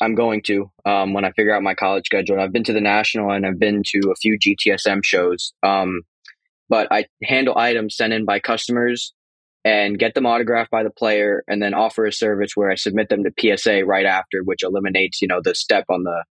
I'm 0.00 0.14
going 0.14 0.42
to 0.42 0.70
um, 0.84 1.12
when 1.12 1.24
I 1.24 1.32
figure 1.32 1.54
out 1.54 1.62
my 1.62 1.74
college 1.74 2.06
schedule. 2.06 2.40
I've 2.40 2.52
been 2.52 2.64
to 2.64 2.72
the 2.72 2.80
national 2.80 3.30
and 3.30 3.46
I've 3.46 3.58
been 3.58 3.82
to 3.88 4.10
a 4.10 4.16
few 4.16 4.38
GTSM 4.38 5.04
shows. 5.04 5.52
Um, 5.62 6.02
but 6.68 6.88
I 6.90 7.06
handle 7.22 7.56
items 7.56 7.96
sent 7.96 8.12
in 8.12 8.24
by 8.24 8.40
customers 8.40 9.12
and 9.64 9.98
get 9.98 10.14
them 10.14 10.26
autographed 10.26 10.70
by 10.70 10.82
the 10.82 10.90
player, 10.90 11.42
and 11.48 11.62
then 11.62 11.74
offer 11.74 12.04
a 12.06 12.12
service 12.12 12.52
where 12.54 12.70
I 12.70 12.74
submit 12.74 13.08
them 13.08 13.24
to 13.24 13.56
PSA 13.56 13.84
right 13.84 14.06
after, 14.06 14.42
which 14.42 14.62
eliminates 14.62 15.22
you 15.22 15.28
know 15.28 15.40
the 15.42 15.54
step 15.54 15.84
on 15.88 16.04
the 16.04 16.24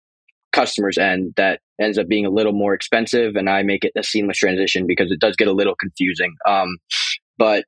customer's 0.53 0.99
end 0.99 1.35
that 1.37 1.61
ends 1.81 1.97
up 1.97 2.09
being 2.09 2.27
a 2.27 2.31
little 2.31 2.53
more 2.53 2.75
expensive, 2.75 3.37
and 3.37 3.49
I 3.49 3.63
make 3.63 3.85
it 3.85 3.93
a 3.97 4.03
seamless 4.03 4.39
transition 4.39 4.87
because 4.87 5.11
it 5.11 5.21
does 5.21 5.37
get 5.37 5.49
a 5.49 5.53
little 5.53 5.77
confusing. 5.77 6.35
Um, 6.47 6.79
but 7.39 7.65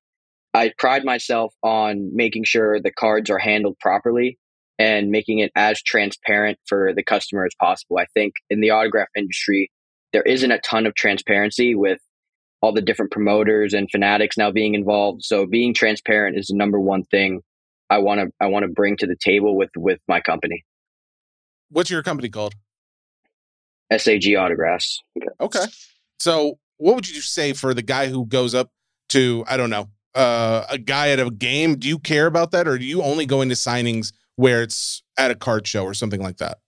I 0.55 0.73
pride 0.79 1.05
myself 1.05 1.55
on 1.63 2.11
making 2.15 2.45
sure 2.45 2.81
the 2.81 2.93
cards 2.93 3.31
are 3.31 3.39
handled 3.39 3.79
properly 3.79 4.39
and 4.79 5.11
making 5.11 5.39
it 5.39 5.53
as 5.55 5.83
transparent 5.83 6.59
for 6.67 6.93
the 6.95 7.03
customer 7.03 7.47
as 7.47 7.55
possible. 7.61 7.99
I 7.99 8.07
think 8.15 8.35
in 8.51 8.61
the 8.61 8.71
autograph 8.71 9.09
industry, 9.17 9.71
there 10.13 10.23
isn't 10.23 10.51
a 10.51 10.59
ton 10.59 10.87
of 10.87 10.95
transparency 10.95 11.75
with 11.75 12.01
all 12.63 12.73
the 12.73 12.81
different 12.81 13.11
promoters 13.11 13.75
and 13.75 13.91
fanatics 13.91 14.39
now 14.39 14.51
being 14.51 14.75
involved. 14.75 15.25
So 15.25 15.47
being 15.47 15.75
transparent 15.75 16.39
is 16.39 16.47
the 16.47 16.57
number 16.57 16.81
one 16.81 17.05
thing 17.05 17.43
I 17.91 17.99
want 17.99 18.21
to 18.21 18.33
I 18.41 18.47
want 18.47 18.65
to 18.65 18.69
bring 18.69 18.97
to 18.99 19.07
the 19.07 19.17
table 19.17 19.57
with 19.57 19.71
with 19.77 20.01
my 20.09 20.21
company, 20.21 20.65
What's 21.73 21.91
your 21.91 22.03
company 22.03 22.29
called? 22.29 22.55
SAG 23.97 24.35
Autographs. 24.37 25.03
Okay. 25.41 25.65
So, 26.21 26.59
what 26.77 26.95
would 26.95 27.09
you 27.09 27.21
say 27.21 27.55
for 27.55 27.73
the 27.73 27.83
guy 27.83 28.09
who 28.09 28.27
goes 28.27 28.55
up 28.55 28.71
to, 29.11 29.45
I 29.49 29.57
don't 29.57 29.71
know, 29.71 29.89
uh, 30.15 30.67
a 30.69 30.79
guy 30.79 31.11
at 31.11 31.19
a 31.19 31.31
game? 31.31 31.77
Do 31.77 31.89
you 31.89 31.99
care 31.99 32.27
about 32.27 32.51
that, 32.51 32.69
or 32.69 32.79
do 32.79 32.85
you 32.85 33.03
only 33.03 33.25
go 33.25 33.41
into 33.41 33.55
signings 33.55 34.13
where 34.37 34.63
it's 34.63 35.03
at 35.17 35.31
a 35.31 35.35
card 35.35 35.67
show 35.67 35.85
or 35.85 35.95
something 35.95 36.23
like 36.23 36.37
that? 36.39 36.59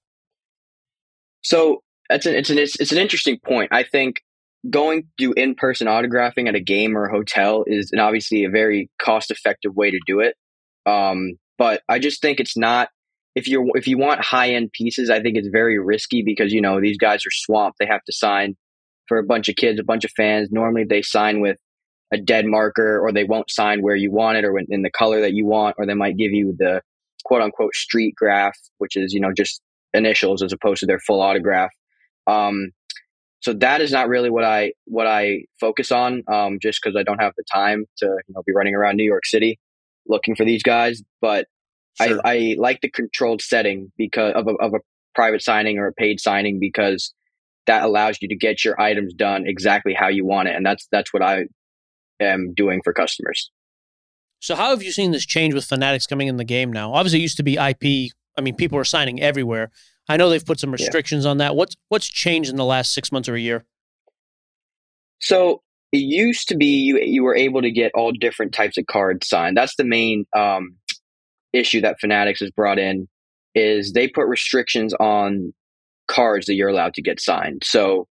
So 1.42 1.82
that's 2.08 2.24
an, 2.24 2.34
it's 2.34 2.48
an 2.48 2.58
it's, 2.58 2.80
it's 2.80 2.92
an 2.92 2.98
interesting 2.98 3.38
point. 3.38 3.70
I 3.72 3.82
think 3.82 4.22
going 4.68 5.02
to 5.02 5.08
do 5.18 5.32
in 5.32 5.54
person 5.54 5.86
autographing 5.86 6.48
at 6.48 6.54
a 6.54 6.60
game 6.60 6.96
or 6.96 7.06
a 7.06 7.12
hotel 7.12 7.64
is 7.66 7.90
an, 7.92 7.98
obviously 7.98 8.44
a 8.44 8.50
very 8.50 8.90
cost 9.00 9.30
effective 9.30 9.74
way 9.74 9.90
to 9.90 10.00
do 10.06 10.20
it. 10.20 10.34
Um, 10.86 11.32
but 11.58 11.82
I 11.88 11.98
just 11.98 12.20
think 12.20 12.40
it's 12.40 12.56
not 12.56 12.88
if 13.34 13.48
you 13.48 13.72
if 13.74 13.86
you 13.86 13.98
want 13.98 14.24
high 14.24 14.50
end 14.50 14.72
pieces. 14.72 15.10
I 15.10 15.20
think 15.20 15.36
it's 15.36 15.48
very 15.48 15.78
risky 15.78 16.22
because 16.22 16.52
you 16.52 16.60
know 16.60 16.80
these 16.80 16.98
guys 16.98 17.26
are 17.26 17.30
swamped. 17.30 17.78
They 17.78 17.86
have 17.86 18.04
to 18.04 18.12
sign 18.12 18.56
for 19.06 19.18
a 19.18 19.24
bunch 19.24 19.48
of 19.48 19.56
kids, 19.56 19.78
a 19.78 19.84
bunch 19.84 20.04
of 20.04 20.10
fans. 20.12 20.48
Normally 20.50 20.84
they 20.84 21.02
sign 21.02 21.40
with 21.40 21.58
a 22.12 22.18
dead 22.18 22.46
marker, 22.46 23.00
or 23.00 23.12
they 23.12 23.24
won't 23.24 23.50
sign 23.50 23.82
where 23.82 23.96
you 23.96 24.10
want 24.12 24.38
it, 24.38 24.44
or 24.44 24.58
in 24.58 24.82
the 24.82 24.90
color 24.90 25.20
that 25.20 25.32
you 25.32 25.46
want, 25.46 25.76
or 25.78 25.86
they 25.86 25.94
might 25.94 26.16
give 26.16 26.32
you 26.32 26.54
the 26.58 26.80
quote 27.24 27.42
unquote 27.42 27.74
street 27.74 28.14
graph, 28.16 28.58
which 28.78 28.96
is 28.96 29.12
you 29.12 29.20
know 29.20 29.32
just 29.36 29.60
initials 29.92 30.42
as 30.42 30.52
opposed 30.52 30.80
to 30.80 30.86
their 30.86 31.00
full 31.00 31.20
autograph. 31.20 31.70
Um, 32.26 32.70
so 33.44 33.52
that 33.52 33.82
is 33.82 33.92
not 33.92 34.08
really 34.08 34.30
what 34.30 34.44
I 34.44 34.72
what 34.86 35.06
I 35.06 35.44
focus 35.60 35.92
on, 35.92 36.22
um, 36.32 36.58
just 36.62 36.80
because 36.82 36.96
I 36.96 37.02
don't 37.02 37.20
have 37.20 37.34
the 37.36 37.44
time 37.52 37.84
to 37.98 38.06
you 38.06 38.34
know 38.34 38.42
be 38.46 38.54
running 38.54 38.74
around 38.74 38.96
New 38.96 39.04
York 39.04 39.26
City 39.26 39.58
looking 40.06 40.34
for 40.34 40.44
these 40.44 40.62
guys. 40.62 41.02
But 41.20 41.46
Sure. 42.00 42.20
I, 42.24 42.30
I 42.30 42.56
like 42.58 42.80
the 42.80 42.90
controlled 42.90 43.40
setting 43.40 43.92
because 43.96 44.32
of 44.34 44.48
a, 44.48 44.54
of 44.54 44.74
a 44.74 44.78
private 45.14 45.42
signing 45.42 45.78
or 45.78 45.86
a 45.86 45.92
paid 45.92 46.18
signing 46.18 46.58
because 46.58 47.14
that 47.66 47.84
allows 47.84 48.18
you 48.20 48.28
to 48.28 48.36
get 48.36 48.64
your 48.64 48.80
items 48.80 49.14
done 49.14 49.46
exactly 49.46 49.94
how 49.94 50.08
you 50.08 50.24
want 50.24 50.48
it, 50.48 50.56
and 50.56 50.64
that's 50.66 50.88
that's 50.90 51.12
what 51.12 51.22
I 51.22 51.44
am 52.18 52.52
doing 52.54 52.80
for 52.82 52.92
customers. 52.92 53.50
So 54.40 54.54
how 54.54 54.70
have 54.70 54.82
you 54.82 54.90
seen 54.90 55.12
this 55.12 55.24
change 55.24 55.54
with 55.54 55.66
Fanatics 55.66 56.06
coming 56.06 56.28
in 56.28 56.36
the 56.38 56.44
game 56.44 56.72
now? 56.72 56.94
Obviously, 56.94 57.20
it 57.20 57.22
used 57.22 57.36
to 57.36 57.42
be 57.42 57.54
IP. 57.54 58.12
I 58.36 58.40
mean, 58.40 58.56
people 58.56 58.78
are 58.78 58.84
signing 58.84 59.22
everywhere. 59.22 59.70
I 60.08 60.16
know 60.16 60.28
they've 60.28 60.44
put 60.44 60.60
some 60.60 60.72
restrictions 60.72 61.24
on 61.24 61.38
that. 61.38 61.56
What's 61.56 61.76
what's 61.88 62.06
changed 62.06 62.50
in 62.50 62.56
the 62.56 62.64
last 62.64 62.92
six 62.92 63.10
months 63.10 63.28
or 63.28 63.34
a 63.34 63.40
year? 63.40 63.64
So 65.20 65.62
it 65.92 65.98
used 65.98 66.48
to 66.48 66.56
be 66.56 66.66
you 66.66 66.98
you 66.98 67.22
were 67.22 67.36
able 67.36 67.62
to 67.62 67.70
get 67.70 67.92
all 67.94 68.12
different 68.12 68.52
types 68.52 68.76
of 68.76 68.86
cards 68.86 69.28
signed. 69.28 69.56
That's 69.56 69.76
the 69.76 69.84
main 69.84 70.26
um, 70.36 70.76
issue 71.52 71.80
that 71.82 72.00
Fanatics 72.00 72.40
has 72.40 72.50
brought 72.50 72.78
in 72.78 73.08
is 73.54 73.92
they 73.92 74.08
put 74.08 74.26
restrictions 74.26 74.92
on 74.94 75.54
cards 76.08 76.46
that 76.46 76.54
you're 76.54 76.68
allowed 76.68 76.94
to 76.94 77.02
get 77.02 77.20
signed. 77.20 77.62
So, 77.64 78.08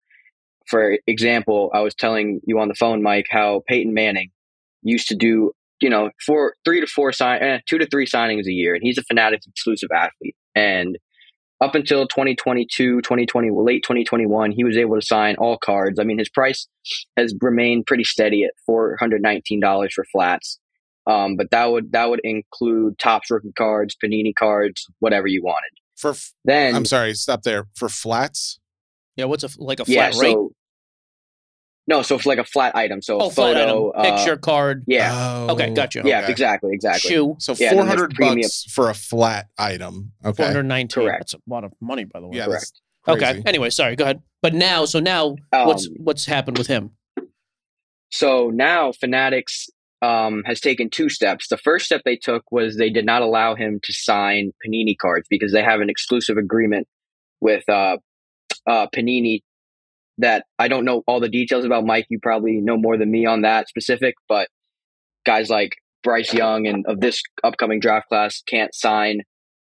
for 0.69 0.97
example, 1.07 1.71
I 1.75 1.81
was 1.81 1.95
telling 1.95 2.41
you 2.47 2.59
on 2.61 2.69
the 2.69 2.75
phone, 2.75 3.03
Mike, 3.03 3.27
how 3.29 3.63
Peyton 3.69 3.93
Manning 3.93 4.31
used 4.83 5.09
to 5.09 5.15
do 5.15 5.53
you 5.81 5.91
know 5.91 6.11
four, 6.25 6.55
three 6.65 6.81
to 6.81 6.87
four 6.87 7.13
sign, 7.13 7.43
eh, 7.43 7.59
two 7.67 7.79
to 7.79 7.87
three 7.87 8.07
signings 8.07 8.47
a 8.47 8.53
year, 8.53 8.75
and 8.75 8.83
he's 8.83 8.97
a 8.97 9.03
Fanatics 9.03 9.47
exclusive 9.47 9.91
athlete. 9.95 10.37
And 10.55 10.97
up 11.63 11.75
until 11.77 12.07
2022, 12.09 13.01
2020, 13.03 13.51
late 13.53 13.83
2021, 13.85 14.51
he 14.51 14.65
was 14.65 14.77
able 14.77 14.97
to 14.97 15.07
sign 15.07 15.37
all 15.37 15.57
cards. 15.57 15.99
I 15.99 16.05
mean, 16.05 16.19
his 16.19 16.29
price 16.29 16.67
has 17.17 17.33
remained 17.41 17.87
pretty 17.87 18.05
steady 18.05 18.45
at 18.45 18.51
$419 18.69 19.93
for 19.93 20.05
flats. 20.13 20.59
Um, 21.07 21.37
but 21.37 21.51
that 21.51 21.71
would 21.71 21.93
that 21.93 22.11
would 22.11 22.21
include 22.23 22.99
Topps 22.99 23.31
rookie 23.31 23.53
cards, 23.57 23.97
panini 24.03 24.33
cards, 24.35 24.87
whatever 25.01 25.27
you 25.27 25.43
wanted. 25.43 25.71
For 25.97 26.11
f- 26.11 26.33
Then 26.45 26.75
I'm 26.77 26.85
sorry, 26.85 27.15
stop 27.15 27.43
there. 27.43 27.67
For 27.75 27.89
flats, 27.89 28.61
Yeah, 29.17 29.25
what's 29.25 29.43
a 29.43 29.49
like 29.59 29.81
a 29.81 29.85
yeah, 29.87 30.11
flat 30.11 30.23
rate? 30.23 30.33
so 30.33 30.53
no, 31.87 32.03
so 32.03 32.19
for 32.19 32.29
like 32.29 32.39
a 32.39 32.45
flat 32.45 32.75
item, 32.77 33.03
so 33.03 33.19
oh, 33.21 33.27
a 33.27 33.31
flat 33.31 33.55
photo, 33.57 33.93
item, 33.97 34.01
uh, 34.13 34.17
picture, 34.17 34.37
card, 34.37 34.85
yeah, 34.87 35.11
Oh, 35.49 35.53
Okay, 35.55 35.73
gotcha. 35.75 36.03
yeah, 36.05 36.23
okay. 36.23 36.33
exactly, 36.33 36.73
exactly. 36.73 37.11
shoe, 37.11 37.37
So 37.39 37.55
Yeah, 37.59 37.71
and 37.71 37.77
four 37.79 37.81
then 37.83 37.89
there's 37.89 38.01
hundred 38.01 38.15
premium- 38.15 38.41
bucks 38.43 38.65
for 38.71 38.91
a 38.91 38.95
flat 38.95 39.49
item. 39.59 40.13
Okay, 40.25 40.45
hundred 40.45 40.65
nineteen. 40.65 41.05
Correct. 41.05 41.19
That's 41.21 41.35
a 41.35 41.39
lot 41.49 41.65
of 41.65 41.73
money, 41.81 42.05
by 42.05 42.21
the 42.21 42.29
way. 42.29 42.37
yeah, 42.39 42.45
Correct. 42.47 42.73
that's 43.07 43.23
Okay. 43.23 43.43
Anyway, 43.47 43.71
sorry. 43.71 43.97
Go 43.97 44.05
ahead. 44.05 44.23
But 44.43 44.55
now, 44.55 44.85
so 44.85 45.01
now, 45.01 45.35
what's 45.51 45.87
Um, 45.89 45.95
what's 45.99 46.27
happened 46.27 46.57
with 46.59 46.69
him? 46.69 46.91
So 48.11 48.51
now 48.51 48.93
Fanatics 48.93 49.69
um, 50.03 50.43
has 50.47 50.61
taken 50.61 50.91
two 50.91 51.09
steps. 51.09 51.49
The 51.49 51.57
first 51.57 51.87
step 51.87 52.03
they 52.05 52.17
took 52.17 52.51
was 52.53 52.77
they 52.77 52.91
did 52.91 53.05
not 53.07 53.23
allow 53.23 53.55
him 53.55 53.81
to 53.85 53.93
sign 53.93 54.53
Panini 54.65 54.97
cards 54.97 55.27
because 55.31 55.53
they 55.53 55.63
have 55.63 55.81
an 55.81 55.89
exclusive 55.89 56.37
agreement 56.37 56.87
with 57.41 57.69
uh, 57.69 57.97
uh, 58.67 58.87
Panini 58.95 59.41
that 60.19 60.45
I 60.59 60.69
don't 60.69 60.85
know 60.85 61.03
all 61.07 61.21
the 61.21 61.29
details 61.29 61.65
about. 61.65 61.85
Mike, 61.85 62.07
you 62.09 62.19
probably 62.21 62.61
know 62.61 62.77
more 62.77 62.97
than 62.97 63.11
me 63.11 63.27
on 63.27 63.43
that 63.43 63.69
specific, 63.69 64.15
but 64.29 64.49
guys 65.25 65.49
like 65.49 65.77
Bryce 66.03 66.33
Young 66.33 66.67
and 66.67 66.85
of 66.87 67.01
this 67.01 67.23
upcoming 67.45 67.81
draft 67.81 68.09
class 68.09 68.43
can't 68.47 68.75
sign 68.75 69.23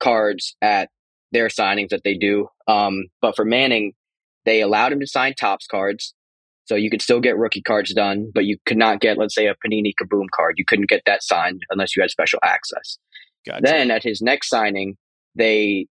cards 0.01 0.57
at 0.61 0.89
their 1.33 1.49
signings 1.49 1.91
that 1.91 2.03
they 2.05 2.15
do. 2.15 2.49
Um, 2.67 3.05
but 3.21 3.37
for 3.37 3.45
Manning, 3.45 3.93
they 4.45 4.61
allowed 4.61 4.93
him 4.93 5.01
to 5.01 5.07
sign 5.07 5.35
Topps 5.35 5.67
cards. 5.67 6.15
So 6.67 6.77
you 6.77 6.89
could 6.89 7.03
still 7.03 7.21
get 7.21 7.37
rookie 7.37 7.61
cards 7.61 7.93
done, 7.93 8.31
but 8.35 8.47
you 8.47 8.57
could 8.65 8.79
not 8.79 9.01
get, 9.01 9.19
let's 9.19 9.35
say, 9.35 9.47
a 9.47 9.55
Panini 9.55 9.93
Kaboom 10.01 10.27
card. 10.35 10.55
You 10.57 10.65
couldn't 10.65 10.89
get 10.89 11.03
that 11.05 11.23
signed 11.23 11.63
unless 11.71 11.95
you 11.95 12.01
had 12.01 12.11
special 12.11 12.39
access. 12.43 12.99
Gotcha. 13.47 13.61
Then 13.63 13.91
at 13.91 14.03
his 14.03 14.23
next 14.23 14.49
signing, 14.49 14.97
they 15.35 15.87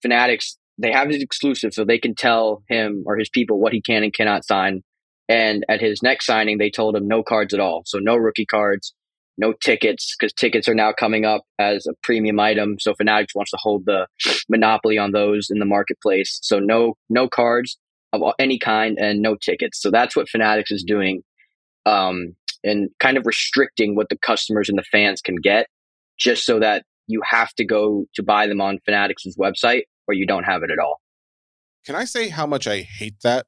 Fanatics 0.00 0.56
they 0.78 0.92
have 0.92 1.10
it 1.10 1.22
exclusive, 1.22 1.72
so 1.72 1.84
they 1.84 1.98
can 1.98 2.14
tell 2.14 2.62
him 2.68 3.04
or 3.06 3.16
his 3.16 3.28
people 3.28 3.58
what 3.58 3.72
he 3.72 3.80
can 3.80 4.02
and 4.02 4.12
cannot 4.12 4.44
sign. 4.44 4.82
And 5.28 5.64
at 5.68 5.80
his 5.80 6.02
next 6.02 6.26
signing, 6.26 6.58
they 6.58 6.70
told 6.70 6.94
him 6.94 7.08
no 7.08 7.22
cards 7.22 7.54
at 7.54 7.60
all, 7.60 7.82
so 7.86 7.98
no 7.98 8.16
rookie 8.16 8.46
cards, 8.46 8.94
no 9.38 9.52
tickets, 9.52 10.14
because 10.18 10.32
tickets 10.32 10.68
are 10.68 10.74
now 10.74 10.92
coming 10.92 11.24
up 11.24 11.42
as 11.58 11.86
a 11.86 11.94
premium 12.02 12.38
item. 12.38 12.76
So 12.78 12.94
Fanatics 12.94 13.34
wants 13.34 13.50
to 13.50 13.58
hold 13.60 13.86
the 13.86 14.06
monopoly 14.48 14.98
on 14.98 15.12
those 15.12 15.48
in 15.50 15.58
the 15.58 15.64
marketplace. 15.64 16.38
So 16.42 16.58
no 16.58 16.96
no 17.08 17.28
cards 17.28 17.78
of 18.12 18.22
any 18.38 18.58
kind 18.58 18.98
and 18.98 19.20
no 19.20 19.36
tickets. 19.36 19.80
So 19.80 19.90
that's 19.90 20.14
what 20.14 20.28
Fanatics 20.28 20.70
is 20.70 20.84
doing, 20.86 21.22
um, 21.86 22.36
and 22.62 22.90
kind 23.00 23.16
of 23.16 23.26
restricting 23.26 23.96
what 23.96 24.08
the 24.10 24.18
customers 24.18 24.68
and 24.68 24.78
the 24.78 24.84
fans 24.84 25.20
can 25.22 25.36
get, 25.36 25.66
just 26.18 26.44
so 26.44 26.60
that 26.60 26.84
you 27.08 27.22
have 27.24 27.52
to 27.54 27.64
go 27.64 28.04
to 28.14 28.22
buy 28.22 28.46
them 28.46 28.60
on 28.60 28.78
Fanatics' 28.84 29.36
website 29.38 29.82
or 30.06 30.14
you 30.14 30.26
don't 30.26 30.44
have 30.44 30.62
it 30.62 30.70
at 30.70 30.78
all. 30.78 31.00
Can 31.84 31.94
I 31.94 32.04
say 32.04 32.28
how 32.28 32.46
much 32.46 32.66
I 32.66 32.80
hate 32.80 33.20
that? 33.22 33.46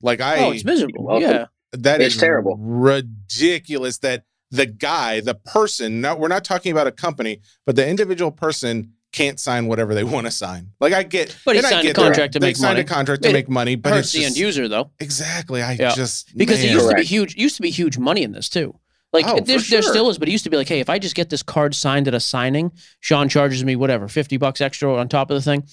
Like 0.00 0.20
I 0.20 0.44
oh, 0.44 0.50
it's 0.50 0.64
miserable. 0.64 1.04
Welcome. 1.04 1.30
Yeah. 1.30 1.46
that 1.72 2.00
It's 2.00 2.14
is 2.16 2.20
terrible. 2.20 2.56
ridiculous 2.58 3.98
that 3.98 4.24
the 4.50 4.66
guy, 4.66 5.20
the 5.20 5.34
person, 5.34 6.00
not 6.00 6.18
we're 6.18 6.28
not 6.28 6.44
talking 6.44 6.72
about 6.72 6.86
a 6.86 6.92
company, 6.92 7.40
but 7.64 7.76
the 7.76 7.86
individual 7.88 8.30
person 8.30 8.92
can't 9.12 9.38
sign 9.38 9.66
whatever 9.66 9.94
they 9.94 10.04
want 10.04 10.26
to 10.26 10.30
sign. 10.30 10.70
Like 10.80 10.92
I 10.92 11.02
get 11.02 11.36
But 11.44 11.54
he 11.54 11.58
and 11.58 11.66
I 11.66 11.70
signed 11.70 11.80
a 11.84 11.86
get 11.88 11.96
that. 11.96 12.02
contract 12.02 12.32
to 12.32 12.40
make 12.40 12.56
signed 12.56 12.74
money. 12.76 12.80
a 12.80 12.84
contract 12.84 13.22
to 13.22 13.28
It 13.28 13.32
make 13.32 13.48
money, 13.48 13.76
but 13.76 13.92
Hurts 13.92 14.06
it's 14.08 14.12
the 14.14 14.24
end 14.24 14.36
user 14.36 14.68
though, 14.68 14.90
Exactly. 14.98 15.62
I 15.62 15.72
Yeah. 15.72 15.94
just 15.94 16.36
because 16.36 16.60
it 16.62 16.66
man. 16.68 16.74
used 16.74 16.84
to 16.86 16.88
be 16.88 16.94
Correct. 16.94 17.08
huge. 17.08 17.34
Used 17.36 17.56
to 17.56 17.62
be 17.62 17.70
huge 17.70 17.98
money 17.98 18.22
in 18.22 18.32
this 18.32 18.48
too. 18.48 18.74
Like 19.12 19.26
Oh, 19.26 19.36
for 19.36 19.42
there, 19.44 19.58
there 19.58 19.82
still 19.82 20.08
is, 20.08 20.16
but 20.18 20.28
it 20.28 20.32
used 20.32 20.44
to 20.44 20.50
be 20.50 20.56
like, 20.56 20.68
hey, 20.68 20.80
if 20.80 20.88
I 20.88 20.98
just 20.98 21.14
get 21.14 21.28
this 21.28 21.42
card 21.42 21.74
signed 21.74 22.08
at 22.08 22.14
a 22.14 22.20
signing, 22.20 22.72
Shaan 23.02 23.28
charges 23.30 23.62
me 23.64 23.76
whatever, 23.76 24.08
fifty 24.08 24.36
bucks 24.38 24.60
extra 24.60 24.94
on 24.96 25.08
top 25.08 25.30
of 25.30 25.34
the 25.34 25.42
thing. 25.42 25.64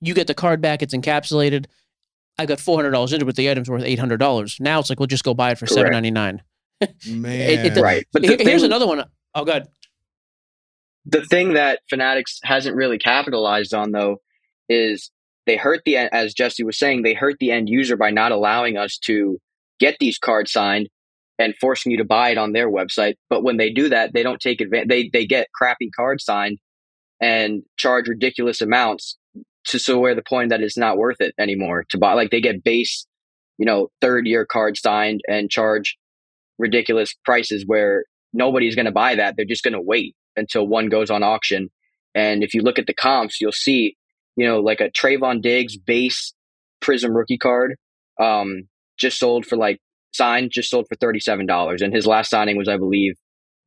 You 0.00 0.14
get 0.14 0.26
the 0.26 0.34
card 0.34 0.60
back; 0.62 0.82
it's 0.82 0.94
encapsulated. 0.94 1.66
I 2.38 2.46
got 2.46 2.58
four 2.60 2.76
hundred 2.78 2.92
dollars 2.92 3.12
into 3.12 3.24
it, 3.24 3.26
but 3.26 3.36
the 3.36 3.50
item's 3.50 3.68
worth 3.68 3.82
eight 3.84 3.98
hundred 3.98 4.18
dollars. 4.18 4.56
Now 4.60 4.78
it's 4.80 4.88
like, 4.90 4.98
we'll 5.00 5.06
just 5.06 5.24
go 5.24 5.34
buy 5.34 5.50
it 5.52 5.58
for 5.58 5.66
Correct. 5.66 5.74
seven 5.74 5.92
ninety 5.92 6.10
nine. 6.10 6.42
man. 7.08 7.66
it- 7.66 7.76
Right. 7.80 8.06
But 8.12 8.22
the 8.22 8.28
Here- 8.28 8.36
Here's 8.40 8.62
another 8.62 8.86
one. 8.86 9.04
Oh, 9.34 9.44
God. 9.44 9.68
the 11.04 11.24
thing 11.24 11.54
that 11.54 11.80
Fanatics 11.88 12.40
hasn't 12.42 12.76
really 12.76 12.98
capitalized 12.98 13.74
on 13.74 13.92
though 13.92 14.20
is 14.68 15.10
they 15.46 15.56
hurt 15.56 15.82
the 15.84 15.96
as 15.96 16.34
Jesse 16.34 16.64
was 16.64 16.78
saying 16.78 17.02
they 17.02 17.14
hurt 17.14 17.36
the 17.38 17.50
end 17.52 17.68
user 17.68 17.96
by 17.96 18.10
not 18.10 18.32
allowing 18.32 18.76
us 18.76 18.98
to 19.04 19.38
get 19.78 19.96
these 20.00 20.18
cards 20.18 20.50
signed 20.52 20.88
and 21.38 21.54
forcing 21.60 21.92
you 21.92 21.98
to 21.98 22.04
buy 22.04 22.30
it 22.30 22.38
on 22.38 22.52
their 22.52 22.70
website. 22.70 23.14
But 23.28 23.42
when 23.42 23.56
they 23.56 23.70
do 23.70 23.88
that, 23.88 24.12
they 24.12 24.22
don't 24.22 24.40
take 24.40 24.60
advantage. 24.60 24.88
They 24.88 25.10
they 25.12 25.26
get 25.26 25.48
crappy 25.54 25.90
cards 25.90 26.24
signed 26.24 26.58
and 27.20 27.62
charge 27.76 28.08
ridiculous 28.08 28.60
amounts 28.60 29.16
to 29.66 29.78
so 29.78 29.98
where 29.98 30.14
the 30.14 30.22
point 30.22 30.50
that 30.50 30.60
it's 30.60 30.78
not 30.78 30.96
worth 30.96 31.20
it 31.20 31.34
anymore 31.38 31.84
to 31.90 31.98
buy. 31.98 32.14
Like 32.14 32.30
they 32.30 32.40
get 32.40 32.62
base, 32.62 33.06
you 33.58 33.66
know, 33.66 33.88
third 34.00 34.26
year 34.26 34.46
cards 34.46 34.80
signed 34.80 35.20
and 35.28 35.50
charge 35.50 35.96
ridiculous 36.58 37.14
prices 37.24 37.64
where 37.66 38.04
nobody's 38.32 38.74
going 38.74 38.86
to 38.86 38.92
buy 38.92 39.16
that. 39.16 39.34
They're 39.36 39.44
just 39.44 39.64
going 39.64 39.74
to 39.74 39.80
wait 39.80 40.14
until 40.36 40.66
one 40.66 40.88
goes 40.88 41.10
on 41.10 41.22
auction. 41.22 41.70
And 42.14 42.42
if 42.42 42.54
you 42.54 42.62
look 42.62 42.78
at 42.78 42.86
the 42.86 42.94
comps, 42.94 43.40
you'll 43.40 43.52
see, 43.52 43.96
you 44.36 44.46
know, 44.46 44.60
like 44.60 44.80
a 44.80 44.90
Trevon 44.90 45.42
Diggs 45.42 45.76
base 45.76 46.32
Prism 46.80 47.16
rookie 47.16 47.38
card, 47.38 47.76
um, 48.20 48.68
just 48.98 49.18
sold 49.18 49.44
for 49.46 49.56
like 49.56 49.80
signed, 50.16 50.50
just 50.52 50.70
sold 50.70 50.86
for 50.88 50.96
thirty 50.96 51.20
seven 51.20 51.46
dollars, 51.46 51.82
and 51.82 51.94
his 51.94 52.06
last 52.06 52.30
signing 52.30 52.56
was, 52.56 52.68
I 52.68 52.76
believe, 52.76 53.14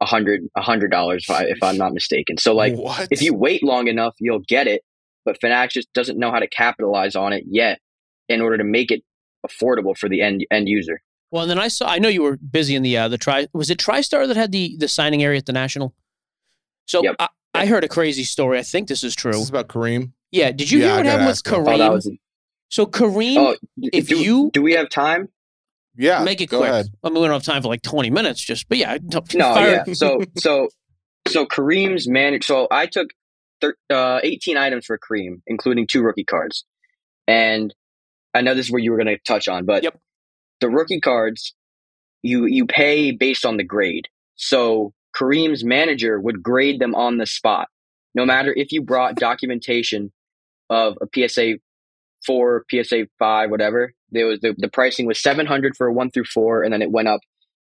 a 0.02 0.06
hundred 0.06 0.41
a 0.56 0.62
hundred 0.62 0.91
dollars, 0.91 1.26
if, 1.30 1.36
I, 1.36 1.43
if 1.43 1.58
I'm 1.62 1.78
not 1.78 1.93
mistaken. 1.93 2.38
So 2.38 2.54
like, 2.56 2.76
what? 2.76 3.08
if 3.12 3.22
you 3.22 3.34
wait 3.34 3.64
long 3.64 3.88
enough, 3.88 4.16
you'll 4.20 4.43
get 4.47 4.68
it. 4.68 4.82
But 5.26 5.39
Fanatics 5.41 5.74
just 5.76 5.93
doesn't 5.93 6.18
know 6.18 6.32
how 6.32 6.39
to 6.39 6.47
capitalize 6.47 7.16
on 7.16 7.34
it 7.34 7.43
yet, 7.47 7.80
in 8.30 8.41
order 8.41 8.58
to 8.58 8.64
make 8.64 8.89
it 8.91 9.04
affordable 9.45 9.95
for 9.97 10.10
the 10.10 10.22
end 10.22 10.45
end 10.52 10.68
user. 10.68 11.02
Well, 11.32 11.43
and 11.43 11.52
then 11.52 11.60
I 11.60 11.68
saw. 11.68 11.88
I 11.88 12.00
know 12.00 12.10
you 12.10 12.24
were 12.24 12.38
busy 12.38 12.76
in 12.76 12.82
the 12.84 12.97
uh, 12.97 13.08
the 13.08 13.18
tri. 13.18 13.47
Was 13.54 13.70
it 13.70 13.78
TriStar 13.78 14.28
that 14.28 14.36
had 14.38 14.52
the 14.52 14.76
the 14.80 14.88
signing 14.88 15.22
area 15.24 15.38
at 15.38 15.45
the 15.45 15.54
National? 15.54 15.93
So 16.88 17.04
Yep. 17.04 17.16
I, 17.20 17.28
I 17.54 17.66
heard 17.68 17.84
a 17.84 17.88
crazy 17.88 18.24
story. 18.24 18.58
I 18.58 18.64
think 18.64 18.88
this 18.88 19.04
is 19.04 19.16
true. 19.16 19.32
this 19.34 19.41
is 19.41 19.50
about 19.50 19.68
Kareem. 19.68 20.14
Yeah. 20.32 20.52
Did 20.52 20.72
you 20.72 20.80
Yeah, 20.80 20.88
hear 20.88 20.95
what 20.97 21.06
happened 21.06 21.28
with. 21.28 21.43
Kareem? 21.43 21.74
Oh, 21.76 21.78
that 21.78 21.91
was. 21.91 22.12
so 22.70 22.86
Kareem, 22.88 23.38
Oh, 23.38 23.56
if 23.78 24.08
do, 24.08 24.18
you- 24.18 24.50
do 24.54 24.62
we 24.64 24.74
have 24.74 24.89
time? 24.89 25.30
Yeah. 26.00 26.24
make 26.24 26.41
it 26.41 26.47
go 26.50 26.60
quick. 26.60 26.70
ahead. 26.72 26.88
I 27.04 27.10
mean, 27.10 27.22
we 27.22 27.28
don't 27.28 27.34
have 27.34 27.43
time 27.43 27.62
for 27.62 27.68
like 27.68 27.82
twenty 27.84 28.10
minutes. 28.10 28.41
Just, 28.41 28.68
but 28.70 28.78
yeah, 28.80 28.97
don't- 28.97 29.34
No, 29.36 29.54
yeah. 29.60 29.84
So 29.93 30.22
so 30.38 30.70
so 31.28 31.45
Kareem's 31.45 32.08
managed. 32.08 32.45
So 32.45 32.68
I 32.72 32.86
took 32.88 33.10
thir- 33.62 33.76
uh, 33.91 34.20
18 34.24 34.58
items 34.58 34.86
for 34.86 34.97
Kareem, 34.97 35.41
including 35.45 35.86
two 35.86 36.02
rookie 36.02 36.24
cards, 36.24 36.66
and 37.28 37.74
I 38.34 38.41
know 38.41 38.56
this 38.56 38.68
is 38.68 38.72
where 38.72 38.82
you 38.82 38.91
were 38.91 38.97
going 38.97 39.08
to 39.08 39.18
touch 39.28 39.47
on, 39.47 39.66
but 39.66 39.84
Yep. 39.84 40.00
the 40.62 40.70
rookie 40.70 41.02
cards 41.02 41.54
you 42.24 42.45
you 42.45 42.66
pay 42.66 43.12
based 43.12 43.45
on 43.45 43.58
the 43.58 43.64
grade. 43.64 44.08
So 44.36 44.93
Kareem's 45.16 45.64
manager 45.64 46.20
would 46.20 46.41
grade 46.41 46.80
them 46.80 46.95
on 46.95 47.18
the 47.18 47.26
spot, 47.26 47.68
no 48.16 48.26
matter 48.26 48.54
if 48.56 48.72
you 48.72 48.82
brought 48.82 49.16
documentation 49.16 50.12
of 50.70 50.97
a 51.02 51.08
PSA 51.14 51.56
four, 52.26 52.64
PSA 52.72 53.08
five, 53.20 53.50
whatever. 53.50 53.93
There 54.12 54.28
was 54.28 54.39
the, 54.39 54.55
the 54.57 54.70
pricing 54.70 55.05
was 55.05 55.22
700 55.22 55.76
for 55.76 55.91
one 55.91 56.12
through 56.12 56.26
four, 56.26 56.64
and 56.64 56.74
then 56.74 56.82
it 56.82 56.91
went 56.91 57.07
up 57.07 57.22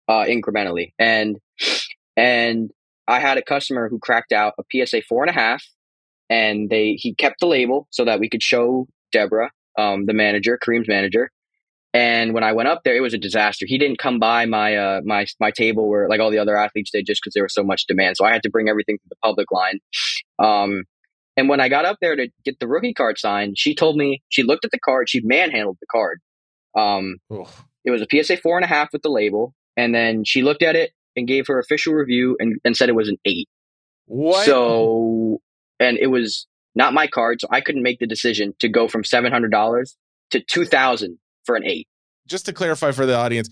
uh, 0.08 0.26
incrementally. 0.26 0.94
And 0.98 1.38
and 2.16 2.72
I 3.08 3.20
had 3.20 3.38
a 3.38 3.42
customer 3.42 3.90
who 3.90 4.00
cracked 4.00 4.32
out 4.32 4.54
a 4.60 4.86
PSA 4.86 5.04
four 5.04 5.24
and 5.24 5.30
a 5.30 5.34
half, 5.34 5.64
and 6.30 6.70
they 6.70 6.94
he 6.94 7.14
kept 7.14 7.40
the 7.40 7.48
label 7.48 7.88
so 7.92 8.06
that 8.06 8.20
we 8.20 8.30
could 8.30 8.44
show 8.44 8.88
Deborah, 9.12 9.52
um, 9.78 10.06
the 10.06 10.14
manager, 10.14 10.60
Kareem's 10.62 10.88
manager. 10.88 11.32
And 11.92 12.36
when 12.36 12.44
I 12.44 12.54
went 12.54 12.70
up 12.70 12.84
there, 12.84 12.96
it 12.96 13.02
was 13.02 13.16
a 13.16 13.18
disaster. 13.18 13.66
He 13.68 13.80
didn't 13.80 13.98
come 13.98 14.20
by 14.20 14.46
my 14.46 14.76
uh, 14.76 15.02
my 15.04 15.26
my 15.40 15.52
table 15.52 15.90
where 15.90 16.08
like 16.08 16.20
all 16.20 16.30
the 16.30 16.38
other 16.38 16.56
athletes 16.56 16.92
did, 16.92 17.08
just 17.08 17.22
because 17.24 17.34
there 17.34 17.44
was 17.44 17.54
so 17.54 17.64
much 17.64 17.88
demand. 17.88 18.18
So 18.18 18.26
I 18.26 18.32
had 18.32 18.44
to 18.44 18.50
bring 18.50 18.70
everything 18.70 18.98
to 18.98 19.10
the 19.10 19.16
public 19.24 19.52
line. 19.52 19.80
Um, 20.38 20.84
and 21.36 21.50
when 21.50 21.62
I 21.62 21.70
got 21.70 21.86
up 21.86 21.98
there 22.02 22.16
to 22.16 22.28
get 22.44 22.60
the 22.60 22.68
rookie 22.68 22.94
card 22.94 23.18
signed, 23.18 23.58
she 23.58 23.74
told 23.74 23.96
me 23.96 24.22
she 24.30 24.44
looked 24.44 24.66
at 24.66 24.72
the 24.72 24.80
card, 24.80 25.10
she 25.10 25.22
manhandled 25.22 25.78
the 25.80 25.88
card. 25.90 26.20
Um, 26.76 27.18
it 27.86 27.92
was 27.92 28.02
a 28.02 28.08
PSA 28.24 28.38
four 28.38 28.58
and 28.58 28.66
a 28.66 28.68
half 28.68 28.90
with 28.94 29.02
the 29.02 29.10
label, 29.10 29.54
and 29.78 29.94
then 29.94 30.24
she 30.24 30.42
looked 30.42 30.64
at 30.64 30.76
it 30.76 30.92
and 31.16 31.28
gave 31.28 31.48
her 31.48 31.60
official 31.60 31.94
review 31.94 32.38
and, 32.40 32.60
and 32.64 32.76
said 32.78 32.90
it 32.90 32.96
was 32.96 33.10
an 33.10 33.18
eight. 33.26 33.48
What? 34.06 34.46
So, 34.46 35.42
and 35.80 35.98
it 35.98 36.08
was 36.08 36.48
not 36.76 36.94
my 36.94 37.08
card, 37.08 37.42
so 37.42 37.48
I 37.52 37.62
couldn't 37.62 37.84
make 37.84 38.00
the 38.00 38.08
decision 38.08 38.54
to 38.60 38.70
go 38.70 38.88
from 38.88 39.04
seven 39.04 39.32
hundred 39.32 39.52
dollars 39.52 39.96
to 40.32 40.40
two 40.42 40.66
thousand 40.66 41.18
for 41.46 41.56
an 41.56 41.66
eight. 41.66 41.88
just 42.28 42.46
to 42.46 42.54
clarify 42.54 42.92
for 42.92 43.06
the 43.06 43.16
audience, 43.16 43.50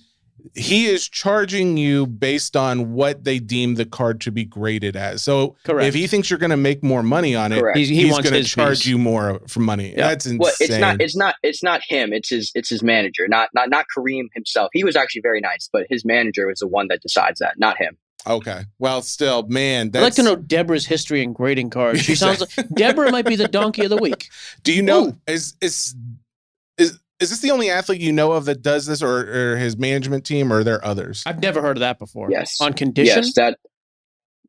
he 0.55 0.85
is 0.85 1.07
charging 1.07 1.77
you 1.77 2.05
based 2.07 2.55
on 2.55 2.93
what 2.93 3.23
they 3.23 3.39
deem 3.39 3.75
the 3.75 3.85
card 3.85 4.21
to 4.21 4.31
be 4.31 4.45
graded 4.45 4.95
as. 4.95 5.21
So 5.21 5.55
Correct. 5.63 5.87
if 5.87 5.93
he 5.93 6.07
thinks 6.07 6.29
you're 6.29 6.39
going 6.39 6.51
to 6.51 6.57
make 6.57 6.83
more 6.83 7.03
money 7.03 7.35
on 7.35 7.51
it, 7.51 7.59
Correct. 7.59 7.77
He's- 7.77 7.89
he 7.89 8.03
he's 8.03 8.11
wants 8.11 8.29
going 8.29 8.41
to 8.43 8.47
charge 8.49 8.79
piece. 8.79 8.85
you 8.87 8.97
more 8.97 9.41
for 9.47 9.59
money. 9.59 9.91
Yeah. 9.91 10.07
That's 10.09 10.25
insane. 10.25 10.37
Well, 10.39 10.53
it's 10.59 10.77
not. 10.77 11.01
It's 11.01 11.15
not. 11.15 11.35
It's 11.43 11.63
not 11.63 11.81
him. 11.87 12.13
It's 12.13 12.29
his. 12.29 12.51
It's 12.55 12.69
his 12.69 12.81
manager. 12.83 13.27
Not 13.27 13.49
not 13.53 13.69
not 13.69 13.85
Kareem 13.95 14.25
himself. 14.33 14.69
He 14.73 14.83
was 14.83 14.95
actually 14.95 15.21
very 15.21 15.41
nice, 15.41 15.69
but 15.71 15.85
his 15.89 16.05
manager 16.05 16.47
was 16.47 16.59
the 16.59 16.67
one 16.67 16.87
that 16.89 17.01
decides 17.01 17.39
that, 17.39 17.55
not 17.59 17.77
him. 17.77 17.97
okay. 18.25 18.61
Well, 18.79 19.01
still, 19.01 19.47
man, 19.47 19.87
I'd 19.93 20.01
like 20.01 20.13
to 20.15 20.23
know 20.23 20.35
Deborah's 20.35 20.85
history 20.85 21.23
in 21.23 21.33
grading 21.33 21.69
cards. 21.71 22.01
She 22.01 22.15
sounds 22.23 22.39
like 22.41 22.67
Deborah 22.75 23.11
might 23.11 23.25
be 23.25 23.35
the 23.35 23.47
donkey 23.47 23.83
of 23.83 23.89
the 23.89 23.97
week. 23.97 24.29
Do 24.63 24.73
you 24.73 24.81
know 24.81 25.07
Ooh. 25.07 25.17
is 25.27 25.55
is 25.61 25.95
is 27.19 27.25
is 27.25 27.29
this 27.31 27.39
the 27.39 27.51
only 27.51 27.69
athlete 27.69 28.01
you 28.01 28.11
know 28.11 28.31
of 28.33 28.45
that 28.45 28.61
does 28.61 28.85
this, 28.85 29.01
or, 29.01 29.53
or 29.53 29.57
his 29.57 29.77
management 29.77 30.25
team, 30.25 30.51
or 30.51 30.59
are 30.59 30.63
there 30.63 30.83
others? 30.85 31.23
I've 31.25 31.41
never 31.41 31.61
heard 31.61 31.77
of 31.77 31.81
that 31.81 31.99
before. 31.99 32.29
Yes. 32.31 32.57
On 32.61 32.73
condition. 32.73 33.23
Yes, 33.23 33.33
that 33.35 33.57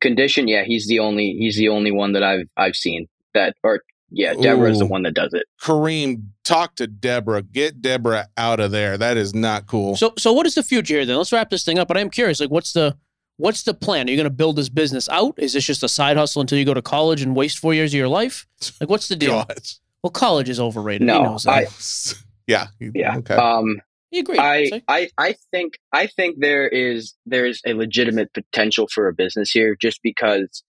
condition. 0.01 0.47
Yeah, 0.47 0.63
he's 0.63 0.87
the 0.87 0.99
only. 0.99 1.35
He's 1.39 1.57
the 1.57 1.69
only 1.69 1.91
one 1.91 2.13
that 2.13 2.23
I've 2.23 2.47
I've 2.57 2.75
seen 2.75 3.07
that. 3.33 3.55
Or 3.63 3.81
yeah, 4.11 4.33
Deborah 4.33 4.71
is 4.71 4.79
the 4.79 4.85
one 4.85 5.03
that 5.03 5.13
does 5.13 5.33
it. 5.33 5.45
Kareem, 5.61 6.23
talk 6.43 6.75
to 6.75 6.87
Deborah. 6.87 7.41
Get 7.43 7.81
Deborah 7.81 8.27
out 8.37 8.59
of 8.59 8.71
there. 8.71 8.97
That 8.97 9.17
is 9.17 9.33
not 9.35 9.67
cool. 9.67 9.95
So 9.95 10.13
so 10.17 10.33
what 10.33 10.45
is 10.45 10.55
the 10.55 10.63
future 10.63 10.95
here 10.95 11.05
then? 11.05 11.17
Let's 11.17 11.31
wrap 11.31 11.49
this 11.49 11.63
thing 11.63 11.79
up. 11.79 11.87
But 11.87 11.97
I'm 11.97 12.09
curious, 12.09 12.39
like 12.39 12.49
what's 12.51 12.73
the 12.73 12.97
what's 13.37 13.63
the 13.63 13.73
plan? 13.73 14.07
Are 14.07 14.11
you 14.11 14.17
gonna 14.17 14.29
build 14.29 14.55
this 14.55 14.69
business 14.69 15.09
out? 15.09 15.35
Is 15.37 15.53
this 15.53 15.65
just 15.65 15.83
a 15.83 15.89
side 15.89 16.17
hustle 16.17 16.41
until 16.41 16.57
you 16.57 16.65
go 16.65 16.73
to 16.73 16.81
college 16.81 17.21
and 17.21 17.35
waste 17.35 17.59
four 17.59 17.73
years 17.73 17.93
of 17.93 17.97
your 17.97 18.07
life? 18.07 18.47
Like 18.79 18.89
what's 18.89 19.07
the 19.07 19.15
deal? 19.15 19.31
God. 19.47 19.59
Well, 20.03 20.11
college 20.11 20.49
is 20.49 20.59
overrated. 20.59 21.01
he 21.01 21.07
No, 21.07 21.23
knows 21.23 21.43
that. 21.43 21.51
I- 21.51 21.67
yeah. 22.49 22.67
Yeah. 22.79 23.17
Okay. 23.17 23.35
Um, 23.35 23.81
you 24.11 24.21
agree. 24.21 24.39
I, 24.39 24.65
See? 24.65 24.83
I 24.87 25.09
I 25.17 25.35
think 25.51 25.77
I 25.93 26.07
think 26.07 26.37
there 26.39 26.67
is 26.67 27.13
there's 27.25 27.61
a 27.65 27.73
legitimate 27.73 28.33
potential 28.33 28.87
for 28.91 29.07
a 29.07 29.13
business 29.13 29.51
here 29.51 29.77
just 29.79 29.99
because 30.01 30.63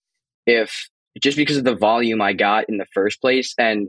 if 0.47 0.89
just 1.23 1.37
because 1.39 1.57
of 1.57 1.65
the 1.65 1.75
volume 1.75 2.21
I 2.21 2.35
got 2.35 2.69
in 2.69 2.77
the 2.77 2.87
first 2.93 3.21
place 3.21 3.55
and 3.59 3.89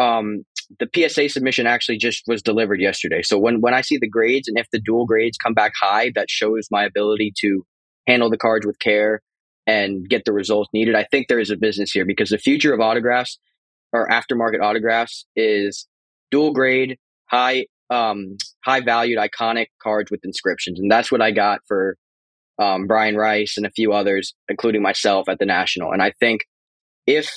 um 0.00 0.44
the 0.78 0.88
PSA 0.94 1.28
submission 1.28 1.66
actually 1.66 1.98
just 1.98 2.22
was 2.26 2.40
delivered 2.40 2.80
yesterday. 2.80 3.22
So 3.22 3.36
when 3.36 3.60
when 3.60 3.74
I 3.74 3.80
see 3.80 3.98
the 3.98 4.08
grades 4.08 4.46
and 4.46 4.58
if 4.58 4.68
the 4.70 4.80
dual 4.80 5.04
grades 5.04 5.36
come 5.36 5.54
back 5.54 5.72
high, 5.78 6.12
that 6.14 6.30
shows 6.30 6.68
my 6.70 6.84
ability 6.84 7.32
to 7.40 7.66
handle 8.06 8.30
the 8.30 8.38
cards 8.38 8.64
with 8.64 8.78
care 8.78 9.22
and 9.66 10.08
get 10.08 10.24
the 10.24 10.32
results 10.32 10.70
needed. 10.72 10.94
I 10.94 11.04
think 11.10 11.26
there 11.26 11.40
is 11.40 11.50
a 11.50 11.56
business 11.56 11.90
here 11.90 12.04
because 12.04 12.30
the 12.30 12.38
future 12.38 12.72
of 12.72 12.80
autographs 12.80 13.38
or 13.92 14.08
aftermarket 14.08 14.60
autographs 14.62 15.26
is 15.34 15.86
dual 16.30 16.52
grade, 16.52 16.98
high 17.26 17.66
um, 17.90 18.36
high 18.64 18.80
valued, 18.80 19.18
iconic 19.18 19.66
cards 19.82 20.10
with 20.10 20.20
inscriptions, 20.24 20.80
and 20.80 20.90
that's 20.90 21.12
what 21.12 21.20
I 21.20 21.30
got 21.30 21.60
for 21.66 21.96
um, 22.58 22.86
Brian 22.86 23.16
Rice 23.16 23.56
and 23.56 23.66
a 23.66 23.70
few 23.70 23.92
others, 23.92 24.34
including 24.48 24.82
myself 24.82 25.28
at 25.28 25.38
the 25.38 25.46
National. 25.46 25.92
And 25.92 26.02
I 26.02 26.12
think 26.20 26.42
if 27.06 27.30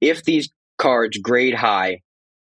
if 0.00 0.24
these 0.24 0.50
cards 0.78 1.18
grade 1.18 1.54
high, 1.54 2.00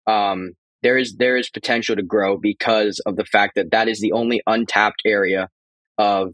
um, 0.06 0.52
there 0.84 0.98
is 0.98 1.16
there 1.18 1.38
is 1.38 1.50
potential 1.50 1.96
to 1.96 2.04
grow 2.04 2.38
because 2.38 3.02
of 3.06 3.16
the 3.16 3.26
fact 3.26 3.56
that 3.56 3.72
that 3.72 3.88
is 3.88 4.00
the 4.00 4.12
only 4.12 4.42
untapped 4.46 5.02
area 5.06 5.50
of 5.98 6.34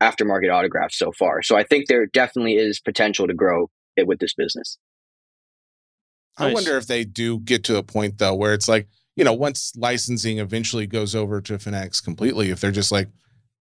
aftermarket 0.00 0.52
autographs 0.52 0.98
so 0.98 1.12
far. 1.12 1.42
So 1.42 1.56
I 1.56 1.64
think 1.64 1.86
there 1.88 2.06
definitely 2.06 2.56
is 2.56 2.80
potential 2.80 3.26
to 3.26 3.34
grow 3.34 3.70
it 3.96 4.06
with 4.06 4.18
this 4.18 4.34
business. 4.34 4.78
I 6.36 6.52
wonder 6.52 6.76
if 6.76 6.86
they 6.86 7.04
do 7.04 7.40
get 7.40 7.64
to 7.64 7.78
a 7.78 7.82
point 7.82 8.18
though 8.18 8.34
where 8.34 8.54
it's 8.54 8.68
like, 8.68 8.88
you 9.18 9.24
know, 9.24 9.32
once 9.32 9.72
licensing 9.76 10.38
eventually 10.38 10.86
goes 10.86 11.14
over 11.14 11.40
to 11.42 11.58
Fanatics 11.58 12.00
completely, 12.00 12.50
if 12.50 12.60
they're 12.60 12.70
just 12.70 12.92
like, 12.92 13.08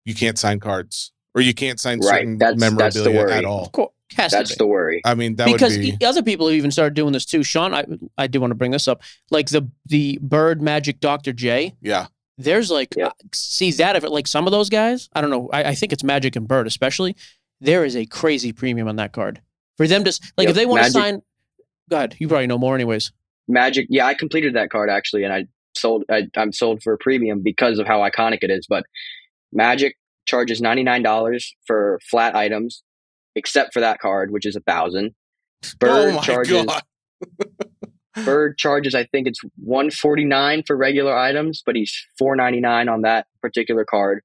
you 0.05 0.13
can't 0.15 0.37
sign 0.37 0.59
cards 0.59 1.11
or 1.35 1.41
you 1.41 1.53
can't 1.53 1.79
sign 1.79 1.99
Right, 1.99 2.19
certain 2.19 2.37
that's- 2.37 2.59
that's 2.59 2.95
the 2.95 3.01
memorabilia 3.09 3.17
worry. 3.19 3.33
at 3.33 3.45
all. 3.45 3.65
Of 3.65 3.71
course, 3.71 3.91
has 4.15 4.31
That's 4.31 4.55
the 4.57 4.65
worry. 4.67 5.01
I 5.05 5.13
mean, 5.15 5.35
that 5.35 5.47
because 5.51 5.73
would 5.73 5.81
be 5.81 5.97
e- 6.01 6.05
other 6.05 6.23
people 6.23 6.47
have 6.47 6.55
even 6.55 6.71
started 6.71 6.93
doing 6.95 7.13
this 7.13 7.25
too. 7.25 7.39
Shaan, 7.39 7.73
I 7.73 7.85
I 8.17 8.27
do 8.27 8.39
want 8.41 8.51
to 8.51 8.55
bring 8.55 8.71
this 8.71 8.87
up. 8.87 9.01
Like 9.29 9.49
the 9.49 9.67
the 9.85 10.17
Bird 10.21 10.61
Magic 10.61 10.99
Dr. 10.99 11.33
J. 11.33 11.75
yeah. 11.81 12.07
There's 12.37 12.71
like 12.71 12.95
Yeah. 12.95 13.07
uh, 13.07 13.11
see 13.33 13.71
that 13.73 13.95
if 13.97 14.03
it 14.03 14.11
like 14.11 14.25
some 14.27 14.47
of 14.47 14.51
those 14.51 14.69
guys. 14.69 15.09
I 15.13 15.19
don't 15.21 15.29
know. 15.29 15.49
I, 15.51 15.65
I 15.71 15.75
think 15.75 15.91
it's 15.93 16.03
Magic 16.03 16.35
and 16.37 16.47
Bird 16.47 16.65
especially. 16.67 17.15
There 17.61 17.83
is 17.83 17.95
a 17.97 18.05
crazy 18.05 18.51
premium 18.53 18.87
on 18.87 18.95
that 18.95 19.11
card 19.11 19.41
for 19.77 19.85
them 19.87 20.03
to 20.05 20.07
s- 20.09 20.19
like 20.37 20.45
Yep, 20.45 20.51
if 20.51 20.55
they 20.55 20.65
want 20.65 20.85
to 20.85 20.91
sign. 20.91 21.21
God. 21.89 22.15
You 22.19 22.27
probably 22.29 22.47
know 22.47 22.57
more 22.57 22.75
anyways. 22.75 23.11
Magic, 23.49 23.87
yeah, 23.89 24.05
I 24.05 24.13
completed 24.13 24.55
that 24.55 24.69
card 24.69 24.89
actually, 24.89 25.23
and 25.23 25.33
I 25.33 25.45
sold. 25.75 26.03
I, 26.09 26.27
I'm 26.37 26.53
sold 26.53 26.83
for 26.83 26.93
a 26.93 26.97
premium 26.97 27.41
because 27.41 27.79
of 27.79 27.87
how 27.87 27.99
iconic 27.99 28.39
it 28.41 28.51
is. 28.51 28.65
But 28.69 28.85
Magic 29.51 29.95
charges 30.25 30.61
ninety 30.61 30.83
nine 30.83 31.01
dollars 31.01 31.55
for 31.65 31.99
flat 32.09 32.35
items, 32.35 32.83
except 33.35 33.73
for 33.73 33.79
that 33.79 33.99
card, 33.99 34.31
which 34.31 34.45
is 34.45 34.55
a 34.55 34.61
thousand. 34.61 35.15
Oh 35.61 35.75
Bird 35.79 36.15
oh 36.15 36.21
charges. 36.21 36.65
Bird 38.25 38.57
charges. 38.57 38.95
I 38.95 39.03
think 39.05 39.27
it's 39.27 39.41
one 39.57 39.91
forty 39.91 40.23
nine 40.23 40.63
for 40.65 40.77
regular 40.77 41.17
items, 41.17 41.61
but 41.65 41.75
he's 41.75 41.93
four 42.17 42.35
ninety 42.35 42.61
nine 42.61 42.87
on 42.87 43.01
that 43.01 43.27
particular 43.41 43.83
card. 43.83 44.21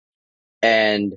And 0.63 1.15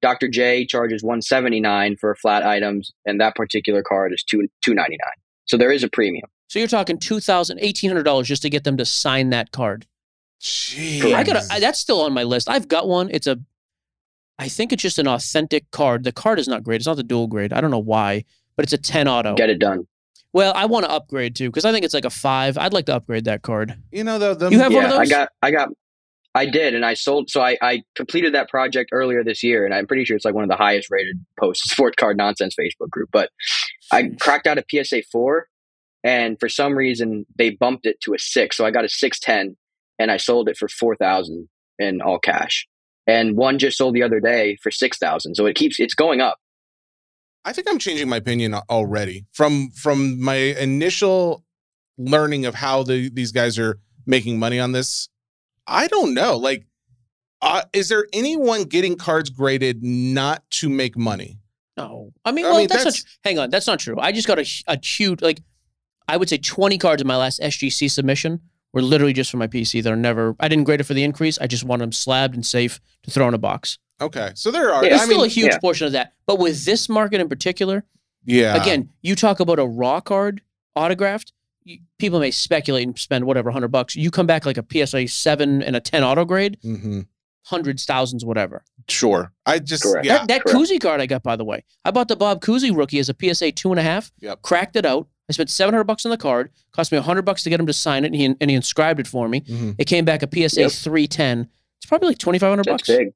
Dr. 0.00 0.28
J 0.28 0.64
charges 0.64 1.02
one 1.02 1.22
seventy 1.22 1.58
nine 1.58 1.96
for 2.00 2.14
flat 2.14 2.44
items, 2.44 2.92
and 3.04 3.20
that 3.20 3.34
particular 3.34 3.82
card 3.82 4.12
is 4.12 4.22
two 4.22 4.46
two 4.64 4.74
ninety 4.74 4.96
nine. 5.02 5.24
So 5.46 5.56
there 5.56 5.72
is 5.72 5.82
a 5.82 5.88
premium. 5.88 6.28
So 6.48 6.58
you're 6.58 6.68
talking 6.68 6.98
two 6.98 7.20
thousand, 7.20 7.60
eighteen 7.60 7.90
hundred 7.90 8.02
dollars 8.02 8.28
just 8.28 8.42
to 8.42 8.50
get 8.50 8.64
them 8.64 8.76
to 8.78 8.84
sign 8.84 9.30
that 9.30 9.52
card. 9.52 9.86
Jeez. 10.40 11.12
I 11.14 11.24
got 11.24 11.44
that's 11.60 11.78
still 11.78 12.00
on 12.00 12.12
my 12.12 12.24
list. 12.24 12.48
I've 12.48 12.68
got 12.68 12.88
one. 12.88 13.08
It's 13.12 13.26
a 13.26 13.38
I 14.38 14.48
think 14.48 14.72
it's 14.72 14.82
just 14.82 14.98
an 14.98 15.08
authentic 15.08 15.70
card. 15.72 16.04
The 16.04 16.12
card 16.12 16.38
is 16.38 16.46
not 16.46 16.62
great. 16.62 16.76
It's 16.76 16.86
not 16.86 16.96
the 16.96 17.02
dual 17.02 17.26
grade. 17.26 17.52
I 17.52 17.60
don't 17.60 17.70
know 17.72 17.78
why, 17.78 18.24
but 18.56 18.64
it's 18.64 18.72
a 18.72 18.78
10 18.78 19.08
auto. 19.08 19.34
Get 19.34 19.50
it 19.50 19.58
done. 19.58 19.86
Well, 20.32 20.52
I 20.54 20.66
want 20.66 20.84
to 20.84 20.90
upgrade 20.90 21.34
too 21.34 21.48
because 21.48 21.64
I 21.64 21.72
think 21.72 21.84
it's 21.84 21.94
like 21.94 22.04
a 22.04 22.10
5. 22.10 22.56
I'd 22.56 22.72
like 22.72 22.86
to 22.86 22.94
upgrade 22.94 23.24
that 23.24 23.42
card. 23.42 23.76
You 23.90 24.04
know 24.04 24.18
the, 24.18 24.34
the 24.34 24.50
You 24.50 24.58
have 24.60 24.72
one 24.72 24.84
yeah, 24.84 24.92
of 24.92 25.00
I 25.00 25.06
got, 25.06 25.28
I 25.42 25.50
got, 25.50 25.68
I 26.34 26.46
did, 26.46 26.74
and 26.74 26.84
I 26.84 26.94
sold. 26.94 27.30
So 27.30 27.40
I, 27.40 27.56
I 27.60 27.82
completed 27.96 28.34
that 28.34 28.48
project 28.48 28.90
earlier 28.92 29.24
this 29.24 29.42
year, 29.42 29.64
and 29.64 29.74
I'm 29.74 29.86
pretty 29.86 30.04
sure 30.04 30.14
it's 30.14 30.24
like 30.24 30.34
one 30.34 30.44
of 30.44 30.50
the 30.50 30.56
highest 30.56 30.88
rated 30.90 31.16
posts 31.40 31.70
sports 31.70 31.96
card 31.98 32.16
nonsense 32.16 32.54
Facebook 32.54 32.90
group. 32.90 33.08
But 33.10 33.30
I 33.90 34.10
cracked 34.20 34.46
out 34.46 34.58
a 34.58 34.64
PSA 34.70 35.02
four, 35.10 35.48
and 36.04 36.38
for 36.38 36.48
some 36.48 36.76
reason 36.76 37.26
they 37.36 37.50
bumped 37.50 37.86
it 37.86 38.00
to 38.02 38.14
a 38.14 38.18
six, 38.18 38.56
so 38.56 38.64
I 38.64 38.70
got 38.70 38.84
a 38.84 38.88
six 38.88 39.18
ten, 39.18 39.56
and 39.98 40.10
I 40.10 40.16
sold 40.16 40.48
it 40.48 40.56
for 40.56 40.68
four 40.68 40.96
thousand 40.96 41.48
in 41.78 42.00
all 42.00 42.18
cash. 42.18 42.66
And 43.06 43.36
one 43.36 43.58
just 43.58 43.78
sold 43.78 43.94
the 43.94 44.02
other 44.02 44.20
day 44.20 44.56
for 44.62 44.70
six 44.70 44.98
thousand, 44.98 45.34
so 45.34 45.46
it 45.46 45.56
keeps 45.56 45.80
it's 45.80 45.94
going 45.94 46.20
up. 46.20 46.38
I 47.44 47.52
think 47.52 47.68
I'm 47.70 47.78
changing 47.78 48.08
my 48.08 48.16
opinion 48.16 48.54
already 48.54 49.24
from 49.32 49.70
from 49.70 50.20
my 50.22 50.34
initial 50.34 51.44
learning 51.96 52.46
of 52.46 52.54
how 52.54 52.82
the, 52.82 53.10
these 53.10 53.32
guys 53.32 53.58
are 53.58 53.78
making 54.06 54.38
money 54.38 54.60
on 54.60 54.72
this. 54.72 55.08
I 55.66 55.88
don't 55.88 56.14
know. 56.14 56.36
Like, 56.36 56.66
uh, 57.42 57.62
is 57.72 57.88
there 57.88 58.06
anyone 58.12 58.64
getting 58.64 58.96
cards 58.96 59.30
graded 59.30 59.82
not 59.82 60.42
to 60.50 60.68
make 60.68 60.96
money? 60.96 61.38
No. 61.76 62.12
I 62.24 62.32
mean, 62.32 62.44
I 62.44 62.48
well, 62.48 62.58
mean, 62.58 62.68
that's, 62.68 62.84
that's- 62.84 63.04
not 63.04 63.08
tr- 63.08 63.18
Hang 63.24 63.38
on, 63.38 63.50
that's 63.50 63.66
not 63.66 63.78
true. 63.78 63.98
I 63.98 64.12
just 64.12 64.26
got 64.26 64.38
a, 64.38 64.42
hu- 64.42 64.64
a 64.66 64.78
huge 64.84 65.22
like 65.22 65.40
I 66.08 66.16
would 66.16 66.28
say 66.28 66.38
20 66.38 66.78
cards 66.78 67.02
in 67.02 67.06
my 67.06 67.16
last 67.16 67.40
SGC 67.40 67.90
submission 67.90 68.40
were 68.72 68.82
literally 68.82 69.12
just 69.12 69.30
for 69.30 69.36
my 69.36 69.46
PC 69.46 69.82
that 69.82 69.92
are 69.92 69.96
never 69.96 70.34
I 70.40 70.48
didn't 70.48 70.64
grade 70.64 70.80
it 70.80 70.84
for 70.84 70.94
the 70.94 71.04
increase. 71.04 71.38
I 71.38 71.46
just 71.46 71.64
want 71.64 71.80
them 71.80 71.92
slabbed 71.92 72.34
and 72.34 72.44
safe 72.44 72.80
to 73.02 73.10
throw 73.10 73.28
in 73.28 73.34
a 73.34 73.38
box. 73.38 73.78
Okay, 74.00 74.30
so 74.34 74.50
there 74.50 74.72
are. 74.72 74.84
Yeah, 74.84 74.90
There's 74.90 75.02
I 75.02 75.04
still 75.06 75.18
mean, 75.18 75.26
a 75.26 75.28
huge 75.28 75.52
yeah. 75.52 75.58
portion 75.58 75.86
of 75.86 75.92
that. 75.92 76.12
But 76.26 76.38
with 76.38 76.64
this 76.64 76.88
market 76.88 77.20
in 77.20 77.28
particular, 77.28 77.84
yeah. 78.24 78.60
Again, 78.60 78.90
you 79.00 79.14
talk 79.16 79.40
about 79.40 79.58
a 79.58 79.66
raw 79.66 80.00
card 80.00 80.42
autographed. 80.76 81.32
You, 81.64 81.78
people 81.98 82.20
may 82.20 82.30
speculate 82.30 82.86
and 82.86 82.98
spend 82.98 83.24
whatever 83.24 83.50
hundred 83.50 83.68
bucks. 83.68 83.96
You 83.96 84.10
come 84.10 84.26
back 84.26 84.44
like 84.46 84.58
a 84.58 84.64
PSA 84.70 85.08
seven 85.08 85.62
and 85.62 85.74
a 85.74 85.80
ten 85.80 86.04
auto 86.04 86.24
grade, 86.24 86.58
hmm 86.62 87.00
hundreds, 87.48 87.84
thousands, 87.84 88.24
whatever. 88.24 88.62
Sure. 88.88 89.32
I 89.46 89.58
just 89.58 89.82
Correct. 89.82 90.06
yeah. 90.06 90.18
that 90.18 90.28
that 90.28 90.44
correct. 90.44 90.56
Cousy 90.58 90.80
card 90.80 91.00
I 91.00 91.06
got 91.06 91.22
by 91.22 91.36
the 91.36 91.44
way, 91.44 91.64
I 91.84 91.90
bought 91.90 92.08
the 92.08 92.16
Bob 92.16 92.40
Cousy 92.40 92.74
rookie 92.76 92.98
as 92.98 93.08
a 93.08 93.14
PSA 93.20 93.52
two 93.52 93.70
and 93.70 93.78
a 93.78 93.82
half. 93.82 94.10
Yep. 94.20 94.42
Cracked 94.42 94.76
it 94.76 94.84
out. 94.86 95.08
I 95.28 95.32
spent 95.34 95.50
seven 95.50 95.74
hundred 95.74 95.84
bucks 95.84 96.06
on 96.06 96.10
the 96.10 96.16
card. 96.16 96.50
Cost 96.72 96.90
me 96.92 96.98
hundred 96.98 97.22
bucks 97.22 97.42
to 97.42 97.50
get 97.50 97.60
him 97.60 97.66
to 97.66 97.72
sign 97.72 98.04
it, 98.04 98.08
and 98.08 98.16
he 98.16 98.24
and 98.26 98.50
he 98.50 98.54
inscribed 98.56 98.98
it 99.00 99.06
for 99.06 99.28
me. 99.28 99.42
Mhm. 99.42 99.74
It 99.78 99.84
came 99.86 100.04
back 100.04 100.22
a 100.22 100.28
PSA 100.32 100.60
Yep. 100.62 100.70
three 100.72 101.06
ten. 101.06 101.48
It's 101.78 101.86
probably 101.86 102.08
like 102.08 102.18
twenty 102.18 102.38
five 102.38 102.50
hundred 102.50 102.66
bucks. 102.66 102.88
big. 102.88 103.12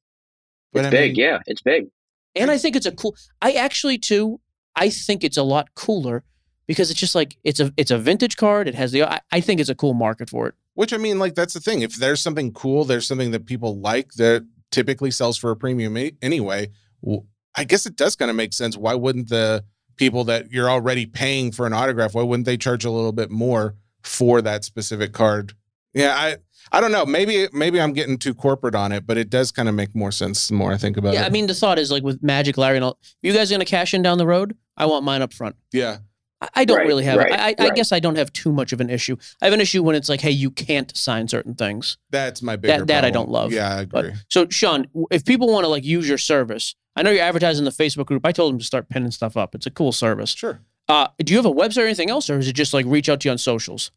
But 0.72 0.80
It's 0.80 0.88
I 0.88 0.90
big. 0.90 1.16
mean- 1.16 1.24
yeah, 1.24 1.38
it's 1.46 1.62
big. 1.62 1.86
And 2.34 2.50
I 2.50 2.56
think 2.58 2.76
it's 2.76 2.86
a 2.86 2.92
cool. 2.92 3.14
I 3.40 3.52
actually 3.52 3.98
too. 3.98 4.40
I 4.76 4.88
think 4.88 5.22
it's 5.24 5.36
a 5.36 5.42
lot 5.42 5.74
cooler 5.74 6.24
because 6.66 6.90
it's 6.90 6.98
just 7.00 7.14
like 7.14 7.36
it's 7.44 7.60
a 7.60 7.72
it's 7.76 7.90
a 7.90 7.98
vintage 7.98 8.36
card. 8.38 8.68
It 8.68 8.74
has 8.74 8.92
the. 8.92 9.02
I, 9.04 9.20
I 9.30 9.40
think 9.40 9.60
it's 9.60 9.68
a 9.70 9.74
cool 9.74 9.92
market 9.94 10.30
for 10.30 10.48
it. 10.48 10.54
Which 10.74 10.92
I 10.92 10.96
mean, 10.96 11.18
like 11.18 11.34
that's 11.34 11.54
the 11.54 11.60
thing. 11.60 11.82
If 11.82 11.96
there's 11.96 12.20
something 12.20 12.52
cool, 12.52 12.84
there's 12.84 13.06
something 13.06 13.30
that 13.32 13.46
people 13.46 13.78
like 13.80 14.12
that 14.14 14.46
typically 14.70 15.10
sells 15.10 15.36
for 15.36 15.50
a 15.50 15.56
premium 15.56 15.96
a- 15.96 16.12
anyway. 16.22 16.70
Well, 17.02 17.26
I 17.54 17.64
guess 17.64 17.84
it 17.84 17.96
does 17.96 18.16
kind 18.16 18.30
of 18.30 18.36
make 18.36 18.52
sense. 18.54 18.76
Why 18.76 18.94
wouldn't 18.94 19.28
the 19.28 19.64
people 19.96 20.24
that 20.24 20.50
you're 20.50 20.70
already 20.70 21.04
paying 21.04 21.52
for 21.52 21.66
an 21.66 21.74
autograph, 21.74 22.14
why 22.14 22.22
wouldn't 22.22 22.46
they 22.46 22.56
charge 22.56 22.84
a 22.86 22.90
little 22.90 23.12
bit 23.12 23.30
more 23.30 23.74
for 24.02 24.40
that 24.40 24.64
specific 24.64 25.12
card? 25.12 25.52
Yeah, 25.92 26.14
I 26.16 26.36
I 26.74 26.80
don't 26.80 26.90
know. 26.92 27.04
Maybe 27.04 27.48
maybe 27.52 27.78
I'm 27.78 27.92
getting 27.92 28.16
too 28.16 28.32
corporate 28.32 28.74
on 28.74 28.92
it, 28.92 29.06
but 29.06 29.18
it 29.18 29.28
does 29.28 29.52
kind 29.52 29.68
of 29.68 29.74
make 29.74 29.94
more 29.94 30.10
sense 30.10 30.48
the 30.48 30.54
more 30.54 30.72
I 30.72 30.78
think 30.78 30.96
about 30.96 31.12
Yeah, 31.12 31.20
it. 31.20 31.22
Yeah, 31.24 31.26
I 31.26 31.30
mean 31.30 31.46
the 31.46 31.54
thought 31.54 31.78
is 31.78 31.90
like 31.90 32.02
with 32.02 32.22
Magic, 32.22 32.56
Larry, 32.56 32.76
and 32.76 32.84
all. 32.86 32.98
You 33.20 33.34
guys 33.34 33.50
gonna 33.50 33.66
cash 33.66 33.92
in 33.92 34.00
down 34.00 34.16
the 34.16 34.26
road? 34.26 34.56
I 34.78 34.86
want 34.86 35.04
mine 35.04 35.20
up 35.20 35.34
front. 35.34 35.56
yeah. 35.72 35.98
I, 36.42 36.48
I 36.56 36.64
don't 36.64 36.78
Right, 36.78 36.86
really 36.86 37.04
have. 37.04 37.18
right, 37.18 37.32
I, 37.32 37.36
I, 37.50 37.54
I 37.58 37.64
right. 37.68 37.74
guess 37.74 37.92
I 37.92 38.00
don't 38.00 38.16
have 38.16 38.32
too 38.32 38.52
much 38.52 38.72
of 38.72 38.80
an 38.80 38.90
issue. 38.90 39.16
I 39.40 39.46
have 39.46 39.54
an 39.54 39.60
issue 39.60 39.82
when 39.82 39.94
it's 39.96 40.08
like, 40.08 40.20
hey, 40.20 40.30
you 40.32 40.50
can't 40.50 40.94
sign 40.96 41.28
certain 41.28 41.54
things. 41.54 41.96
That's 42.10 42.42
my 42.42 42.56
bigger 42.56 42.84
that 42.84 43.04
I 43.04 43.10
problem. 43.10 43.12
don't 43.12 43.30
love, 43.30 43.52
Yeah, 43.52 43.76
I 43.78 43.84
But 43.84 44.04
agree. 44.06 44.18
so, 44.28 44.46
Shaan, 44.46 44.86
if 45.10 45.24
people 45.24 45.50
want 45.52 45.64
to 45.64 45.68
like 45.68 45.84
use 45.84 46.08
your 46.08 46.18
service, 46.18 46.74
I 46.96 47.02
know 47.02 47.10
you're 47.10 47.22
advertising 47.22 47.64
the 47.64 47.70
Facebook 47.70 48.06
group. 48.06 48.26
I 48.26 48.32
told 48.32 48.52
them 48.52 48.58
to 48.58 48.64
start 48.64 48.88
pinning 48.88 49.10
stuff 49.12 49.36
up. 49.36 49.54
It's 49.54 49.66
a 49.66 49.70
cool 49.70 49.92
service. 49.92 50.30
sure. 50.30 50.60
Uh, 50.88 51.06
do 51.18 51.32
you 51.32 51.38
have 51.38 51.46
a 51.46 51.50
website 51.52 51.82
or 51.82 51.86
anything 51.86 52.10
else, 52.10 52.28
or 52.28 52.38
is 52.38 52.48
it 52.48 52.54
just 52.54 52.74
like 52.74 52.84
reach 52.86 53.08
out 53.08 53.20
to 53.20 53.28
you 53.28 53.30
on 53.32 53.38
socials? 53.38 53.92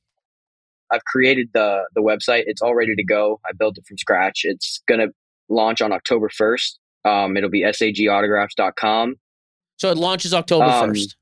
I've 0.92 1.04
created 1.06 1.50
the 1.54 1.84
the 1.96 2.02
website. 2.02 2.44
It's 2.46 2.62
all 2.62 2.76
ready 2.76 2.96
to 2.96 3.04
go. 3.04 3.40
I 3.44 3.52
built 3.58 3.78
it 3.80 3.86
from 3.88 3.98
scratch. 3.98 4.42
It's 4.44 4.82
gonna 4.88 5.08
launch 5.50 5.82
on 5.82 5.92
October 5.92 6.30
first. 6.30 6.78
Um, 7.04 7.36
it'll 7.38 7.50
be 7.50 7.64
sagautographs.com. 7.64 9.16
So 9.78 9.90
it 9.92 9.98
launches 9.98 10.34
October 10.34 10.66
Um, 10.66 10.90
first. 10.90 11.16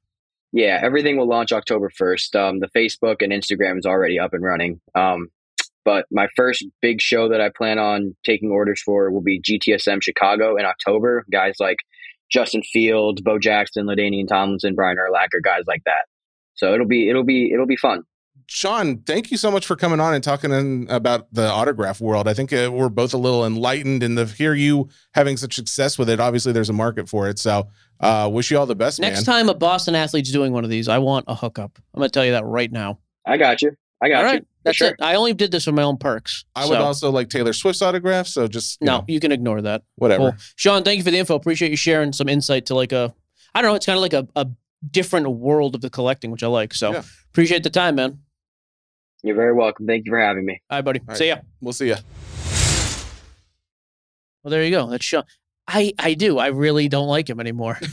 Yeah, 0.54 0.80
everything 0.82 1.18
will 1.18 1.28
launch 1.28 1.52
October 1.52 1.90
first. 1.90 2.36
Um, 2.36 2.60
the 2.60 2.70
Facebook 2.70 3.22
and 3.22 3.34
Instagram 3.34 3.80
is 3.80 3.88
already 3.88 4.20
up 4.20 4.34
and 4.34 4.44
running. 4.44 4.80
Um, 4.94 5.30
but 5.84 6.06
my 6.12 6.28
first 6.36 6.64
big 6.80 7.02
show 7.02 7.30
that 7.30 7.42
I 7.42 7.50
plan 7.50 7.80
on 7.80 8.16
taking 8.24 8.52
orders 8.52 8.82
for 8.82 9.12
will 9.12 9.22
be 9.22 9.42
GTSM 9.42 10.02
Chicago 10.02 10.56
in 10.56 10.66
October. 10.66 11.26
Guys 11.32 11.56
like 11.60 11.78
Justin 12.32 12.62
Fields, 12.62 13.22
Bo 13.22 13.40
Jackson, 13.40 13.88
LaDainian 13.88 14.28
Tomlinson, 14.28 14.76
Brian 14.76 14.98
Urlacher, 14.98 15.42
guys 15.44 15.64
like 15.68 15.84
that. 15.86 16.06
So 16.54 16.74
it'll 16.74 16.88
be 16.88 17.10
it'll 17.10 17.26
be 17.26 17.52
it'll 17.52 17.66
be 17.66 17.76
fun. 17.76 18.04
Shaan, 18.54 19.04
thank 19.08 19.32
you 19.32 19.38
so 19.38 19.50
much 19.50 19.66
for 19.66 19.76
coming 19.76 20.00
on 20.00 20.14
and 20.14 20.24
talking 20.24 20.52
in, 20.52 20.86
about 20.88 21.26
the 21.34 21.50
autograph 21.50 22.00
world. 22.00 22.28
I 22.28 22.36
think 22.36 22.54
uh, 22.54 22.70
we're 22.72 22.88
both 22.88 23.16
a 23.16 23.18
little 23.18 23.44
enlightened, 23.48 24.04
and 24.04 24.16
to 24.16 24.26
hear 24.28 24.54
you 24.54 24.90
having 25.16 25.38
such 25.38 25.56
success 25.56 25.98
with 25.98 26.08
it, 26.08 26.20
obviously 26.20 26.52
there's 26.52 26.70
a 26.70 26.74
market 26.74 27.10
for 27.10 27.28
it. 27.28 27.40
So, 27.40 27.68
uh, 28.00 28.30
wish 28.32 28.52
you 28.52 28.60
all 28.60 28.68
the 28.68 28.76
best, 28.76 29.00
Next 29.00 29.26
man. 29.26 29.38
time 29.38 29.50
a 29.50 29.56
Boston 29.56 29.96
athlete's 29.96 30.32
doing 30.32 30.54
one 30.54 30.64
of 30.64 30.70
these, 30.70 30.88
I 30.88 31.00
want 31.00 31.26
a 31.28 31.34
hookup. 31.34 31.80
I'm 31.96 32.00
gonna 32.02 32.10
tell 32.10 32.26
you 32.26 32.34
that 32.34 32.46
right 32.46 32.72
now. 32.72 33.00
I 33.26 33.38
got 33.38 33.64
you. 33.64 33.72
I 34.04 34.10
got 34.10 34.18
All 34.18 34.24
right, 34.26 34.42
you. 34.42 34.46
That's 34.66 34.78
sure. 34.78 34.90
it. 34.90 34.98
I 35.02 35.16
only 35.16 35.34
did 35.34 35.50
this 35.52 35.64
for 35.66 35.72
my 35.72 35.82
own 35.82 35.98
perks. 35.98 36.46
I 36.56 36.68
would 36.68 36.78
also 36.78 37.10
like 37.10 37.30
Taylor 37.30 37.54
Swift's 37.54 37.82
autograph. 37.82 38.28
So 38.28 38.48
just 38.48 38.78
you 38.82 38.86
No, 38.86 38.98
know, 39.00 39.06
you 39.08 39.20
can 39.20 39.32
ignore 39.32 39.62
that. 39.64 39.82
whatever. 39.96 40.32
Cool. 40.32 40.40
Shaan, 40.58 40.86
thank 40.86 40.98
you 40.98 41.04
for 41.04 41.10
the 41.12 41.18
info. 41.18 41.34
Appreciate 41.36 41.72
you 41.72 41.78
sharing 41.78 42.14
some 42.14 42.30
insight 42.30 42.66
to 42.68 42.76
like 42.76 42.92
a, 42.92 43.16
I 43.56 43.62
don't 43.64 43.72
know, 43.72 43.76
it's 43.76 43.86
kind 43.86 43.98
of 43.98 44.02
like 44.02 44.14
a, 44.14 44.28
a 44.36 44.48
different 44.92 45.28
world 45.32 45.74
of 45.74 45.82
the 45.82 45.90
collecting, 45.90 46.30
which 46.32 46.44
I 46.44 46.48
like. 46.48 46.74
So 46.74 46.92
Yeah. 46.92 47.04
appreciate 47.32 47.64
the 47.64 47.70
time, 47.70 47.96
man. 47.96 48.20
You're 49.24 49.36
very 49.36 49.54
welcome. 49.54 49.88
Thank 49.88 50.06
you 50.06 50.12
for 50.12 50.20
having 50.20 50.46
me. 50.46 50.62
All 50.70 50.78
right, 50.78 50.86
buddy. 50.86 51.02
All 51.08 51.16
See 51.16 51.28
ya. 51.30 51.38
We'll 51.62 51.74
see 51.74 51.88
ya. 51.90 51.98
Well, 54.44 54.52
there 54.52 54.64
you 54.64 54.72
go. 54.72 54.88
That's 54.88 55.06
Shaan. 55.06 55.24
I 55.68 55.94
I 55.98 56.14
do. 56.14 56.38
I 56.38 56.48
really 56.48 56.90
don't 56.90 57.08
like 57.08 57.30
him 57.30 57.40
anymore. 57.40 57.80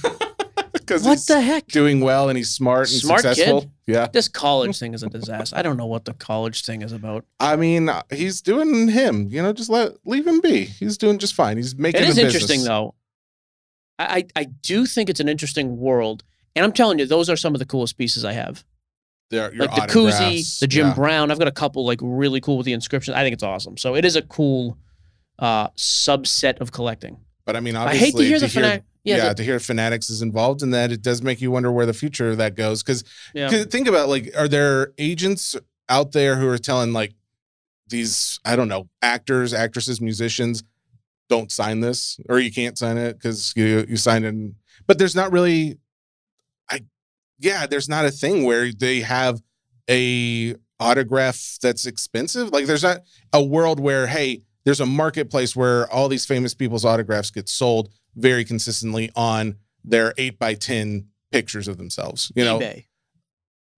Because 0.72 1.04
what 1.04 1.12
he's 1.12 1.26
the 1.26 1.40
heck? 1.40 1.68
doing 1.68 2.00
well 2.00 2.28
and 2.28 2.36
he's 2.36 2.50
smart 2.50 2.90
and 2.90 3.00
Smart 3.00 3.20
successful. 3.20 3.60
kid. 3.60 3.70
Yeah. 3.86 4.08
This 4.12 4.26
college 4.26 4.76
thing 4.76 4.92
is 4.92 5.04
a 5.04 5.08
disaster. 5.08 5.54
I 5.56 5.62
don't 5.62 5.76
know 5.76 5.86
what 5.86 6.04
the 6.04 6.14
college 6.14 6.64
thing 6.64 6.82
is 6.82 6.90
about. 6.90 7.24
I 7.38 7.54
mean, 7.54 7.88
he's 8.12 8.40
doing 8.40 8.88
him. 8.88 9.28
You 9.30 9.40
know, 9.40 9.52
just 9.52 9.70
let 9.70 9.92
leave 10.04 10.26
him 10.26 10.40
be. 10.40 10.64
He's 10.64 10.98
doing 10.98 11.18
just 11.18 11.34
fine. 11.34 11.58
He's 11.58 11.76
making. 11.76 12.02
It 12.02 12.08
is 12.08 12.18
a 12.18 12.22
interesting 12.24 12.64
though. 12.64 12.96
I, 14.00 14.24
I 14.34 14.40
I 14.40 14.44
do 14.44 14.84
think 14.84 15.08
it's 15.08 15.20
an 15.20 15.28
interesting 15.28 15.76
world, 15.78 16.24
and 16.56 16.64
I'm 16.64 16.72
telling 16.72 16.98
you, 16.98 17.06
those 17.06 17.30
are 17.30 17.36
some 17.36 17.54
of 17.54 17.60
the 17.60 17.66
coolest 17.66 17.96
pieces 17.96 18.24
I 18.24 18.32
have. 18.32 18.64
Their- 19.30 19.54
your 19.54 19.66
like 19.66 19.88
the 19.88 19.92
Cousy, 19.92 20.58
the 20.60 20.66
Jim 20.66 20.88
yeah. 20.88 20.94
Brown. 20.94 21.30
I've 21.30 21.38
got 21.38 21.48
a 21.48 21.52
couple 21.52 21.84
like 21.86 22.00
really 22.02 22.40
cool 22.40 22.56
with 22.56 22.66
the 22.66 22.72
inscriptions. 22.72 23.16
I 23.16 23.22
think 23.22 23.32
it's 23.34 23.42
awesome. 23.42 23.76
So 23.76 23.94
it 23.94 24.04
is 24.04 24.16
a 24.16 24.22
cool 24.22 24.76
uh 25.38 25.68
subset 25.70 26.60
of 26.60 26.72
collecting. 26.72 27.18
But 27.46 27.56
I 27.56 27.60
mean, 27.60 27.76
I 27.76 27.94
hate 27.94 28.14
to 28.16 28.22
hear 28.22 28.38
the 28.38 28.48
fanatic. 28.48 28.84
Yeah, 29.02 29.16
Yeah, 29.16 29.28
the- 29.30 29.34
to 29.36 29.44
hear 29.44 29.58
Fanatics 29.58 30.10
is 30.10 30.20
involved 30.20 30.62
in 30.62 30.70
that, 30.72 30.92
it 30.92 31.00
does 31.02 31.22
make 31.22 31.40
you 31.40 31.50
wonder 31.50 31.72
where 31.72 31.86
the 31.86 31.94
future 31.94 32.30
of 32.30 32.36
that 32.36 32.54
goes. 32.54 32.82
Because 32.82 33.02
yeah. 33.34 33.48
think 33.64 33.88
about 33.88 34.08
like, 34.08 34.30
are 34.36 34.46
there 34.48 34.92
agents 34.98 35.56
out 35.88 36.12
there 36.12 36.36
who 36.36 36.46
are 36.48 36.58
telling 36.58 36.92
like 36.92 37.14
these, 37.88 38.38
I 38.44 38.56
don't 38.56 38.68
know, 38.68 38.88
actors, 39.00 39.54
actresses, 39.54 40.00
musicians, 40.00 40.62
don't 41.28 41.50
sign 41.50 41.80
this, 41.80 42.20
or 42.28 42.38
you 42.40 42.52
can't 42.52 42.76
sign 42.76 42.98
it 42.98 43.14
because 43.14 43.52
you 43.56 43.86
you 43.88 43.96
signed 43.96 44.24
in. 44.24 44.56
But 44.86 44.98
there's 44.98 45.14
not 45.14 45.32
really, 45.32 45.78
yeah, 47.40 47.66
there's 47.66 47.88
not 47.88 48.04
a 48.04 48.10
thing 48.10 48.44
where 48.44 48.70
they 48.72 49.00
have 49.00 49.40
a 49.88 50.54
autograph 50.78 51.58
that's 51.60 51.86
expensive. 51.86 52.50
Like, 52.50 52.66
there's 52.66 52.82
not 52.82 53.00
a 53.32 53.42
world 53.42 53.80
where 53.80 54.06
hey, 54.06 54.42
there's 54.64 54.80
a 54.80 54.86
marketplace 54.86 55.56
where 55.56 55.90
all 55.90 56.08
these 56.08 56.26
famous 56.26 56.54
people's 56.54 56.84
autographs 56.84 57.30
get 57.30 57.48
sold 57.48 57.90
very 58.14 58.44
consistently 58.44 59.10
on 59.16 59.56
their 59.84 60.12
eight 60.18 60.38
by 60.38 60.54
ten 60.54 61.06
pictures 61.32 61.66
of 61.66 61.78
themselves. 61.78 62.30
You 62.34 62.44
know, 62.44 62.58
eBay. 62.58 62.84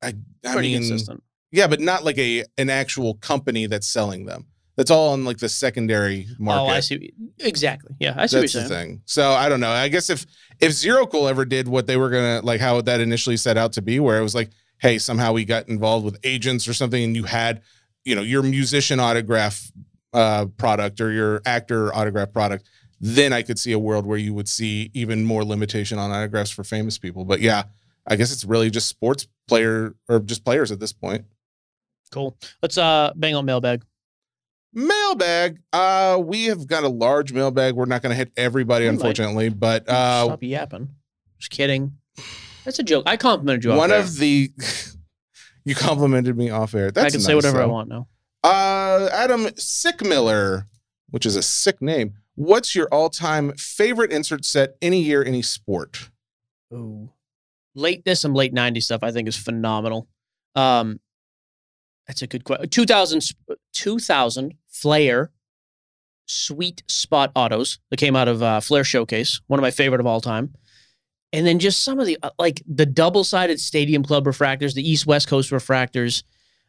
I 0.02 0.14
I 0.44 0.60
mean, 0.60 0.78
consistent. 0.78 1.22
yeah, 1.52 1.68
but 1.68 1.80
not 1.80 2.04
like 2.04 2.18
a 2.18 2.44
an 2.58 2.68
actual 2.68 3.14
company 3.14 3.66
that's 3.66 3.86
selling 3.86 4.26
them. 4.26 4.46
That's 4.82 4.90
all 4.90 5.12
on 5.12 5.24
like 5.24 5.38
the 5.38 5.48
secondary 5.48 6.26
market. 6.40 6.62
Oh, 6.62 6.66
I 6.66 6.80
see. 6.80 7.12
Exactly. 7.38 7.94
Yeah, 8.00 8.14
I 8.16 8.26
see 8.26 8.40
That's 8.40 8.52
what 8.52 8.52
the 8.52 8.58
you're 8.58 8.68
saying. 8.68 8.88
thing. 8.88 9.02
So 9.04 9.30
I 9.30 9.48
don't 9.48 9.60
know. 9.60 9.70
I 9.70 9.86
guess 9.86 10.10
if 10.10 10.26
if 10.58 10.72
Zero 10.72 11.06
Cool 11.06 11.28
ever 11.28 11.44
did 11.44 11.68
what 11.68 11.86
they 11.86 11.96
were 11.96 12.10
gonna 12.10 12.40
like, 12.42 12.60
how 12.60 12.80
that 12.80 13.00
initially 13.00 13.36
set 13.36 13.56
out 13.56 13.74
to 13.74 13.82
be, 13.82 14.00
where 14.00 14.18
it 14.18 14.24
was 14.24 14.34
like, 14.34 14.50
hey, 14.78 14.98
somehow 14.98 15.34
we 15.34 15.44
got 15.44 15.68
involved 15.68 16.04
with 16.04 16.18
agents 16.24 16.66
or 16.66 16.74
something, 16.74 17.00
and 17.00 17.14
you 17.14 17.22
had, 17.22 17.62
you 18.04 18.16
know, 18.16 18.22
your 18.22 18.42
musician 18.42 18.98
autograph 18.98 19.70
uh, 20.12 20.46
product 20.56 21.00
or 21.00 21.12
your 21.12 21.42
actor 21.46 21.94
autograph 21.94 22.32
product, 22.32 22.68
then 23.00 23.32
I 23.32 23.42
could 23.42 23.60
see 23.60 23.70
a 23.70 23.78
world 23.78 24.04
where 24.04 24.18
you 24.18 24.34
would 24.34 24.48
see 24.48 24.90
even 24.94 25.24
more 25.24 25.44
limitation 25.44 25.96
on 25.96 26.10
autographs 26.10 26.50
for 26.50 26.64
famous 26.64 26.98
people. 26.98 27.24
But 27.24 27.40
yeah, 27.40 27.62
I 28.04 28.16
guess 28.16 28.32
it's 28.32 28.44
really 28.44 28.68
just 28.68 28.88
sports 28.88 29.28
player 29.46 29.94
or 30.08 30.18
just 30.18 30.44
players 30.44 30.72
at 30.72 30.80
this 30.80 30.92
point. 30.92 31.24
Cool. 32.10 32.36
Let's 32.60 32.76
uh 32.76 33.12
bang 33.14 33.36
on 33.36 33.44
mailbag. 33.44 33.84
Mailbag. 34.74 35.60
Uh, 35.72 36.20
we 36.24 36.44
have 36.46 36.66
got 36.66 36.84
a 36.84 36.88
large 36.88 37.32
mailbag. 37.32 37.74
We're 37.74 37.84
not 37.84 38.02
going 38.02 38.10
to 38.10 38.16
hit 38.16 38.32
everybody, 38.36 38.86
unfortunately, 38.86 39.48
but 39.50 39.88
uh, 39.88 40.24
Stop 40.24 40.42
yapping. 40.42 40.88
Just 41.38 41.50
kidding. 41.50 41.98
That's 42.64 42.78
a 42.78 42.82
joke. 42.82 43.04
I 43.06 43.16
complimented 43.16 43.64
you. 43.64 43.72
off 43.72 43.78
one 43.78 43.92
air. 43.92 44.00
of 44.00 44.16
the 44.16 44.50
you 45.64 45.74
complimented 45.74 46.36
me 46.36 46.50
off 46.50 46.74
air. 46.74 46.90
That's 46.90 47.06
I 47.06 47.10
can 47.10 47.20
say 47.20 47.34
nice, 47.34 47.44
whatever 47.44 47.62
I 47.62 47.66
want 47.66 47.88
now. 47.88 48.08
Uh, 48.44 49.08
Adam 49.12 49.46
Sickmiller, 49.50 50.66
which 51.10 51.26
is 51.26 51.36
a 51.36 51.42
sick 51.42 51.82
name. 51.82 52.14
What's 52.34 52.74
your 52.74 52.88
all-time 52.90 53.52
favorite 53.54 54.10
insert 54.10 54.44
set 54.44 54.76
any 54.80 55.02
year, 55.02 55.22
any 55.22 55.42
sport? 55.42 56.10
Ooh. 56.72 57.10
Late 57.74 58.04
this 58.04 58.24
and 58.24 58.34
late 58.34 58.54
90s 58.54 58.84
stuff 58.84 59.02
I 59.02 59.12
think 59.12 59.28
is 59.28 59.36
phenomenal. 59.36 60.08
Um 60.54 61.00
that's 62.06 62.22
a 62.22 62.26
good 62.26 62.44
question. 62.44 62.68
2000 62.68 63.22
2000 63.72 64.54
Flair 64.82 65.30
sweet 66.26 66.82
spot 66.88 67.30
autos 67.34 67.78
that 67.90 67.98
came 67.98 68.16
out 68.16 68.28
of 68.28 68.42
uh, 68.42 68.60
Flair 68.60 68.84
Showcase, 68.84 69.40
one 69.46 69.58
of 69.58 69.62
my 69.62 69.70
favorite 69.70 70.00
of 70.00 70.06
all 70.06 70.20
time. 70.20 70.54
And 71.32 71.46
then 71.46 71.58
just 71.58 71.82
some 71.82 71.98
of 71.98 72.06
the 72.06 72.18
uh, 72.22 72.30
like 72.38 72.62
the 72.66 72.86
double-sided 72.86 73.58
Stadium 73.58 74.02
Club 74.02 74.24
refractors, 74.24 74.74
the 74.74 74.88
East 74.88 75.06
West 75.06 75.28
Coast 75.28 75.50
refractors, 75.50 76.24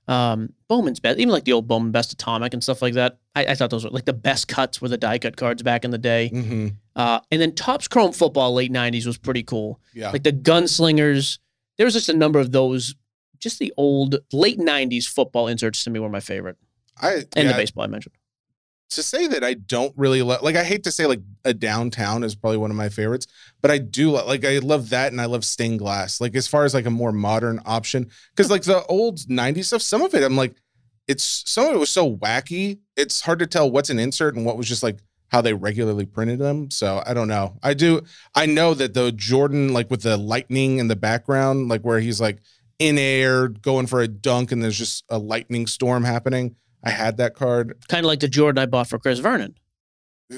um, 0.08 0.54
Bowman's 0.68 1.00
best, 1.00 1.20
even 1.20 1.32
like 1.32 1.44
the 1.44 1.54
old 1.54 1.68
Bowman 1.68 1.92
Best 1.92 2.14
Atomic 2.14 2.54
and 2.54 2.64
stuff 2.64 2.82
like 2.82 2.94
that. 2.94 3.18
I, 3.36 3.46
I 3.48 3.56
thought 3.56 3.70
those 3.70 3.84
were 3.84 3.90
like 3.90 4.06
the 4.06 4.14
best 4.14 4.48
cuts 4.48 4.82
were 4.82 4.88
the 4.88 4.98
die 4.98 5.18
cut 5.18 5.36
cards 5.36 5.64
back 5.64 5.84
in 5.84 5.92
the 5.92 5.98
day. 5.98 6.32
Mm-hmm. 6.34 6.68
Uh, 6.96 7.20
and 7.32 7.42
then 7.42 7.54
Topps 7.56 7.88
Chrome 7.88 8.14
Football 8.14 8.54
late 8.54 8.72
'90s 8.72 9.06
was 9.06 9.18
pretty 9.18 9.44
cool. 9.44 9.80
Yeah. 9.94 10.12
Like 10.12 10.24
the 10.24 10.34
Gunslingers. 10.34 11.40
There 11.78 11.86
was 11.86 11.94
just 11.94 12.10
a 12.10 12.14
number 12.14 12.40
of 12.40 12.52
those. 12.52 12.96
Just 13.40 13.60
the 13.60 13.74
old 13.76 14.18
late 14.32 14.60
'90s 14.60 15.06
football 15.06 15.48
inserts 15.48 15.84
to 15.84 15.90
me 15.90 16.00
were 16.00 16.10
my 16.10 16.22
favorite, 16.22 16.58
I 17.02 17.14
and 17.14 17.28
yeah, 17.36 17.48
the 17.50 17.54
baseball 17.54 17.84
I 17.84 17.88
mentioned. 17.88 18.16
to 18.92 19.04
say 19.04 19.28
that 19.28 19.44
I 19.44 19.56
don't 19.56 19.94
really 19.98 20.22
lo- 20.22 20.40
like. 20.42 20.56
I 20.56 20.64
hate 20.64 20.84
to 20.84 20.92
say 20.92 21.06
like 21.06 21.22
a 21.44 21.54
downtown 21.54 22.24
is 22.24 22.36
probably 22.36 22.58
one 22.58 22.72
of 22.72 22.78
my 22.78 22.90
favorites, 22.90 23.28
but 23.62 23.72
I 23.72 23.78
do 23.78 24.12
lo- 24.12 24.26
like. 24.26 24.46
I 24.46 24.60
love 24.60 24.90
that, 24.90 25.12
and 25.12 25.20
I 25.20 25.26
love 25.26 25.46
stained 25.46 25.80
glass. 25.80 26.22
Like 26.22 26.36
as 26.36 26.48
far 26.48 26.64
as 26.66 26.74
like 26.74 26.86
a 26.86 26.92
more 26.92 27.12
modern 27.12 27.60
option, 27.66 28.10
because 28.36 28.52
like 28.52 28.64
the 28.64 28.86
old 28.86 29.20
'90s 29.20 29.66
stuff, 29.66 29.82
some 29.82 30.02
of 30.02 30.14
it 30.14 30.24
I'm 30.24 30.38
like, 30.38 30.56
it's 31.08 31.44
some 31.50 31.68
of 31.68 31.76
it 31.76 31.80
was 31.80 31.90
so 31.90 32.16
wacky. 32.18 32.80
It's 32.96 33.22
hard 33.22 33.40
to 33.40 33.48
tell 33.48 33.70
what's 33.70 33.90
an 33.90 34.00
insert 34.00 34.36
and 34.36 34.46
what 34.46 34.58
was 34.58 34.68
just 34.68 34.84
like 34.84 35.00
how 35.30 35.42
they 35.42 35.54
regularly 35.54 36.06
printed 36.06 36.38
them. 36.38 36.70
So 36.70 37.02
I 37.08 37.16
don't 37.16 37.28
know. 37.28 37.58
I 37.64 37.74
do. 37.74 38.02
I 38.36 38.46
know 38.46 38.76
that 38.76 38.94
the 38.94 39.12
Jordan 39.12 39.74
like 39.74 39.90
with 39.90 40.04
the 40.04 40.16
lightning 40.16 40.78
in 40.78 40.88
the 40.88 40.96
background, 40.96 41.70
like 41.70 41.82
where 41.82 42.00
he's 42.00 42.22
like 42.22 42.40
in 42.78 43.00
air 43.00 43.48
going 43.48 43.88
for 43.88 44.02
a 44.02 44.08
dunk, 44.08 44.52
and 44.52 44.64
there's 44.64 44.78
just 44.78 45.04
a 45.10 45.18
lightning 45.18 45.66
storm 45.66 46.04
happening. 46.04 46.56
I 46.84 46.90
had 46.90 47.18
that 47.18 47.36
card. 47.36 47.76
Kind 47.88 48.06
of 48.06 48.08
like 48.08 48.20
the 48.20 48.28
Jordan 48.28 48.62
I 48.62 48.66
bought 48.66 48.90
for 48.90 49.00
Chris 49.00 49.20
Vernon. 49.20 49.56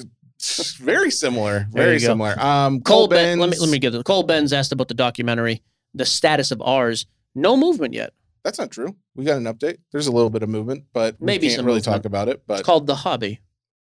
very 0.78 1.10
similar. 1.10 1.66
Very 1.70 1.98
similar. 1.98 2.38
Um, 2.38 2.80
Cole 2.82 3.00
Cole 3.02 3.08
Ben, 3.08 3.38
let 3.38 3.50
me 3.50 3.58
let 3.58 3.68
me 3.70 3.78
get 3.78 3.90
this. 3.90 4.02
Cole 4.02 4.22
Benz 4.22 4.52
asked 4.52 4.72
about 4.72 4.88
the 4.88 4.94
documentary, 4.94 5.62
the 5.94 6.04
status 6.04 6.50
of 6.50 6.60
ours. 6.62 7.06
No 7.34 7.56
movement 7.56 7.94
yet. 7.94 8.12
That's 8.44 8.58
not 8.58 8.70
true. 8.70 8.94
We 9.14 9.24
got 9.24 9.38
an 9.38 9.44
update. 9.44 9.78
There's 9.92 10.06
a 10.06 10.12
little 10.12 10.30
bit 10.30 10.42
of 10.42 10.48
movement, 10.48 10.84
but 10.92 11.20
maybe 11.20 11.46
we 11.46 11.48
can't 11.48 11.56
some 11.58 11.66
really 11.66 11.78
movement. 11.78 11.96
talk 11.96 12.04
about 12.04 12.28
it. 12.28 12.42
But 12.46 12.60
It's 12.60 12.66
called 12.66 12.86
the 12.86 12.94
hobby. 12.96 13.40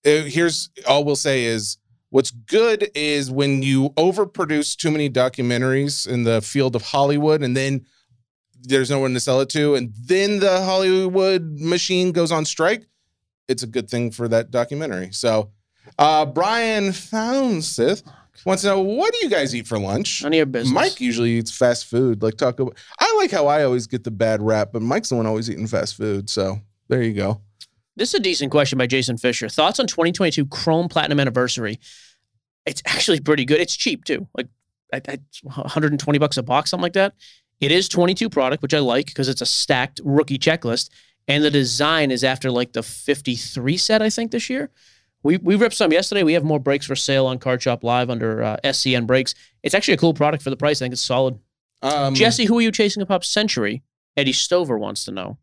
uh, 0.06 0.22
here's 0.22 0.70
all 0.86 1.04
we'll 1.04 1.16
say 1.16 1.44
is 1.44 1.78
what's 2.10 2.30
good 2.30 2.90
is 2.94 3.30
when 3.30 3.62
you 3.62 3.90
overproduce 3.90 4.76
too 4.76 4.90
many 4.90 5.10
documentaries 5.10 6.06
in 6.06 6.22
the 6.24 6.40
field 6.40 6.76
of 6.76 6.82
Hollywood, 6.82 7.42
and 7.42 7.56
then 7.56 7.84
there's 8.62 8.90
no 8.90 8.98
one 8.98 9.14
to 9.14 9.20
sell 9.20 9.40
it 9.40 9.48
to, 9.50 9.74
and 9.74 9.92
then 9.94 10.38
the 10.38 10.62
Hollywood 10.62 11.60
machine 11.60 12.12
goes 12.12 12.32
on 12.32 12.44
strike. 12.44 12.86
It's 13.48 13.62
a 13.62 13.66
good 13.66 13.90
thing 13.90 14.10
for 14.10 14.28
that 14.28 14.50
documentary. 14.50 15.10
So, 15.12 15.50
uh, 15.98 16.26
Brian 16.26 16.90
Founseth 16.90 18.02
wants 18.46 18.62
to 18.62 18.68
know 18.68 18.80
what 18.80 19.12
do 19.12 19.18
you 19.22 19.30
guys 19.30 19.54
eat 19.54 19.66
for 19.66 19.78
lunch? 19.78 20.22
None 20.22 20.32
of 20.32 20.36
your 20.36 20.46
business. 20.46 20.72
Mike 20.72 21.00
usually 21.00 21.32
eats 21.32 21.56
fast 21.56 21.86
food, 21.86 22.22
like 22.22 22.36
Taco. 22.36 22.70
I 22.98 23.16
like 23.18 23.30
how 23.30 23.46
I 23.46 23.64
always 23.64 23.86
get 23.86 24.04
the 24.04 24.10
bad 24.10 24.42
rap, 24.42 24.70
but 24.72 24.82
Mike's 24.82 25.10
the 25.10 25.16
one 25.16 25.26
always 25.26 25.50
eating 25.50 25.66
fast 25.66 25.96
food. 25.96 26.30
So 26.30 26.60
there 26.88 27.02
you 27.02 27.12
go. 27.12 27.40
This 27.96 28.10
is 28.10 28.14
a 28.14 28.20
decent 28.20 28.50
question 28.50 28.78
by 28.78 28.86
Jason 28.86 29.18
Fisher. 29.18 29.48
Thoughts 29.48 29.78
on 29.78 29.86
2022 29.86 30.46
Chrome 30.46 30.88
Platinum 30.88 31.20
Anniversary? 31.20 31.78
It's 32.64 32.82
actually 32.86 33.20
pretty 33.20 33.44
good. 33.44 33.60
It's 33.60 33.76
cheap 33.76 34.04
too, 34.04 34.28
like 34.34 34.48
I, 34.92 35.00
I, 35.08 35.18
120 35.42 36.18
bucks 36.18 36.36
a 36.36 36.42
box, 36.42 36.70
something 36.70 36.82
like 36.82 36.92
that. 36.94 37.14
It 37.62 37.70
is 37.70 37.88
22 37.88 38.28
product, 38.28 38.60
which 38.60 38.74
I 38.74 38.80
like 38.80 39.06
because 39.06 39.28
it's 39.28 39.40
a 39.40 39.46
stacked 39.46 40.00
rookie 40.04 40.38
checklist, 40.38 40.90
and 41.28 41.44
the 41.44 41.50
design 41.50 42.10
is 42.10 42.24
after 42.24 42.50
like 42.50 42.72
the 42.72 42.82
53 42.82 43.76
set, 43.76 44.02
I 44.02 44.10
think 44.10 44.32
this 44.32 44.50
year. 44.50 44.68
We 45.22 45.36
we 45.36 45.54
ripped 45.54 45.76
some 45.76 45.92
yesterday. 45.92 46.24
We 46.24 46.32
have 46.32 46.42
more 46.42 46.58
breaks 46.58 46.86
for 46.86 46.96
sale 46.96 47.24
on 47.26 47.38
Card 47.38 47.62
Shop 47.62 47.84
Live 47.84 48.10
under 48.10 48.42
uh, 48.42 48.56
SCN 48.64 49.06
breaks. 49.06 49.36
It's 49.62 49.76
actually 49.76 49.94
a 49.94 49.98
cool 49.98 50.12
product 50.12 50.42
for 50.42 50.50
the 50.50 50.56
price. 50.56 50.82
I 50.82 50.86
think 50.86 50.94
it's 50.94 51.02
solid. 51.02 51.38
Um, 51.82 52.16
Jesse, 52.16 52.46
who 52.46 52.58
are 52.58 52.62
you 52.62 52.72
chasing 52.72 53.00
up? 53.00 53.08
Pop 53.08 53.24
Century. 53.24 53.84
Eddie 54.16 54.32
Stover 54.32 54.76
wants 54.76 55.04
to 55.04 55.12
know. 55.12 55.38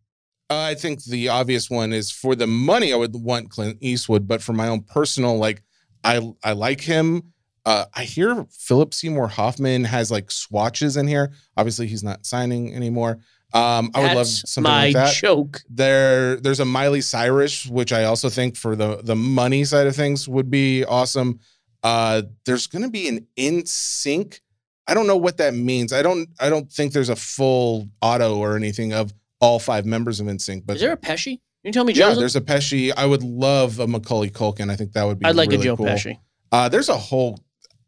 I 0.50 0.74
think 0.74 1.06
the 1.06 1.30
obvious 1.30 1.70
one 1.70 1.94
is 1.94 2.12
for 2.12 2.36
the 2.36 2.48
money. 2.48 2.92
I 2.92 2.98
would 2.98 3.16
want 3.16 3.50
Clint 3.50 3.78
Eastwood, 3.80 4.28
but 4.28 4.42
for 4.42 4.52
my 4.52 4.68
own 4.68 4.82
personal, 4.82 5.38
like, 5.38 5.64
I 6.04 6.34
I 6.44 6.52
like 6.52 6.82
him. 6.82 7.32
Uh, 7.70 7.86
I 7.94 8.04
hear 8.04 8.48
Philip 8.50 8.96
Seymour 8.96 9.28
Hoffman 9.28 9.84
has 9.84 10.10
like 10.10 10.32
swatches 10.32 10.98
in 10.98 11.08
here. 11.08 11.32
Obviously, 11.56 11.86
he's 11.86 12.04
not 12.04 12.26
signing 12.26 12.74
anymore. 12.74 13.20
Um, 13.54 13.92
I 13.94 14.02
would 14.02 14.16
love 14.16 14.26
something 14.28 14.72
my 14.72 14.86
like 14.86 14.94
that. 14.96 15.14
joke. 15.14 15.62
There, 15.70 16.38
there's 16.38 16.60
a 16.60 16.66
Miley 16.66 17.02
Cyrus, 17.02 17.68
which 17.68 17.94
I 17.94 18.06
also 18.06 18.28
think 18.28 18.58
for 18.58 18.76
the 18.76 19.02
the 19.04 19.16
money 19.16 19.64
side 19.66 19.86
of 19.86 19.96
things 19.96 20.28
would 20.28 20.50
be 20.50 20.84
awesome. 20.84 21.42
Uh, 21.84 22.24
there's 22.44 22.66
going 22.66 22.82
to 22.82 22.90
be 22.90 23.08
an 23.08 23.28
NSYNC. 23.38 24.40
I 24.88 24.96
don't 24.96 25.06
know 25.06 25.18
what 25.18 25.38
that 25.38 25.54
means. 25.54 25.94
I 25.94 26.02
don't. 26.02 26.28
I 26.40 26.50
don't 26.50 26.72
think 26.72 26.92
there's 26.94 27.10
a 27.10 27.16
full 27.16 27.88
auto 28.02 28.38
or 28.38 28.56
anything 28.56 28.94
of 28.94 29.14
all 29.42 29.60
five 29.60 29.86
members 29.86 30.20
of 30.20 30.26
NSYNC. 30.26 30.64
But 30.66 30.78
Is 30.78 30.82
there 30.82 30.94
a 30.94 30.98
Pesci? 30.98 31.38
Can 31.62 31.66
you 31.66 31.72
tell 31.72 31.84
me 31.84 31.94
Joe. 31.94 32.10
yeah, 32.10 32.16
there's 32.16 32.36
a 32.36 32.42
Pesci. 32.42 32.92
I 32.98 33.06
would 33.06 33.22
love 33.22 33.80
a 33.80 33.86
Macaulay 33.86 34.32
Culkin. 34.32 34.72
I 34.72 34.76
think 34.76 34.94
that 34.94 35.04
would 35.04 35.20
be. 35.20 35.28
I'd 35.28 35.36
like 35.36 35.52
really 35.52 35.62
a 35.62 35.66
Joe 35.66 35.78
cool. 35.78 35.86
Pesci. 35.86 36.18
Uh, 36.52 36.68
there's 36.68 36.90
a 36.90 36.98
whole. 36.98 37.40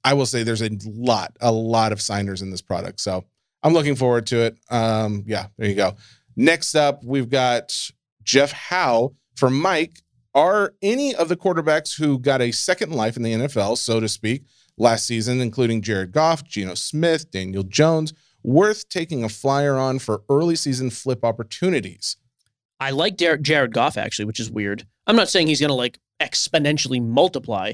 I 0.03 0.13
will 0.13 0.25
say 0.25 0.43
there's 0.43 0.61
a 0.61 0.71
lot, 0.85 1.35
a 1.41 1.51
lot 1.51 1.91
of 1.91 2.01
signers 2.01 2.41
in 2.41 2.51
this 2.51 2.61
product. 2.61 2.99
So 2.99 3.25
I'm 3.63 3.73
looking 3.73 3.95
forward 3.95 4.25
to 4.27 4.41
it. 4.41 4.57
Um, 4.69 5.23
yeah, 5.27 5.47
there 5.57 5.69
you 5.69 5.75
go. 5.75 5.95
Next 6.35 6.75
up, 6.75 7.03
we've 7.03 7.29
got 7.29 7.73
Jeff 8.23 8.51
Howe 8.51 9.13
for 9.35 9.49
Mike. 9.49 10.01
Are 10.33 10.73
any 10.81 11.13
of 11.13 11.27
the 11.27 11.35
quarterbacks 11.35 11.97
who 11.97 12.17
got 12.17 12.41
a 12.41 12.51
second 12.51 12.93
life 12.93 13.17
in 13.17 13.23
the 13.23 13.33
NFL, 13.33 13.77
so 13.77 13.99
to 13.99 14.07
speak, 14.07 14.45
last 14.77 15.05
season, 15.05 15.41
including 15.41 15.81
Jared 15.81 16.13
Goff, 16.13 16.43
Geno 16.45 16.73
Smith, 16.73 17.29
Daniel 17.31 17.63
Jones, 17.63 18.13
worth 18.41 18.87
taking 18.87 19.25
a 19.25 19.29
flyer 19.29 19.75
on 19.75 19.99
for 19.99 20.23
early 20.29 20.55
season 20.55 20.89
flip 20.89 21.25
opportunities? 21.25 22.15
I 22.79 22.91
like 22.91 23.17
Jared, 23.17 23.73
Goff 23.73 23.97
actually, 23.97 24.25
which 24.25 24.39
is 24.39 24.49
weird. 24.49 24.87
I'm 25.05 25.15
not 25.15 25.29
saying 25.29 25.47
he's 25.47 25.59
going 25.59 25.69
to 25.69 25.75
like 25.75 25.99
exponentially 26.21 27.05
multiply, 27.05 27.73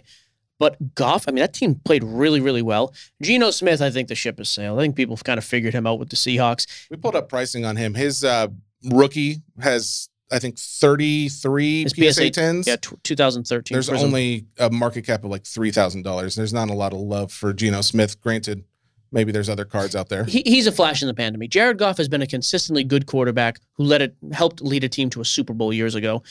but 0.60 0.96
Goff, 0.96 1.26
I 1.28 1.32
mean, 1.32 1.42
that 1.42 1.54
team 1.54 1.76
played 1.86 2.04
really, 2.04 2.40
really 2.40 2.62
well. 2.62 2.94
Geno 3.22 3.52
Smith, 3.52 3.82
I 3.82 3.90
think 3.90 4.08
the 4.08 4.16
ship 4.16 4.38
has 4.40 4.50
sailed. 4.50 4.80
I 4.80 4.82
think 4.84 4.96
people 4.96 5.16
have 5.16 5.24
kind 5.24 5.38
of 5.38 5.44
figured 5.46 5.74
him 5.74 5.86
out 5.86 6.00
with 6.00 6.10
the 6.10 6.16
Seahawks. 6.16 6.66
We 6.90 6.98
pulled 6.98 7.16
up 7.16 7.30
pricing 7.30 7.66
on 7.66 7.76
him. 7.76 7.94
His 7.94 8.24
uh, 8.24 8.48
rookie 8.92 9.38
has, 9.60 10.10
I 10.32 10.40
think, 10.40 10.58
33 10.58 11.84
His 11.84 11.92
PSA, 11.94 12.14
PSA 12.14 12.22
10s. 12.32 12.68
Yeah, 12.68 12.76
t- 12.78 12.96
2013. 13.04 13.76
There's 13.76 13.90
Prism. 13.90 14.08
only 14.08 14.46
a 14.58 14.70
market 14.70 15.06
cap 15.06 15.24
of 15.24 15.30
like 15.30 15.46
three 15.46 15.72
thousand 15.72 16.04
dollars. 16.04 16.36
There's 16.36 16.54
not 16.54 16.70
a 16.70 16.74
lot 16.74 16.94
of 16.94 17.00
love 17.00 17.32
for 17.32 17.54
Geno 17.54 17.82
Smith. 17.82 18.20
Granted, 18.22 18.64
maybe 19.12 19.32
there's 19.32 19.50
other 19.50 19.66
cards 19.66 19.96
out 19.96 20.10
there. 20.10 20.26
he, 20.26 20.42
he's 20.46 20.68
a 20.68 20.72
flash 20.72 21.02
in 21.02 21.08
the 21.08 21.14
pan 21.14 21.34
to 21.34 21.40
me. 21.40 21.48
Jared 21.48 21.78
Goff 21.78 21.98
has 21.98 22.08
been 22.10 22.22
a 22.22 22.28
consistently 22.28 22.84
good 22.84 23.06
quarterback 23.06 23.60
who 23.74 23.84
led 23.84 24.02
it 24.02 24.16
helped 24.34 24.62
lead 24.62 24.84
a 24.84 24.90
team 24.90 25.10
to 25.12 25.22
a 25.22 25.26
Super 25.26 25.54
Bowl 25.54 25.72
years 25.72 25.96
ago, 25.96 26.24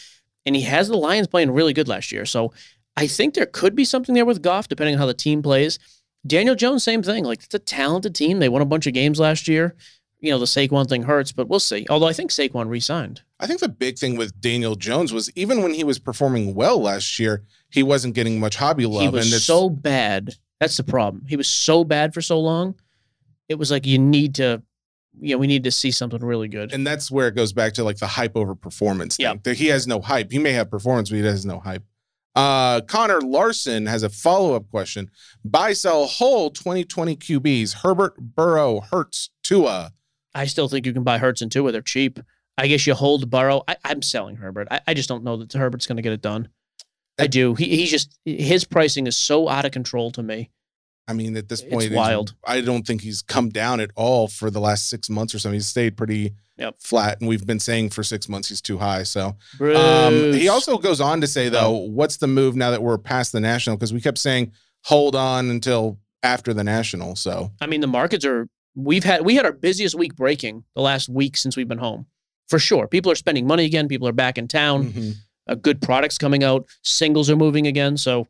and 0.45 0.55
he 0.57 0.63
has 0.63 0.89
the 0.89 0.97
Lions 0.97 1.27
playing 1.27 1.51
really 1.51 1.73
good 1.73 1.89
last 1.89 2.13
year. 2.13 2.27
So 2.27 2.53
I 2.97 3.07
think 3.07 3.35
there 3.35 3.47
could 3.47 3.75
be 3.75 3.85
something 3.85 4.15
there 4.15 4.25
with 4.25 4.43
Goff, 4.43 4.69
depending 4.69 4.95
on 4.95 4.99
how 5.01 5.07
the 5.07 5.15
team 5.15 5.43
plays. 5.43 5.79
Daniel 6.27 6.55
Jones, 6.55 6.83
same 6.83 7.03
thing. 7.03 7.25
Like 7.25 7.45
it's 7.45 7.55
a 7.55 7.59
talented 7.59 8.15
team. 8.15 8.39
They 8.39 8.49
won 8.49 8.63
a 8.63 8.67
bunch 8.67 8.87
of 8.87 8.95
games 8.95 9.21
last 9.21 9.47
year. 9.49 9.75
You 10.21 10.31
know 10.31 10.39
the 10.39 10.47
Saquon 10.47 10.89
thing 10.89 11.03
hurts, 11.03 11.31
but 11.31 11.47
we'll 11.49 11.61
see. 11.61 11.87
Although 11.91 12.09
I 12.09 12.13
think 12.15 12.31
Saquon 12.31 12.69
re-signed. 12.69 13.21
I 13.39 13.47
think 13.47 13.61
the 13.61 13.69
big 13.69 13.99
thing 13.99 14.17
with 14.17 14.41
Daniel 14.41 14.75
Jones 14.75 15.13
was 15.13 15.31
even 15.37 15.63
when 15.63 15.75
he 15.75 15.85
was 15.85 15.99
performing 15.99 16.55
well 16.55 16.81
last 16.81 17.19
year, 17.19 17.45
he 17.71 17.83
wasn't 17.83 18.15
getting 18.15 18.41
much 18.41 18.57
hobby 18.57 18.87
love. 18.87 19.03
he 19.03 19.09
was 19.09 19.31
and 19.31 19.43
so 19.43 19.69
bad. 19.69 20.35
That's 20.59 20.79
the 20.79 20.85
problem. 20.85 21.27
He 21.29 21.37
was 21.37 21.49
so 21.49 21.85
bad 21.85 22.15
for 22.15 22.23
so 22.23 22.41
long. 22.41 22.77
It 23.49 23.57
was 23.57 23.71
like 23.71 23.87
you 23.87 23.99
need 23.99 24.37
to, 24.37 24.63
you 25.21 25.35
know, 25.35 25.39
we 25.39 25.47
need 25.47 25.65
to 25.65 25.71
see 25.71 25.91
something 25.91 26.25
really 26.25 26.49
good. 26.49 26.73
and 26.73 26.87
that's 26.87 27.11
where 27.11 27.29
it 27.29 27.37
goes 27.37 27.53
back 27.53 27.75
to 27.75 27.85
like 27.85 27.99
the 27.99 28.07
hype 28.07 28.37
over 28.37 28.55
performance. 28.55 29.17
Yeah. 29.19 29.35
He 29.45 29.67
has 29.67 29.87
no 29.87 30.01
hype. 30.01 30.33
He 30.33 30.39
may 30.39 30.53
have 30.53 30.71
performance, 30.71 31.11
but 31.11 31.17
he 31.17 31.25
has 31.25 31.45
no 31.45 31.61
hype. 31.61 31.85
Uh, 32.37 32.83
Connor 32.83 33.21
Larson 33.23 33.87
has 33.87 34.03
a 34.03 34.11
follow 34.11 34.55
up 34.55 34.69
question. 34.71 35.11
Buy, 35.43 35.73
sell, 35.73 36.05
hold 36.05 36.55
2020 36.55 37.17
QBs 37.17 37.77
Herbert, 37.83 38.15
Burrow, 38.19 38.81
Hurts, 38.81 39.31
Tua. 39.43 39.93
I 40.35 40.45
still 40.45 40.69
think 40.69 40.85
you 40.85 40.93
can 40.93 41.03
buy 41.03 41.17
Hurts 41.17 41.41
and 41.41 41.51
Tua. 41.51 41.73
They're 41.73 41.81
cheap. 41.81 42.21
I 42.59 42.67
guess 42.69 42.87
you 42.87 42.95
hold 42.95 43.31
Burrow. 43.31 43.63
I, 43.67 43.77
I'm 43.85 44.03
selling 44.03 44.37
Herbert. 44.37 44.69
I, 44.71 44.81
I 44.87 44.95
just 44.95 45.09
don't 45.09 45.25
know 45.25 45.39
that 45.39 45.53
Herbert's 45.53 45.87
going 45.87 45.97
to 45.97 46.03
get 46.03 46.13
it 46.13 46.21
done. 46.21 46.49
I 47.19 47.27
do. 47.27 47.55
He, 47.55 47.77
he's 47.77 47.91
just 47.91 48.19
his 48.27 48.65
pricing 48.65 49.07
is 49.07 49.17
so 49.17 49.49
out 49.49 49.65
of 49.65 49.73
control 49.73 50.11
to 50.13 50.23
me. 50.23 50.51
I 51.09 51.15
mean, 51.15 51.37
at 51.37 51.49
this 51.49 51.63
point, 51.63 51.85
he's- 51.85 51.95
wild. 51.97 52.35
I 52.45 52.61
don't 52.61 52.87
think 52.87 53.01
he's 53.01 53.23
come 53.23 53.49
down 53.49 53.81
at 53.81 53.91
all 53.97 54.29
for 54.29 54.51
the 54.51 54.61
last 54.61 54.91
six 54.91 55.09
months 55.09 55.35
or 55.35 55.39
so. 55.39 55.53
He's 55.53 55.67
stayed 55.67 55.97
pretty 55.97 56.35
Yep. 56.59 56.77
flat, 56.81 57.21
and 57.21 57.29
we've 57.29 57.47
been 57.47 57.61
saying 57.61 57.91
for 57.91 58.03
six 58.03 58.29
months 58.29 58.49
he's 58.49 58.63
too 58.63 58.79
high. 58.79 59.03
So 59.03 59.37
um, 59.61 60.33
he 60.33 60.49
also 60.49 60.79
goes 60.79 61.01
on 61.01 61.21
to 61.21 61.27
say, 61.27 61.49
though, 61.51 61.71
what's 61.73 62.17
the 62.17 62.27
move 62.27 62.57
now 62.57 62.71
that 62.71 62.83
we're 62.83 62.97
past 62.99 63.33
the 63.33 63.41
national? 63.41 63.77
Because 63.77 63.93
we 63.93 64.01
kept 64.01 64.19
saying 64.19 64.53
hold 64.85 65.15
on 65.15 65.51
until 65.51 65.99
after 66.23 66.55
the 66.55 66.65
national. 66.65 67.17
So 67.17 67.53
I 67.61 67.67
mean, 67.67 67.81
the 67.81 67.87
markets 67.87 68.25
are. 68.25 68.49
We've 68.75 69.05
had 69.05 69.25
we 69.25 69.35
had 69.37 69.47
our 69.47 69.53
busiest 69.53 69.95
week 69.95 70.15
breaking 70.17 70.65
the 70.75 70.83
last 70.83 71.09
week 71.09 71.37
since 71.37 71.57
we've 71.57 71.69
been 71.69 71.79
home, 71.79 72.07
for 72.49 72.59
sure. 72.59 72.87
People 72.87 73.11
are 73.11 73.17
spending 73.17 73.47
money 73.47 73.65
again. 73.65 73.89
People 73.89 74.07
are 74.09 74.13
back 74.13 74.37
in 74.39 74.49
town. 74.49 74.93
mhm. 74.93 75.15
uh, 75.49 75.55
good 75.55 75.81
products 75.81 76.19
coming 76.19 76.45
out. 76.45 76.67
Singles 76.83 77.31
are 77.31 77.37
moving 77.37 77.67
again. 77.67 77.97
So 77.97 78.29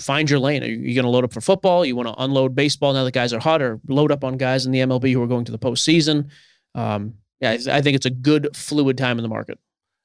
find 0.00 0.28
your 0.28 0.40
lane. 0.40 0.62
Are 0.62 0.66
you 0.66 0.94
going 0.94 1.04
to 1.04 1.10
load 1.10 1.24
up 1.24 1.32
for 1.32 1.40
football? 1.40 1.84
You 1.84 1.96
want 1.96 2.08
to 2.08 2.14
unload 2.22 2.54
baseball 2.54 2.92
now 2.92 3.04
that 3.04 3.14
guys 3.14 3.32
are 3.32 3.38
hot, 3.40 3.62
or 3.62 3.80
load 3.88 4.10
up 4.12 4.24
on 4.24 4.36
guys 4.36 4.66
in 4.66 4.72
the 4.72 4.80
MLB 4.80 5.12
who 5.12 5.22
are 5.22 5.26
going 5.26 5.44
to 5.44 5.52
the 5.52 5.58
postseason? 5.58 6.30
Um, 6.74 7.14
yeah, 7.44 7.74
I 7.74 7.82
think 7.82 7.94
it's 7.96 8.06
a 8.06 8.10
good 8.10 8.56
fluid 8.56 8.98
time 8.98 9.18
in 9.18 9.22
the 9.22 9.28
market. 9.28 9.58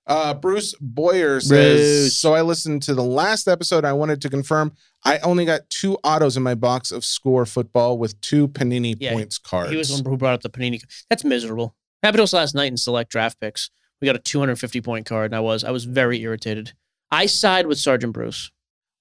Uh, 0.07 0.33
Bruce 0.33 0.73
Boyer 0.81 1.39
says, 1.39 1.79
Bruce. 1.79 2.17
So 2.17 2.33
I 2.33 2.41
listened 2.41 2.81
to 2.83 2.95
the 2.95 3.03
last 3.03 3.47
episode. 3.47 3.85
I 3.85 3.93
wanted 3.93 4.21
to 4.23 4.29
confirm 4.29 4.73
I 5.05 5.19
only 5.19 5.45
got 5.45 5.69
two 5.69 5.97
autos 6.03 6.35
in 6.35 6.41
my 6.41 6.55
box 6.55 6.91
of 6.91 7.05
score 7.05 7.45
football 7.45 7.99
with 7.99 8.19
two 8.21 8.47
Panini 8.47 8.95
Yeah, 8.99 9.13
points 9.13 9.37
cards. 9.37 9.69
He 9.69 9.77
was 9.77 9.89
the 9.89 10.01
one 10.01 10.11
who 10.11 10.17
brought 10.17 10.33
up 10.33 10.41
the 10.41 10.49
Panini. 10.49 10.81
That's 11.09 11.23
miserable. 11.23 11.75
Happened 12.01 12.19
to 12.19 12.23
us 12.23 12.33
last 12.33 12.55
night 12.55 12.71
in 12.71 12.77
select 12.77 13.11
draft 13.11 13.39
picks. 13.39 13.69
We 14.01 14.07
got 14.07 14.15
a 14.15 14.19
250 14.19 14.81
point 14.81 15.05
card, 15.05 15.25
and 15.27 15.35
I 15.35 15.41
was 15.41 15.63
I 15.63 15.71
was 15.71 15.85
very 15.85 16.21
irritated. 16.21 16.73
I 17.11 17.27
side 17.27 17.67
with 17.67 17.77
Sergeant 17.77 18.13
Bruce. 18.13 18.51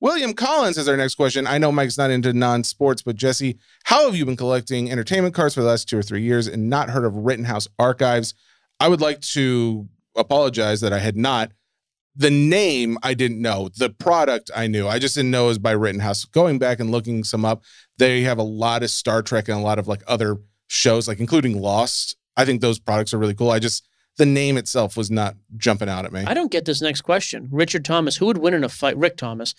William 0.01 0.33
Collins 0.33 0.77
has 0.77 0.89
our 0.89 0.97
next 0.97 1.17
question. 1.17 1.47
I 1.47 1.59
know 1.59 1.73
Mike's 1.73 1.99
not 1.99 2.11
into 2.11 2.33
non 2.33 2.63
sports, 2.63 3.03
but 3.03 3.17
Jesse, 3.17 3.59
how 3.85 4.07
have 4.07 4.15
you 4.15 4.25
been 4.25 4.37
collecting 4.37 4.91
entertainment 4.91 5.35
cards 5.35 5.55
for 5.55 5.61
the 5.61 5.67
last 5.67 5.89
two 5.89 5.99
or 5.99 6.03
three 6.03 6.23
years 6.23 6.47
and 6.47 6.71
not 6.71 6.91
heard 6.91 7.05
of 7.05 7.15
Rittenhouse 7.15 7.67
Archives? 7.79 8.35
I 8.79 8.89
would 8.89 9.01
like 9.01 9.21
to 9.21 9.89
apologize 10.17 10.81
that 10.83 10.93
I 10.93 10.99
had 11.01 11.17
not. 11.17 11.53
The 12.15 12.31
name 12.31 12.99
I 13.03 13.15
didn't 13.15 13.41
know, 13.41 13.71
the 13.77 13.91
product 13.91 14.51
I 14.55 14.67
knew. 14.67 14.89
I 14.89 14.99
just 14.99 15.15
didn't 15.15 15.31
know 15.31 15.45
it 15.45 15.49
was 15.49 15.59
by 15.59 15.71
Rittenhouse. 15.71 16.25
Going 16.25 16.59
back 16.59 16.81
and 16.81 16.91
looking 16.91 17.23
some 17.23 17.45
up, 17.45 17.63
they 17.97 18.23
have 18.23 18.39
a 18.39 18.43
lot 18.43 18.83
of 18.83 18.91
Star 18.91 19.23
Trek 19.23 19.49
and 19.49 19.57
a 19.57 19.63
lot 19.63 19.79
of 19.79 19.87
like 19.87 20.03
other 20.09 20.39
shows, 20.67 21.07
like 21.07 21.21
including 21.21 21.61
Lost. 21.61 22.17
I 22.37 22.45
think 22.45 22.61
those 22.61 22.81
products 22.81 23.15
are 23.15 23.19
really 23.19 23.35
cool. 23.35 23.51
I 23.51 23.61
just, 23.61 23.89
the 24.17 24.27
name 24.27 24.57
itself 24.57 24.97
was 24.97 25.13
not 25.13 25.37
jumping 25.57 25.89
out 25.89 26.05
at 26.05 26.13
me. 26.13 26.25
I 26.27 26.35
don't 26.35 26.51
get 26.51 26.65
this 26.65 26.83
next 26.83 27.03
question. 27.03 27.49
Richard 27.53 27.85
Thomas, 27.85 28.17
who 28.17 28.27
would 28.27 28.39
win 28.39 28.55
in 28.55 28.65
a 28.65 28.69
fight? 28.69 28.97
Rick 28.97 29.17
Thomas, 29.17 29.55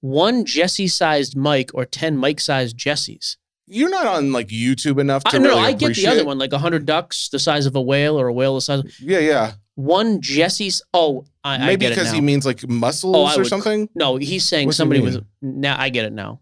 one 0.00 0.44
Jesse 0.44 0.88
sized 0.88 1.36
Mike 1.36 1.70
or 1.74 1.84
10 1.84 2.16
Mike 2.16 2.40
sized 2.40 2.76
Jessies? 2.76 3.36
You're 3.66 3.90
not 3.90 4.06
on 4.06 4.32
like 4.32 4.48
YouTube 4.48 5.00
enough 5.00 5.22
to 5.24 5.36
I, 5.36 5.38
no, 5.38 5.48
really 5.50 5.60
I 5.60 5.72
get 5.72 5.94
the 5.94 6.06
other 6.08 6.24
one, 6.24 6.38
like 6.38 6.50
100 6.52 6.84
ducks 6.86 7.28
the 7.28 7.38
size 7.38 7.66
of 7.66 7.76
a 7.76 7.80
whale 7.80 8.18
or 8.20 8.26
a 8.28 8.32
whale 8.32 8.56
the 8.56 8.60
size 8.60 8.80
of 8.80 9.00
Yeah, 9.00 9.20
yeah. 9.20 9.52
one 9.76 10.20
Jesse's. 10.20 10.82
Oh, 10.92 11.24
I, 11.44 11.54
I 11.54 11.58
Maybe 11.66 11.80
get 11.86 11.92
it 11.92 11.94
because 11.96 12.10
he 12.12 12.20
means 12.20 12.44
like 12.44 12.68
muscles 12.68 13.14
Oh, 13.16 13.34
or 13.34 13.38
would- 13.38 13.46
something. 13.46 13.88
no, 13.94 14.16
he's 14.16 14.44
saying 14.44 14.66
What's 14.66 14.76
somebody 14.76 15.00
with. 15.00 15.24
Now 15.40 15.76
I 15.78 15.88
get 15.88 16.04
it 16.04 16.12
now. 16.12 16.40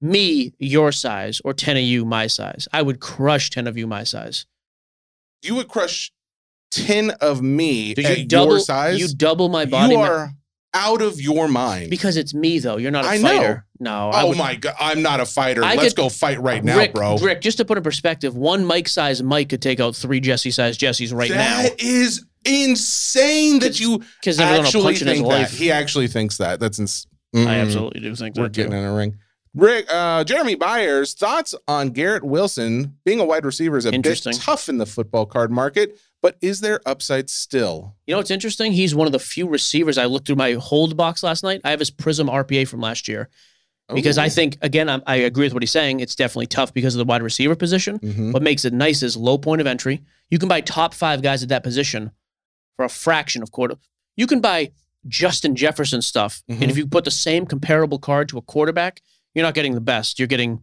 Me, 0.00 0.54
your 0.58 0.92
size, 0.92 1.42
or 1.44 1.52
10 1.52 1.76
of 1.76 1.82
you, 1.82 2.04
my 2.06 2.26
size. 2.26 2.66
I 2.72 2.80
would 2.82 3.00
crush 3.00 3.50
10 3.50 3.66
of 3.66 3.76
you, 3.76 3.86
my 3.86 4.04
size. 4.04 4.46
You 5.42 5.56
would 5.56 5.68
crush 5.68 6.12
ten 6.70 7.10
of 7.20 7.42
me 7.42 7.94
Did 7.94 8.06
at 8.06 8.18
you 8.18 8.26
double, 8.26 8.52
your 8.52 8.60
size. 8.60 9.00
You 9.00 9.08
double 9.08 9.48
my 9.48 9.64
body 9.64 9.94
you 9.94 10.00
are 10.00 10.32
out 10.74 11.02
of 11.02 11.20
your 11.20 11.48
mind. 11.48 11.90
because 11.90 12.16
it's 12.16 12.32
me 12.34 12.58
though. 12.58 12.76
You're 12.76 12.90
not 12.90 13.04
a 13.04 13.08
I 13.08 13.16
know. 13.18 13.22
fighter. 13.28 13.66
No. 13.80 14.10
I 14.10 14.22
oh 14.22 14.28
would, 14.28 14.38
my 14.38 14.54
god, 14.56 14.74
I'm 14.78 15.02
not 15.02 15.20
a 15.20 15.26
fighter. 15.26 15.64
I 15.64 15.74
Let's 15.74 15.94
could- 15.94 16.02
go 16.02 16.08
fight 16.08 16.40
right 16.40 16.62
now, 16.62 16.76
Rick, 16.76 16.94
bro. 16.94 17.16
Rick, 17.18 17.40
just 17.40 17.56
to 17.58 17.64
put 17.64 17.76
in 17.78 17.82
perspective, 17.84 18.36
one 18.36 18.64
Mike 18.64 18.88
size 18.88 19.22
Mike 19.22 19.48
could 19.48 19.62
take 19.62 19.80
out 19.80 19.96
three 19.96 20.20
Jesse 20.20 20.50
size 20.50 20.76
Jessies 20.78 21.12
right 21.14 21.30
now. 21.30 21.62
That 21.62 21.80
is 21.80 22.24
insane 22.44 23.58
that 23.60 23.80
you 23.80 23.98
Because 24.20 24.36
they're 24.36 24.46
going 24.48 24.62
to 24.62 24.66
actually 24.68 24.94
think 24.96 25.26
that. 25.28 25.50
He 25.50 25.70
actually 25.72 26.08
thinks 26.08 26.38
that. 26.38 26.60
That's 26.60 26.78
ins- 26.78 27.06
I 27.34 27.38
Mm. 27.38 27.46
absolutely 27.62 28.00
do 28.00 28.14
think 28.16 28.36
We're 28.36 28.44
that 28.44 28.54
too. 28.54 28.62
getting 28.64 28.78
in 28.78 28.84
a 28.84 28.92
ring. 28.94 29.16
Rick, 29.54 29.86
uh, 29.92 30.22
Jeremy 30.24 30.54
Byers, 30.54 31.14
thoughts 31.14 31.54
on 31.66 31.90
Garrett 31.90 32.22
Wilson 32.24 32.96
being 33.04 33.18
a 33.20 33.24
wide 33.24 33.44
receiver 33.44 33.76
is 33.78 33.84
a 33.84 33.90
bit 33.90 33.96
Interesting. 33.96 34.32
tough 34.34 34.68
in 34.68 34.78
the 34.78 34.86
football 34.86 35.26
card 35.26 35.50
market, 35.50 35.98
but 36.22 36.36
is 36.40 36.60
there 36.60 36.80
upside 36.86 37.30
still? 37.30 37.96
You 38.06 38.12
know 38.14 38.18
what's 38.18 38.30
interesting? 38.30 38.72
He's 38.72 38.94
one 38.94 39.06
of 39.06 39.12
the 39.12 39.18
few 39.18 39.48
receivers 39.48 39.98
I 39.98 40.04
looked 40.06 40.26
through 40.26 40.36
my 40.36 40.52
hold 40.52 40.96
box 40.96 41.22
last 41.22 41.42
night. 41.42 41.60
I 41.64 41.70
have 41.70 41.78
his 41.80 41.90
Prism 41.90 42.28
RPA 42.28 42.66
from 42.68 42.80
last 42.80 43.08
year 43.08 43.28
because 43.94 44.18
I 44.18 44.28
think 44.28 44.56
again 44.62 44.88
I'm, 44.88 45.02
I 45.06 45.16
agree 45.16 45.46
with 45.46 45.52
what 45.54 45.62
he's 45.62 45.70
saying. 45.72 46.00
It's 46.00 46.14
definitely 46.14 46.46
tough 46.46 46.72
because 46.72 46.94
of 46.94 46.98
the 46.98 47.04
wide 47.04 47.22
receiver 47.22 47.56
position. 47.56 47.98
Mhm. 47.98 48.32
What 48.32 48.42
makes 48.42 48.64
it 48.64 48.72
nice 48.72 49.02
is 49.02 49.16
low 49.16 49.36
point 49.38 49.60
of 49.60 49.66
entry. 49.66 50.02
You 50.30 50.38
can 50.38 50.48
buy 50.48 50.60
top 50.60 50.94
five 50.94 51.22
guys 51.22 51.42
at 51.42 51.48
that 51.48 51.62
position 51.64 52.12
for 52.76 52.84
a 52.84 52.88
fraction 52.88 53.42
of 53.42 53.50
quarter. 53.50 53.74
You 54.16 54.26
can 54.28 54.40
buy 54.40 54.70
Justin 55.08 55.56
Jefferson 55.56 56.02
stuff, 56.02 56.42
Mhm. 56.48 56.60
and 56.62 56.70
if 56.70 56.76
you 56.76 56.86
put 56.86 57.04
the 57.04 57.10
same 57.10 57.46
comparable 57.46 57.98
card 57.98 58.28
to 58.28 58.38
a 58.38 58.42
quarterback, 58.42 59.00
you're 59.34 59.44
not 59.44 59.54
getting 59.54 59.74
the 59.74 59.80
best. 59.80 60.18
You're 60.18 60.28
getting 60.28 60.62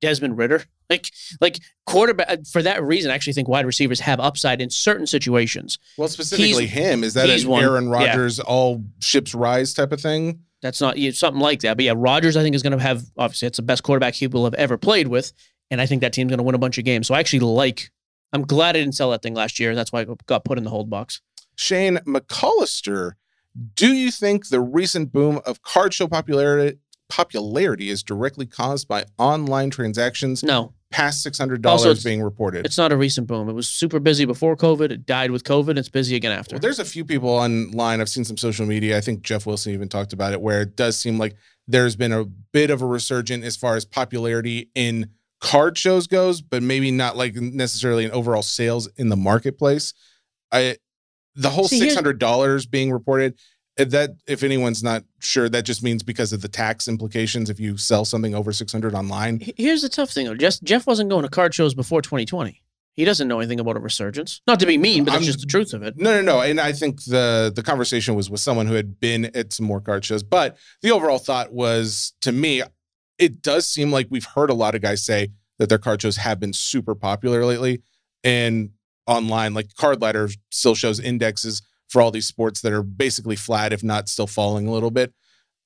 Desmond 0.00 0.38
Ridder. 0.38 0.64
Like, 0.90 1.10
like 1.40 1.58
quarterback 1.86 2.28
uh, 2.30 2.36
for 2.50 2.62
that 2.62 2.82
reason. 2.82 3.10
I 3.10 3.14
actually 3.14 3.34
think 3.34 3.48
wide 3.48 3.66
receivers 3.66 4.00
have 4.00 4.20
upside 4.20 4.60
in 4.60 4.70
certain 4.70 5.06
situations. 5.06 5.78
Well, 5.96 6.08
specifically 6.08 6.66
him. 6.66 7.04
Is 7.04 7.14
that 7.14 7.28
an 7.28 7.48
one- 7.48 7.62
Aaron 7.62 7.88
yeah. 7.88 7.92
Rodgers 7.92 8.40
all 8.40 8.84
ships 9.00 9.34
rise 9.34 9.74
type 9.74 9.92
of 9.92 10.00
thing? 10.00 10.40
That's 10.60 10.80
not 10.80 10.98
yeah, 10.98 11.12
something 11.12 11.40
like 11.40 11.60
that. 11.60 11.76
But 11.76 11.84
yeah, 11.84 11.94
Rodgers, 11.96 12.36
I 12.36 12.42
think, 12.42 12.56
is 12.56 12.62
going 12.62 12.76
to 12.76 12.82
have 12.82 13.04
obviously 13.16 13.46
it's 13.46 13.58
the 13.58 13.62
best 13.62 13.82
quarterback 13.82 14.14
he 14.14 14.26
will 14.26 14.44
have 14.44 14.54
ever 14.54 14.76
played 14.76 15.06
with, 15.06 15.32
and 15.70 15.80
I 15.80 15.86
think 15.86 16.00
that 16.00 16.12
team's 16.12 16.30
going 16.30 16.38
to 16.38 16.44
win 16.44 16.54
a 16.54 16.58
bunch 16.58 16.78
of 16.78 16.84
games. 16.84 17.06
So 17.06 17.14
I 17.14 17.20
actually 17.20 17.40
like 17.40 17.90
I'm 18.32 18.42
glad 18.42 18.76
I 18.76 18.80
didn't 18.80 18.94
sell 18.94 19.10
that 19.10 19.22
thing 19.22 19.34
last 19.34 19.58
year. 19.58 19.74
That's 19.74 19.92
why 19.92 20.00
I 20.00 20.06
got 20.26 20.44
put 20.44 20.58
in 20.58 20.64
the 20.64 20.70
hold 20.70 20.90
box. 20.90 21.20
Shane 21.54 21.98
McCollister, 21.98 23.12
do 23.74 23.92
you 23.92 24.10
think 24.10 24.48
the 24.48 24.60
recent 24.60 25.12
boom 25.12 25.40
of 25.46 25.62
card 25.62 25.94
show 25.94 26.06
popularity 26.06 26.78
popularity 27.08 27.88
is 27.90 28.02
directly 28.02 28.46
caused 28.46 28.88
by 28.88 29.04
online 29.18 29.70
transactions 29.70 30.42
No, 30.42 30.72
past 30.90 31.22
six 31.22 31.38
hundred 31.38 31.62
dollars 31.62 32.04
being 32.04 32.22
reported? 32.22 32.64
it's 32.66 32.78
not 32.78 32.92
a 32.92 32.96
recent 32.96 33.26
boom. 33.26 33.48
It 33.48 33.52
was 33.54 33.68
super 33.68 33.98
busy 34.00 34.24
before 34.24 34.56
COVID. 34.56 34.90
It 34.90 35.06
died 35.06 35.30
with 35.30 35.44
COVID. 35.44 35.76
It's 35.78 35.88
busy 35.88 36.16
again 36.16 36.32
after. 36.32 36.54
Well, 36.56 36.60
there's 36.60 36.78
a 36.78 36.84
few 36.84 37.04
people 37.04 37.30
online. 37.30 38.00
I've 38.00 38.08
seen 38.08 38.24
some 38.24 38.36
social 38.36 38.66
media. 38.66 38.96
I 38.96 39.00
think 39.00 39.22
Jeff 39.22 39.46
Wilson 39.46 39.72
even 39.72 39.88
talked 39.88 40.12
about 40.12 40.32
it, 40.32 40.40
where 40.40 40.62
it 40.62 40.76
does 40.76 40.96
seem 40.98 41.18
like 41.18 41.34
there's 41.66 41.96
been 41.96 42.12
a 42.12 42.24
bit 42.24 42.70
of 42.70 42.82
a 42.82 42.86
resurgence 42.86 43.44
as 43.44 43.56
far 43.56 43.76
as 43.76 43.84
popularity 43.84 44.70
in 44.74 45.10
card 45.40 45.76
shows 45.78 46.06
goes, 46.06 46.40
but 46.40 46.62
maybe 46.62 46.90
not 46.90 47.16
like 47.16 47.34
necessarily 47.36 48.04
in 48.04 48.10
overall 48.10 48.42
sales 48.42 48.88
in 48.96 49.08
the 49.08 49.16
marketplace. 49.16 49.92
I 50.50 50.76
the 51.34 51.50
whole 51.50 51.68
six 51.68 51.94
hundred 51.94 52.18
dollars 52.18 52.66
being 52.66 52.90
reported. 52.90 53.38
That 53.78 54.16
if 54.26 54.42
anyone's 54.42 54.82
not 54.82 55.04
sure, 55.20 55.48
that 55.48 55.62
just 55.64 55.82
means 55.84 56.02
because 56.02 56.32
of 56.32 56.42
the 56.42 56.48
tax 56.48 56.88
implications 56.88 57.48
if 57.48 57.60
you 57.60 57.76
sell 57.76 58.04
something 58.04 58.34
over 58.34 58.52
six 58.52 58.72
hundred 58.72 58.94
online. 58.94 59.40
Here's 59.56 59.82
the 59.82 59.88
tough 59.88 60.10
thing 60.10 60.26
though. 60.26 60.34
Jeff, 60.34 60.60
Jeff 60.62 60.86
wasn't 60.86 61.10
going 61.10 61.22
to 61.22 61.28
card 61.28 61.54
shows 61.54 61.74
before 61.74 62.02
2020. 62.02 62.60
He 62.94 63.04
doesn't 63.04 63.28
know 63.28 63.38
anything 63.38 63.60
about 63.60 63.76
a 63.76 63.80
resurgence. 63.80 64.40
Not 64.48 64.58
to 64.58 64.66
be 64.66 64.76
mean, 64.76 65.04
but 65.04 65.12
that's 65.12 65.22
I'm- 65.22 65.26
just 65.26 65.38
the 65.40 65.46
truth 65.46 65.72
of 65.74 65.84
it. 65.84 65.96
No, 65.96 66.16
no, 66.16 66.22
no. 66.22 66.40
And 66.40 66.60
I 66.60 66.72
think 66.72 67.04
the 67.04 67.52
the 67.54 67.62
conversation 67.62 68.16
was 68.16 68.28
with 68.28 68.40
someone 68.40 68.66
who 68.66 68.74
had 68.74 68.98
been 68.98 69.26
at 69.36 69.52
some 69.52 69.66
more 69.66 69.80
card 69.80 70.04
shows. 70.04 70.24
But 70.24 70.56
the 70.82 70.90
overall 70.90 71.18
thought 71.18 71.52
was 71.52 72.14
to 72.22 72.32
me, 72.32 72.62
it 73.18 73.42
does 73.42 73.64
seem 73.68 73.92
like 73.92 74.08
we've 74.10 74.24
heard 74.24 74.50
a 74.50 74.54
lot 74.54 74.74
of 74.74 74.82
guys 74.82 75.04
say 75.04 75.28
that 75.60 75.68
their 75.68 75.78
card 75.78 76.02
shows 76.02 76.16
have 76.16 76.40
been 76.40 76.52
super 76.52 76.96
popular 76.96 77.44
lately. 77.44 77.82
And 78.24 78.70
online, 79.06 79.54
like 79.54 79.72
Card 79.76 80.02
Ladder 80.02 80.28
still 80.50 80.74
shows 80.74 80.98
indexes 80.98 81.62
for 81.88 82.02
all 82.02 82.10
these 82.10 82.26
sports 82.26 82.60
that 82.62 82.72
are 82.72 82.82
basically 82.82 83.36
flat, 83.36 83.72
if 83.72 83.82
not 83.82 84.08
still 84.08 84.26
falling 84.26 84.66
a 84.66 84.70
little 84.72 84.90
bit. 84.90 85.12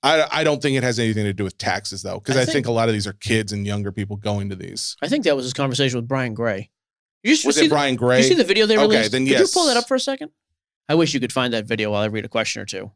I, 0.05 0.27
I 0.33 0.45
don't 0.45 0.61
think 0.61 0.77
it 0.77 0.83
has 0.83 0.99
anything 0.99 1.25
to 1.25 1.33
do 1.33 1.45
with 1.45 1.57
taxes 1.59 2.03
though, 2.03 2.19
because 2.19 2.37
I 2.37 2.41
I, 2.43 2.45
think, 2.45 2.55
think- 2.55 2.67
a 2.67 2.73
lot 2.73 2.89
of 2.89 2.93
these 2.95 3.07
are 3.07 3.13
kids 3.13 3.53
and 3.53 3.67
younger 3.67 3.93
people 3.93 4.17
going 4.17 4.49
to 4.51 4.57
these. 4.57 4.97
I 5.03 5.09
think 5.09 5.25
that 5.25 5.37
was 5.37 5.45
his 5.45 5.53
conversation 5.53 5.99
with 5.99 6.09
Brian 6.09 6.35
Gray. 6.35 6.71
You 7.23 7.37
Was 7.45 7.55
see 7.57 7.67
it 7.67 7.71
Brian 7.71 7.95
Did 7.95 7.99
Gray? 8.01 8.19
you 8.19 8.25
see 8.25 8.35
the 8.35 8.43
video 8.43 8.67
they 8.67 8.77
Okay, 8.77 8.83
released? 8.83 9.13
then 9.13 9.27
Could 9.27 9.39
you 9.39 9.47
pull 9.53 9.67
that 9.67 9.77
up 9.77 9.87
for 9.87 9.95
a 9.95 10.01
second? 10.01 10.31
I 10.89 10.97
wish 10.97 11.15
you 11.15 11.21
could 11.21 11.33
find 11.33 11.53
that 11.55 11.67
video 11.67 11.93
while 11.93 12.03
I 12.03 12.07
read 12.07 12.25
a 12.25 12.29
question 12.29 12.61
or 12.61 12.65
two. 12.65 12.91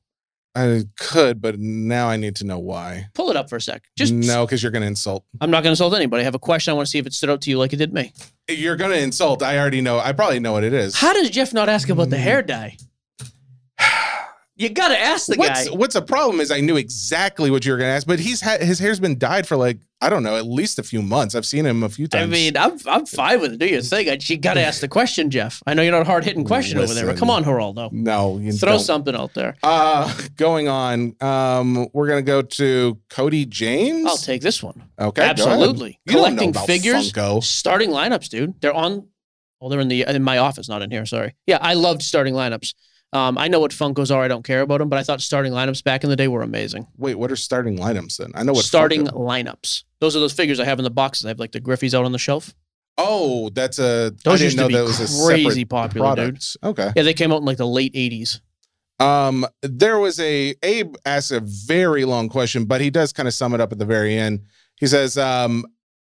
I 0.57 0.85
could, 0.99 1.41
but 1.41 1.61
now 1.61 2.09
I 2.09 2.16
need 2.16 2.35
to 2.37 2.45
know 2.45 2.59
why. 2.59 3.07
Pull 3.14 3.31
it 3.31 3.37
up 3.37 3.49
for 3.51 3.57
a 3.57 3.61
sec. 3.61 3.85
Just 3.97 4.12
no, 4.12 4.45
because 4.45 4.62
you're 4.62 4.72
going 4.72 4.83
to 4.83 4.89
insult. 4.89 5.24
I'm 5.41 5.51
not 5.51 5.59
going 5.59 5.64
to 5.64 5.70
insult 5.72 5.95
anybody. 5.95 6.22
I 6.22 6.24
have 6.24 6.35
a 6.35 6.39
question. 6.41 6.72
I 6.72 6.74
want 6.74 6.87
to 6.87 6.91
see 6.91 6.99
if 6.99 7.07
it 7.07 7.12
stood 7.12 7.31
out 7.31 7.43
to 7.43 7.51
you 7.51 7.59
like 7.59 7.72
it 7.72 7.77
did 7.77 7.93
me. 7.93 8.12
You're 8.49 8.74
going 8.77 8.91
to 8.91 8.99
insult. 8.99 9.43
I 9.45 9.59
already 9.59 9.81
know. 9.83 9.99
I 10.01 10.12
probably 10.12 10.41
know 10.41 10.53
what 10.53 10.64
it 10.64 10.72
is. 10.72 10.97
How 10.97 11.12
does 11.12 11.31
Jeff 11.31 11.53
not 11.55 11.68
ask 11.68 11.89
about 11.91 12.09
the 12.11 12.16
Mm. 12.16 12.20
hair 12.20 12.43
dye? 12.43 12.77
You 14.59 14.70
got 14.70 14.88
to 14.88 14.98
ask 14.98 15.26
the 15.26 15.36
what's 15.36 15.68
guy. 15.68 15.74
what's 15.76 15.94
a 15.94 16.00
problem 16.02 16.40
is 16.40 16.50
I 16.50 16.61
knew 16.61 16.76
exactly 16.76 17.50
what 17.50 17.66
you 17.66 17.72
were 17.72 17.78
to 17.78 17.84
ask, 17.84 18.07
but 18.07 18.18
he's 18.18 18.40
had 18.40 18.62
his 18.62 18.78
hair's 18.78 18.98
been 18.98 19.18
dyed 19.18 19.46
for 19.46 19.54
like 19.57 19.78
I 20.00 20.09
don't 20.09 20.22
know 20.22 20.36
at 20.36 20.46
least 20.46 20.78
a 20.78 20.82
few 20.82 21.02
months. 21.02 21.34
I've 21.34 21.44
seen 21.44 21.66
him 21.66 21.82
a 21.82 21.90
few 21.90 22.07
times. 22.09 22.22
I 22.22 22.26
mean, 22.26 22.57
I'm 22.57 22.78
I'm 22.86 23.04
fine 23.04 23.40
with 23.42 23.52
it. 23.52 23.59
Do 23.59 23.66
your 23.66 23.82
thing. 23.82 24.09
I, 24.09 24.16
you 24.20 24.38
got 24.38 24.54
to 24.54 24.62
ask 24.62 24.80
the 24.80 24.88
question, 24.88 25.30
Jeff. 25.30 25.62
I 25.66 25.74
know 25.74 25.82
you're 25.82 25.92
not 25.92 26.02
a 26.02 26.07
hard 26.07 26.24
hitting 26.24 26.44
question 26.44 26.78
over 26.78 26.94
there, 26.94 27.04
but 27.04 27.18
come 27.18 27.28
on, 27.28 27.44
Geraldo. 27.44 27.92
no, 27.92 28.38
you 28.38 28.52
Throw 28.52 28.72
don't. 28.72 28.80
something 28.80 29.14
out 29.14 29.34
there. 29.34 29.57
Uh, 29.62 30.11
going 30.36 30.68
on. 30.68 31.14
Um, 31.20 31.88
we're 31.92 32.09
gonna 32.09 32.22
go 32.22 32.40
to 32.40 32.98
Cody 33.11 33.44
James. 33.44 34.07
I'll 34.07 34.16
take 34.16 34.40
this 34.40 34.62
one. 34.62 34.82
Okay. 34.98 35.22
Absolutely. 35.22 36.00
You 36.07 36.14
don't 36.14 36.34
know 36.34 36.42
Collecting 36.42 36.66
figures, 36.66 37.12
Funko. 37.12 37.42
starting 37.44 37.90
lineups, 37.90 38.30
dude. 38.30 38.59
They're 38.62 38.72
on. 38.72 39.07
Well, 39.61 39.68
they're 39.68 39.80
in 39.80 39.88
the 39.88 40.02
in 40.09 40.22
my 40.22 40.38
office, 40.38 40.66
not 40.66 40.80
in 40.80 40.90
here. 40.90 41.04
Sorry. 41.04 41.34
Yeah, 41.46 41.59
I 41.61 41.74
loved 41.74 42.00
starting 42.02 42.32
lineups. 42.32 42.72
Um, 43.17 43.39
I 43.39 43.49
know 43.49 43.61
what 43.61 43.71
Funkos 43.71 44.14
are. 44.14 44.23
I 44.23 44.29
don't 44.29 44.45
care 44.45 44.61
about 44.61 44.79
them, 44.79 44.91
but 44.91 44.99
I 44.99 45.03
thought 45.03 45.23
starting 45.23 45.53
lineups 45.53 45.83
back 45.83 46.05
in 46.05 46.11
the 46.11 46.17
day 46.17 46.29
were 46.29 46.43
amazing. 46.43 46.87
Wait, 46.99 47.14
what 47.14 47.33
are 47.33 47.37
starting 47.37 47.79
lineups 47.79 48.19
then? 48.19 48.31
I 48.35 48.43
know 48.43 48.53
what 48.53 48.67
starting 48.67 49.07
Funko- 49.07 49.45
lineups. 49.45 49.85
Those 50.01 50.14
are 50.14 50.21
those 50.21 50.35
figures 50.35 50.61
I 50.61 50.67
have 50.67 50.79
in 50.79 50.85
the 50.85 50.91
boxes. 50.91 51.25
I 51.25 51.29
have 51.29 51.39
like 51.39 51.53
the 51.53 51.61
Griffeys 51.61 51.95
out 51.95 52.05
on 52.05 52.12
the 52.12 52.19
shelf. 52.19 52.55
Oh, 52.99 53.49
that's 53.51 53.79
a. 53.79 54.12
Those 54.23 54.43
I 54.43 54.45
used 54.45 54.59
to 54.59 54.69
be 54.69 54.75
that 54.75 54.83
was 54.85 55.25
crazy 55.27 55.64
popular, 55.64 56.14
dude. 56.14 56.45
Okay. 56.62 56.93
Yeah, 56.95 57.05
they 57.05 57.14
came 57.14 57.33
out 57.33 57.39
in 57.39 57.47
like 57.47 57.57
the 57.57 57.67
late 57.67 57.95
'80s. 57.95 58.41
Um, 59.01 59.47
there 59.62 59.99
was 59.99 60.21
a 60.21 60.55
Abe 60.62 60.95
asked 61.07 61.31
a 61.31 61.41
very 61.41 62.05
long 62.05 62.29
question, 62.29 62.67
but 62.67 62.83
he 62.83 62.91
does 62.91 63.14
kind 63.14 63.27
of 63.27 63.33
sum 63.33 63.55
it 63.55 63.62
up 63.62 63.73
at 63.73 63.79
the 63.79 63.87
very 63.87 64.17
end. 64.17 64.43
He 64.79 64.87
says, 64.87 65.17
um, 65.17 65.64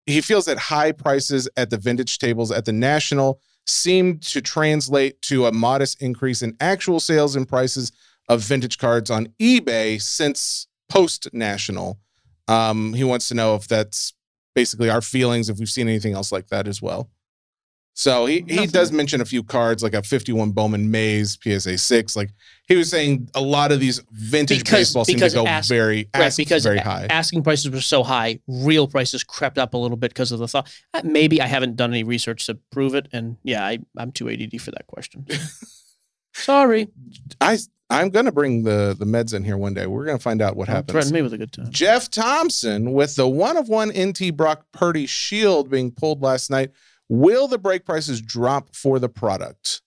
he 0.07 0.21
feels 0.21 0.47
that 0.47 0.59
high 0.59 0.91
prices 0.91 1.49
at 1.57 1.71
the 1.71 1.79
vintage 1.79 2.19
tables 2.19 2.51
at 2.51 2.65
the 2.65 2.73
national 2.73 3.41
seemed 3.69 4.23
to 4.23 4.41
translate 4.41 5.21
to 5.23 5.47
a 5.47 5.53
modest 5.53 6.03
increase 6.03 6.43
in 6.43 6.57
actual 6.61 7.01
sales 7.01 7.37
and 7.37 7.49
prices 7.49 7.93
of 8.29 8.41
vintage 8.41 8.79
cards 8.79 9.11
on 9.11 9.27
eBay 9.41 10.01
since 10.01 10.66
post 10.89 11.29
national. 11.33 11.99
Um, 12.47 12.95
he 12.95 13.05
wants 13.05 13.29
to 13.29 13.35
know 13.35 13.55
if 13.55 13.69
that's 13.69 14.14
basically 14.55 14.91
our 14.91 15.03
feelings, 15.03 15.49
if 15.49 15.59
we've 15.59 15.69
seen 15.69 15.89
anything 15.89 16.14
else 16.14 16.33
like 16.33 16.49
that 16.49 16.66
as 16.66 16.81
well. 16.81 17.11
So 18.01 18.27
he, 18.27 18.45
he 18.47 18.55
Nothing. 18.55 18.71
does 18.71 18.93
mention 18.93 19.21
a 19.21 19.25
few 19.25 19.43
cards 19.43 19.83
like 19.83 19.93
a 19.93 20.05
51 20.05 20.53
Bowman 20.53 20.89
Mays 20.89 21.37
PSA 21.43 21.79
6. 21.79 22.15
Like 22.15 22.31
he 22.69 22.77
was 22.77 22.89
saying 22.89 23.29
a 23.35 23.41
lot 23.41 23.73
of 23.73 23.81
these 23.81 24.01
vintage 24.13 24.59
Because- 24.61 24.73
baseball 24.87 25.05
seem 25.05 25.19
to 25.19 25.29
go 25.31 25.45
ask- 25.45 25.69
very, 25.69 26.09
Right, 26.15 26.33
because 26.37 26.63
very 26.63 26.79
high. 26.79 27.09
asking 27.11 27.43
prices 27.43 27.71
were 27.73 27.81
so 27.81 28.05
high, 28.05 28.39
real 28.47 28.87
prices 28.87 29.25
crept 29.25 29.59
up 29.59 29.75
a 29.75 29.77
little 29.77 29.97
bit 29.97 30.13
because 30.13 30.31
of 30.31 30.39
the 30.39 30.47
thought. 30.47 30.71
Uh, 30.95 31.01
Maybe 31.03 31.43
I 31.43 31.49
haven't 31.49 31.75
done 31.75 31.91
any 31.91 32.05
research 32.05 32.47
to 32.47 32.55
prove 32.71 32.95
it, 32.95 33.09
and 33.13 33.37
yeah, 33.43 33.67
I, 33.67 33.81
I'm 33.97 34.13
too 34.13 34.29
ADD 34.31 34.61
for 34.63 34.71
that 34.71 34.87
question. 34.87 35.27
Sorry, 36.35 36.87
I 37.41 37.59
I'm 37.91 38.11
gonna 38.11 38.31
bring 38.31 38.63
the 38.63 38.95
the 38.97 39.07
meds 39.07 39.35
in 39.35 39.43
here 39.43 39.57
one 39.57 39.75
day. 39.75 39.87
We're 39.89 40.05
gonna 40.05 40.19
find 40.21 40.41
out 40.41 40.55
what 40.55 40.67
Don't 40.69 40.77
happens. 40.77 40.93
Threaten 40.93 41.13
me 41.15 41.23
with 41.23 41.33
a 41.33 41.39
good 41.39 41.53
time. 41.53 41.67
Jeff 41.71 42.11
Thompson 42.11 42.93
with 42.93 43.17
the 43.17 43.27
one 43.27 43.57
of 43.57 43.69
one 43.69 43.89
NT 43.89 44.37
Brock 44.37 44.67
Purdy 44.73 45.07
shield 45.07 45.69
being 45.69 45.91
pulled 45.91 46.23
last 46.23 46.49
night. 46.49 46.71
Will 47.09 47.49
the 47.49 47.59
break 47.59 47.85
prices 47.85 48.21
drop 48.21 48.75
for 48.75 48.99
the 48.99 49.09
product? 49.09 49.83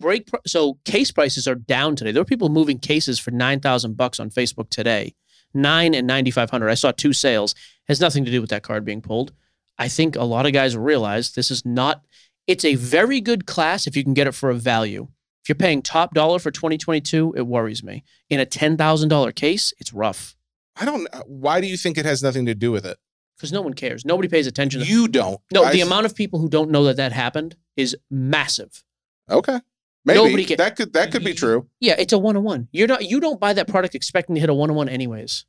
break 0.00 0.28
so 0.46 0.78
case 0.84 1.12
prices 1.12 1.46
are 1.46 1.54
down 1.54 1.94
today. 1.94 2.10
There 2.10 2.22
were 2.22 2.26
people 2.26 2.48
moving 2.48 2.78
cases 2.78 3.20
for 3.20 3.30
nine 3.30 3.60
thousand 3.60 3.96
bucks 3.96 4.18
on 4.18 4.30
Facebook 4.30 4.70
today, 4.70 5.14
nine 5.54 5.94
and 5.94 6.06
ninety 6.06 6.32
five 6.32 6.50
hundred. 6.50 6.70
I 6.70 6.74
saw 6.74 6.90
two 6.90 7.12
sales. 7.12 7.54
Has 7.86 8.00
nothing 8.00 8.24
to 8.24 8.30
do 8.30 8.40
with 8.40 8.50
that 8.50 8.62
card 8.62 8.84
being 8.84 9.02
pulled. 9.02 9.32
I 9.78 9.88
think 9.88 10.16
a 10.16 10.24
lot 10.24 10.46
of 10.46 10.52
guys 10.52 10.76
realize 10.76 11.32
this 11.32 11.50
is 11.50 11.64
not. 11.64 12.02
It's 12.46 12.64
a 12.64 12.74
very 12.74 13.20
good 13.20 13.46
class 13.46 13.86
if 13.86 13.96
you 13.96 14.02
can 14.02 14.14
get 14.14 14.26
it 14.26 14.32
for 14.32 14.50
a 14.50 14.54
value. 14.54 15.08
If 15.42 15.48
you're 15.48 15.56
paying 15.56 15.82
top 15.82 16.14
dollar 16.14 16.38
for 16.38 16.50
2022, 16.50 17.34
it 17.36 17.46
worries 17.46 17.84
me. 17.84 18.02
In 18.28 18.40
a 18.40 18.46
ten 18.46 18.76
thousand 18.76 19.10
dollar 19.10 19.30
case, 19.30 19.72
it's 19.78 19.92
rough 19.92 20.34
I 20.76 20.84
don't. 20.84 21.06
Uh, 21.12 21.22
why 21.26 21.60
do 21.60 21.66
you 21.66 21.76
think 21.76 21.98
it 21.98 22.06
has 22.06 22.22
nothing 22.22 22.46
to 22.46 22.54
do 22.54 22.72
with 22.72 22.86
it? 22.86 22.98
Because 23.40 23.52
no 23.52 23.62
one 23.62 23.72
cares. 23.72 24.04
Nobody 24.04 24.28
pays 24.28 24.46
attention. 24.46 24.82
to 24.82 24.86
You 24.86 25.08
don't. 25.08 25.40
No, 25.50 25.64
I- 25.64 25.72
the 25.72 25.80
amount 25.80 26.04
of 26.04 26.14
people 26.14 26.38
who 26.40 26.48
don't 26.50 26.70
know 26.70 26.84
that 26.84 26.98
that 26.98 27.12
happened 27.12 27.56
is 27.74 27.96
massive. 28.10 28.84
Okay, 29.30 29.60
maybe 30.04 30.18
Nobody 30.18 30.44
ca- 30.44 30.56
that 30.56 30.76
could 30.76 30.92
that 30.92 31.10
could 31.10 31.24
be 31.24 31.32
true. 31.32 31.68
Yeah, 31.80 31.94
it's 31.98 32.12
a 32.12 32.18
one 32.18 32.36
on 32.36 32.42
one. 32.44 32.68
You're 32.72 32.86
not. 32.88 33.08
You 33.08 33.18
don't 33.18 33.40
buy 33.40 33.54
that 33.54 33.66
product 33.66 33.94
expecting 33.94 34.34
to 34.34 34.40
hit 34.40 34.50
a 34.50 34.54
one 34.54 34.68
on 34.68 34.76
one 34.76 34.88
anyways. 34.90 35.46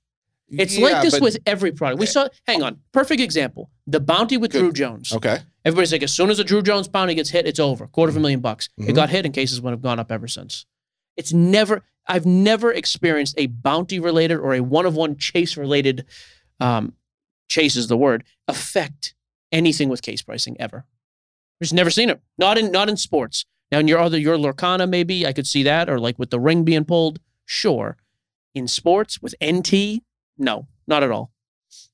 It's 0.50 0.78
Yeah, 0.78 0.86
like 0.88 1.02
this 1.02 1.16
but- 1.16 1.22
with 1.22 1.38
every 1.46 1.72
product. 1.74 2.00
We 2.00 2.06
saw. 2.06 2.28
Hang 2.48 2.62
on. 2.64 2.80
Perfect 2.94 3.20
example. 3.22 3.70
The 3.88 4.00
bounty 4.00 4.38
with 4.38 4.52
Good. 4.52 4.64
Druw 4.64 4.74
Jones. 4.74 5.12
Okay, 5.12 5.40
Everybody's 5.66 5.92
like, 5.92 6.04
as 6.04 6.14
soon 6.14 6.30
as 6.30 6.40
a 6.40 6.44
Druw 6.46 6.64
Jones 6.64 6.88
bounty 6.88 7.14
gets 7.16 7.30
hit, 7.30 7.46
it's 7.46 7.60
over. 7.60 7.88
Quarter 7.88 8.12
of 8.12 8.18
a 8.18 8.20
million 8.22 8.40
bucks. 8.40 8.70
Mhm. 8.80 8.90
It 8.90 8.94
got 8.94 9.10
hit, 9.10 9.26
and 9.26 9.34
cases 9.34 9.60
would 9.62 9.72
have 9.72 9.82
gone 9.82 10.00
up 10.00 10.12
ever 10.12 10.28
since. 10.30 10.66
It's 11.18 11.34
never. 11.34 11.84
I've 12.08 12.26
never 12.26 12.72
experienced 12.72 13.36
a 13.38 13.46
bounty 13.48 14.00
related 14.00 14.38
or 14.38 14.54
a 14.54 14.60
one 14.62 14.86
of 14.86 14.96
one 14.96 15.18
chase 15.18 15.56
related. 15.58 16.06
Um, 16.60 16.94
chase 17.52 17.76
is 17.76 17.88
the 17.88 17.98
word. 17.98 18.24
Affect 18.48 19.14
anything 19.52 19.90
with 19.90 20.02
case 20.02 20.22
pricing 20.22 20.56
ever. 20.60 20.86
Just 21.62 21.74
never 21.74 21.92
seen 21.92 22.10
it. 22.10 22.20
Not 22.38 22.58
in 22.58 22.72
not 22.72 22.90
in 22.90 22.98
sports. 22.98 23.46
Now 23.72 23.80
in 23.80 23.88
your 23.88 24.00
other 24.00 24.18
your 24.18 24.38
Lorcana 24.38 24.90
maybe 24.90 25.28
I 25.28 25.34
could 25.34 25.46
see 25.46 25.64
that, 25.64 25.90
or 25.90 26.00
like 26.00 26.18
with 26.18 26.32
the 26.32 26.40
ring 26.40 26.64
being 26.64 26.86
pulled. 26.86 27.20
Sure. 27.46 27.98
In 28.56 28.68
sports 28.68 29.22
with 29.22 29.36
NT, 29.44 30.02
no, 30.38 30.68
not 30.88 31.04
at 31.04 31.12
all. 31.12 31.32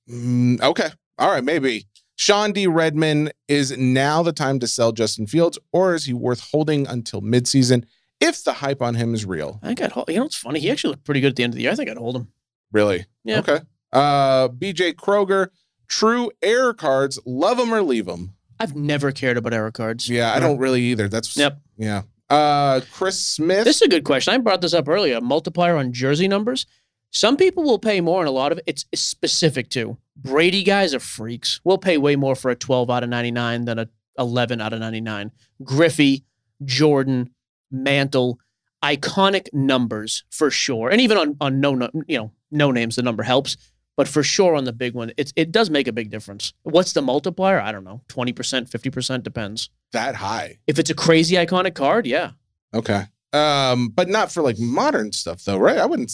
Mm, 0.10 0.62
okay, 0.62 0.90
all 1.18 1.32
right, 1.32 1.44
maybe. 1.44 1.86
Sean 2.16 2.52
D. 2.52 2.66
Redman 2.66 3.32
is 3.48 3.78
now 3.78 4.24
the 4.24 4.34
time 4.34 4.60
to 4.60 4.68
sell 4.68 4.92
Justin 4.92 5.28
Fields, 5.28 5.60
or 5.72 5.94
is 5.94 6.06
he 6.06 6.14
worth 6.14 6.40
holding 6.52 6.88
until 6.88 7.22
midseason 7.22 7.84
if 8.20 8.44
the 8.44 8.54
hype 8.54 8.82
on 8.82 8.96
him 8.96 9.14
is 9.14 9.24
real? 9.24 9.60
I 9.62 9.68
think 9.68 9.82
I'd 9.82 9.92
hold. 9.92 10.10
You 10.10 10.18
know, 10.18 10.26
it's 10.26 10.38
funny. 10.38 10.60
He 10.60 10.72
actually 10.72 10.92
looked 10.92 11.04
pretty 11.04 11.22
good 11.22 11.30
at 11.30 11.36
the 11.36 11.44
end 11.44 11.54
of 11.54 11.58
the 11.58 11.64
year. 11.64 11.72
I 11.72 11.76
think 11.76 11.90
I'd 11.90 11.98
hold 11.98 12.16
him. 12.16 12.30
Really? 12.72 13.06
Yeah. 13.24 13.40
Okay. 13.40 13.60
Uh, 13.94 14.50
BJ 14.50 14.94
Kroger, 14.94 15.48
true 15.88 16.32
error 16.42 16.74
cards, 16.74 17.20
love 17.26 17.58
them 17.58 17.74
or 17.74 17.82
leave 17.82 18.06
them. 18.06 18.34
I've 18.60 18.76
never 18.76 19.12
cared 19.12 19.38
about 19.38 19.54
error 19.54 19.72
cards. 19.72 20.10
Yeah, 20.10 20.34
I 20.34 20.40
don't 20.40 20.58
really 20.58 20.82
either. 20.84 21.08
That's 21.08 21.38
Yep. 21.38 21.62
Yeah. 21.78 22.02
Uh, 22.30 22.82
Chris 22.92 23.20
Smith. 23.22 23.64
This 23.66 23.78
is 23.78 23.84
a 23.84 23.88
good 23.88 24.04
question. 24.04 24.34
I 24.34 24.38
brought 24.40 24.62
this 24.62 24.74
up 24.74 24.88
earlier. 24.90 25.22
Multiplier 25.22 25.78
on 25.78 25.94
jersey 25.94 26.28
numbers. 26.28 26.66
Some 27.12 27.38
people 27.38 27.64
will 27.64 27.80
pay 27.80 28.02
more, 28.02 28.20
and 28.20 28.28
a 28.28 28.32
lot 28.32 28.52
of 28.52 28.58
it 28.58 28.64
it's, 28.68 28.86
it's 28.92 29.02
specific 29.02 29.70
to 29.70 29.98
Brady 30.18 30.64
guys 30.64 30.94
are 30.94 31.00
freaks. 31.00 31.62
We'll 31.64 31.78
pay 31.78 31.98
way 31.98 32.16
more 32.16 32.36
for 32.36 32.52
a 32.52 32.56
12 32.56 32.90
out 32.90 33.04
of 33.04 33.10
99 33.10 33.66
than 33.66 33.80
a, 33.80 33.88
11 34.18 34.60
out 34.60 34.74
of 34.74 34.80
99. 34.80 35.32
Griffey, 35.64 36.26
Jordan, 36.66 37.30
Mantle, 37.72 38.40
iconic 38.84 39.48
numbers 39.54 40.24
for 40.32 40.50
sure. 40.52 40.90
And 40.90 41.00
even 41.00 41.18
on 41.18 41.38
on 41.40 41.60
no 41.60 41.76
no- 41.76 41.90
you 42.08 42.18
know 42.18 42.32
no 42.52 42.72
names, 42.72 42.96
the 42.98 43.04
number 43.04 43.24
helps. 43.24 43.56
But 43.98 44.08
for 44.08 44.22
sure 44.24 44.56
on 44.56 44.64
the 44.64 44.72
big 44.72 44.94
one, 44.94 45.12
it 45.18 45.34
it 45.36 45.52
does 45.52 45.70
make 45.72 45.88
a 45.88 45.92
big 45.92 46.12
difference. 46.12 46.54
What's 46.62 46.94
the 46.94 47.02
multiplier? 47.02 47.60
I 47.60 47.72
don't 47.72 47.84
know, 47.84 48.02
twenty 48.08 48.32
percent, 48.32 48.70
fifty 48.70 48.90
percent 48.92 49.24
depends. 49.24 49.70
That 49.92 50.16
high. 50.16 50.60
If 50.68 50.78
it's 50.80 50.92
a 50.92 50.94
crazy 50.94 51.36
iconic 51.36 51.74
card, 51.74 52.06
yeah. 52.06 52.32
Okay. 52.74 53.06
Um, 53.34 53.90
but 53.90 54.08
not 54.08 54.32
for 54.32 54.44
like 54.44 54.58
modern 54.60 55.12
stuff 55.12 55.44
though, 55.44 55.58
right? 55.58 55.78
I 55.80 55.86
wouldn't. 55.88 56.12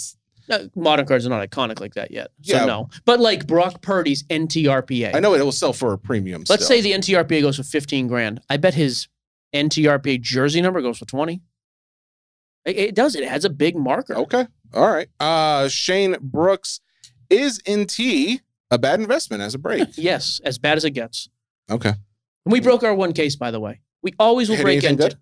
Uh, 0.50 0.66
modern 0.76 1.06
cards 1.06 1.26
are 1.26 1.30
not 1.30 1.48
iconic 1.48 1.80
like 1.80 1.94
that 1.94 2.12
yet, 2.12 2.32
so 2.42 2.56
Yeah. 2.56 2.66
no. 2.66 2.90
But 3.06 3.20
like 3.20 3.48
Brock 3.48 3.82
Purdy's 3.82 4.24
NTRPA. 4.24 5.14
I 5.16 5.20
know 5.20 5.34
it 5.36 5.44
will 5.44 5.52
sell 5.52 5.72
for 5.74 5.94
a 5.94 5.98
premium. 5.98 6.44
Let's 6.50 6.66
still. 6.66 6.78
say 6.78 6.82
the 6.82 6.92
NTRPA 6.94 7.42
goes 7.42 7.58
for 7.58 7.64
fifteen 7.64 8.08
grand. 8.08 8.40
I 8.50 8.58
bet 8.58 8.74
his 8.74 9.08
NTRPA 9.54 10.22
jersey 10.22 10.62
number 10.62 10.82
goes 10.82 10.98
for 11.00 11.06
twenty. 11.06 11.42
It, 12.66 12.78
it 12.78 12.96
does. 12.96 13.16
It 13.16 13.28
has 13.28 13.44
a 13.44 13.50
big 13.50 13.76
marker. 13.76 14.16
Okay. 14.16 14.48
All 14.74 14.90
right. 14.90 15.08
Uh, 15.20 15.68
Shane 15.68 16.16
Brooks 16.22 16.80
is 17.34 17.62
NT 17.70 18.42
a 18.72 18.78
bad 18.78 19.00
investment 19.00 19.42
as 19.44 19.54
a 19.54 19.60
break? 19.60 19.90
Yes, 19.98 20.40
as 20.44 20.58
bad 20.58 20.78
as 20.78 20.86
it 20.86 20.92
gets. 20.92 21.30
Okay. 21.70 21.90
And 22.46 22.52
we 22.52 22.60
broke 22.60 22.84
our 22.84 22.94
one 22.96 23.14
case, 23.14 23.36
by 23.36 23.52
the 23.52 23.60
way. 23.60 23.82
We 24.02 24.14
always 24.20 24.50
will 24.50 24.58
Hit 24.58 24.64
break 24.64 24.78
anything 24.78 24.92
into. 24.94 25.04
good? 25.10 25.18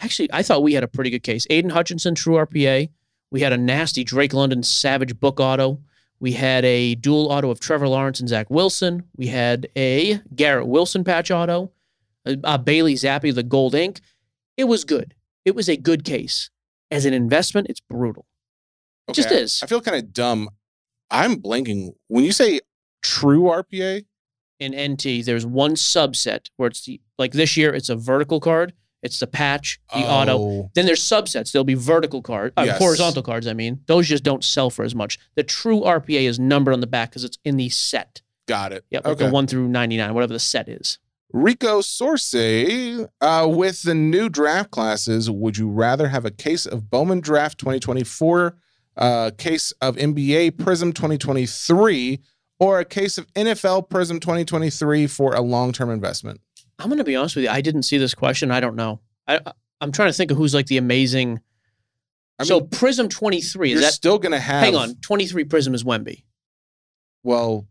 Actually, 0.00 0.30
I 0.32 0.42
thought 0.42 0.62
we 0.62 0.72
had 0.74 0.82
a 0.82 0.88
pretty 0.88 1.10
good 1.10 1.22
case. 1.22 1.46
Aidan 1.50 1.70
Hutchinson, 1.70 2.14
true 2.14 2.34
RPA. 2.34 2.88
We 3.30 3.40
had 3.40 3.52
a 3.52 3.58
nasty 3.58 4.02
Drake 4.02 4.32
London 4.32 4.62
Savage 4.62 5.20
book 5.20 5.38
auto. 5.38 5.80
We 6.18 6.32
had 6.32 6.64
a 6.64 6.94
dual 6.96 7.30
auto 7.30 7.50
of 7.50 7.60
Trevor 7.60 7.86
Lawrence 7.88 8.18
and 8.20 8.28
Zach 8.28 8.50
Wilson. 8.50 9.04
We 9.16 9.28
had 9.28 9.68
a 9.76 10.20
Garrett 10.34 10.66
Wilson 10.66 11.04
patch 11.04 11.30
auto, 11.30 11.70
a, 12.26 12.36
a 12.44 12.58
Bailey 12.58 12.94
Zappe, 12.94 13.32
the 13.34 13.42
gold 13.42 13.74
ink. 13.74 14.00
It 14.56 14.64
was 14.64 14.84
good. 14.84 15.14
It 15.44 15.54
was 15.54 15.68
a 15.68 15.76
good 15.76 16.04
case. 16.04 16.50
As 16.90 17.04
an 17.04 17.14
investment, 17.14 17.68
it's 17.70 17.80
brutal. 17.80 18.26
It 19.08 19.14
just 19.14 19.30
is. 19.30 19.60
I 19.62 19.66
feel 19.66 19.80
kind 19.80 19.96
of 19.96 20.12
dumb. 20.12 20.50
I'm 21.10 21.36
blanking. 21.36 21.90
When 22.08 22.24
you 22.24 22.32
say 22.32 22.60
true 23.02 23.42
RPA, 23.44 24.04
in 24.58 24.92
NT, 24.92 25.24
there's 25.24 25.46
one 25.46 25.72
subset 25.74 26.46
where 26.56 26.68
it's 26.68 26.84
the 26.84 27.00
like 27.18 27.32
this 27.32 27.56
year 27.56 27.72
it's 27.74 27.88
a 27.88 27.96
vertical 27.96 28.40
card, 28.40 28.74
it's 29.02 29.18
the 29.18 29.26
patch, 29.26 29.80
the 29.94 30.00
auto. 30.00 30.36
Oh, 30.38 30.70
Then 30.74 30.84
there's 30.84 31.02
subsets. 31.02 31.50
There'll 31.52 31.64
be 31.64 31.72
vertical 31.74 32.20
cards, 32.20 32.52
uh, 32.58 32.64
Yes. 32.66 32.78
horizontal 32.78 33.22
cards. 33.22 33.46
I 33.46 33.54
mean, 33.54 33.80
those 33.86 34.06
just 34.06 34.22
don't 34.22 34.44
sell 34.44 34.68
for 34.68 34.84
as 34.84 34.94
much. 34.94 35.18
The 35.34 35.42
true 35.42 35.80
RPA 35.80 36.26
is 36.28 36.38
numbered 36.38 36.74
on 36.74 36.80
the 36.80 36.86
back 36.86 37.08
because 37.10 37.24
it's 37.24 37.38
in 37.44 37.56
the 37.56 37.70
set. 37.70 38.20
Got 38.46 38.72
it. 38.74 38.84
Yep, 38.90 39.04
like 39.06 39.12
Okay. 39.14 39.26
the 39.26 39.32
one 39.32 39.46
through 39.46 39.68
ninety 39.68 39.96
nine, 39.96 40.12
whatever 40.12 40.32
the 40.34 40.38
set 40.38 40.68
is. 40.68 40.98
Rico 41.32 41.80
Sorsay, 41.80 43.08
uh, 43.20 43.46
with 43.48 43.82
the 43.82 43.94
new 43.94 44.28
draft 44.28 44.70
classes, 44.72 45.30
would 45.30 45.56
you 45.56 45.70
rather 45.70 46.08
have 46.08 46.24
a 46.24 46.30
case 46.30 46.66
of 46.66 46.90
Bowman 46.90 47.20
Draft 47.20 47.56
2024, 47.58 48.56
a 49.00 49.32
case 49.36 49.72
of 49.80 49.96
NBA 49.96 50.58
Prism 50.58 50.92
2023, 50.92 52.20
or 52.60 52.78
a 52.78 52.84
case 52.84 53.18
of 53.18 53.26
NFL 53.34 53.88
Prism 53.88 54.20
2023 54.20 55.06
for 55.06 55.34
a 55.34 55.40
long 55.40 55.72
term 55.72 55.90
investment? 55.90 56.40
I'm 56.78 56.88
gonna 56.88 57.04
be 57.04 57.16
honest 57.16 57.36
with 57.36 57.44
you. 57.44 57.50
I 57.50 57.60
didn't 57.60 57.82
see 57.82 57.98
this 57.98 58.14
question. 58.14 58.50
I 58.50 58.60
don't 58.60 58.76
know. 58.76 59.00
I 59.26 59.40
I'm 59.80 59.92
trying 59.92 60.08
to 60.10 60.12
think 60.12 60.30
of 60.30 60.36
who's 60.36 60.54
like 60.54 60.66
the 60.66 60.76
amazing. 60.76 61.40
I 62.38 62.44
so 62.44 62.60
Prism 62.62 63.08
23 63.08 63.72
is 63.72 63.80
that? 63.82 63.92
still 63.92 64.18
going 64.18 64.32
to 64.32 64.38
have. 64.40 64.62
hang 64.62 64.74
on, 64.76 64.94
23 64.96 65.44
Prism 65.44 65.74
is 65.74 65.84
Wemby. 65.84 66.24
Well, 67.22 67.66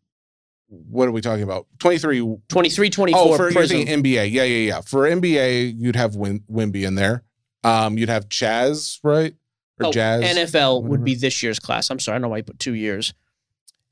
what 0.68 1.08
are 1.08 1.12
we 1.12 1.22
talking 1.22 1.44
about? 1.44 1.66
23. 1.80 2.38
23, 2.50 2.90
24 2.92 3.20
Oh, 3.22 3.36
for 3.38 3.52
Prism. 3.52 3.80
NBA. 3.80 4.32
Yeah, 4.32 4.44
yeah, 4.44 4.68
yeah. 4.68 4.82
For 4.82 5.08
NBA, 5.10 5.74
you'd 5.80 5.96
have 5.96 6.12
Wim- 6.14 6.44
Wemby 6.52 6.86
in 6.86 6.94
there. 6.96 7.24
Um, 7.64 7.98
you'd 7.98 8.10
have 8.10 8.30
Chaz, 8.30 9.00
right? 9.04 9.34
Or 9.80 9.88
Oh, 9.88 9.92
Jazz. 9.92 10.24
NFL 10.38 10.84
would 10.84 11.04
be 11.04 11.16
this 11.16 11.42
year's 11.44 11.60
class. 11.60 11.90
I'm 11.90 12.00
sorry, 12.00 12.16
I 12.16 12.18
don't 12.18 12.24
know 12.24 12.30
why 12.30 12.38
you 12.38 12.44
put 12.44 12.60
two 12.60 12.74
years. 12.74 13.14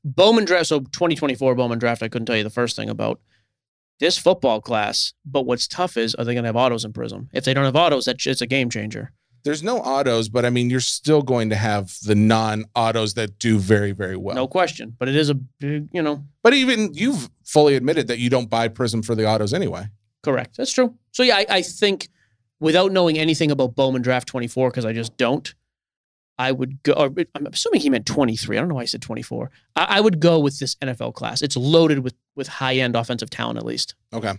Bowman 0.03 0.45
draft, 0.45 0.67
so 0.67 0.79
2024 0.79 1.55
Bowman 1.55 1.79
draft, 1.79 2.01
I 2.03 2.07
couldn't 2.07 2.25
tell 2.27 2.37
you 2.37 2.43
the 2.43 2.49
first 2.49 2.75
thing 2.75 2.89
about 2.89 3.19
this 3.99 4.17
football 4.17 4.61
class. 4.61 5.13
But 5.25 5.45
what's 5.45 5.67
tough 5.67 5.97
is, 5.97 6.15
are 6.15 6.23
they 6.23 6.33
going 6.33 6.43
to 6.43 6.47
have 6.49 6.55
autos 6.55 6.85
in 6.85 6.93
Prism? 6.93 7.29
If 7.33 7.43
they 7.45 7.53
don't 7.53 7.65
have 7.65 7.75
autos, 7.75 8.05
that's 8.05 8.25
it's 8.25 8.41
a 8.41 8.47
game 8.47 8.69
changer. 8.69 9.11
There's 9.43 9.63
no 9.63 9.77
autos, 9.79 10.27
but 10.29 10.45
I 10.45 10.49
mean, 10.49 10.69
you're 10.69 10.79
still 10.81 11.21
going 11.21 11.49
to 11.51 11.55
have 11.55 11.95
the 12.03 12.15
non-autos 12.15 13.13
that 13.13 13.39
do 13.39 13.59
very, 13.59 13.93
very 13.93 14.17
well. 14.17 14.35
no 14.35 14.47
question. 14.47 14.93
But 14.97 15.07
it 15.07 15.15
is 15.15 15.29
a 15.29 15.35
big, 15.35 15.87
you 15.93 16.01
know, 16.01 16.25
But 16.43 16.53
even 16.53 16.93
you've 16.93 17.29
fully 17.45 17.75
admitted 17.75 18.07
that 18.07 18.19
you 18.19 18.29
don't 18.29 18.49
buy 18.49 18.67
Prism 18.67 19.01
for 19.01 19.15
the 19.15 19.25
autos 19.25 19.53
anyway. 19.53 19.87
correct. 20.23 20.57
That's 20.57 20.71
true. 20.73 20.95
So 21.11 21.23
yeah, 21.23 21.37
I, 21.37 21.45
I 21.49 21.61
think 21.61 22.09
without 22.59 22.91
knowing 22.91 23.17
anything 23.17 23.49
about 23.51 23.75
Bowman 23.75 24.01
draft 24.01 24.27
24, 24.27 24.69
because 24.69 24.83
I 24.85 24.91
just 24.91 25.15
don't, 25.15 25.53
I 26.39 26.51
would 26.51 26.83
go. 26.83 26.93
Or 26.93 27.11
I'm 27.35 27.47
assuming 27.47 27.81
he 27.81 27.89
meant 27.89 28.05
23. 28.05 28.57
I 28.57 28.59
don't 28.59 28.69
know 28.69 28.75
why 28.75 28.81
I 28.81 28.85
said 28.85 29.01
24. 29.01 29.49
I, 29.75 29.83
I 29.97 30.01
would 30.01 30.19
go 30.19 30.39
with 30.39 30.59
this 30.59 30.75
NFL 30.75 31.13
class. 31.13 31.41
It's 31.41 31.57
loaded 31.57 31.99
with 31.99 32.13
with 32.35 32.47
high 32.47 32.75
end 32.75 32.95
offensive 32.95 33.29
talent, 33.29 33.57
at 33.57 33.65
least. 33.65 33.95
Okay. 34.13 34.33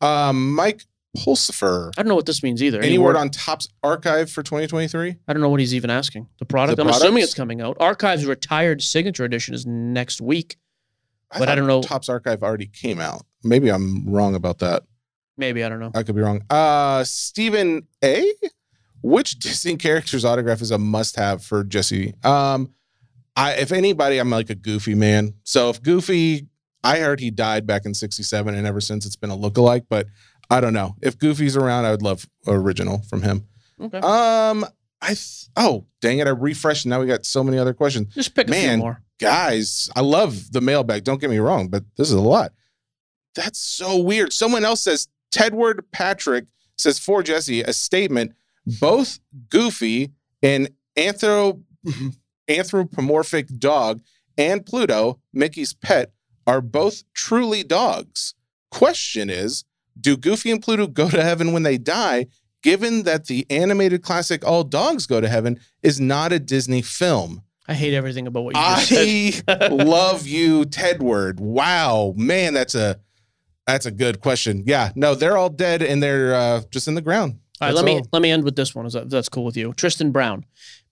Um, 0.00 0.54
Mike 0.54 0.84
Pulsifer. 1.16 1.90
I 1.96 2.02
don't 2.02 2.08
know 2.08 2.14
what 2.14 2.26
this 2.26 2.42
means 2.42 2.62
either. 2.62 2.80
Any 2.80 2.98
word 2.98 3.16
on 3.16 3.30
Topps 3.30 3.68
archive 3.82 4.30
for 4.30 4.42
2023? 4.42 5.16
I 5.26 5.32
don't 5.32 5.42
know 5.42 5.48
what 5.48 5.60
he's 5.60 5.74
even 5.74 5.90
asking. 5.90 6.28
The 6.38 6.44
product. 6.44 6.76
The 6.76 6.82
I'm 6.82 6.90
assuming 6.90 7.22
it's 7.22 7.34
coming 7.34 7.60
out. 7.60 7.76
Archives 7.80 8.26
retired 8.26 8.82
signature 8.82 9.24
edition 9.24 9.54
is 9.54 9.66
next 9.66 10.20
week. 10.20 10.56
But 11.38 11.48
I 11.48 11.54
don't 11.54 11.66
know- 11.66 11.82
Topps 11.82 12.08
archive 12.08 12.42
already 12.42 12.66
came 12.66 13.00
out. 13.00 13.24
Maybe 13.44 13.70
I'm 13.70 14.08
wrong 14.08 14.34
about 14.34 14.58
that. 14.58 14.84
Maybe 15.36 15.62
I 15.62 15.68
don't 15.68 15.78
know. 15.78 15.90
I 15.94 16.02
could 16.02 16.14
be 16.16 16.22
wrong. 16.22 16.42
Uh, 16.50 17.04
Stephen 17.04 17.86
A. 18.02 18.32
Which 19.02 19.38
Disney 19.38 19.76
character's 19.76 20.24
autograph 20.24 20.60
is 20.60 20.70
a 20.70 20.78
must-have 20.78 21.42
for 21.44 21.64
Jesse? 21.64 22.14
Um, 22.24 22.72
I 23.36 23.52
if 23.54 23.70
anybody, 23.72 24.18
I'm 24.18 24.30
like 24.30 24.50
a 24.50 24.54
Goofy 24.54 24.94
man. 24.94 25.34
So 25.44 25.70
if 25.70 25.82
Goofy, 25.82 26.48
I 26.82 26.98
heard 26.98 27.20
he 27.20 27.30
died 27.30 27.66
back 27.66 27.84
in 27.86 27.94
'67, 27.94 28.54
and 28.54 28.66
ever 28.66 28.80
since 28.80 29.06
it's 29.06 29.16
been 29.16 29.30
a 29.30 29.36
lookalike. 29.36 29.86
But 29.88 30.06
I 30.50 30.60
don't 30.60 30.72
know 30.72 30.96
if 31.02 31.18
Goofy's 31.18 31.56
around. 31.56 31.84
I 31.84 31.90
would 31.92 32.02
love 32.02 32.26
original 32.46 33.02
from 33.08 33.22
him. 33.22 33.46
Okay. 33.80 33.98
Um, 33.98 34.64
I 35.00 35.08
th- 35.08 35.46
oh 35.56 35.86
dang 36.00 36.18
it, 36.18 36.26
I 36.26 36.30
refreshed. 36.30 36.84
Now 36.86 37.00
we 37.00 37.06
got 37.06 37.24
so 37.24 37.44
many 37.44 37.58
other 37.58 37.72
questions 37.74 38.12
Just 38.14 38.34
pick 38.34 38.48
a 38.48 38.52
few 38.52 38.60
man. 38.66 38.78
more. 38.80 39.02
guys, 39.20 39.88
I 39.94 40.00
love 40.00 40.50
the 40.50 40.60
mailbag. 40.60 41.04
Don't 41.04 41.20
get 41.20 41.30
me 41.30 41.38
wrong, 41.38 41.68
but 41.68 41.84
this 41.96 42.08
is 42.08 42.14
a 42.14 42.20
lot. 42.20 42.52
That's 43.36 43.60
so 43.60 43.98
weird. 44.00 44.32
Someone 44.32 44.64
else 44.64 44.82
says 44.82 45.06
Tedward 45.30 45.82
Patrick 45.92 46.46
says 46.76 46.98
for 46.98 47.22
Jesse 47.22 47.60
a 47.62 47.72
statement. 47.72 48.32
Both 48.80 49.20
Goofy 49.48 50.12
and 50.42 50.70
anthro- 50.96 51.62
anthropomorphic 52.48 53.48
dog 53.58 54.00
and 54.36 54.64
Pluto, 54.64 55.20
Mickey's 55.32 55.74
pet, 55.74 56.12
are 56.46 56.60
both 56.60 57.02
truly 57.12 57.62
dogs. 57.62 58.34
Question 58.70 59.30
is, 59.30 59.64
do 60.00 60.16
Goofy 60.16 60.50
and 60.50 60.62
Pluto 60.62 60.86
go 60.86 61.10
to 61.10 61.22
heaven 61.22 61.52
when 61.52 61.62
they 61.62 61.78
die? 61.78 62.26
Given 62.62 63.04
that 63.04 63.26
the 63.26 63.46
animated 63.50 64.02
classic 64.02 64.44
All 64.44 64.64
Dogs 64.64 65.06
Go 65.06 65.20
to 65.20 65.28
Heaven 65.28 65.60
is 65.82 66.00
not 66.00 66.32
a 66.32 66.40
Disney 66.40 66.82
film. 66.82 67.42
I 67.68 67.74
hate 67.74 67.94
everything 67.94 68.26
about 68.26 68.44
what 68.44 68.56
you 68.56 68.62
just 68.62 69.44
said. 69.46 69.62
I 69.62 69.68
love 69.70 70.26
you, 70.26 70.64
Tedward. 70.64 71.38
Wow, 71.38 72.14
man, 72.16 72.54
that's 72.54 72.74
a 72.74 72.98
that's 73.66 73.84
a 73.84 73.90
good 73.90 74.20
question. 74.20 74.64
Yeah, 74.66 74.90
no, 74.96 75.14
they're 75.14 75.36
all 75.36 75.50
dead 75.50 75.82
and 75.82 76.02
they're 76.02 76.34
uh, 76.34 76.62
just 76.70 76.88
in 76.88 76.94
the 76.94 77.02
ground. 77.02 77.38
All 77.60 77.68
right, 77.68 77.74
let 77.74 77.84
me 77.84 77.96
all. 77.96 78.08
let 78.12 78.22
me 78.22 78.30
end 78.30 78.44
with 78.44 78.56
this 78.56 78.74
one. 78.74 78.86
Is 78.86 78.92
that 78.92 79.10
that's 79.10 79.28
cool 79.28 79.44
with 79.44 79.56
you? 79.56 79.72
Tristan 79.74 80.10
Brown. 80.12 80.44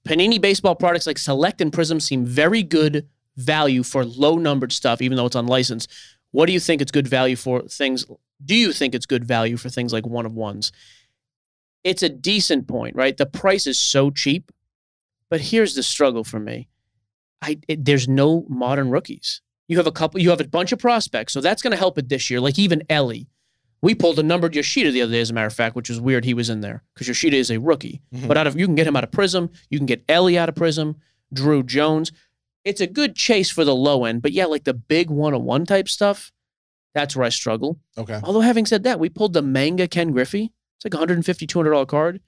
Panini 0.07 0.41
baseball 0.41 0.75
products 0.75 1.07
like 1.07 1.19
Select 1.19 1.61
and 1.61 1.73
Prism 1.73 2.01
seem 2.01 2.25
very 2.25 2.63
good 2.63 3.09
value 3.37 3.83
for 3.83 4.05
low 4.05 4.37
numbered 4.37 4.73
stuff, 4.73 5.03
even 5.03 5.17
though 5.17 5.27
it's 5.27 5.37
unlicensed. 5.37 5.91
What 6.31 6.47
do 6.47 6.53
you 6.53 6.61
think 6.61 6.81
it's 6.81 6.93
good 6.93 7.09
value 7.09 7.37
for 7.37 7.63
things? 7.63 8.05
Do 8.45 8.55
you 8.55 8.73
think 8.73 8.95
it's 8.95 9.07
good 9.07 9.25
value 9.25 9.57
for 9.57 9.69
things 9.69 9.93
like 9.93 10.07
one 10.07 10.27
of 10.27 10.35
ones? 10.35 10.73
It's 11.85 12.03
a 12.03 12.09
decent 12.09 12.67
point, 12.67 12.97
right? 12.97 13.17
The 13.17 13.27
price 13.27 13.67
is 13.67 13.79
so 13.79 14.11
cheap, 14.11 14.51
but 15.31 15.41
here's 15.41 15.75
the 15.75 15.83
struggle 15.83 16.25
for 16.25 16.41
me. 16.41 16.69
I 17.43 17.59
it, 17.69 17.85
there's 17.85 18.09
no 18.09 18.45
modern 18.49 18.91
rookies. 18.91 19.41
You 19.69 19.77
have 19.79 19.87
a 19.87 19.93
couple. 19.93 20.21
You 20.21 20.31
have 20.31 20.41
a 20.41 20.49
bunch 20.49 20.73
of 20.73 20.79
prospects, 20.79 21.33
so 21.33 21.41
that's 21.41 21.63
going 21.63 21.73
to 21.73 21.77
help 21.77 21.99
it 21.99 22.09
this 22.09 22.31
year. 22.31 22.41
Like 22.41 22.59
even 22.59 22.83
Elly, 22.89 23.29
we 23.83 23.95
pulled 23.95 24.19
a 24.19 24.23
numbered 24.23 24.55
Yoshida 24.55 24.91
the 24.91 25.03
other 25.03 25.13
day, 25.13 25.21
as 25.21 25.31
a 25.31 25.35
matter 25.35 25.47
of 25.47 25.53
fact, 25.55 25.77
which 25.77 25.91
is 25.91 26.01
weird. 26.01 26.25
He 26.25 26.35
was 26.35 26.49
in 26.51 26.61
there 26.61 26.83
because 26.95 27.09
Yoshida 27.09 27.37
is 27.37 27.51
a 27.51 27.59
rookie. 27.61 28.03
Mhm. 28.15 28.27
But 28.29 28.37
out 28.39 28.47
of 28.47 28.59
you 28.59 28.67
can 28.67 28.75
get 28.75 28.87
him 28.87 28.97
out 28.97 29.05
of 29.05 29.13
Prism, 29.13 29.51
you 29.71 29.79
can 29.79 29.87
get 29.87 30.05
Elly 30.09 30.37
out 30.39 30.49
of 30.49 30.55
Prism, 30.55 30.97
Druw 31.35 31.65
Jones. 31.65 32.13
It's 32.65 32.81
a 32.81 32.87
good 32.87 33.15
chase 33.15 33.51
for 33.51 33.65
the 33.65 33.75
low 33.75 34.05
end, 34.05 34.23
but 34.23 34.33
yeah, 34.33 34.47
like 34.47 34.65
the 34.65 34.75
big 34.75 35.09
one 35.11 35.35
on 35.35 35.45
one 35.45 35.65
type 35.67 35.89
stuff, 35.89 36.33
that's 36.95 37.15
where 37.15 37.25
I 37.25 37.29
struggle. 37.29 37.79
Okay. 37.97 38.21
Although 38.25 38.41
having 38.41 38.67
said 38.67 38.83
that, 38.85 38.99
we 38.99 39.09
pulled 39.09 39.35
the 39.35 39.43
manga 39.43 39.87
Ken 39.87 40.11
Griffey. 40.11 40.53
It's 40.79 40.85
like 40.85 40.95
150 40.95 41.47
200 41.47 41.71
dollar 41.71 41.87
card. 41.87 42.21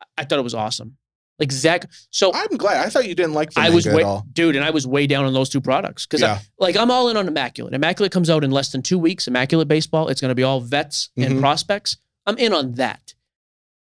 I- 0.00 0.22
I 0.22 0.24
thought 0.24 0.38
it 0.38 0.42
was 0.42 0.54
awesome. 0.54 0.96
Like 1.38 1.52
Zach. 1.52 1.84
So 2.10 2.32
I'm 2.32 2.56
glad. 2.56 2.84
I 2.84 2.88
thought 2.88 3.06
you 3.06 3.14
didn't 3.14 3.34
like 3.34 3.52
the 3.52 3.60
I 3.60 3.68
was 3.70 3.86
way, 3.86 4.04
dude, 4.32 4.56
and 4.56 4.64
I 4.64 4.70
was 4.70 4.86
way 4.86 5.06
down 5.06 5.26
on 5.26 5.34
those 5.34 5.50
two 5.50 5.60
products 5.60 6.06
because 6.06 6.22
Yeah. 6.22 6.38
like 6.58 6.76
I'm 6.76 6.90
all 6.90 7.08
in 7.10 7.16
on 7.18 7.28
Immaculate. 7.28 7.74
Immaculate 7.74 8.10
comes 8.10 8.30
out 8.30 8.42
in 8.42 8.50
less 8.50 8.72
than 8.72 8.80
two 8.82 8.98
weeks. 8.98 9.28
Immaculate 9.28 9.68
baseball. 9.68 10.08
It's 10.08 10.20
going 10.20 10.30
to 10.30 10.34
be 10.34 10.42
all 10.42 10.60
vets 10.60 11.10
and 11.16 11.34
Mhm. 11.34 11.40
prospects. 11.40 11.98
I'm 12.24 12.38
in 12.38 12.54
on 12.54 12.72
that. 12.76 13.14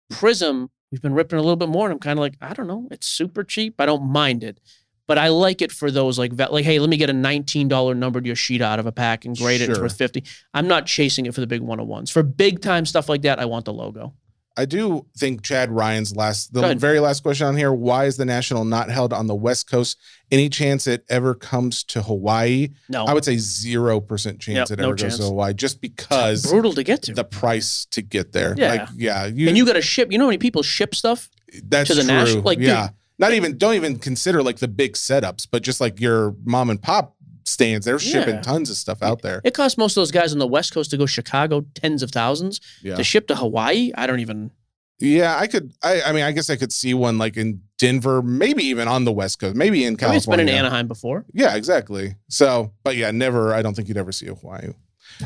Prism, 0.09 0.69
we've 0.91 1.01
been 1.01 1.13
ripping 1.13 1.39
a 1.39 1.41
little 1.41 1.55
bit 1.55 1.69
more, 1.69 1.85
and 1.87 1.93
I'm 1.93 1.99
kind 1.99 2.17
of 2.17 2.21
like, 2.21 2.35
I 2.41 2.53
don't 2.53 2.67
know, 2.67 2.87
it's 2.91 3.07
super 3.07 3.43
cheap. 3.43 3.75
I 3.79 3.85
don't 3.85 4.03
mind 4.11 4.43
it, 4.43 4.59
but 5.07 5.17
I 5.17 5.27
like 5.29 5.61
it 5.61 5.71
for 5.71 5.89
those 5.91 6.17
like 6.19 6.31
vet. 6.33 6.53
Like, 6.53 6.65
hey, 6.65 6.79
let 6.79 6.89
me 6.89 6.97
get 6.97 7.09
a 7.09 7.13
$19 7.13 7.93
numbered 7.95 8.25
Yoshida 8.25 8.63
out 8.65 8.79
of 8.79 8.85
a 8.85 8.91
pack 8.91 9.25
and 9.25 9.35
grade 9.35 9.61
it. 9.61 9.69
It's 9.69 9.79
worth 9.79 9.97
50. 9.97 10.23
I'm 10.53 10.67
not 10.67 10.85
chasing 10.85 11.25
it 11.25 11.33
for 11.33 11.41
the 11.41 11.47
big 11.47 11.61
one 11.61 11.79
on 11.79 11.87
ones. 11.87 12.09
For 12.11 12.23
big 12.23 12.61
time 12.61 12.85
stuff 12.85 13.09
like 13.09 13.23
that, 13.23 13.39
I 13.39 13.45
want 13.45 13.65
the 13.65 13.73
logo. 13.73 14.13
I 14.55 14.65
do 14.65 15.07
think 15.17 15.41
Chad 15.41 15.71
Ryan's 15.71 16.15
last, 16.15 16.53
the 16.53 16.75
very 16.75 16.99
last 16.99 17.23
question 17.23 17.47
on 17.47 17.57
here. 17.57 17.73
Why 17.73 18.05
is 18.05 18.17
the 18.17 18.25
national 18.25 18.65
not 18.65 18.89
held 18.91 19.11
on 19.11 19.25
the 19.27 19.33
West 19.35 19.69
Coast? 19.69 19.97
Any 20.31 20.47
chance 20.47 20.85
it 20.85 21.03
ever 21.09 21.33
comes 21.33 21.83
to 21.85 22.03
Hawaii? 22.03 22.69
No, 22.87 23.05
I 23.05 23.13
would 23.13 23.25
say 23.25 23.37
zero 23.37 23.99
percent 23.99 24.39
chance 24.39 24.69
Yep, 24.69 24.79
it 24.79 24.81
no 24.81 24.89
ever 24.89 24.95
goes 24.95 25.17
to 25.17 25.23
Hawaii, 25.23 25.53
just 25.53 25.75
It's 25.75 25.79
because 25.79 26.45
brutal 26.45 26.73
to 26.73 26.83
get 26.83 27.01
to. 27.03 27.13
the 27.13 27.23
price 27.23 27.85
to 27.91 28.01
get 28.03 28.31
there. 28.31 28.53
Yeah. 28.57 28.69
Like, 28.73 28.89
yeah, 28.95 29.25
you, 29.25 29.47
and 29.47 29.57
you 29.57 29.65
got 29.65 29.73
to 29.73 29.81
ship. 29.81 30.11
You 30.11 30.17
know 30.19 30.25
how 30.25 30.29
many 30.29 30.37
people 30.37 30.61
ship 30.61 30.93
stuff? 30.93 31.29
that's 31.65 31.89
to 31.89 31.95
the 31.95 32.01
true. 32.01 32.07
national- 32.11 32.43
like, 32.43 32.57
dude- 32.59 32.67
yeah, 32.67 32.89
not 33.19 33.33
even 33.33 33.57
don't 33.57 33.73
even 33.75 33.97
consider 33.97 34.43
like 34.43 34.57
the 34.57 34.67
big 34.67 34.93
setups, 34.93 35.47
but 35.49 35.63
just 35.63 35.79
like 35.81 35.99
your 35.99 36.35
mom 36.45 36.69
and 36.69 36.81
pop 36.81 37.15
stands. 37.47 37.85
They're 37.85 37.99
shipping 37.99 38.35
Yeah. 38.35 38.41
tons 38.41 38.69
of 38.69 38.77
stuff 38.77 39.01
out 39.01 39.21
there. 39.21 39.41
It 39.43 39.53
costs 39.53 39.77
most 39.77 39.97
of 39.97 40.01
those 40.01 40.11
guys 40.11 40.33
on 40.33 40.39
the 40.39 40.47
West 40.47 40.73
Coast 40.73 40.91
to 40.91 40.97
go 40.97 41.05
Chicago 41.05 41.65
tens 41.75 42.01
of 42.03 42.11
thousands. 42.11 42.59
Yeah. 42.81 42.95
To 42.95 43.03
ship 43.03 43.27
to 43.27 43.35
Hawaii, 43.35 43.91
I 43.95 44.07
don't 44.07 44.19
even. 44.19 44.51
Yeah, 44.99 45.37
I 45.37 45.47
could. 45.47 45.73
I, 45.83 46.01
I 46.03 46.11
mean, 46.13 46.23
I 46.23 46.31
guess 46.31 46.49
I 46.49 46.55
could 46.55 46.71
see 46.71 46.93
one 46.93 47.17
like 47.17 47.35
in 47.35 47.61
Denver, 47.79 48.21
maybe 48.21 48.63
even 48.65 48.87
on 48.87 49.03
the 49.05 49.11
West 49.11 49.39
Coast, 49.39 49.55
maybe 49.55 49.83
in 49.83 49.97
California. 49.97 50.17
it's 50.17 50.25
been 50.27 50.39
in 50.39 50.49
Anaheim 50.49 50.87
before. 50.87 51.25
Yeah, 51.33 51.55
exactly. 51.55 52.15
So, 52.29 52.71
but 52.83 52.95
yeah, 52.95 53.11
never. 53.11 53.53
I 53.53 53.61
don't 53.61 53.73
think 53.75 53.87
you'd 53.89 53.97
ever 53.97 54.11
see 54.11 54.27
a 54.27 54.35
Hawaii. 54.35 54.69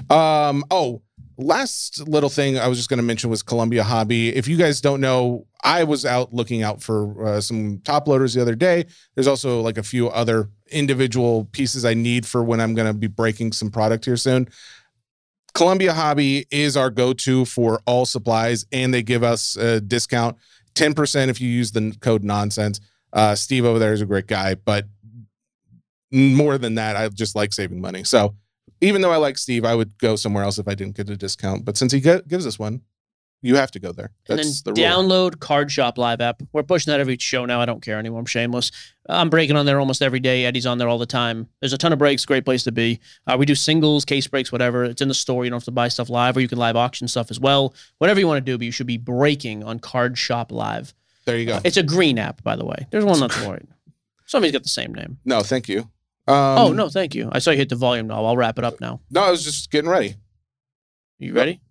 Um. 0.10 0.64
Oh, 0.72 1.02
last 1.38 2.08
little 2.08 2.30
thing 2.30 2.58
I 2.58 2.68
was 2.68 2.78
just 2.78 2.90
going 2.90 2.98
to 2.98 3.04
mention 3.04 3.30
was 3.30 3.44
Columbia 3.44 3.84
Hobby. 3.84 4.36
If 4.36 4.48
you 4.48 4.58
guys 4.58 4.82
don't 4.82 5.02
know, 5.02 5.46
I 5.64 5.84
was 5.84 6.06
out 6.06 6.34
looking 6.34 6.64
out 6.64 6.82
for 6.82 7.26
uh, 7.26 7.42
some 7.42 7.80
top 7.84 8.08
loaders 8.08 8.34
the 8.34 8.42
other 8.42 8.56
day. 8.56 8.86
There's 9.16 9.28
also 9.28 9.62
like 9.62 9.78
a 9.78 9.84
few 9.84 10.10
other 10.10 10.50
individual 10.72 11.46
pieces 11.46 11.86
I 11.86 11.94
need 11.94 12.26
for 12.26 12.44
when 12.44 12.60
I'm 12.60 12.74
going 12.74 12.88
to 12.88 12.94
be 12.94 13.08
breaking 13.08 13.52
some 13.52 13.70
product 13.70 14.06
here 14.06 14.18
soon. 14.18 14.48
Columbia 15.54 15.94
Hobby 15.94 16.46
is 16.52 16.78
our 16.78 16.90
go-to 16.90 17.46
for 17.46 17.82
all 17.86 18.06
supplies, 18.06 18.66
and 18.72 18.94
they 18.94 19.02
give 19.02 19.24
us 19.24 19.56
a 19.56 19.82
discount, 19.82 20.38
ten 20.76 20.94
percent 20.94 21.32
if 21.32 21.42
you 21.42 21.50
use 21.50 21.72
the 21.72 21.96
code 22.00 22.24
nonsense. 22.24 22.80
Uh, 23.12 23.34
Steve 23.34 23.66
over 23.66 23.80
there 23.80 23.94
is 23.94 24.02
a 24.02 24.06
great 24.06 24.28
guy, 24.28 24.54
but 24.54 24.86
more 26.12 26.58
than 26.58 26.76
that, 26.76 26.96
I 26.96 27.10
just 27.10 27.36
like 27.36 27.54
saving 27.54 27.82
money. 27.82 28.04
So 28.04 28.36
even 28.82 29.02
though 29.02 29.12
I 29.12 29.18
like 29.18 29.38
Steve, 29.38 29.66
I 29.66 29.76
would 29.76 29.98
go 29.98 30.16
somewhere 30.16 30.44
else 30.44 30.58
if 30.58 30.68
I 30.68 30.76
didn't 30.76 30.96
get 30.96 31.10
a 31.10 31.18
discount. 31.18 31.66
But 31.66 31.78
since 31.78 31.92
he 31.92 32.00
gives 32.00 32.46
us 32.46 32.60
one, 32.60 32.82
you 33.42 33.56
have 33.56 33.72
to 33.72 33.80
go 33.80 33.92
there. 33.92 34.12
And 34.28 34.40
then 34.40 34.48
the 34.66 34.74
rule. 34.74 34.78
download 34.78 35.40
Card 35.40 35.72
Shop 35.72 35.98
Live 35.98 36.22
app. 36.22 36.42
We're 36.54 36.64
pushing 36.64 36.92
that 36.92 37.00
every 37.00 37.18
show 37.20 37.46
now. 37.46 37.62
I 37.62 37.66
don't 37.66 37.82
care 37.82 38.00
anymore. 38.00 38.20
I'm 38.20 38.26
shameless. 38.26 38.72
I'm 39.08 39.30
breaking 39.30 39.56
on 39.56 39.66
there 39.66 39.80
almost 39.80 40.02
every 40.02 40.20
day. 40.20 40.46
Eddie's 40.46 40.66
on 40.66 40.80
there 40.80 40.90
all 40.90 40.98
the 40.98 41.06
time. 41.06 41.48
There's 41.60 41.74
a 41.74 41.78
ton 41.78 41.94
of 41.94 42.00
breaks. 42.00 42.26
Great 42.26 42.46
place 42.46 42.64
to 42.64 42.72
be. 42.72 43.00
Uh, 43.28 43.36
we 43.38 43.46
do 43.46 43.54
singles, 43.54 44.06
case 44.06 44.28
breaks, 44.28 44.52
whatever. 44.52 44.84
It's 44.86 45.02
in 45.02 45.08
the 45.08 45.14
store. 45.14 45.44
You 45.44 45.52
don't 45.52 45.58
have 45.58 45.66
to 45.66 45.72
buy 45.72 45.88
stuff 45.88 46.10
live, 46.10 46.36
or 46.36 46.42
you 46.42 46.48
can 46.48 46.58
live 46.58 46.76
auction 46.76 47.08
stuff 47.08 47.30
as 47.30 47.40
well. 47.40 47.76
Whatever 48.00 48.20
you 48.20 48.28
want 48.28 48.44
to 48.44 48.52
do, 48.52 48.58
but 48.58 48.66
you 48.66 48.72
should 48.72 48.88
be 48.88 48.98
breaking 48.98 49.64
on 49.64 49.80
Card 49.80 50.18
Shop 50.18 50.52
Live. 50.52 50.94
There 51.26 51.38
you 51.38 51.46
go. 51.46 51.60
It's 51.64 51.78
a 51.78 51.84
green 51.84 52.18
app, 52.18 52.44
by 52.44 52.56
the 52.56 52.66
way. 52.66 52.88
There's 52.90 53.06
one 53.06 53.20
that's 53.20 53.40
white. 53.46 53.68
Somebody's 54.26 54.54
got 54.54 54.64
the 54.64 54.70
same 54.70 54.94
name. 54.94 55.20
No, 55.26 55.42
thank 55.42 55.70
you. 55.70 55.90
Um, 56.28 56.36
oh 56.36 56.74
no, 56.74 56.90
thank 56.90 57.16
you. 57.16 57.30
I 57.32 57.40
saw 57.40 57.52
you 57.52 57.58
hit 57.58 57.70
the 57.70 57.76
volume 57.76 58.08
knob. 58.08 58.26
I'll 58.26 58.36
wrap 58.38 58.58
it 58.58 58.64
up 58.66 58.82
now. 58.82 59.00
no, 59.10 59.24
I 59.24 59.32
was 59.32 59.44
just 59.44 59.72
getting 59.72 59.90
ready. 59.90 60.16
You 61.20 61.34
ready? 61.34 61.62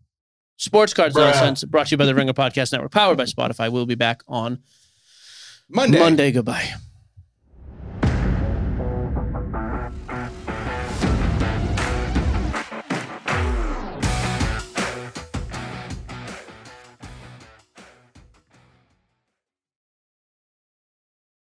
Sports 0.57 0.95
Cards 0.95 1.15
Nonsense, 1.15 1.65
brought 1.65 1.89
to 1.89 1.91
you 1.91 1.97
by 1.99 2.07
the 2.07 2.15
Ringer 2.15 2.33
Podcast 2.33 2.73
Network, 2.73 2.91
powered 2.91 3.19
by 3.19 3.25
Spotify. 3.25 3.71
We'll 3.71 3.85
be 3.87 3.95
back 3.95 4.23
on 4.27 4.61
Monday. 5.69 5.99
Monday. 5.99 6.33
Goodbye. 6.33 6.73